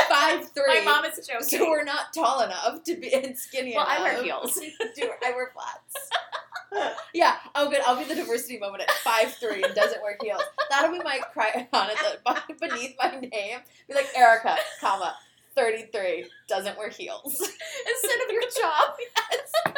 five 0.08 0.48
three. 0.50 0.84
My 0.84 0.84
mom 0.84 1.04
is 1.04 1.26
joking. 1.26 1.46
so 1.46 1.70
we're 1.70 1.84
not 1.84 2.12
tall 2.14 2.42
enough 2.42 2.82
to 2.84 2.96
be 2.96 3.12
and 3.12 3.36
skinny 3.36 3.74
well, 3.74 3.86
I 3.88 4.00
wear 4.00 4.22
heels. 4.22 4.54
Do 4.54 5.10
I 5.24 5.30
wear 5.32 5.52
flats? 5.54 6.94
yeah. 7.14 7.36
Oh, 7.54 7.70
good. 7.70 7.80
I'll 7.86 7.96
be 7.96 8.04
the 8.04 8.14
diversity 8.14 8.58
moment 8.58 8.82
at 8.82 8.90
five 8.90 9.32
three 9.34 9.62
and 9.62 9.74
doesn't 9.74 10.02
wear 10.02 10.16
heels. 10.22 10.42
That'll 10.70 10.92
be 10.92 11.02
my 11.02 11.20
cry 11.32 11.66
on 11.72 11.88
it 11.90 12.60
beneath 12.60 12.96
my 12.98 13.18
name. 13.20 13.58
Be 13.88 13.94
like 13.94 14.08
Erica, 14.16 14.56
comma 14.80 15.16
thirty 15.54 15.86
three 15.92 16.26
doesn't 16.48 16.76
wear 16.76 16.90
heels. 16.90 17.32
Instead 17.34 18.20
of 18.26 18.30
your 18.30 18.42
job, 18.42 18.94
doesn't 19.30 19.76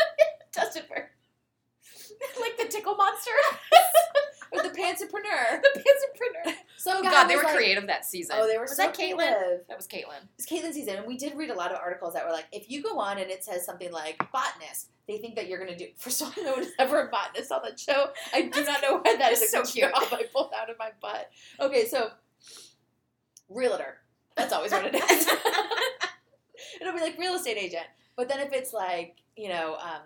wear 0.91 1.11
like 2.41 2.57
the 2.59 2.67
tickle 2.69 2.95
monster, 2.97 3.31
Or 4.51 4.63
the 4.63 4.71
pantsapreneur. 4.71 5.61
the 5.63 5.81
pantsapreneur. 5.85 6.55
Some 6.79 6.97
Oh 6.99 7.03
guy 7.03 7.11
God, 7.11 7.27
they 7.29 7.37
were 7.37 7.43
like- 7.43 7.55
creative 7.55 7.87
that 7.89 8.07
season. 8.07 8.37
Oh, 8.39 8.47
they 8.47 8.57
were 8.57 8.63
Was 8.63 8.77
so 8.77 8.83
that 8.85 8.95
Kaitlyn? 8.97 9.17
creative. 9.17 9.67
That 9.69 9.77
was 9.77 9.87
Kaitlyn. 9.87 10.27
It's 10.39 10.47
Kaitlyn 10.51 10.73
season, 10.73 10.97
and 10.97 11.07
we 11.07 11.19
did 11.19 11.37
read 11.37 11.51
a 11.51 11.55
lot 11.55 11.71
of 11.71 11.77
articles 11.79 12.15
that 12.15 12.25
were 12.25 12.33
like, 12.33 12.47
if 12.51 12.71
you 12.71 12.83
go 12.83 12.99
on 12.99 13.19
and 13.19 13.31
it 13.31 13.45
says 13.45 13.65
something 13.67 13.93
like 13.93 14.17
botanist, 14.33 14.89
they 15.07 15.19
think 15.19 15.37
that 15.37 15.49
you're 15.49 15.59
going 15.59 15.71
to 15.71 15.77
do. 15.77 15.91
First 15.99 16.23
of 16.23 16.29
all, 16.39 16.45
no 16.45 16.53
one 16.53 16.63
is 16.63 16.73
ever 16.79 17.01
a 17.03 17.11
botanist 17.11 17.53
on 17.53 17.61
that 17.65 17.79
show. 17.79 18.07
I 18.33 18.43
do 18.43 18.65
not 18.65 18.81
know 18.81 19.01
why 19.03 19.17
that 19.17 19.33
is 19.33 19.51
so 19.51 19.63
cute. 19.65 19.91
I 19.95 20.25
pulled 20.33 20.53
out 20.59 20.71
of 20.71 20.79
my 20.79 20.91
butt. 21.01 21.31
Okay, 21.61 21.87
so 21.87 22.11
realtor. 23.51 23.99
That's 24.35 24.53
always 24.55 24.73
what 24.73 24.85
it 24.87 24.95
is. 24.95 25.29
It'll 26.81 26.95
be 26.95 27.01
like 27.01 27.19
real 27.19 27.35
estate 27.35 27.57
agent. 27.59 27.85
But 28.17 28.29
then 28.29 28.41
if 28.41 28.53
it's 28.53 28.73
like, 28.73 29.17
you 29.37 29.49
know, 29.49 29.77
um, 29.81 30.01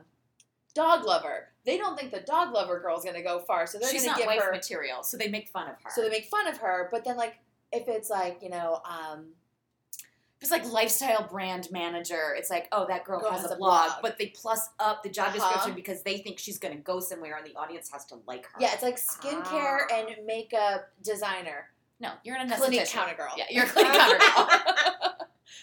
dog 0.74 1.04
lover, 1.04 1.48
they 1.64 1.76
don't 1.78 1.98
think 1.98 2.10
the 2.12 2.20
dog 2.20 2.52
lover 2.52 2.80
girl's 2.80 3.04
going 3.04 3.16
to 3.16 3.22
go 3.22 3.40
far, 3.40 3.66
so 3.66 3.78
they're 3.78 3.92
going 3.92 4.02
to 4.04 4.14
give 4.16 4.26
wife 4.26 4.42
her. 4.42 4.50
material, 4.52 5.02
so 5.02 5.16
they 5.16 5.28
make 5.28 5.48
fun 5.48 5.68
of 5.68 5.76
her. 5.82 5.90
So 5.94 6.02
they 6.02 6.08
make 6.10 6.26
fun 6.26 6.46
of 6.48 6.56
her, 6.58 6.88
but 6.90 7.04
then 7.04 7.16
like 7.16 7.36
if 7.72 7.88
it's 7.88 8.10
like 8.10 8.38
you 8.42 8.48
know, 8.50 8.80
um, 8.84 9.26
It's 10.40 10.50
like 10.50 10.64
lifestyle 10.72 11.26
brand 11.28 11.68
manager. 11.70 12.34
It's 12.36 12.50
like, 12.50 12.66
oh, 12.72 12.84
that 12.88 13.04
girl, 13.04 13.20
Girl 13.20 13.30
has, 13.30 13.42
has 13.42 13.50
a 13.52 13.56
blog, 13.56 13.86
blog. 13.90 14.02
but 14.02 14.18
they 14.18 14.26
plus 14.28 14.68
up 14.80 15.02
the 15.04 15.08
job 15.08 15.28
Uh-huh. 15.28 15.38
description 15.38 15.74
because 15.74 16.02
they 16.02 16.18
think 16.18 16.38
she's 16.40 16.58
going 16.58 16.74
to 16.76 16.80
go 16.82 16.98
somewhere 17.00 17.36
and 17.36 17.46
the 17.46 17.54
audience 17.56 17.90
has 17.92 18.04
to 18.06 18.16
like 18.26 18.44
her. 18.46 18.58
Yeah, 18.60 18.72
it's 18.74 18.82
like 18.82 18.96
skincare 18.96 19.80
Ah. 19.88 19.94
and 19.94 20.26
makeup 20.26 20.88
designer, 21.02 21.70
no, 22.00 22.10
you're 22.24 22.34
an 22.36 22.48
clinic 22.50 22.88
counter 22.88 23.14
girl. 23.14 23.32
Yeah, 23.36 23.44
you're 23.50 23.64
a 23.64 23.68
clinic 23.68 23.92
counter 23.92 24.18
girl. 24.18 24.48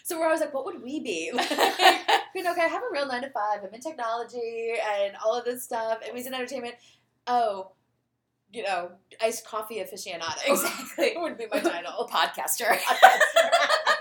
so 0.10 0.20
we're 0.20 0.26
always 0.26 0.42
like, 0.42 0.54
what 0.56 0.66
would 0.66 0.82
we 0.82 1.00
be? 1.00 1.32
Like, 1.36 1.50
you 2.36 2.44
know, 2.44 2.52
okay, 2.52 2.62
I 2.62 2.68
have 2.68 2.82
a 2.82 2.92
real 2.92 3.08
nine 3.08 3.22
to 3.22 3.30
five. 3.30 3.60
I'm 3.64 3.74
in 3.74 3.80
technology 3.82 4.74
and 4.98 5.14
all 5.24 5.36
of 5.38 5.46
this 5.46 5.64
stuff, 5.64 6.00
and 6.04 6.14
music 6.14 6.32
in 6.32 6.36
entertainment. 6.36 6.76
Oh, 7.28 7.72
you 8.52 8.64
know, 8.64 8.92
iced 9.22 9.46
coffee 9.46 9.76
aficionado. 9.76 10.36
Exactly. 10.48 11.14
would 11.18 11.38
be 11.38 11.46
my 11.52 11.60
title. 11.60 12.08
Podcaster. 12.12 12.72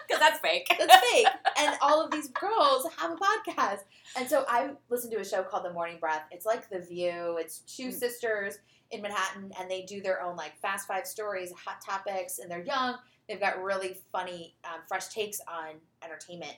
Because 0.06 0.20
that's 0.20 0.38
fake. 0.40 0.66
That's 0.78 0.96
fake. 1.11 1.26
And 1.59 1.76
all 1.82 2.02
of 2.02 2.11
these 2.11 2.28
girls 2.28 2.86
have 2.96 3.11
a 3.12 3.16
podcast. 3.16 3.80
And 4.16 4.26
so 4.28 4.44
I 4.48 4.70
listened 4.88 5.12
to 5.12 5.20
a 5.20 5.24
show 5.24 5.42
called 5.42 5.64
The 5.66 5.72
Morning 5.72 5.98
Breath. 6.00 6.22
It's 6.30 6.46
like 6.46 6.70
The 6.70 6.80
View. 6.80 7.36
It's 7.38 7.59
two 7.61 7.88
Mm. 7.88 7.92
sisters 7.92 8.59
in 8.90 9.02
Manhattan, 9.02 9.52
and 9.61 9.70
they 9.70 9.82
do 9.82 10.00
their 10.00 10.22
own 10.22 10.34
like 10.36 10.56
fast 10.62 10.88
five 10.88 11.06
stories, 11.06 11.52
hot 11.52 11.82
topics, 11.84 12.38
and 12.38 12.50
they're 12.50 12.64
young. 12.64 12.96
They've 13.29 13.41
got 13.41 13.62
really 13.62 13.99
funny, 14.12 14.55
um, 14.64 14.81
fresh 14.89 15.09
takes 15.09 15.41
on 15.49 15.76
entertainment. 16.03 16.57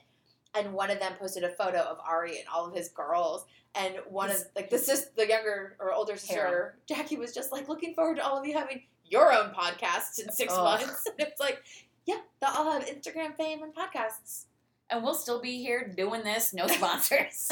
And 0.53 0.73
one 0.73 0.89
of 0.91 0.99
them 0.99 1.13
posted 1.19 1.43
a 1.43 1.49
photo 1.49 1.79
of 1.79 1.97
Ari 2.05 2.39
and 2.39 2.47
all 2.53 2.65
of 2.67 2.75
his 2.75 2.89
girls. 2.89 3.45
And 3.75 3.95
one 4.09 4.29
of 4.29 4.37
like 4.55 4.69
the 4.69 4.77
sis, 4.77 5.07
the 5.15 5.27
younger 5.27 5.77
or 5.79 5.93
older 5.93 6.17
sister, 6.17 6.77
Jackie 6.87 7.15
was 7.17 7.33
just 7.33 7.51
like 7.53 7.69
looking 7.69 7.93
forward 7.93 8.17
to 8.17 8.25
all 8.25 8.37
of 8.37 8.45
you 8.45 8.53
having 8.53 8.83
your 9.05 9.31
own 9.33 9.51
podcasts 9.53 10.19
in 10.19 10.31
six 10.31 10.53
months. 10.63 11.07
And 11.17 11.27
it's 11.27 11.39
like, 11.39 11.61
yeah, 12.05 12.17
they'll 12.41 12.51
all 12.51 12.71
have 12.71 12.85
Instagram 12.85 13.35
fame 13.37 13.63
and 13.63 13.73
podcasts. 13.73 14.45
And 14.91 15.01
we'll 15.03 15.13
still 15.15 15.39
be 15.41 15.63
here 15.63 15.87
doing 15.95 16.23
this, 16.23 16.53
no 16.53 16.67
sponsors. 16.67 17.49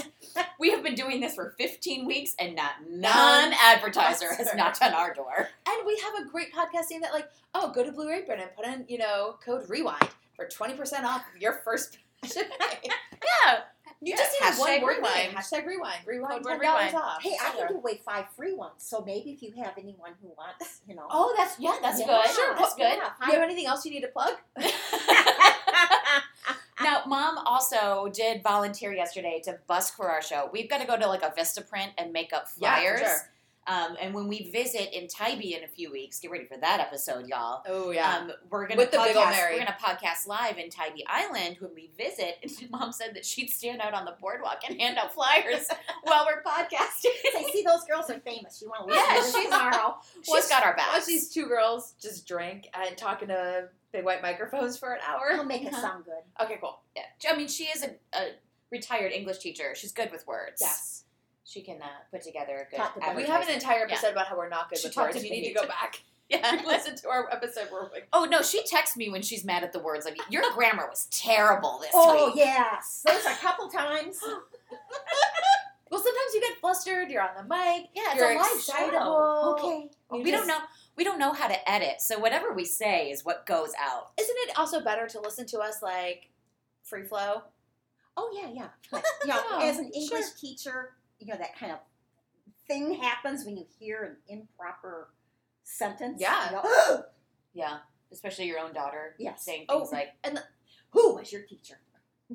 we 0.59 0.71
have 0.71 0.83
been 0.83 0.93
doing 0.95 1.21
this 1.21 1.35
for 1.35 1.55
15 1.57 2.05
weeks 2.05 2.35
and 2.37 2.53
not 2.55 2.73
none 2.89 3.53
advertiser 3.63 4.33
has 4.35 4.53
knocked 4.55 4.81
on 4.83 4.93
our 4.93 5.13
door. 5.13 5.47
And 5.67 5.87
we 5.87 5.97
have 6.03 6.25
a 6.25 6.29
great 6.29 6.53
podcast 6.53 6.87
team 6.89 6.99
that 7.01 7.13
like, 7.13 7.29
oh, 7.55 7.71
go 7.71 7.83
to 7.83 7.91
Blue 7.93 8.09
Apron 8.11 8.41
and 8.41 8.53
put 8.55 8.65
in, 8.65 8.83
you 8.89 8.97
know, 8.97 9.37
code 9.43 9.69
rewind 9.69 10.09
for 10.35 10.45
twenty 10.47 10.73
percent 10.75 11.05
off 11.05 11.23
your 11.39 11.53
first. 11.63 11.97
Yeah. 13.45 13.59
You 14.01 14.13
Yeah, 14.13 14.15
just 14.17 14.31
need 14.39 14.47
hashtag 14.47 14.59
one 14.59 14.81
word 14.81 14.97
rewind. 14.97 15.15
name. 15.15 15.31
Hashtag 15.31 15.65
rewind. 15.65 15.99
Rewind 16.07 16.31
Code 16.43 16.43
ten 16.45 16.57
word 16.57 16.63
dollars 16.63 16.85
rewind. 16.93 16.95
off. 17.05 17.21
Hey, 17.21 17.35
I 17.41 17.51
Sure. 17.51 17.59
can 17.59 17.67
give 17.67 17.77
away 17.77 18.01
five 18.05 18.25
free 18.35 18.53
ones. 18.53 18.73
So 18.77 19.03
maybe 19.05 19.31
if 19.31 19.41
you 19.43 19.51
have 19.61 19.73
anyone 19.77 20.11
who 20.21 20.29
wants, 20.37 20.79
you 20.87 20.95
know. 20.95 21.05
Oh, 21.09 21.33
that's 21.37 21.59
yeah, 21.59 21.75
that's 21.81 21.99
Yeah, 21.99 22.05
good. 22.07 22.31
Sure, 22.33 22.55
that's 22.55 22.75
good. 22.75 22.83
yeah, 22.83 23.09
Do 23.21 23.27
you 23.27 23.33
have 23.33 23.43
anything 23.43 23.65
else 23.65 23.83
you 23.85 23.91
need 23.91 24.01
to 24.01 24.07
plug? 24.07 24.33
now, 26.89 27.01
mom 27.07 27.37
also 27.45 28.09
did 28.13 28.41
volunteer 28.43 28.93
yesterday 28.93 29.41
to 29.45 29.57
busk 29.67 29.95
for 29.95 30.09
our 30.09 30.21
show. 30.21 30.49
We've 30.51 30.69
got 30.69 30.81
to 30.81 30.87
go 30.87 30.97
to 30.97 31.07
like 31.07 31.23
a 31.23 31.31
Vista 31.35 31.61
print 31.61 31.91
and 31.97 32.11
make 32.13 32.33
up 32.33 32.47
Yeah, 32.57 32.75
flyers. 32.75 32.99
sure. 33.01 33.17
Um, 33.67 33.97
and 34.01 34.15
when 34.15 34.27
we 34.27 34.49
visit 34.49 34.97
in 34.97 35.07
Tybee 35.07 35.53
in 35.53 35.63
a 35.63 35.67
few 35.67 35.91
weeks, 35.91 36.19
get 36.19 36.31
ready 36.31 36.45
for 36.45 36.57
that 36.57 36.79
episode, 36.79 37.27
y'all. 37.27 37.61
Oh 37.67 37.91
yeah. 37.91 38.17
Um, 38.17 38.31
we're 38.49 38.65
gonna 38.67 38.79
With 38.81 38.89
the 38.89 38.97
big 38.97 39.15
podcast. 39.15 39.51
We're 39.51 39.59
gonna 39.59 39.77
podcast 39.79 40.25
live 40.25 40.57
in 40.57 40.71
Tybee 40.71 41.03
Island 41.07 41.57
when 41.59 41.75
we 41.75 41.91
visit. 41.95 42.37
And 42.41 42.51
mom 42.71 42.91
said 42.91 43.13
that 43.13 43.25
she'd 43.25 43.49
stand 43.51 43.79
out 43.79 43.93
on 43.93 44.05
the 44.05 44.15
boardwalk 44.19 44.61
and 44.67 44.79
hand 44.81 44.97
out 44.97 45.13
flyers 45.13 45.67
while 46.03 46.25
we're 46.25 46.41
podcasting. 46.41 47.11
Say, 47.31 47.45
see, 47.53 47.63
those 47.63 47.83
girls 47.83 48.09
are 48.09 48.19
famous. 48.21 48.59
You 48.59 48.69
want 48.69 48.87
to 48.87 48.95
listen 48.95 49.05
Yeah, 49.07 49.15
to 49.17 49.21
this 49.21 49.35
she's- 49.35 49.43
tomorrow? 49.45 49.97
She's 50.23 50.47
got 50.49 50.65
our 50.65 50.75
back. 50.75 50.91
Watch 50.93 51.05
these 51.05 51.29
two 51.31 51.45
girls 51.45 51.93
just 52.01 52.27
drink 52.27 52.69
and 52.73 52.97
talking 52.97 53.27
to 53.27 53.69
big 53.91 54.03
white 54.05 54.21
microphones 54.21 54.77
for 54.77 54.93
an 54.93 54.99
hour. 55.07 55.31
It'll 55.31 55.45
make 55.45 55.63
it 55.63 55.73
Uh-huh. 55.73 55.81
sound 55.81 56.05
good. 56.05 56.23
Okay, 56.43 56.57
cool. 56.61 56.79
Yeah. 56.95 57.03
I 57.31 57.35
mean, 57.35 57.47
she 57.47 57.65
is 57.65 57.83
a, 57.83 57.91
a 58.17 58.27
retired 58.71 59.11
English 59.11 59.39
teacher. 59.39 59.73
She's 59.75 59.91
good 59.91 60.11
with 60.11 60.25
words. 60.27 60.59
Yes. 60.61 61.03
She 61.43 61.61
can 61.61 61.81
uh, 61.81 61.85
put 62.11 62.21
together 62.21 62.67
a 62.67 62.69
good. 62.69 62.77
Talk 62.77 62.93
to 62.93 62.99
them. 62.99 63.15
We 63.15 63.23
have 63.23 63.41
an 63.41 63.49
advertisement. 63.49 63.63
entire 63.63 63.87
Yeah. 63.87 63.93
episode 63.93 64.11
about 64.11 64.27
how 64.27 64.37
we're 64.37 64.49
not 64.49 64.69
good 64.69 64.77
She 64.79 64.87
with 64.87 64.93
talked 64.95 65.13
words. 65.13 65.21
to 65.21 65.27
You 65.27 65.31
need 65.41 65.47
to 65.47 65.53
go 65.53 65.67
back. 65.67 66.01
Yeah. 66.29 66.61
Listen 66.63 66.95
to 66.97 67.09
our 67.09 67.27
episode 67.33 67.71
where 67.71 67.89
we 67.91 68.01
Oh 68.13 68.25
no, 68.25 68.43
she 68.43 68.61
texts 68.63 68.95
me 68.95 69.09
when 69.09 69.23
she's 69.23 69.43
mad 69.43 69.63
at 69.63 69.73
the 69.73 69.79
words. 69.79 70.05
I 70.05 70.11
mean, 70.11 70.21
your 70.29 70.43
grammar 70.53 70.85
was 70.87 71.07
terrible 71.09 71.79
this 71.79 71.87
week. 71.87 71.93
Oh 71.95 72.25
week. 72.27 72.35
yes, 72.35 73.01
there's 73.03 73.25
a 73.25 73.33
couple 73.41 73.67
times. 73.67 74.19
Well, 75.89 75.99
sometimes 75.99 76.33
you 76.35 76.41
get 76.41 76.59
flustered. 76.61 77.09
You're 77.09 77.23
on 77.23 77.29
the 77.35 77.43
mic. 77.43 77.87
Yeah, 77.95 78.03
it's 78.11 78.15
you're 78.17 78.29
a 78.33 78.35
live 78.35 78.45
excitable. 78.53 78.99
show. 78.99 79.55
Okay. 79.57 79.89
You 80.13 80.21
we 80.23 80.29
just- 80.31 80.45
don't 80.45 80.47
know. 80.59 80.63
We 80.99 81.05
don't 81.05 81.17
know 81.17 81.31
how 81.31 81.47
to 81.47 81.71
edit, 81.71 82.01
so 82.01 82.19
whatever 82.19 82.51
we 82.53 82.65
say 82.65 83.09
is 83.09 83.23
what 83.23 83.45
goes 83.45 83.71
out. 83.79 84.11
Isn't 84.19 84.35
it 84.49 84.59
also 84.59 84.81
better 84.81 85.07
to 85.07 85.21
listen 85.21 85.45
to 85.45 85.59
us 85.59 85.81
like 85.81 86.27
free 86.83 87.03
flow? 87.05 87.43
Oh 88.17 88.29
yeah, 88.33 88.49
yeah. 88.53 88.67
You 88.91 89.27
know, 89.29 89.39
Oh, 89.49 89.59
as 89.63 89.77
an 89.79 89.85
sure. 89.93 90.01
English 90.17 90.33
teacher, 90.41 90.89
you 91.17 91.27
know 91.27 91.37
that 91.39 91.57
kind 91.57 91.71
of 91.71 91.77
thing 92.67 92.95
happens 92.95 93.45
when 93.45 93.55
you 93.55 93.63
hear 93.79 94.03
an 94.03 94.17
improper 94.27 95.07
sentence. 95.63 96.19
Yeah. 96.19 96.47
You 96.49 96.55
know, 96.57 97.03
Yeah, 97.53 97.77
especially 98.11 98.47
your 98.47 98.59
own 98.59 98.73
daughter. 98.73 99.15
Yes. 99.19 99.45
saying 99.45 99.67
Oh. 99.69 99.79
things 99.79 99.93
like, 99.93 100.09
Who 100.89 101.15
was 101.15 101.31
your 101.31 101.43
teacher? 101.43 101.75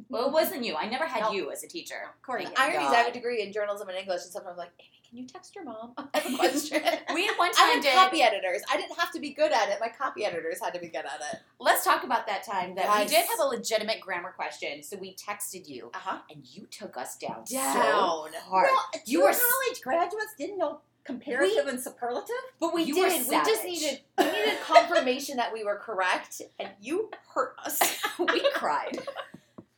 "Well, 0.08 0.28
it 0.28 0.32
wasn't 0.32 0.64
you. 0.64 0.74
I 0.74 0.88
never 0.88 1.04
had 1.04 1.20
No. 1.20 1.32
you 1.32 1.50
as 1.52 1.62
a 1.64 1.68
teacher." 1.68 2.14
Corey. 2.24 2.46
The 2.46 2.58
I 2.58 2.72
God. 2.72 2.94
have 2.94 3.08
a 3.08 3.12
degree 3.12 3.42
in 3.42 3.52
journalism 3.52 3.90
and 3.90 3.98
English, 3.98 4.22
and 4.22 4.32
sometimes 4.32 4.52
I'm 4.52 4.56
like, 4.56 4.72
Amy, 4.80 5.02
can 5.14 5.22
you 5.22 5.28
text 5.28 5.54
your 5.54 5.64
mom? 5.64 5.92
I 6.14 6.18
have 6.18 6.34
a 6.34 6.36
question. 6.38 6.82
We 7.14 7.28
at 7.28 7.38
one 7.38 7.52
time 7.52 7.66
I 7.66 7.70
had 7.74 7.82
did. 7.82 7.94
copy 7.94 8.20
editors. 8.22 8.62
I 8.70 8.76
didn't 8.76 8.98
have 8.98 9.12
to 9.12 9.20
be 9.20 9.30
good 9.30 9.52
at 9.52 9.68
it. 9.68 9.78
My 9.80 9.88
copy 9.88 10.24
editors 10.24 10.58
had 10.60 10.74
to 10.74 10.80
be 10.80 10.88
good 10.88 11.04
at 11.04 11.20
it. 11.32 11.40
Let's 11.60 11.84
talk 11.84 12.02
about 12.02 12.26
that 12.26 12.42
time 12.44 12.74
that 12.74 12.98
we 12.98 13.06
did 13.06 13.24
have 13.24 13.38
a 13.40 13.44
legitimate 13.44 14.00
grammar 14.00 14.32
question. 14.32 14.82
So 14.82 14.96
we 14.96 15.14
texted 15.14 15.68
you, 15.68 15.90
Uh 15.94 15.98
huh. 15.98 16.18
and 16.34 16.44
you 16.44 16.66
took 16.66 16.96
us 16.96 17.16
down, 17.16 17.46
so 17.46 17.54
Down. 17.56 18.30
hard. 18.44 18.68
Well, 18.72 18.90
You 19.06 19.20
were 19.22 19.26
college 19.32 19.80
graduates 19.84 20.34
didn't 20.36 20.58
know 20.58 20.80
comparative 21.04 21.66
and 21.68 21.78
superlative. 21.80 22.34
But 22.58 22.74
we 22.74 22.82
You 22.82 22.94
did. 22.94 23.28
We 23.28 23.36
just 23.36 23.64
needed 23.64 24.00
we 24.18 24.24
needed 24.24 24.58
confirmation 24.66 25.36
that 25.36 25.52
we 25.52 25.62
were 25.62 25.76
correct, 25.76 26.42
and 26.58 26.70
you 26.80 27.10
hurt 27.34 27.54
us. 27.64 27.80
we 28.18 28.50
cried. 28.52 28.98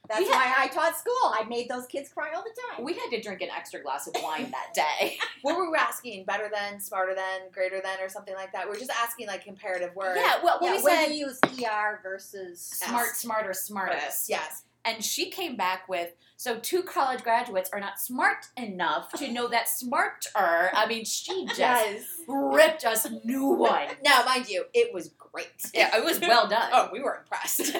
That's 0.08 0.28
had- 0.28 0.30
why 0.30 0.54
I 0.58 0.68
taught 0.68 0.96
school. 0.98 1.14
I 1.24 1.44
made 1.48 1.68
those 1.68 1.86
kids 1.86 2.08
cry 2.08 2.30
all 2.34 2.42
the 2.42 2.54
time. 2.74 2.84
We 2.84 2.94
had 2.94 3.08
to 3.10 3.20
drink 3.20 3.40
an 3.42 3.48
extra 3.56 3.80
glass 3.82 4.06
of 4.06 4.14
wine 4.22 4.50
that 4.52 4.74
day. 4.74 5.18
what 5.42 5.56
were 5.56 5.70
we 5.70 5.76
asking? 5.76 6.24
Better 6.24 6.50
than, 6.52 6.80
smarter 6.80 7.14
than, 7.14 7.50
greater 7.52 7.80
than, 7.82 8.00
or 8.00 8.08
something 8.08 8.34
like 8.34 8.52
that? 8.52 8.68
We 8.68 8.76
are 8.76 8.78
just 8.78 8.90
asking 8.90 9.26
like 9.26 9.44
comparative 9.44 9.94
words. 9.94 10.18
yeah, 10.22 10.36
well, 10.42 10.58
yeah, 10.62 10.72
we 10.72 10.78
said 10.78 11.06
use 11.12 11.38
er 11.68 12.00
versus 12.02 12.60
smart, 12.60 13.16
smarter, 13.16 13.52
smartest. 13.54 14.28
Yes. 14.28 14.62
And 14.84 15.04
she 15.04 15.30
came 15.30 15.56
back 15.56 15.88
with 15.88 16.10
so 16.36 16.58
two 16.60 16.82
college 16.82 17.22
graduates 17.24 17.70
are 17.72 17.80
not 17.80 17.98
smart 17.98 18.46
enough 18.56 19.10
to 19.14 19.26
know 19.32 19.48
that 19.48 19.68
smarter. 19.68 20.28
I 20.36 20.86
mean, 20.86 21.04
she 21.04 21.44
just 21.46 21.58
Yes. 21.58 22.04
ripped 22.28 22.84
us 22.84 23.04
a 23.04 23.18
new 23.26 23.46
one. 23.54 23.88
Now, 24.04 24.22
mind 24.24 24.48
you, 24.48 24.66
it 24.74 24.94
was 24.94 25.08
great. 25.08 25.48
Yeah, 25.74 25.96
it 25.96 26.04
was 26.04 26.20
well 26.20 26.46
done. 26.46 26.70
Oh, 26.72 26.88
we 26.92 27.00
were 27.02 27.16
impressed. 27.16 27.76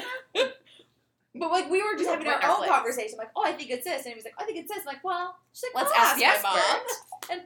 But 1.39 1.51
like 1.51 1.71
we 1.71 1.83
were 1.83 1.93
just 1.95 2.05
We 2.05 2.07
having 2.11 2.27
our 2.29 2.35
putting 2.35 2.51
own 2.51 2.57
place. 2.59 2.71
conversation. 2.71 3.19
Like, 3.19 3.31
oh, 3.37 3.45
I 3.45 3.53
think 3.53 3.71
it's 3.71 3.85
this, 3.85 4.05
and 4.05 4.13
he 4.13 4.15
was 4.15 4.25
like, 4.25 4.35
I 4.39 4.45
think 4.45 4.59
it's 4.59 4.69
this. 4.69 4.81
I'm 4.81 4.87
like, 4.87 5.05
well, 5.05 5.37
she's 5.53 5.71
like, 5.75 5.85
Let's 5.85 5.97
I'll 5.97 6.05
ask 6.05 6.17
the 6.17 6.23
my 6.25 6.31
expert. 6.33 6.49
mom. 6.49 6.81
And 7.31 7.43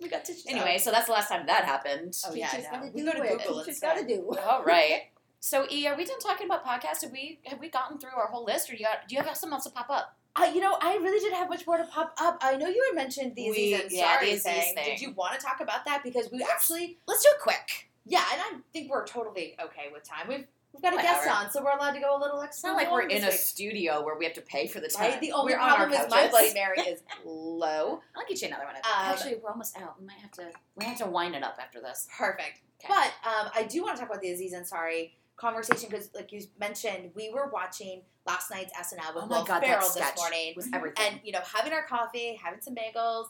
we 0.00 0.08
got 0.08 0.24
to 0.26 0.34
Anyway, 0.48 0.78
so 0.78 0.90
that's 0.90 1.06
the 1.06 1.12
last 1.12 1.28
time 1.28 1.46
that 1.46 1.64
happened. 1.64 2.16
Oh, 2.26 2.34
yeah, 2.34 2.48
Teachers 2.48 2.66
no. 2.72 2.78
gotta 2.78 2.90
We 2.94 3.02
go 3.04 3.12
to 3.12 3.22
it. 3.22 3.38
Google 3.38 3.54
Teachers 3.60 3.68
instead. 3.68 3.94
gotta 3.96 4.06
do. 4.06 4.30
All 4.48 4.64
right. 4.64 5.02
So, 5.40 5.66
E, 5.70 5.86
are 5.86 5.96
we 5.96 6.04
done 6.04 6.18
talking 6.18 6.46
about 6.46 6.64
podcasts? 6.64 7.02
Have 7.02 7.12
we 7.12 7.38
have 7.46 7.60
we 7.60 7.68
gotten 7.68 7.98
through 7.98 8.10
our 8.16 8.26
whole 8.26 8.44
list, 8.44 8.68
or 8.68 8.72
do 8.72 8.78
you 8.78 8.84
got 8.84 9.06
do 9.08 9.14
you 9.16 9.22
have 9.22 9.36
something 9.36 9.54
else 9.54 9.64
to 9.64 9.70
pop 9.70 9.88
up? 9.90 10.16
Uh, 10.36 10.44
you 10.54 10.60
know, 10.60 10.76
I 10.80 10.96
really 10.96 11.18
didn't 11.20 11.36
have 11.36 11.48
much 11.48 11.66
more 11.66 11.78
to 11.78 11.84
pop 11.84 12.14
up. 12.20 12.38
I 12.42 12.56
know 12.56 12.68
you 12.68 12.84
had 12.88 12.94
mentioned 12.96 13.34
the 13.34 13.50
We- 13.50 13.74
Aziz 13.74 13.92
yeah, 13.92 14.18
Ansari 14.18 14.32
the 14.34 14.36
thing. 14.38 14.74
thing. 14.74 14.84
Did 14.84 15.00
you 15.00 15.12
want 15.12 15.38
to 15.38 15.44
talk 15.44 15.60
about 15.60 15.84
that? 15.86 16.02
Because 16.04 16.28
we 16.30 16.42
actually, 16.42 16.98
Let's 17.08 17.22
do 17.24 17.30
it 17.30 17.40
quick. 17.40 17.88
yeah, 18.06 18.22
and 18.32 18.40
I 18.40 18.60
think 18.72 18.90
we're 18.90 19.04
totally 19.06 19.56
okay 19.60 19.86
with 19.92 20.04
time. 20.04 20.28
We've 20.28 20.46
we've 20.72 20.82
got 20.82 20.94
a 20.94 20.96
guest 20.96 21.28
on, 21.28 21.50
so 21.50 21.62
we're 21.62 21.70
allowed 21.76 21.92
to 21.92 22.00
go 22.00 22.16
a 22.16 22.20
little 22.20 22.40
It's 22.40 22.56
extra. 22.56 22.70
not 22.70 22.76
like 22.76 22.90
we're 22.92 23.02
in 23.08 23.22
a 23.24 23.26
week, 23.28 23.32
studio 23.34 24.02
where 24.04 24.16
we 24.18 24.24
have 24.24 24.34
to 24.34 24.40
pay 24.42 24.66
for 24.66 24.80
the 24.80 24.88
time. 24.88 25.10
right? 25.12 25.20
The 25.20 25.32
only 25.32 25.54
We're 25.54 25.58
on 25.60 25.70
our 25.70 25.76
problem 25.86 26.00
is 26.00 26.10
my 26.10 26.16
couches. 26.16 26.30
Bloody 26.30 26.54
Mary 26.54 26.78
is 26.80 27.02
low. 27.24 28.00
I'll 28.16 28.26
get 28.28 28.40
you 28.42 28.48
another 28.48 28.64
one. 28.64 28.76
Um, 28.76 28.82
Actually, 28.84 29.36
we're 29.42 29.50
almost 29.50 29.76
out. 29.80 29.98
We 30.00 30.06
might 30.06 30.18
have 30.18 30.30
to 30.32 30.50
we 30.76 30.84
have 30.84 30.98
to 30.98 31.06
wind 31.06 31.34
it 31.34 31.42
up 31.42 31.58
after 31.60 31.80
this. 31.80 32.06
Perfect. 32.16 32.60
Okay. 32.84 32.92
But 32.94 33.28
um, 33.28 33.50
I 33.54 33.64
do 33.64 33.82
want 33.82 33.96
to 33.96 34.00
talk 34.00 34.10
about 34.10 34.22
the 34.22 34.30
Aziz 34.30 34.54
Ansari 34.54 35.12
conversation 35.36 35.88
because, 35.90 36.10
like 36.14 36.32
you 36.32 36.42
mentioned, 36.60 37.10
we 37.14 37.30
were 37.30 37.48
watching 37.52 38.02
last 38.26 38.50
night's 38.50 38.72
SNL 38.72 39.14
with 39.14 39.24
Oh 39.24 39.26
my 39.26 39.38
Will 39.38 39.44
god, 39.44 39.62
Ferrell 39.62 39.80
this 39.80 39.92
sketch 39.94 40.16
morning, 40.18 40.52
was 40.56 40.68
everything. 40.72 41.04
and 41.12 41.20
you 41.24 41.32
know, 41.32 41.40
having 41.54 41.72
our 41.72 41.84
coffee, 41.86 42.38
having 42.42 42.60
some 42.60 42.74
bagels, 42.74 43.26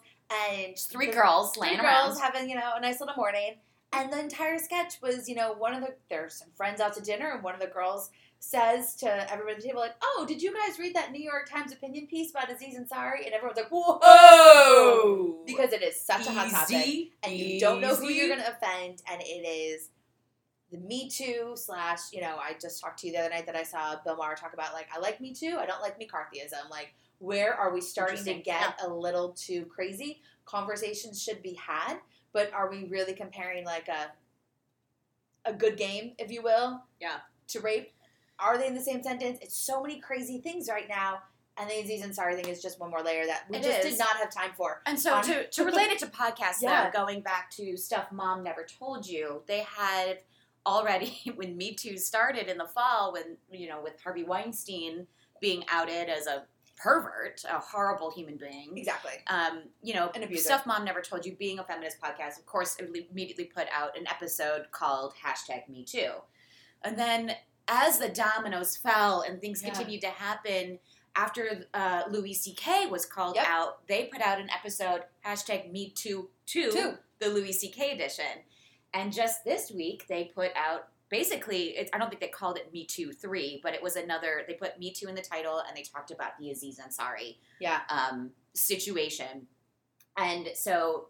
and 0.52 0.76
three 0.78 1.06
the- 1.06 1.12
girls 1.12 1.54
three 1.54 1.68
laying 1.68 1.80
girls 1.80 2.18
around. 2.18 2.32
having 2.32 2.50
you 2.50 2.56
know 2.56 2.72
a 2.76 2.80
nice 2.80 3.00
little 3.00 3.14
morning. 3.16 3.56
And 3.92 4.12
the 4.12 4.20
entire 4.20 4.58
sketch 4.58 5.00
was, 5.00 5.28
you 5.28 5.34
know, 5.34 5.54
one 5.54 5.74
of 5.74 5.80
the 5.80 5.94
there's 6.10 6.34
some 6.34 6.48
friends 6.56 6.80
out 6.80 6.94
to 6.94 7.02
dinner, 7.02 7.32
and 7.32 7.42
one 7.42 7.54
of 7.54 7.60
the 7.60 7.66
girls 7.66 8.10
says 8.40 8.94
to 8.96 9.32
everyone 9.32 9.54
at 9.54 9.60
the 9.60 9.66
table, 9.66 9.80
like, 9.80 9.96
"Oh, 10.02 10.24
did 10.28 10.42
you 10.42 10.54
guys 10.54 10.78
read 10.78 10.94
that 10.94 11.10
New 11.10 11.22
York 11.22 11.48
Times 11.48 11.72
opinion 11.72 12.06
piece 12.06 12.30
about 12.30 12.50
Aziz 12.50 12.78
Ansari?" 12.78 13.24
And 13.24 13.34
everyone's 13.34 13.56
like, 13.56 13.70
"Whoa!" 13.70 15.42
Because 15.46 15.72
it 15.72 15.82
is 15.82 16.00
such 16.00 16.26
a 16.26 16.30
hot 16.30 16.50
topic 16.50 16.76
Easy, 16.76 17.12
and 17.22 17.32
you 17.32 17.58
don't 17.58 17.80
know 17.80 17.94
who 17.94 18.08
you're 18.08 18.28
going 18.28 18.40
to 18.40 18.50
offend, 18.50 19.02
and 19.10 19.20
it 19.22 19.46
is 19.46 19.88
the 20.70 20.78
Me 20.78 21.08
Too 21.08 21.52
slash. 21.54 22.12
You 22.12 22.20
know, 22.20 22.36
I 22.36 22.54
just 22.60 22.80
talked 22.80 23.00
to 23.00 23.06
you 23.06 23.14
the 23.14 23.20
other 23.20 23.30
night 23.30 23.46
that 23.46 23.56
I 23.56 23.62
saw 23.62 23.96
Bill 24.04 24.16
Maher 24.16 24.36
talk 24.36 24.52
about 24.52 24.74
like 24.74 24.88
I 24.94 24.98
like 24.98 25.20
Me 25.20 25.32
Too, 25.32 25.56
I 25.58 25.66
don't 25.66 25.80
like 25.80 25.98
McCarthyism. 25.98 26.70
Like, 26.70 26.94
where 27.18 27.54
are 27.54 27.72
we 27.72 27.80
starting 27.80 28.22
to 28.24 28.34
get 28.34 28.80
a 28.84 28.88
little 28.88 29.30
too 29.30 29.64
crazy? 29.64 30.20
Conversations 30.44 31.22
should 31.22 31.42
be 31.42 31.54
had, 31.54 31.98
but 32.38 32.52
are 32.54 32.70
we 32.70 32.84
really 32.84 33.14
comparing 33.14 33.64
like 33.64 33.88
a 33.88 34.12
a 35.44 35.52
good 35.52 35.76
game, 35.76 36.12
if 36.18 36.30
you 36.30 36.40
will, 36.42 36.82
Yeah. 37.00 37.18
to 37.48 37.60
rape? 37.60 37.92
Are 38.38 38.56
they 38.56 38.68
in 38.68 38.74
the 38.76 38.80
same 38.80 39.02
sentence? 39.02 39.38
It's 39.42 39.56
so 39.56 39.82
many 39.82 39.98
crazy 39.98 40.38
things 40.40 40.68
right 40.68 40.88
now. 40.88 41.22
And 41.56 41.68
the 41.68 41.80
Aziz 41.80 42.04
Ansari 42.04 42.36
thing 42.36 42.48
is 42.48 42.62
just 42.62 42.78
one 42.78 42.90
more 42.90 43.02
layer 43.02 43.26
that 43.26 43.46
we 43.50 43.56
It 43.56 43.64
just 43.64 43.78
is. 43.80 43.84
did 43.92 43.98
not 43.98 44.16
have 44.18 44.30
time 44.32 44.52
for. 44.56 44.82
And 44.86 45.00
so 45.00 45.14
on- 45.14 45.24
to, 45.24 45.48
to 45.48 45.64
relate 45.64 45.90
it 45.90 45.98
to 46.00 46.06
podcasts, 46.06 46.60
Yeah. 46.62 46.84
though, 46.90 46.92
going 47.04 47.22
back 47.22 47.50
to 47.52 47.76
stuff 47.76 48.12
mom 48.12 48.44
never 48.44 48.62
told 48.64 49.04
you, 49.08 49.42
they 49.46 49.60
had 49.60 50.20
already 50.66 51.32
when 51.34 51.56
Me 51.56 51.74
Too 51.74 51.96
started 51.96 52.46
in 52.48 52.58
the 52.58 52.68
fall, 52.68 53.12
when 53.12 53.38
you 53.50 53.68
know 53.68 53.80
with 53.82 54.00
Harvey 54.00 54.22
Weinstein 54.22 55.08
being 55.40 55.64
outed 55.68 56.08
as 56.08 56.26
a 56.28 56.46
pervert, 56.78 57.44
a 57.50 57.58
horrible 57.58 58.10
human 58.10 58.36
being. 58.36 58.76
Exactly. 58.76 59.12
Um, 59.26 59.62
you 59.82 59.94
know, 59.94 60.10
An 60.14 60.22
abuser. 60.22 60.42
stuff 60.44 60.66
mom 60.66 60.84
never 60.84 61.00
told 61.00 61.26
you. 61.26 61.34
Being 61.36 61.58
a 61.58 61.64
feminist 61.64 62.00
podcast, 62.00 62.38
of 62.38 62.46
course, 62.46 62.76
immediately 62.76 63.44
put 63.44 63.66
out 63.74 63.96
an 63.98 64.06
episode 64.06 64.66
called 64.70 65.14
hashtag 65.24 65.68
Me 65.68 65.84
Too, 65.84 66.10
and 66.82 66.98
then 66.98 67.32
as 67.68 67.98
the 67.98 68.08
dominoes 68.08 68.76
fell 68.76 69.20
and 69.22 69.40
things 69.40 69.62
Yeah. 69.62 69.70
continued 69.70 70.00
to 70.02 70.08
happen 70.08 70.78
after 71.16 71.66
uh, 71.74 72.04
Louis 72.08 72.32
C.K. 72.32 72.86
was 72.86 73.04
called 73.04 73.34
Yep. 73.36 73.46
out, 73.46 73.86
they 73.88 74.04
put 74.04 74.20
out 74.22 74.40
an 74.40 74.48
episode 74.50 75.02
hashtag 75.26 75.70
Me 75.72 75.90
Too 75.90 76.30
Two, 76.46 76.70
Two. 76.70 76.94
the 77.18 77.28
Louis 77.28 77.52
C.K. 77.52 77.90
edition, 77.92 78.44
and 78.94 79.12
just 79.12 79.44
this 79.44 79.70
week 79.70 80.06
they 80.08 80.30
put 80.34 80.52
out. 80.56 80.88
Basically, 81.10 81.76
it's, 81.76 81.90
I 81.94 81.98
don't 81.98 82.08
think 82.10 82.20
they 82.20 82.28
called 82.28 82.58
it 82.58 82.72
Me 82.72 82.84
Too 82.84 83.12
3, 83.12 83.60
but 83.62 83.74
it 83.74 83.82
was 83.82 83.96
another. 83.96 84.42
They 84.46 84.54
put 84.54 84.78
Me 84.78 84.92
Too 84.92 85.08
in 85.08 85.14
the 85.14 85.22
title 85.22 85.62
and 85.66 85.76
they 85.76 85.82
talked 85.82 86.10
about 86.10 86.32
the 86.38 86.50
Aziz 86.50 86.78
Ansari 86.78 87.36
Yeah. 87.60 87.80
um, 87.88 88.30
situation. 88.54 89.46
And 90.16 90.48
so 90.54 91.08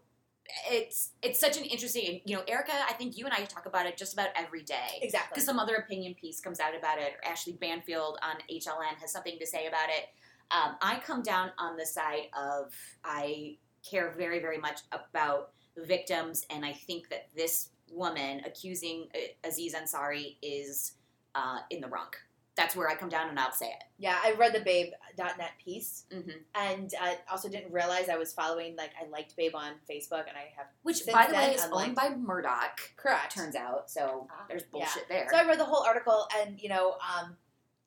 it's 0.71 1.11
it's 1.23 1.39
such 1.39 1.59
an 1.59 1.65
interesting 1.65 2.23
you 2.25 2.35
know 2.35 2.43
erica 2.49 2.73
i 2.89 2.95
think 2.95 3.19
you 3.19 3.27
and 3.27 3.35
i 3.35 3.45
talk 3.45 3.67
about 3.67 3.85
it 3.85 3.99
just 3.99 4.15
about 4.15 4.29
every 4.35 4.63
day 4.63 4.99
Exactly. 5.03 5.29
because 5.35 5.45
some 5.45 5.59
other 5.59 5.75
opinion 5.75 6.15
piece 6.15 6.41
comes 6.41 6.59
out 6.59 6.75
about 6.75 6.97
it 6.99 7.13
or 7.23 7.31
ashley 7.31 7.53
banfield 7.61 8.19
on 8.23 8.37
hln 8.51 8.97
has 8.99 9.13
something 9.13 9.39
to 9.39 9.47
say 9.47 9.67
about 9.67 9.91
it 9.91 10.07
um, 10.51 10.77
i 10.81 10.99
come 11.05 11.23
down 11.23 11.51
on 11.59 11.77
the 11.77 11.85
side 11.85 12.29
of 12.35 12.73
i 13.05 13.59
care 13.89 14.15
very 14.17 14.41
very 14.41 14.57
much 14.57 14.81
about 14.93 15.51
victims 15.77 16.47
and 16.49 16.65
i 16.65 16.73
think 16.73 17.11
that 17.11 17.29
this 17.37 17.69
woman 17.93 18.43
accusing 18.45 19.09
uh, 19.15 19.49
aziz 19.49 19.75
ansari 19.75 20.37
is 20.43 20.93
uh, 21.35 21.59
in 21.71 21.81
the 21.81 21.89
wrong 21.89 22.11
that's 22.57 22.75
where 22.75 22.89
i 22.89 22.95
come 22.95 23.09
down 23.09 23.29
and 23.29 23.39
i'll 23.39 23.53
say 23.53 23.67
it 23.69 23.85
Yeah, 23.99 24.17
I 24.23 24.33
read 24.39 24.53
the 24.55 24.61
Babe.net 24.61 25.53
piece 25.65 26.05
mm-hmm. 26.13 26.39
and 26.55 26.93
I 27.01 27.19
also 27.31 27.49
didn't 27.49 27.73
realize 27.73 28.09
I 28.09 28.17
was 28.17 28.33
following, 28.33 28.77
like, 28.77 28.93
I 29.01 29.09
liked 29.11 29.35
Babe 29.37 29.55
on 29.57 29.73
Facebook 29.91 30.25
and 30.31 30.37
I 30.39 30.47
have. 30.57 30.67
which 30.83 31.05
by 31.07 31.27
the 31.27 31.35
way 31.35 31.55
is 31.55 31.65
I'm 31.65 31.73
owned 31.75 31.97
by 31.97 32.11
murdoch 32.11 32.79
Correct. 32.97 33.35
turns 33.35 33.57
out. 33.57 33.91
So 33.91 34.29
Ah, 34.31 34.45
there's 34.49 34.63
yeah. 34.63 34.69
bullshit 34.73 35.09
there. 35.09 35.27
So 35.31 35.37
I 35.37 35.45
read 35.47 35.59
the 35.59 35.65
whole 35.65 35.83
article 35.85 36.29
and, 36.41 36.61
you 36.63 36.69
know, 36.69 36.95
um, 37.03 37.37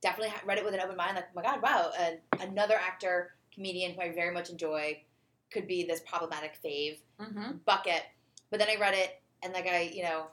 definitely 0.02 0.34
read 0.45 0.58
it 0.58 0.66
with 0.66 0.74
an 0.74 0.82
open 0.82 0.97
mind. 0.97 1.16
Like, 1.16 1.28
oh 1.32 1.36
my 1.36 1.43
God, 1.43 1.62
wow. 1.62 1.91
And 1.97 2.18
another 2.41 2.76
actor, 2.76 3.36
comedian 3.54 3.93
who 3.93 4.02
I 4.02 4.12
very 4.12 4.34
much 4.34 4.49
enjoy 4.49 5.02
could 5.52 5.66
be 5.68 5.86
this 5.86 6.02
problematic 6.02 6.58
fave 6.64 6.97
mm-hmm. 7.20 7.58
bucket. 7.66 8.04
But 8.49 8.60
then 8.60 8.68
I 8.70 8.78
read 8.82 8.95
it 8.95 9.21
and, 9.44 9.54
like, 9.54 9.68
I, 9.68 9.92
you 9.94 10.04
know, 10.04 10.28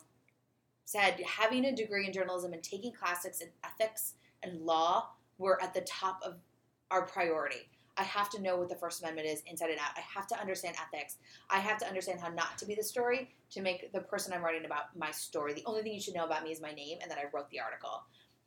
said 0.84 1.20
having 1.26 1.66
a 1.66 1.74
degree 1.74 2.06
in 2.06 2.12
journalism 2.12 2.52
and 2.52 2.62
taking 2.62 2.92
classics 2.92 3.40
in 3.40 3.48
ethics 3.62 4.14
and 4.42 4.62
law 4.62 5.11
were 5.36 5.62
at 5.62 5.74
the 5.74 5.82
top 5.82 6.20
of 6.24 6.36
our 6.90 7.02
priority. 7.02 7.68
I 7.98 8.04
have 8.04 8.30
to 8.30 8.40
know 8.40 8.56
what 8.56 8.68
the 8.68 8.76
First 8.76 9.02
Amendment 9.02 9.26
is 9.26 9.42
inside 9.46 9.70
and 9.70 9.78
out. 9.80 9.90
I 9.96 10.00
have 10.00 10.28
to 10.28 10.40
understand 10.40 10.76
ethics. 10.80 11.16
I 11.50 11.59
have 11.59 11.78
to 11.78 11.86
understand 11.86 12.20
how 12.20 12.28
not 12.28 12.56
to 12.59 12.64
be 12.64 12.76
the 12.76 12.82
story 12.82 13.28
to 13.50 13.61
make 13.61 13.92
the 13.92 14.00
person 14.00 14.32
I'm 14.32 14.42
writing 14.42 14.64
about 14.64 14.96
my 14.96 15.11
story. 15.11 15.52
The 15.52 15.64
only 15.66 15.82
thing 15.82 15.94
you 15.94 16.00
should 16.00 16.14
know 16.14 16.24
about 16.24 16.44
me 16.44 16.52
is 16.52 16.61
my 16.62 16.72
name 16.72 16.98
and 17.02 17.11
that 17.11 17.18
I 17.18 17.24
wrote 17.34 17.50
the 17.50 17.61
article. 17.61 18.04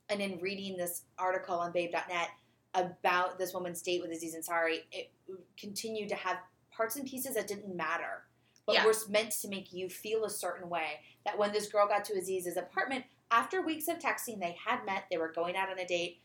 And 0.10 0.22
in 0.22 0.40
reading 0.40 0.78
this 0.78 1.04
article 1.20 1.60
on 1.60 1.74
Babe.net 1.74 2.30
about 2.74 3.38
this 3.38 3.54
woman's 3.54 3.82
date 3.82 4.02
with 4.02 4.12
Aziz 4.12 4.36
Ansari, 4.36 4.80
it 4.92 5.12
continued 5.60 6.10
to 6.10 6.16
have 6.16 6.38
parts 6.72 6.96
and 6.96 7.06
pieces 7.06 7.36
that 7.36 7.48
didn't 7.48 7.76
matter, 7.76 8.24
but 8.66 8.76
Yeah. 8.76 8.86
were 8.86 8.96
meant 9.10 9.32
to 9.42 9.48
make 9.48 9.74
you 9.74 9.90
feel 9.90 10.26
a 10.26 10.30
certain 10.30 10.70
way. 10.70 11.02
That 11.26 11.38
when 11.38 11.52
this 11.52 11.68
girl 11.72 11.88
got 11.88 12.06
to 12.06 12.14
Aziz's 12.14 12.58
apartment, 12.58 13.06
after 13.30 13.62
weeks 13.62 13.88
of 13.88 14.00
texting, 14.00 14.40
they 14.40 14.54
had 14.66 14.86
met, 14.86 15.06
they 15.10 15.18
were 15.18 15.32
going 15.32 15.56
out 15.56 15.70
on 15.70 15.80
a 15.80 15.86
date. 15.86 16.22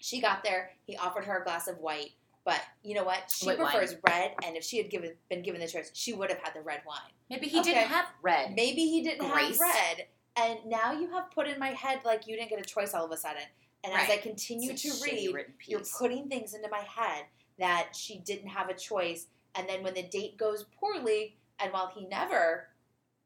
She 0.00 0.20
got 0.20 0.42
there, 0.44 0.72
he 0.86 0.96
offered 0.96 1.24
her 1.24 1.40
a 1.40 1.44
glass 1.44 1.68
of 1.68 1.78
white. 1.78 2.12
But 2.44 2.60
you 2.82 2.94
know 2.94 3.04
what? 3.04 3.30
She 3.30 3.46
White 3.46 3.58
wine. 3.58 3.70
prefers 3.70 3.96
red, 4.06 4.34
and 4.44 4.54
if 4.54 4.64
she 4.64 4.76
had 4.76 4.90
given 4.90 5.16
been 5.30 5.42
given 5.42 5.62
the 5.62 5.66
choice, 5.68 5.90
she 5.94 6.12
would 6.12 6.28
have 6.28 6.40
had 6.40 6.52
the 6.54 6.60
red 6.60 6.82
wine. 6.86 7.10
Maybe 7.30 7.48
he 7.48 7.60
Okay. 7.60 7.72
didn't 7.72 7.88
have 7.88 8.06
red. 8.20 8.52
Maybe 8.54 8.86
he 8.86 9.02
didn't 9.02 9.26
Grace. 9.30 9.58
have 9.58 9.60
red, 9.60 10.08
and 10.36 10.66
now 10.66 10.92
you 10.92 11.10
have 11.12 11.30
put 11.30 11.46
in 11.48 11.58
my 11.58 11.70
head 11.70 12.04
like 12.04 12.26
you 12.26 12.36
didn't 12.36 12.50
get 12.50 12.60
a 12.60 12.64
choice 12.64 12.92
all 12.92 13.06
of 13.06 13.10
a 13.12 13.16
sudden. 13.16 13.44
And 13.82 13.94
as 13.94 14.10
I 14.10 14.18
continue 14.18 14.76
to 14.76 14.92
read, 15.02 15.54
you're 15.66 15.80
putting 15.98 16.28
things 16.28 16.52
into 16.54 16.68
my 16.68 16.80
head 16.80 17.26
that 17.58 17.94
she 17.96 18.18
didn't 18.18 18.48
have 18.48 18.68
a 18.68 18.74
choice. 18.74 19.26
And 19.54 19.66
then 19.68 19.82
when 19.82 19.94
the 19.94 20.02
date 20.02 20.36
goes 20.36 20.64
poorly, 20.64 21.38
and 21.58 21.72
while 21.72 21.92
he 21.94 22.06
never, 22.06 22.68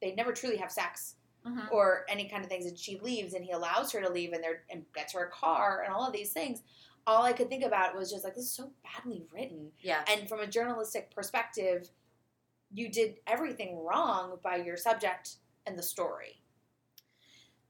they 0.01 0.15
never 0.15 0.33
truly 0.33 0.57
have 0.57 0.71
sex 0.73 1.17
Mhm. 1.47 1.71
or 1.71 2.05
any 2.09 2.29
kind 2.29 2.43
of 2.45 2.51
things, 2.51 2.67
and 2.67 2.79
she 2.79 2.99
leaves, 2.99 3.33
and 3.35 3.45
he 3.45 3.53
allows 3.53 3.93
her 3.93 4.01
to 4.01 4.09
leave, 4.11 4.33
and 4.33 4.45
and 4.71 4.93
gets 4.93 5.13
her 5.13 5.25
a 5.25 5.31
car, 5.31 5.83
and 5.83 5.93
all 5.93 6.07
of 6.07 6.13
these 6.13 6.33
things. 6.33 6.63
All 7.07 7.23
I 7.23 7.33
could 7.33 7.49
think 7.49 7.65
about 7.65 7.97
was 7.97 8.11
just 8.11 8.23
like 8.25 8.35
this 8.35 8.45
is 8.45 8.51
so 8.51 8.71
badly 8.83 9.27
written. 9.33 9.73
Yeah. 9.81 10.05
And 10.09 10.29
from 10.29 10.41
a 10.41 10.47
journalistic 10.47 11.11
perspective, 11.11 11.89
you 12.71 12.91
did 12.91 13.21
everything 13.27 13.79
wrong 13.83 14.39
by 14.43 14.57
your 14.57 14.77
subject 14.77 15.37
and 15.65 15.79
the 15.79 15.83
story. 15.83 16.43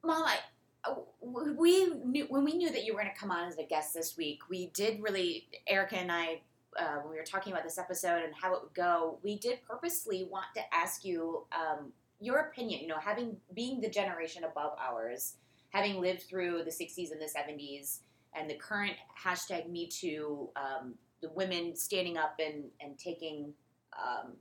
Mom, 0.02 0.24
I, 0.24 0.38
uh, 0.84 0.94
we 1.22 1.86
knew 1.86 2.26
when 2.28 2.42
we 2.44 2.54
knew 2.54 2.70
that 2.70 2.84
you 2.84 2.94
were 2.94 3.00
going 3.00 3.12
to 3.12 3.18
come 3.18 3.30
on 3.30 3.46
as 3.46 3.58
a 3.58 3.64
guest 3.64 3.94
this 3.94 4.16
week. 4.16 4.48
We 4.48 4.68
did 4.68 5.00
really, 5.02 5.48
Erica 5.66 5.98
and 5.98 6.10
I, 6.10 6.42
uh, 6.78 6.96
when 7.02 7.10
we 7.10 7.16
were 7.16 7.24
talking 7.24 7.52
about 7.52 7.64
this 7.64 7.78
episode 7.78 8.22
and 8.24 8.32
how 8.34 8.54
it 8.54 8.62
would 8.62 8.74
go, 8.74 9.18
we 9.22 9.38
did 9.38 9.58
purposely 9.68 10.28
want 10.30 10.46
to 10.54 10.62
ask 10.74 11.04
you 11.04 11.44
um, 11.52 11.92
your 12.20 12.38
opinion. 12.38 12.80
You 12.80 12.88
know, 12.88 12.98
having 13.00 13.36
being 13.54 13.80
the 13.80 13.88
generation 13.90 14.44
above 14.44 14.72
ours, 14.78 15.34
having 15.70 16.00
lived 16.00 16.22
through 16.22 16.62
the 16.64 16.70
'60s 16.70 17.10
and 17.10 17.20
the 17.20 17.26
'70s, 17.26 18.00
and 18.34 18.48
the 18.48 18.54
current 18.54 18.94
hashtag 19.24 19.68
Me 19.68 19.86
Too, 19.88 20.48
um, 20.56 20.94
the 21.20 21.30
women 21.30 21.74
standing 21.74 22.16
up 22.16 22.36
and 22.38 22.64
and 22.80 22.98
taking, 22.98 23.52
um, 23.98 24.32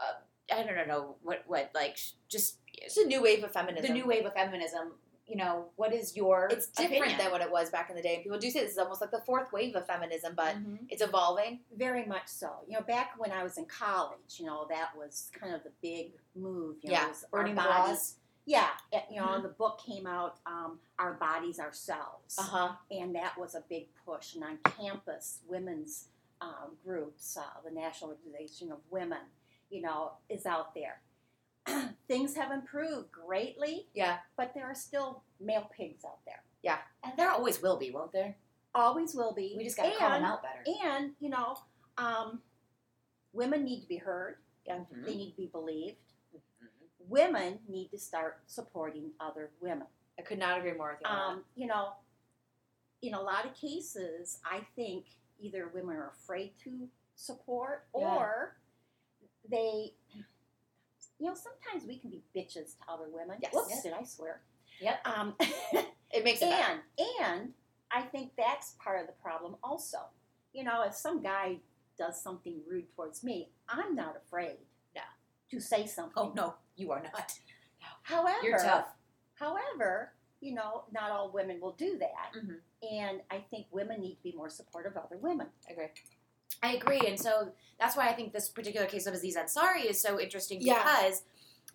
uh, 0.00 0.54
I 0.54 0.62
don't 0.62 0.88
know 0.88 1.16
what 1.22 1.44
what 1.46 1.70
like 1.74 1.98
just 2.28 2.56
It's 2.72 2.96
a 2.96 3.04
new 3.06 3.22
wave 3.22 3.44
of 3.44 3.52
feminism. 3.52 3.86
the 3.86 3.92
new 3.92 4.06
wave 4.06 4.24
of 4.24 4.32
feminism. 4.32 4.92
You 5.30 5.36
know, 5.36 5.66
what 5.76 5.94
is 5.94 6.16
your? 6.16 6.48
It's 6.50 6.66
different 6.66 7.02
opinion? 7.02 7.18
than 7.18 7.30
what 7.30 7.40
it 7.40 7.52
was 7.52 7.70
back 7.70 7.88
in 7.88 7.94
the 7.94 8.02
day. 8.02 8.14
And 8.16 8.24
people 8.24 8.36
do 8.40 8.50
say 8.50 8.62
this 8.62 8.72
is 8.72 8.78
almost 8.78 9.00
like 9.00 9.12
the 9.12 9.20
fourth 9.24 9.52
wave 9.52 9.76
of 9.76 9.86
feminism, 9.86 10.34
but 10.34 10.56
Mhm. 10.56 10.86
it's 10.88 11.02
evolving. 11.02 11.60
Very 11.72 12.04
much 12.04 12.26
so. 12.26 12.64
You 12.66 12.74
know, 12.76 12.80
back 12.84 13.12
when 13.16 13.30
I 13.30 13.44
was 13.44 13.56
in 13.56 13.66
college, 13.66 14.40
you 14.40 14.46
know, 14.46 14.66
that 14.70 14.96
was 14.96 15.30
kind 15.32 15.54
of 15.54 15.62
the 15.62 15.70
big 15.80 16.18
move. 16.34 16.78
You 16.82 16.90
Yeah, 16.90 17.02
know, 17.06 17.12
our 17.32 17.42
burning 17.42 17.54
bodies. 17.54 18.16
Yeah, 18.44 18.70
it- 18.90 19.04
you 19.08 19.20
know, 19.20 19.28
Mhm. 19.28 19.42
the 19.42 19.50
book 19.50 19.78
came 19.78 20.04
out, 20.08 20.40
um, 20.46 20.80
Our 20.98 21.12
Bodies 21.14 21.60
Ourselves. 21.60 22.36
Uh 22.36 22.42
huh. 22.42 22.76
and 22.90 23.14
that 23.14 23.38
was 23.38 23.54
a 23.54 23.60
big 23.60 23.86
push. 24.04 24.34
And 24.34 24.42
on 24.42 24.58
campus, 24.64 25.42
women's 25.46 26.08
um, 26.42 26.76
groups, 26.82 27.36
uh, 27.36 27.60
the 27.62 27.70
National 27.70 28.10
Organization 28.12 28.72
of 28.72 28.80
Women, 28.90 29.20
you 29.68 29.82
know, 29.82 30.12
is 30.30 30.46
out 30.46 30.74
there. 30.74 31.02
Things 32.08 32.34
have 32.36 32.50
improved 32.52 33.10
greatly, 33.12 33.86
Yeah. 33.94 34.18
but 34.36 34.52
there 34.54 34.64
are 34.66 34.74
still 34.74 35.22
male 35.40 35.70
pigs 35.76 36.04
out 36.04 36.18
there. 36.26 36.42
Yeah. 36.62 36.78
And 37.04 37.12
there 37.16 37.30
always 37.30 37.62
will 37.62 37.76
be, 37.78 37.90
won't 37.90 38.12
there? 38.12 38.36
Always 38.74 39.14
will 39.14 39.32
be. 39.34 39.54
We 39.56 39.64
just 39.64 39.76
got 39.76 39.90
to 39.92 39.98
call 39.98 40.10
them 40.10 40.24
out 40.24 40.42
better. 40.42 40.64
And 40.84 41.12
you 41.20 41.28
know, 41.28 41.56
um, 41.98 42.40
women 43.32 43.64
need 43.64 43.80
to 43.82 43.88
be 43.88 43.96
heard. 43.96 44.36
Mhm. 44.68 45.04
They 45.04 45.14
need 45.16 45.30
to 45.32 45.36
be 45.36 45.46
believed. 45.46 45.98
Mhm. 46.34 46.68
Women 47.08 47.58
need 47.68 47.90
to 47.90 47.98
start 47.98 48.42
supporting 48.46 49.12
other 49.18 49.50
women. 49.60 49.86
I 50.18 50.22
could 50.22 50.38
not 50.38 50.58
agree 50.58 50.72
more 50.72 50.92
with 50.92 51.00
you. 51.00 51.06
Um, 51.08 51.44
you 51.54 51.66
know, 51.66 51.94
in 53.02 53.14
a 53.14 53.20
lot 53.20 53.46
of 53.46 53.54
cases, 53.54 54.40
I 54.44 54.60
think 54.76 55.06
either 55.40 55.68
women 55.68 55.96
are 55.96 56.10
afraid 56.10 56.56
to 56.64 56.88
support 57.16 57.86
Yeah. 57.96 58.16
or 58.16 58.56
they, 59.48 59.94
you 61.20 61.26
know, 61.26 61.34
sometimes 61.34 61.86
we 61.86 61.98
can 61.98 62.10
be 62.10 62.22
bitches 62.34 62.76
to 62.78 62.82
other 62.88 63.06
women. 63.12 63.36
Yes. 63.42 63.52
Whoops, 63.54 63.68
Yes. 63.70 63.82
did 63.82 63.92
I 63.92 64.02
swear? 64.04 64.40
Yep. 64.80 65.06
Um. 65.06 65.34
It 66.12 66.24
makes 66.24 66.42
it 66.42 66.50
better. 66.50 66.82
and 66.98 67.08
and 67.22 67.52
I 67.92 68.02
think 68.02 68.32
that's 68.36 68.72
part 68.82 69.00
of 69.00 69.06
the 69.06 69.12
problem 69.22 69.54
also. 69.62 69.98
You 70.52 70.64
know, 70.64 70.82
if 70.82 70.92
some 70.92 71.22
guy 71.22 71.58
does 71.96 72.20
something 72.20 72.62
rude 72.68 72.86
towards 72.96 73.22
me, 73.22 73.50
I'm 73.68 73.94
not 73.94 74.16
afraid. 74.16 74.56
No. 74.96 75.02
To 75.52 75.60
say 75.60 75.86
something. 75.86 76.14
Oh 76.16 76.32
no, 76.34 76.54
you 76.74 76.90
are 76.90 77.00
not. 77.00 77.32
However, 78.02 78.38
You're 78.42 78.58
tough. 78.58 78.88
However, 79.34 80.12
you 80.40 80.52
know, 80.52 80.82
not 80.90 81.12
all 81.12 81.30
women 81.30 81.60
will 81.60 81.72
do 81.78 81.96
that. 81.98 82.32
Mhm. 82.36 82.56
And 82.90 83.20
I 83.30 83.44
think 83.50 83.66
women 83.70 84.00
need 84.00 84.16
to 84.16 84.22
be 84.24 84.32
more 84.32 84.48
supportive 84.50 84.96
of 84.96 85.04
other 85.04 85.18
women. 85.18 85.46
I 85.68 85.72
agree. 85.74 85.86
I 86.62 86.74
agree, 86.74 87.00
and 87.06 87.18
so 87.18 87.52
that's 87.78 87.96
why 87.96 88.08
I 88.08 88.12
think 88.12 88.32
this 88.32 88.48
particular 88.48 88.86
case 88.86 89.06
of 89.06 89.14
Aziz 89.14 89.36
Ansari 89.36 89.86
is 89.86 90.00
so 90.00 90.20
interesting 90.20 90.58
Yeah. 90.60 90.82
because 90.82 91.22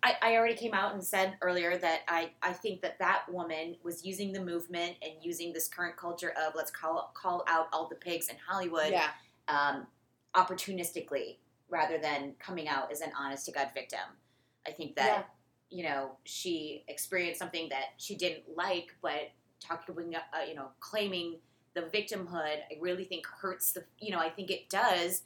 I, 0.02 0.14
I 0.22 0.36
already 0.36 0.54
came 0.54 0.74
out 0.74 0.94
and 0.94 1.02
said 1.02 1.36
earlier 1.40 1.76
that 1.78 2.00
I, 2.06 2.30
I 2.42 2.52
think 2.52 2.82
that 2.82 2.98
that 2.98 3.22
woman 3.30 3.76
was 3.82 4.04
using 4.04 4.32
the 4.32 4.40
movement 4.40 4.94
and 5.02 5.12
using 5.22 5.52
this 5.52 5.68
current 5.68 5.96
culture 5.96 6.32
of 6.46 6.54
let's 6.54 6.70
call 6.70 7.10
call 7.14 7.44
out 7.48 7.66
all 7.72 7.88
the 7.88 7.96
pigs 7.96 8.28
in 8.28 8.36
Hollywood 8.46 8.92
Yeah. 8.92 9.08
um, 9.48 9.86
opportunistically 10.34 11.38
rather 11.68 11.98
than 11.98 12.34
coming 12.38 12.68
out 12.68 12.92
as 12.92 13.00
an 13.00 13.10
honest 13.18 13.46
to 13.46 13.52
God 13.52 13.70
victim. 13.74 13.98
I 14.66 14.70
think 14.70 14.96
that 14.96 15.28
you 15.70 15.82
know 15.82 16.12
she 16.24 16.84
experienced 16.88 17.38
something 17.40 17.68
that 17.70 17.94
she 17.96 18.14
didn't 18.16 18.44
like, 18.54 18.94
but 19.02 19.30
talking 19.60 20.14
uh, 20.14 20.44
you 20.46 20.54
know 20.54 20.68
claiming 20.78 21.38
the 21.76 21.82
victimhood, 21.82 22.56
I 22.56 22.78
really 22.80 23.04
think 23.04 23.26
hurts 23.26 23.72
the 23.72 23.84
you 24.00 24.10
know 24.10 24.18
I 24.18 24.30
think 24.30 24.50
it 24.50 24.68
does 24.68 25.22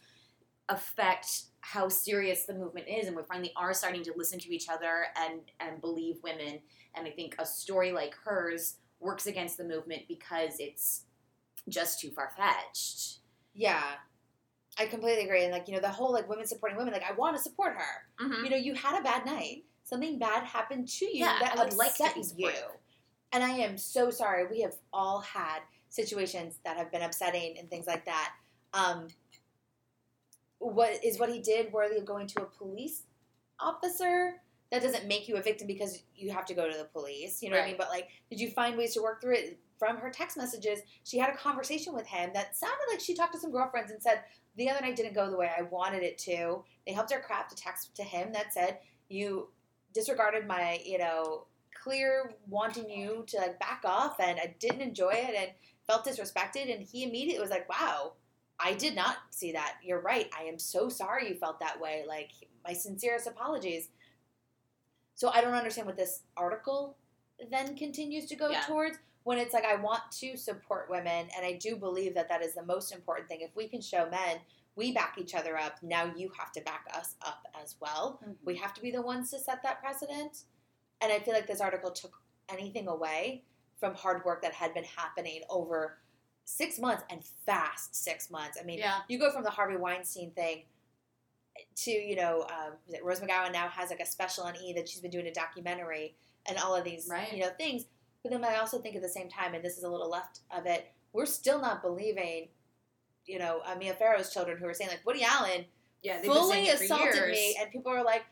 affect 0.68 1.44
how 1.60 1.88
serious 1.88 2.44
the 2.44 2.54
movement 2.54 2.88
is, 2.88 3.06
and 3.06 3.16
we 3.16 3.22
finally 3.22 3.52
are 3.56 3.72
starting 3.72 4.02
to 4.04 4.12
listen 4.16 4.38
to 4.40 4.54
each 4.54 4.68
other 4.68 5.06
and 5.16 5.40
and 5.60 5.80
believe 5.80 6.16
women. 6.22 6.60
And 6.94 7.06
I 7.06 7.10
think 7.10 7.36
a 7.38 7.46
story 7.46 7.92
like 7.92 8.14
hers 8.24 8.76
works 9.00 9.26
against 9.26 9.56
the 9.56 9.64
movement 9.64 10.02
because 10.08 10.56
it's 10.58 11.04
just 11.68 12.00
too 12.00 12.10
far 12.10 12.32
fetched. 12.36 13.18
Yeah. 13.54 13.82
I 14.78 14.86
completely 14.86 15.24
agree. 15.24 15.44
And 15.44 15.52
like, 15.52 15.68
you 15.68 15.74
know, 15.74 15.80
the 15.80 15.88
whole 15.88 16.12
like 16.12 16.28
women 16.28 16.46
supporting 16.46 16.78
women, 16.78 16.92
like 16.92 17.08
I 17.08 17.12
want 17.12 17.36
to 17.36 17.42
support 17.42 17.74
her. 17.74 18.24
Mm-hmm. 18.24 18.44
You 18.44 18.50
know, 18.50 18.56
you 18.56 18.74
had 18.74 18.98
a 18.98 19.02
bad 19.02 19.26
night. 19.26 19.64
Something 19.84 20.18
bad 20.18 20.44
happened 20.44 20.88
to 20.88 21.04
you 21.04 21.24
Yeah, 21.24 21.38
that 21.40 21.58
I 21.58 21.64
would 21.64 21.74
like 21.74 21.96
to 21.96 22.04
upset 22.04 22.36
be 22.36 22.44
you. 22.44 22.52
And 23.32 23.42
I 23.42 23.50
am 23.50 23.76
so 23.76 24.10
sorry. 24.10 24.46
We 24.46 24.60
have 24.60 24.74
all 24.92 25.20
had 25.20 25.60
situations 25.90 26.58
that 26.64 26.76
have 26.76 26.90
been 26.90 27.02
upsetting 27.02 27.56
and 27.58 27.68
things 27.68 27.86
like 27.86 28.06
that. 28.06 28.32
Um, 28.72 29.08
what 30.58 31.04
is 31.04 31.18
what 31.18 31.30
he 31.30 31.40
did 31.40 31.72
worthy 31.72 31.98
of 31.98 32.06
going 32.06 32.26
to 32.28 32.42
a 32.42 32.46
police 32.46 33.02
officer? 33.58 34.36
That 34.70 34.82
doesn't 34.82 35.08
make 35.08 35.28
you 35.28 35.36
a 35.36 35.42
victim 35.42 35.66
because 35.66 36.02
you 36.14 36.30
have 36.30 36.46
to 36.46 36.54
go 36.54 36.70
to 36.70 36.78
the 36.78 36.84
police. 36.84 37.42
You 37.42 37.50
know 37.50 37.56
what 37.56 37.64
I 37.64 37.68
mean? 37.68 37.76
But 37.76 37.88
like, 37.88 38.08
did 38.30 38.38
you 38.38 38.50
find 38.50 38.78
ways 38.78 38.94
to 38.94 39.02
work 39.02 39.20
through 39.20 39.34
it? 39.34 39.58
From 39.78 39.96
her 39.96 40.10
text 40.10 40.36
messages, 40.36 40.80
she 41.04 41.16
had 41.16 41.30
a 41.30 41.36
conversation 41.36 41.94
with 41.94 42.06
him 42.06 42.30
that 42.34 42.54
sounded 42.54 42.84
like 42.90 43.00
she 43.00 43.14
talked 43.14 43.32
to 43.32 43.40
some 43.40 43.50
girlfriends 43.50 43.90
and 43.90 44.00
said, 44.00 44.22
the 44.56 44.68
other 44.68 44.82
night 44.82 44.94
didn't 44.94 45.14
go 45.14 45.30
the 45.30 45.38
way 45.38 45.50
I 45.56 45.62
wanted 45.62 46.02
it 46.02 46.18
to. 46.18 46.62
They 46.86 46.92
helped 46.92 47.10
her 47.12 47.20
craft 47.20 47.52
a 47.52 47.56
text 47.56 47.94
to 47.96 48.02
him 48.02 48.30
that 48.34 48.52
said, 48.52 48.78
you 49.08 49.48
disregarded 49.94 50.46
my, 50.46 50.80
you 50.84 50.98
know, 50.98 51.46
clear 51.82 52.34
wanting 52.46 52.90
you 52.90 53.24
to 53.28 53.38
like 53.38 53.58
back 53.58 53.82
off 53.84 54.20
and 54.20 54.38
I 54.38 54.54
didn't 54.58 54.82
enjoy 54.82 55.12
it 55.14 55.34
and 55.34 55.50
felt 55.90 56.06
disrespected 56.06 56.72
and 56.72 56.86
he 56.86 57.02
immediately 57.02 57.40
was 57.40 57.50
like, 57.50 57.68
Wow, 57.68 58.12
I 58.58 58.74
did 58.74 58.94
not 58.94 59.16
see 59.30 59.52
that. 59.52 59.76
You're 59.82 60.00
right. 60.00 60.30
I 60.38 60.44
am 60.44 60.58
so 60.58 60.88
sorry 60.88 61.28
you 61.28 61.34
felt 61.34 61.58
that 61.60 61.80
way. 61.80 62.04
Like 62.06 62.30
my 62.66 62.72
sincerest 62.72 63.26
apologies. 63.26 63.88
So 65.14 65.30
I 65.30 65.40
don't 65.40 65.54
understand 65.54 65.86
what 65.86 65.96
this 65.96 66.22
article 66.36 66.96
then 67.50 67.76
continues 67.76 68.26
to 68.26 68.36
go 68.36 68.50
Yeah. 68.50 68.62
towards 68.66 68.98
when 69.24 69.38
it's 69.38 69.52
like 69.52 69.64
I 69.64 69.76
want 69.76 70.02
to 70.20 70.36
support 70.36 70.88
women 70.88 71.28
and 71.36 71.44
I 71.44 71.54
do 71.54 71.76
believe 71.76 72.14
that 72.14 72.28
that 72.28 72.42
is 72.42 72.54
the 72.54 72.64
most 72.64 72.92
important 72.92 73.28
thing. 73.28 73.40
If 73.40 73.54
we 73.56 73.66
can 73.68 73.80
show 73.80 74.08
men 74.10 74.38
we 74.76 74.92
back 74.92 75.16
each 75.18 75.34
other 75.34 75.58
up, 75.58 75.82
now 75.82 76.12
you 76.16 76.30
have 76.38 76.52
to 76.52 76.60
back 76.60 76.86
us 76.94 77.16
up 77.26 77.44
as 77.60 77.74
well. 77.80 78.20
Mm-hmm. 78.22 78.32
We 78.44 78.56
have 78.56 78.72
to 78.74 78.80
be 78.80 78.92
the 78.92 79.02
ones 79.02 79.30
to 79.32 79.38
set 79.40 79.62
that 79.64 79.80
precedent. 79.80 80.44
And 81.00 81.12
I 81.12 81.18
feel 81.18 81.34
like 81.34 81.48
this 81.48 81.60
article 81.60 81.90
took 81.90 82.14
anything 82.48 82.86
away 82.86 83.42
from 83.80 83.94
hard 83.94 84.24
work 84.24 84.42
that 84.42 84.52
had 84.52 84.74
been 84.74 84.84
happening 84.84 85.42
over 85.48 85.98
six 86.44 86.78
months 86.78 87.02
and 87.10 87.24
fast 87.46 87.94
six 87.96 88.30
months. 88.30 88.58
I 88.60 88.64
mean, 88.64 88.78
Yeah. 88.78 89.00
you 89.08 89.18
go 89.18 89.32
from 89.32 89.42
the 89.42 89.50
Harvey 89.50 89.76
Weinstein 89.76 90.32
thing 90.32 90.64
to, 91.76 91.90
you 91.90 92.14
know, 92.16 92.42
um, 92.44 92.72
Rose 93.02 93.20
McGowan 93.20 93.52
now 93.52 93.68
has 93.68 93.90
like 93.90 94.00
a 94.00 94.06
special 94.06 94.44
on 94.44 94.56
E 94.56 94.72
that 94.74 94.88
she's 94.88 95.00
been 95.00 95.10
doing 95.10 95.26
a 95.26 95.32
documentary 95.32 96.16
and 96.46 96.58
all 96.58 96.74
of 96.76 96.84
these, 96.84 97.08
Right. 97.08 97.32
you 97.32 97.40
know, 97.40 97.50
things. 97.50 97.86
But 98.22 98.32
then 98.32 98.44
I 98.44 98.56
also 98.56 98.80
think 98.80 98.96
at 98.96 99.02
the 99.02 99.08
same 99.08 99.28
time, 99.28 99.54
and 99.54 99.64
this 99.64 99.78
is 99.78 99.84
a 99.84 99.88
little 99.88 100.08
left 100.10 100.40
of 100.50 100.66
it, 100.66 100.92
we're 101.12 101.26
still 101.26 101.60
not 101.60 101.82
believing, 101.82 102.48
you 103.24 103.38
know, 103.38 103.60
uh, 103.64 103.74
Mia 103.76 103.94
Farrow's 103.94 104.32
children 104.32 104.58
who 104.58 104.66
are 104.66 104.74
saying 104.74 104.90
like 104.90 105.04
Woody 105.06 105.24
Allen 105.24 105.66
Yeah, 106.02 106.20
fully 106.22 106.68
assaulted 106.68 107.30
me, 107.30 107.56
and 107.60 107.70
people 107.70 107.92
are 107.92 108.02
like, 108.04 108.24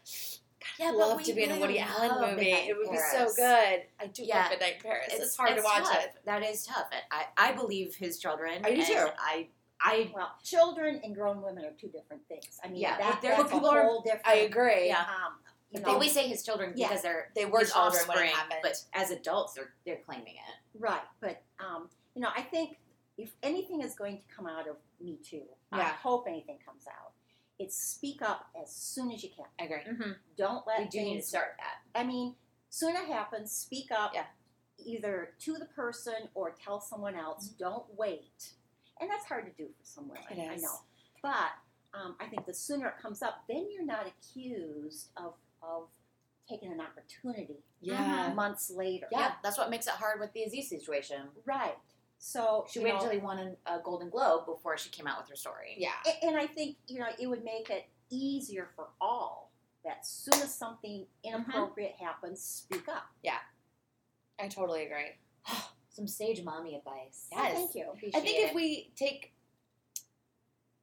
Yeah, 0.79 0.87
I'd 0.89 0.93
but 0.93 0.99
love 1.09 1.23
to 1.23 1.33
be 1.35 1.45
in 1.45 1.53
a 1.53 1.59
Woody 1.61 1.79
Allen 1.79 2.21
movie. 2.21 2.45
Midnight 2.51 2.69
It 2.69 2.77
would 2.77 2.91
be 2.91 2.99
so 3.13 3.29
good. 3.35 3.83
I 4.01 4.07
do 4.13 4.23
Yeah. 4.25 4.41
love 4.43 4.51
Midnight 4.51 4.75
in 4.77 4.81
Paris. 4.83 5.09
It's, 5.13 5.37
hard 5.37 5.57
to 5.57 5.63
watch 5.63 5.85
tough. 5.85 6.05
it. 6.05 6.13
That 6.25 6.43
is 6.43 6.67
tough. 6.67 6.87
I, 7.11 7.27
I 7.37 7.53
believe 7.53 7.95
his 7.97 8.19
children. 8.19 8.63
I 8.65 8.75
do 8.75 8.85
too. 8.85 9.07
I 9.19 9.49
I 9.81 10.11
Well, 10.13 10.33
children 10.43 11.01
and 11.05 11.15
grown 11.15 11.41
women 11.41 11.65
are 11.65 11.71
two 11.81 11.87
different 11.89 12.27
things. 12.27 12.59
I 12.65 12.69
mean, 12.69 12.81
Yeah, 12.81 12.99
that, 12.99 13.13
but 13.13 13.23
they're- 13.23 13.31
that's 13.37 13.43
but 13.45 13.49
a 13.51 13.55
people 13.55 13.69
are- 13.71 14.03
different. 14.05 14.27
I 14.27 14.35
agree. 14.39 14.89
Yeah. 14.89 15.03
Um, 15.03 15.39
you 15.71 15.79
they 15.79 15.87
know, 15.87 15.93
always 15.93 16.13
say 16.13 16.27
his 16.27 16.43
children 16.45 16.73
Yeah. 16.75 16.89
because 16.89 17.03
they're 17.03 17.31
They 17.37 17.45
were 17.47 17.65
children 17.65 18.03
when 18.09 18.25
it 18.25 18.31
happened. 18.35 18.61
but 18.63 18.75
as 18.95 19.11
adults 19.13 19.55
they're 19.55 19.75
they're 19.87 20.01
claiming 20.05 20.35
it. 20.35 20.55
right, 20.75 21.03
but 21.21 21.43
um, 21.61 21.89
you 22.15 22.23
know, 22.23 22.31
I 22.35 22.43
think 22.43 22.79
if 23.17 23.35
anything 23.45 23.83
is 23.83 23.95
going 23.95 24.17
to 24.19 24.35
come 24.35 24.47
out 24.49 24.67
of 24.67 24.77
Me 25.01 25.19
Too, 25.23 25.45
I 25.71 25.85
hope 25.85 26.27
anything 26.27 26.59
comes 26.67 26.87
out. 26.89 27.13
It's 27.59 27.77
speak 27.77 28.23
up 28.23 28.47
as 28.61 28.71
soon 28.75 29.11
as 29.11 29.23
you 29.23 29.31
can. 29.35 29.47
I 29.61 29.65
agree. 29.65 29.93
Mm-hmm. 29.93 30.13
Don't 30.37 30.67
let 30.67 30.79
We 30.81 30.87
do 30.87 31.01
need 31.03 31.17
to 31.21 31.27
start 31.27 31.57
that. 31.59 31.99
I 32.01 32.05
mean, 32.05 32.35
soon 32.71 32.95
it 32.95 33.07
happens. 33.07 33.51
Speak 33.53 33.91
up, 33.91 34.13
Yeah. 34.15 34.27
either 34.79 35.31
to 35.41 35.55
the 35.55 35.67
person 35.67 36.29
or 36.35 36.53
tell 36.53 36.81
someone 36.81 37.17
else. 37.17 37.49
Don't 37.49 37.85
wait, 37.97 38.53
and 39.01 39.11
that's 39.11 39.25
hard 39.27 39.47
to 39.47 39.53
do 39.63 39.69
for 39.71 39.85
some 39.85 40.09
women. 40.09 40.23
It 40.31 40.51
I 40.51 40.57
know, 40.57 40.81
but 41.23 41.51
um, 41.95 42.15
I 42.21 42.27
think 42.27 42.47
the 42.47 42.55
sooner 42.55 42.89
it 42.89 42.99
comes 43.03 43.23
up, 43.23 43.45
then 43.49 43.67
you're 43.73 43.85
not 43.85 44.07
accused 44.07 45.09
of 45.17 45.35
of 45.63 45.89
taking 46.49 46.71
an 46.73 46.81
opportunity 46.81 47.57
Yeah. 47.81 48.33
months 48.35 48.71
later. 48.71 49.07
Yeah, 49.11 49.33
that's 49.43 49.59
what 49.59 49.69
makes 49.69 49.87
it 49.89 49.95
hard 49.95 50.21
with 50.21 50.33
the 50.33 50.45
Aziz 50.45 50.69
situation. 50.69 51.29
right. 51.45 51.77
So 52.19 52.67
She 52.71 52.81
waited 52.81 52.97
until 52.97 53.11
he 53.13 53.19
won 53.19 53.57
a, 53.67 53.77
a 53.77 53.81
Golden 53.83 54.11
Globe 54.11 54.47
before 54.47 54.77
she 54.77 54.91
came 54.91 55.07
out 55.07 55.19
with 55.21 55.29
her 55.31 55.37
story. 55.37 55.77
Yeah. 55.79 55.93
a- 56.05 56.27
and 56.27 56.37
I 56.37 56.47
think 56.47 56.77
you 56.87 56.99
know 56.99 57.07
it 57.19 57.27
would 57.27 57.45
make 57.45 57.71
it 57.71 57.87
easier 58.11 58.69
for 58.75 58.89
all. 59.01 59.53
That 59.85 60.05
soon 60.05 60.35
as 60.43 60.53
something 60.53 61.07
mm-hmm. 61.25 61.35
inappropriate 61.35 61.95
happens, 61.95 62.43
speak 62.43 62.89
up. 62.89 63.07
Yeah, 63.23 63.39
I 64.39 64.49
totally 64.49 64.85
agree. 64.85 65.13
Some 65.91 66.07
sage 66.07 66.43
mommy 66.43 66.75
advice. 66.75 67.29
Yes. 67.33 67.55
Thank 67.55 67.75
you. 67.75 67.87
I 68.15 68.21
think 68.21 68.49
if 68.49 68.55
we 68.55 68.93
take 68.97 69.33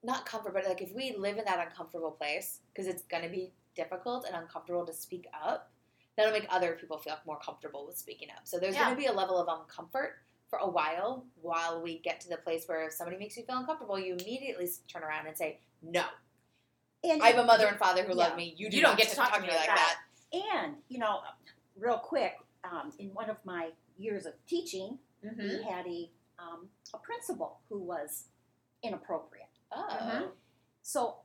not 0.02 0.26
comfort, 0.26 0.54
but 0.54 0.66
like 0.66 0.82
if 0.82 0.94
we 0.94 1.16
live 1.18 1.38
in 1.38 1.46
that 1.46 1.60
uncomfortable 1.60 2.12
place, 2.12 2.62
because 2.74 2.88
it's 2.88 3.04
gonna 3.04 3.30
be 3.30 3.52
difficult 3.76 4.26
and 4.26 4.36
uncomfortable 4.36 4.86
to 4.86 4.94
speak 4.94 5.28
up, 5.44 5.72
that'll 6.18 6.32
make 6.32 6.48
other 6.50 6.78
people 6.80 6.98
feel 6.98 7.18
more 7.26 7.40
comfortable 7.40 7.86
with 7.86 7.98
speaking 7.98 8.30
up. 8.30 8.48
So 8.48 8.60
there's 8.60 8.76
Yeah. 8.76 8.86
gonna 8.86 8.96
be 8.96 9.08
a 9.08 9.14
level 9.14 9.38
of 9.38 9.48
uncomfort 9.48 10.14
for 10.56 10.64
a 10.66 10.70
while 10.70 11.26
while 11.42 11.82
we 11.82 12.00
get 12.00 12.20
to 12.22 12.30
the 12.30 12.38
place 12.38 12.64
where 12.68 12.86
if 12.88 12.94
somebody 12.94 13.18
makes 13.18 13.38
you 13.38 13.44
feel 13.44 13.58
uncomfortable, 13.58 14.00
you 14.00 14.14
immediately 14.20 14.68
turn 14.92 15.04
around 15.04 15.28
and 15.28 15.38
say, 15.38 15.60
No. 15.82 16.04
and 17.04 17.22
I 17.22 17.28
have 17.28 17.38
a 17.40 17.46
mother 17.46 17.68
and 17.68 17.78
father 17.78 18.04
who 18.04 18.10
Yeah. 18.10 18.28
love 18.28 18.38
me. 18.38 18.54
You, 18.58 18.70
do 18.70 18.78
You 18.78 18.84
don't 18.84 18.98
get 18.98 19.10
to 19.10 19.16
talk 19.16 19.34
to 19.34 19.42
me 19.42 19.48
like 19.50 19.68
that. 19.68 19.98
And 20.34 20.76
you 20.90 20.98
know, 21.00 21.22
real 21.78 21.98
quick, 21.98 22.34
um, 22.64 22.92
in 23.00 23.14
one 23.14 23.30
of 23.30 23.38
my 23.46 23.72
years 23.98 24.26
of 24.26 24.34
teaching, 24.48 25.00
Mm-hmm. 25.24 25.42
we 25.42 25.64
had 25.64 25.88
a 25.88 26.12
um, 26.38 26.68
a 26.94 27.00
principal 27.00 27.62
who 27.70 27.80
was 27.80 28.26
inappropriate. 28.84 29.48
Oh. 29.72 29.88
Mhm. 29.90 30.32
So 30.84 31.16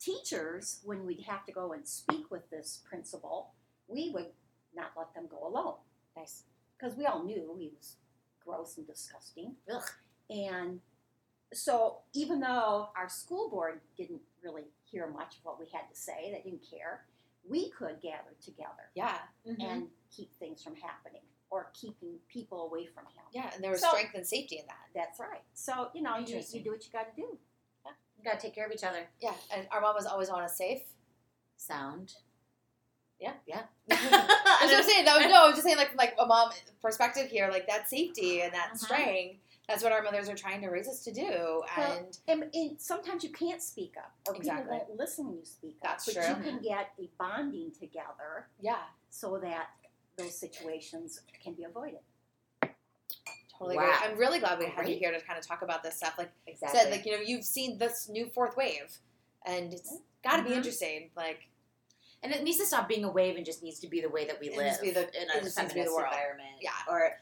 teachers, 0.00 0.80
when 0.82 1.06
we'd 1.06 1.20
have 1.28 1.44
to 1.46 1.52
go 1.52 1.72
and 1.72 1.86
speak 1.86 2.30
with 2.32 2.48
this 2.50 2.82
principal, 2.88 3.52
we 3.86 4.10
would 4.10 4.32
not 4.74 4.90
let 4.96 5.14
them 5.14 5.28
go 5.28 5.46
alone 5.46 5.76
Nice. 6.16 6.44
because 6.76 6.96
we 6.96 7.06
all 7.06 7.22
knew 7.22 7.54
he 7.58 7.68
was 7.76 7.96
gross 8.44 8.76
and 8.78 8.86
disgusting. 8.86 9.54
Ugh. 9.72 9.82
And 10.30 10.80
so 11.52 11.98
even 12.14 12.40
though 12.40 12.88
our 12.96 13.08
school 13.08 13.48
board 13.50 13.80
didn't 13.96 14.20
really 14.42 14.64
hear 14.90 15.06
much 15.06 15.36
of 15.38 15.44
what 15.44 15.58
we 15.60 15.66
had 15.72 15.88
to 15.92 15.96
say, 15.96 16.30
they 16.32 16.48
didn't 16.48 16.64
care, 16.68 17.04
we 17.48 17.70
could 17.70 18.00
gather 18.00 18.34
together 18.42 18.90
Yeah. 18.94 19.18
Mm-hmm. 19.46 19.60
and 19.60 19.88
keep 20.14 20.34
things 20.38 20.62
from 20.62 20.74
happening 20.76 21.20
or 21.50 21.70
keeping 21.78 22.14
people 22.28 22.66
away 22.66 22.86
from 22.86 23.04
him. 23.04 23.24
Yeah. 23.32 23.50
And 23.54 23.62
there 23.62 23.70
was 23.70 23.80
So- 23.80 23.88
strength 23.90 24.14
and 24.14 24.26
safety 24.26 24.58
in 24.58 24.66
that. 24.66 24.88
That's 24.94 25.20
right. 25.20 25.42
So, 25.54 25.90
you 25.94 26.02
know, 26.02 26.16
you, 26.18 26.40
you 26.52 26.62
do 26.62 26.70
what 26.70 26.84
you 26.84 26.90
got 26.92 27.14
to 27.14 27.20
do. 27.20 27.38
You 28.16 28.30
gotta 28.30 28.40
take 28.40 28.54
care 28.54 28.64
of 28.66 28.72
each 28.72 28.84
other. 28.84 29.06
Yeah. 29.20 29.34
And 29.54 29.68
our 29.70 29.82
mom 29.82 29.94
was 29.94 30.06
always 30.06 30.30
on 30.30 30.42
us 30.42 30.56
safe. 30.56 30.80
Sound. 31.58 32.14
Yeah. 33.24 33.32
Yeah. 33.46 33.62
That's 33.88 34.02
what 34.10 34.74
I'm 34.76 34.82
saying. 34.82 35.04
That 35.06 35.16
was, 35.18 35.26
no, 35.30 35.44
I 35.44 35.46
was 35.46 35.54
just 35.54 35.64
saying, 35.64 35.78
like, 35.78 35.88
from 35.88 35.96
like 35.96 36.14
a 36.20 36.26
mom 36.26 36.50
perspective 36.82 37.28
here, 37.30 37.48
like 37.50 37.66
that 37.68 37.88
safety 37.88 38.42
and 38.42 38.52
that 38.52 38.72
Mhm. 38.74 38.78
strength. 38.78 39.40
That's 39.66 39.82
what 39.82 39.92
our 39.92 40.02
mothers 40.02 40.28
are 40.28 40.34
trying 40.34 40.60
to 40.60 40.68
raise 40.68 40.86
us 40.88 41.02
to 41.04 41.12
do. 41.12 41.62
And 41.78 42.18
And, 42.28 42.54
and 42.54 42.78
sometimes 42.80 43.24
you 43.24 43.30
can't 43.30 43.62
speak 43.62 43.94
up 43.96 44.12
or 44.28 44.34
Exactly. 44.36 44.64
people 44.64 44.76
won't 44.88 44.98
listen 44.98 45.26
when 45.28 45.38
you 45.38 45.44
speak 45.46 45.76
That's 45.82 46.06
up. 46.06 46.14
But 46.14 46.20
true. 46.22 46.36
you 46.36 46.42
can 46.52 46.62
get 46.62 46.90
a 46.98 47.08
bonding 47.18 47.72
together 47.72 48.48
yeah, 48.60 48.82
so 49.08 49.38
that 49.38 49.68
those 50.18 50.36
situations 50.38 51.22
can 51.42 51.54
be 51.54 51.64
avoided. 51.64 52.00
totally 53.58 53.76
Wow. 53.76 54.00
I'm 54.02 54.18
really 54.18 54.38
glad 54.40 54.58
we 54.58 54.66
had 54.66 54.86
you 54.88 54.96
here 54.96 55.12
to 55.12 55.20
kind 55.20 55.38
of 55.38 55.46
talk 55.46 55.62
about 55.62 55.82
this 55.82 55.96
stuff. 55.96 56.14
Like 56.18 56.30
Exactly. 56.46 56.78
said, 56.78 56.90
like 56.90 57.06
you 57.06 57.12
know, 57.12 57.22
you've 57.22 57.44
seen 57.44 57.78
this 57.78 58.08
new 58.08 58.28
fourth 58.34 58.56
wave, 58.56 58.98
and 59.46 59.72
it's 59.72 59.96
got 60.22 60.36
to 60.36 60.42
be 60.42 60.50
Mhm. 60.50 60.56
interesting. 60.56 61.10
Like 61.16 61.48
And 62.24 62.32
it 62.32 62.42
needs 62.42 62.58
to 62.58 62.66
stop 62.66 62.88
being 62.88 63.04
a 63.04 63.10
wave 63.10 63.36
and 63.36 63.44
just 63.44 63.62
needs 63.62 63.78
to 63.80 63.86
be 63.86 64.00
the 64.00 64.08
way 64.08 64.24
that 64.26 64.40
we 64.40 64.48
It 64.48 64.56
live 64.56 64.64
needs 64.66 64.78
to 64.78 64.82
be 64.82 64.90
the- 64.92 65.00
in 65.22 65.28
it 65.28 65.36
a 65.36 65.40
just 65.44 65.44
needs 65.44 65.54
to 65.56 65.62
be 65.62 65.66
the 65.66 65.68
feminist 65.86 65.94
world. 65.94 66.06
environment. 66.10 66.56
Yeah. 66.60 66.70
Or 66.88 67.12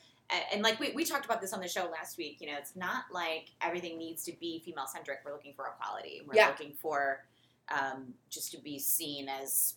and 0.52 0.62
like 0.62 0.80
we, 0.80 0.92
we 0.92 1.04
talked 1.04 1.26
about 1.26 1.42
this 1.42 1.52
on 1.52 1.60
the 1.60 1.68
show 1.68 1.86
last 1.90 2.16
week, 2.16 2.40
you 2.40 2.46
know, 2.46 2.56
it's 2.56 2.74
not 2.74 3.04
like 3.12 3.50
everything 3.60 3.98
needs 3.98 4.24
to 4.24 4.32
be 4.40 4.62
female 4.64 4.86
centric. 4.86 5.18
We're 5.26 5.32
looking 5.32 5.52
for 5.54 5.66
equality. 5.66 6.22
We're 6.26 6.36
Yeah. 6.36 6.46
looking 6.48 6.72
for 6.80 7.24
um, 7.70 8.14
just 8.30 8.50
to 8.52 8.58
be 8.58 8.78
seen 8.78 9.28
as 9.28 9.74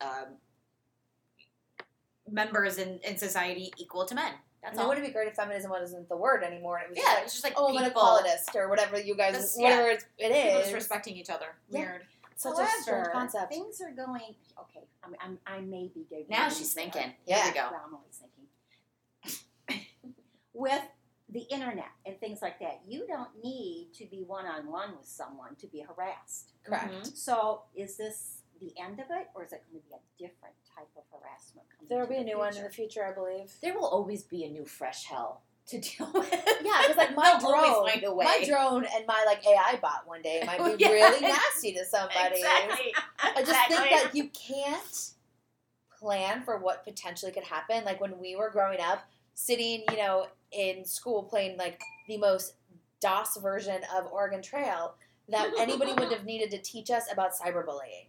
um, 0.00 0.34
members 2.28 2.78
in, 2.78 2.98
in 3.04 3.16
society 3.16 3.72
equal 3.78 4.04
to 4.06 4.14
men. 4.14 4.32
That's 4.62 4.76
and 4.78 4.84
it 4.84 4.88
wouldn't 4.88 5.06
be 5.06 5.12
great 5.12 5.28
if 5.28 5.34
feminism 5.34 5.70
wasn't 5.70 6.08
the 6.08 6.16
word 6.16 6.42
anymore. 6.42 6.80
It 6.80 6.88
was 6.88 6.98
Yeah, 6.98 7.04
just 7.04 7.14
like, 7.14 7.24
it's 7.24 7.32
just 7.34 7.44
like 7.44 7.54
oh, 7.56 7.68
I'm 7.68 7.84
an 7.84 7.90
equalitist 7.90 8.56
or 8.56 8.68
whatever 8.68 8.98
you 8.98 9.14
guys, 9.14 9.54
whatever 9.56 9.90
it 9.90 10.04
People 10.18 10.60
just 10.60 10.72
respecting 10.72 11.16
each 11.16 11.30
other. 11.30 11.46
Yeah. 11.68 11.78
Weird. 11.80 12.02
Such 12.36 12.52
a 12.52 12.66
strange 12.66 12.86
However, 12.86 13.10
concept. 13.12 13.52
Things 13.52 13.80
are 13.80 13.90
going 13.92 14.34
okay. 14.60 14.86
I'm, 15.02 15.14
I'm, 15.20 15.38
I 15.46 15.60
may 15.60 15.90
be 15.94 16.04
digging. 16.08 16.26
Now 16.28 16.46
in 16.46 16.52
she's 16.52 16.72
there. 16.74 16.84
thinking. 16.84 17.12
Yeah. 17.26 17.44
Here 17.44 17.52
we 17.52 17.58
go. 17.58 17.68
Well, 17.72 17.82
I'm 17.86 17.94
always 17.94 18.20
thinking. 18.20 19.86
With 20.52 20.82
the 21.28 21.40
internet 21.50 21.90
and 22.04 22.18
things 22.20 22.40
like 22.42 22.58
that, 22.60 22.80
you 22.86 23.06
don't 23.06 23.30
need 23.42 23.88
to 23.94 24.06
be 24.06 24.22
one 24.26 24.46
on 24.46 24.66
one 24.70 24.96
with 24.96 25.06
someone 25.06 25.54
to 25.56 25.66
be 25.66 25.80
harassed. 25.80 26.52
Correct. 26.64 26.92
Mhm. 26.92 27.16
So, 27.16 27.62
is 27.74 27.96
this 27.96 28.42
the 28.60 28.72
end 28.80 29.00
of 29.00 29.06
it, 29.10 29.28
or 29.34 29.44
is 29.44 29.52
it 29.52 29.62
going 29.70 29.82
to 29.82 29.88
be 29.88 29.94
a 29.94 30.00
different 30.28 30.54
type 30.74 30.88
of 30.96 31.02
harassment? 31.10 31.66
coming 31.70 31.88
There 31.88 31.98
will 32.00 32.06
be 32.08 32.14
a 32.16 32.18
the 32.20 32.24
new 32.24 32.38
one 32.38 32.56
in 32.56 32.62
the 32.62 32.70
future, 32.70 33.04
I 33.04 33.12
believe. 33.12 33.52
There 33.62 33.74
will 33.74 33.86
always 33.86 34.22
be 34.22 34.44
a 34.44 34.48
new 34.50 34.64
fresh 34.64 35.04
hell 35.04 35.42
to 35.68 35.78
deal 35.80 36.10
with. 36.14 36.30
Yeah, 36.62 36.80
because 36.82 36.96
like 36.96 37.14
my 37.16 37.36
drone, 37.40 37.88
find 37.88 38.04
a 38.04 38.12
way. 38.14 38.24
my 38.24 38.44
drone 38.46 38.84
and 38.94 39.06
my 39.06 39.24
like 39.26 39.44
AI 39.46 39.78
bot 39.82 40.06
one 40.06 40.22
day 40.22 40.42
might 40.46 40.58
be 40.78 40.84
Yeah. 40.84 40.90
really 40.92 41.20
nasty 41.20 41.72
to 41.74 41.84
somebody. 41.84 42.36
Exactly. 42.36 42.94
I 43.22 43.42
just 43.42 43.68
think 43.68 43.90
that 43.90 44.10
you 44.14 44.28
can't 44.28 45.10
plan 45.98 46.42
for 46.44 46.58
what 46.58 46.84
potentially 46.84 47.32
could 47.32 47.44
happen. 47.44 47.84
Like 47.84 48.00
when 48.00 48.18
we 48.18 48.36
were 48.36 48.50
growing 48.50 48.80
up, 48.80 49.08
sitting, 49.34 49.82
you 49.90 49.96
know, 49.96 50.26
in 50.52 50.84
school 50.84 51.22
playing 51.24 51.56
like 51.56 51.80
the 52.08 52.16
most 52.18 52.54
DOS 53.00 53.36
version 53.42 53.80
of 53.94 54.06
Oregon 54.12 54.42
Trail, 54.42 54.94
that 55.28 55.50
anybody 55.58 55.92
would 55.92 56.12
have 56.12 56.24
needed 56.32 56.50
to 56.52 56.58
teach 56.58 56.90
us 56.90 57.10
about 57.12 57.32
cyberbullying. 57.34 58.06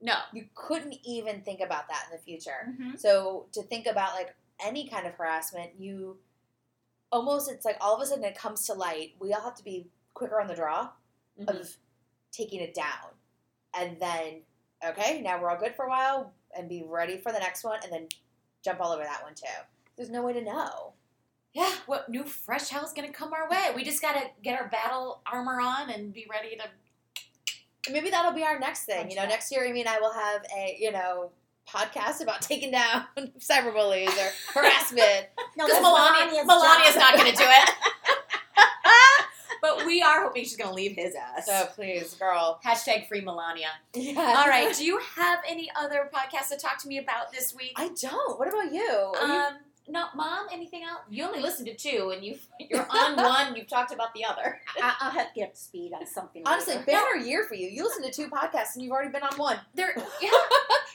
no. 0.00 0.14
You 0.32 0.46
couldn't 0.54 0.94
even 1.04 1.42
think 1.42 1.60
about 1.60 1.88
that 1.88 2.06
in 2.10 2.16
the 2.16 2.22
future. 2.22 2.74
Mhm. 2.80 2.98
So 2.98 3.46
to 3.52 3.62
think 3.62 3.86
about 3.86 4.14
like 4.14 4.34
any 4.64 4.88
kind 4.88 5.06
of 5.06 5.14
harassment, 5.14 5.72
you 5.78 6.16
almost 7.16 7.50
it's 7.50 7.64
like 7.64 7.76
all 7.80 7.94
of 7.96 8.02
a 8.02 8.06
sudden 8.06 8.24
it 8.24 8.36
comes 8.38 8.66
to 8.66 8.74
light. 8.74 9.14
We 9.18 9.32
all 9.32 9.40
have 9.42 9.56
to 9.56 9.64
be 9.64 9.88
quicker 10.14 10.40
on 10.40 10.46
the 10.46 10.54
draw 10.54 10.90
Mm-hmm. 11.38 11.54
of 11.54 11.76
taking 12.32 12.60
it 12.60 12.72
down, 12.74 13.12
and 13.78 13.98
then 14.00 14.40
okay, 14.88 15.20
now 15.20 15.38
we're 15.38 15.50
all 15.50 15.58
good 15.58 15.74
for 15.74 15.84
a 15.84 15.88
while, 15.90 16.32
and 16.56 16.66
be 16.66 16.82
ready 16.88 17.18
for 17.18 17.30
the 17.30 17.38
next 17.38 17.62
one, 17.62 17.78
and 17.84 17.92
then 17.92 18.08
jump 18.64 18.80
all 18.80 18.90
over 18.90 19.02
that 19.02 19.22
one 19.22 19.34
too. 19.34 19.44
There's 19.98 20.08
no 20.08 20.22
way 20.22 20.32
to 20.32 20.42
know. 20.42 20.94
Yeah, 21.52 21.70
what 21.84 22.08
new 22.08 22.24
fresh 22.24 22.70
hell's 22.70 22.94
gonna 22.94 23.12
come 23.12 23.34
our 23.34 23.50
way? 23.50 23.66
We 23.76 23.84
just 23.84 24.00
gotta 24.00 24.30
get 24.42 24.58
our 24.58 24.68
battle 24.68 25.20
armor 25.30 25.60
on 25.60 25.90
and 25.90 26.10
be 26.12 26.26
ready 26.30 26.56
to. 26.56 27.92
Maybe 27.92 28.08
that'll 28.08 28.32
be 28.32 28.42
our 28.44 28.58
next 28.58 28.84
thing. 28.84 29.10
You 29.10 29.16
know, 29.16 29.26
next 29.26 29.52
year, 29.52 29.62
Amy 29.64 29.80
and 29.80 29.88
I 29.90 30.00
will 30.00 30.12
have 30.14 30.42
a 30.56 30.76
you 30.80 30.90
know 30.90 31.32
podcast 31.68 32.22
about 32.22 32.42
taking 32.42 32.70
down 32.70 33.04
cyberbullies 33.38 34.08
or 34.08 34.30
harassment. 34.60 35.26
No, 35.56 35.66
Because 35.66 35.80
that's 35.80 35.82
Melania, 35.82 36.44
Melania's 36.44 36.96
not 36.96 37.16
gonna 37.16 37.32
do 37.32 37.44
it. 37.44 37.70
but 39.62 39.86
we 39.86 40.02
are 40.02 40.22
hoping 40.22 40.44
she's 40.44 40.56
gonna 40.56 40.72
leave 40.74 40.96
his 40.96 41.14
ass. 41.14 41.46
So 41.46 41.68
please, 41.74 42.14
girl. 42.14 42.60
Hashtag 42.64 43.08
free 43.08 43.20
Melania. 43.20 43.68
Yeah. 43.94 44.20
All 44.38 44.46
right. 44.48 44.74
Do 44.74 44.84
you 44.84 45.00
have 45.16 45.40
any 45.48 45.70
other 45.76 46.10
podcasts 46.14 46.48
to 46.50 46.56
talk 46.56 46.80
to 46.82 46.88
me 46.88 46.98
about 46.98 47.32
this 47.32 47.54
week? 47.54 47.72
I 47.76 47.88
don't. 48.00 48.38
What 48.38 48.48
about 48.48 48.72
you 48.72 49.12
Um, 49.20 49.54
no, 49.88 50.06
mom. 50.14 50.46
Anything 50.52 50.82
else? 50.84 51.00
You 51.08 51.24
only 51.24 51.40
listened 51.40 51.68
to 51.68 51.74
two, 51.74 52.10
and 52.14 52.24
you 52.24 52.36
you're 52.58 52.86
on 52.90 53.16
one. 53.22 53.54
You've 53.56 53.68
talked 53.68 53.92
about 53.92 54.12
the 54.14 54.24
other. 54.24 54.60
I, 54.82 54.94
I'll 55.00 55.10
have 55.10 55.28
to 55.28 55.34
get 55.34 55.48
up 55.48 55.54
to 55.54 55.60
speed 55.60 55.92
on 55.92 56.06
something. 56.06 56.42
Honestly, 56.46 56.74
later. 56.74 56.86
banner 56.86 57.24
year 57.24 57.44
for 57.44 57.54
you. 57.54 57.68
You 57.68 57.84
listen 57.84 58.02
to 58.02 58.10
two 58.10 58.28
podcasts 58.28 58.74
and 58.74 58.82
you've 58.82 58.92
already 58.92 59.10
been 59.10 59.22
on 59.22 59.36
one. 59.38 59.58
There, 59.74 59.94
yeah. 60.22 60.30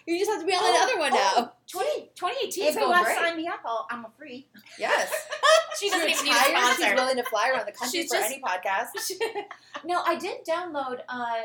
You 0.08 0.18
just 0.18 0.32
have 0.32 0.42
to 0.42 0.46
be 0.48 0.54
on 0.54 0.60
Oh, 0.62 0.74
the 0.74 0.92
other 0.92 1.00
one 1.00 1.14
now. 1.14 1.54
20, 1.72 2.10
2018 2.16 2.64
if 2.64 2.70
is 2.72 2.76
going 2.76 3.04
great. 3.04 3.16
sign 3.18 3.38
me 3.38 3.48
up, 3.48 3.60
I'll, 3.66 3.88
I'm 3.92 4.04
a 4.06 4.10
free. 4.18 4.48
Yes. 4.80 5.12
She 5.80 5.90
doesn't 5.90 6.10
even 6.10 6.26
need 6.26 6.32
a 6.32 6.36
retired. 6.36 6.76
She's 6.76 6.94
willing 6.96 7.16
to 7.16 7.24
fly 7.24 7.50
around 7.50 7.66
the 7.66 7.72
country 7.72 8.02
She's 8.02 8.10
for 8.12 8.18
just- 8.18 8.30
any 8.30 8.42
podcast. 8.42 8.90
no, 9.86 10.02
I 10.06 10.16
did 10.16 10.46
download 10.46 11.00
uh, 11.08 11.36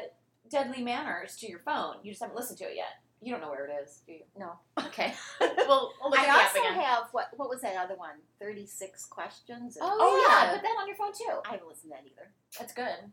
Deadly 0.51 0.82
Manners 0.82 1.36
to 1.36 1.48
your 1.48 1.60
phone. 1.60 1.94
You 2.02 2.10
just 2.10 2.20
haven't 2.23 2.36
listened 2.36 2.59
to 2.59 2.64
it 2.64 2.74
yet. 2.77 2.86
You 3.23 3.33
don't 3.33 3.41
know 3.41 3.49
where 3.51 3.67
it 3.67 3.73
is, 3.83 4.03
do 4.07 4.13
you? 4.13 4.21
No. 4.39 4.53
Okay. 4.79 5.13
well, 5.41 5.93
we'll 6.01 6.11
look 6.11 6.19
I 6.21 6.23
at 6.23 6.27
the 6.27 6.33
app 6.33 6.55
also 6.55 6.61
again. 6.61 6.75
have 6.81 7.05
what? 7.13 7.29
What 7.37 7.49
was 7.49 7.61
that 7.63 7.75
other 7.77 7.97
one? 7.97 8.17
Thirty 8.39 8.67
six 8.67 9.05
questions. 9.07 9.79
Oh, 9.81 9.97
Oh 10.01 10.27
yeah. 10.29 10.45
yeah. 10.45 10.53
put 10.55 10.63
that 10.63 10.77
on 10.81 10.87
your 10.87 10.97
phone 10.97 11.13
too. 11.13 11.41
I 11.47 11.53
haven't 11.53 11.67
listened 11.69 11.93
to 11.93 11.97
that 11.97 12.05
either. 12.07 12.31
That's 12.59 12.73
good. 12.73 13.11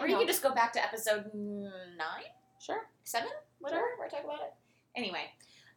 Or 0.00 0.06
you 0.06 0.14
know. 0.14 0.20
can 0.20 0.26
just 0.28 0.42
go 0.42 0.54
back 0.54 0.72
to 0.72 0.82
episode 0.82 1.30
nine, 1.34 2.24
Sure. 2.60 2.86
seven, 3.04 3.28
whatever. 3.58 3.84
We're 3.98 4.08
talking 4.08 4.24
about 4.24 4.40
it. 4.40 4.54
Anyway, 4.96 5.24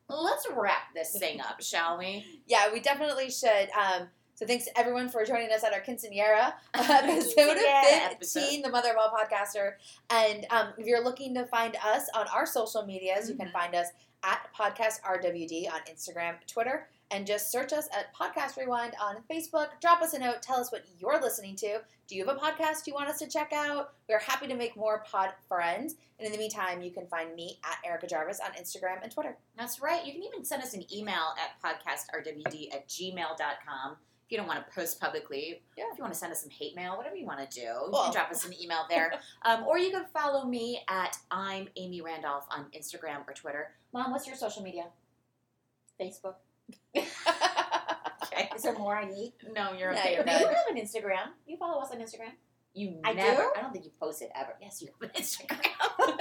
let's 0.08 0.48
wrap 0.56 0.94
this 0.96 1.18
thing 1.20 1.42
up, 1.42 1.62
shall 1.62 1.98
we? 1.98 2.42
Yeah, 2.48 2.72
we 2.72 2.80
definitely 2.80 3.30
should. 3.30 3.70
Um, 3.78 4.08
so 4.36 4.46
thanks 4.46 4.66
to 4.66 4.78
everyone 4.80 5.10
for 5.10 5.24
joining 5.26 5.52
us 5.52 5.64
at 5.64 5.74
our 5.74 5.82
quinceanera 5.82 6.54
episode 6.74 7.36
Quinceañera 7.38 8.18
15, 8.20 8.62
the 8.62 8.70
Mother 8.70 8.90
of 8.92 8.98
All 8.98 9.10
Podcaster. 9.12 9.74
And 10.10 10.46
um, 10.50 10.70
if 10.78 10.86
you're 10.88 11.04
looking 11.04 11.34
to 11.36 11.46
find 11.46 11.76
us 11.86 12.10
on 12.16 12.26
our 12.34 12.46
social 12.46 12.86
medias, 12.86 13.30
you 13.30 13.36
can 13.36 13.48
Mhm. 13.48 13.54
find 13.54 13.76
us 13.76 13.88
at 14.24 14.48
Podcast 14.58 15.02
RWD 15.04 15.68
on 15.70 15.82
Instagram, 15.92 16.36
Twitter, 16.48 16.88
and 17.12 17.28
just 17.28 17.52
search 17.52 17.74
us 17.74 17.90
at 17.96 18.14
Podcast 18.16 18.56
Rewind 18.58 18.94
on 19.02 19.18
Facebook. 19.30 19.68
Drop 19.82 20.02
us 20.02 20.14
a 20.14 20.20
note. 20.20 20.42
Tell 20.42 20.60
us 20.60 20.72
what 20.72 20.86
you're 20.98 21.20
listening 21.22 21.56
to. 21.58 21.82
Do 22.08 22.16
you 22.16 22.26
have 22.26 22.36
a 22.36 22.40
podcast 22.40 22.88
you 22.88 22.94
want 22.94 23.10
us 23.10 23.20
to 23.20 23.28
check 23.28 23.52
out? 23.54 23.94
We're 24.08 24.20
happy 24.20 24.48
to 24.48 24.56
make 24.56 24.78
more 24.78 25.04
pod 25.06 25.34
friends. 25.50 25.96
And 26.18 26.26
in 26.26 26.32
the 26.32 26.38
meantime, 26.38 26.82
you 26.82 26.92
can 26.92 27.06
find 27.08 27.36
me 27.36 27.60
at 27.66 27.78
Erica 27.86 28.08
Jarvis 28.08 28.40
on 28.40 28.52
Instagram 28.54 29.04
and 29.04 29.12
Twitter. 29.12 29.38
That's 29.58 29.82
right. 29.82 30.06
You 30.06 30.14
can 30.14 30.24
even 30.24 30.46
send 30.46 30.64
us 30.64 30.74
an 30.74 30.86
email 30.94 31.34
at 31.38 31.62
podcastrwd 31.62 32.74
at 32.74 32.88
gmail.com. 32.88 33.98
You 34.34 34.40
don't 34.40 34.48
want 34.48 34.66
to 34.68 34.74
post 34.74 35.00
publicly, 35.00 35.62
Yeah. 35.78 35.84
if 35.92 35.98
you 36.00 36.02
want 36.02 36.12
to 36.12 36.20
send 36.20 36.32
us 36.32 36.42
some 36.42 36.50
hate 36.50 36.76
mail, 36.76 36.98
whatever 36.98 37.16
you 37.16 37.28
want 37.28 37.48
to 37.48 37.56
do, 37.56 37.62
you 37.62 37.92
can 37.92 38.12
drop 38.12 38.32
us 38.32 38.44
an 38.46 38.54
email 38.60 38.88
there. 38.90 39.14
um, 39.44 39.64
or 39.68 39.78
you 39.78 39.92
can 39.92 40.06
follow 40.12 40.44
me 40.46 40.82
at 40.88 41.16
I'm 41.30 41.68
Amy 41.76 42.02
Randolph 42.02 42.48
on 42.50 42.66
Instagram 42.76 43.28
or 43.28 43.34
Twitter. 43.36 43.76
Mom, 43.94 44.10
what's 44.10 44.26
your 44.26 44.36
social 44.36 44.64
media? 44.64 44.86
Facebook. 46.02 46.34
Okay. 46.98 47.06
Is 48.56 48.64
there 48.64 48.74
more 48.74 48.98
I 48.98 49.06
need? 49.06 49.34
No, 49.54 49.74
you're 49.74 49.92
okay. 49.92 50.16
you're 50.16 50.26
You 50.26 50.48
have 50.48 50.66
an 50.72 50.78
Instagram. 50.78 51.28
You 51.46 51.56
follow 51.58 51.80
us 51.80 51.92
on 51.92 52.00
Instagram. 52.00 52.32
You 52.74 53.02
I 53.04 53.14
never. 53.14 53.40
do? 53.44 53.50
I 53.56 53.62
don't 53.62 53.72
think 53.72 53.86
you 53.86 53.92
posted 54.00 54.30
ever. 54.34 54.56
Yes, 54.60 54.82
you 54.82 54.90
have 55.00 55.12
an 55.12 55.22
Instagram. 55.22 56.18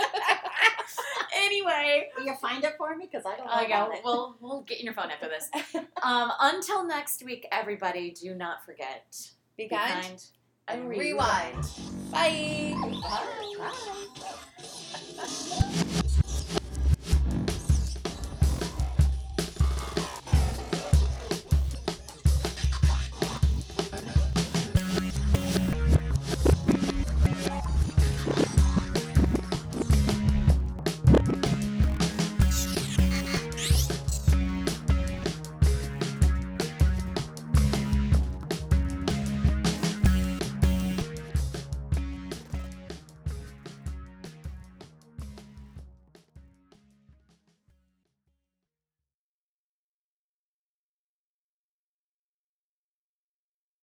Anyway, 1.43 2.09
Will 2.17 2.25
you 2.25 2.35
find 2.35 2.63
it 2.65 2.75
for 2.77 2.97
me? 2.97 3.09
Because 3.11 3.27
I 3.27 3.37
don't 3.37 3.47
know 3.47 3.65
about 3.67 3.95
it. 3.95 4.01
We'll 4.05 4.37
we'll 4.41 4.63
get 4.63 4.79
in 4.79 4.85
your 4.85 4.95
phone 4.95 5.11
after 5.11 5.29
this. 5.29 5.51
Um, 6.03 6.33
until 6.41 6.85
next 6.85 7.25
week, 7.25 7.47
everybody, 7.53 8.11
do 8.11 8.35
not 8.35 8.65
forget. 8.67 9.15
Be 9.57 9.69
kind 9.69 10.21
and 10.69 10.81
and 10.83 10.89
rewind. 10.89 11.55
Bye. 12.11 12.75
Bye. 12.77 13.71
Bye. 15.17 15.73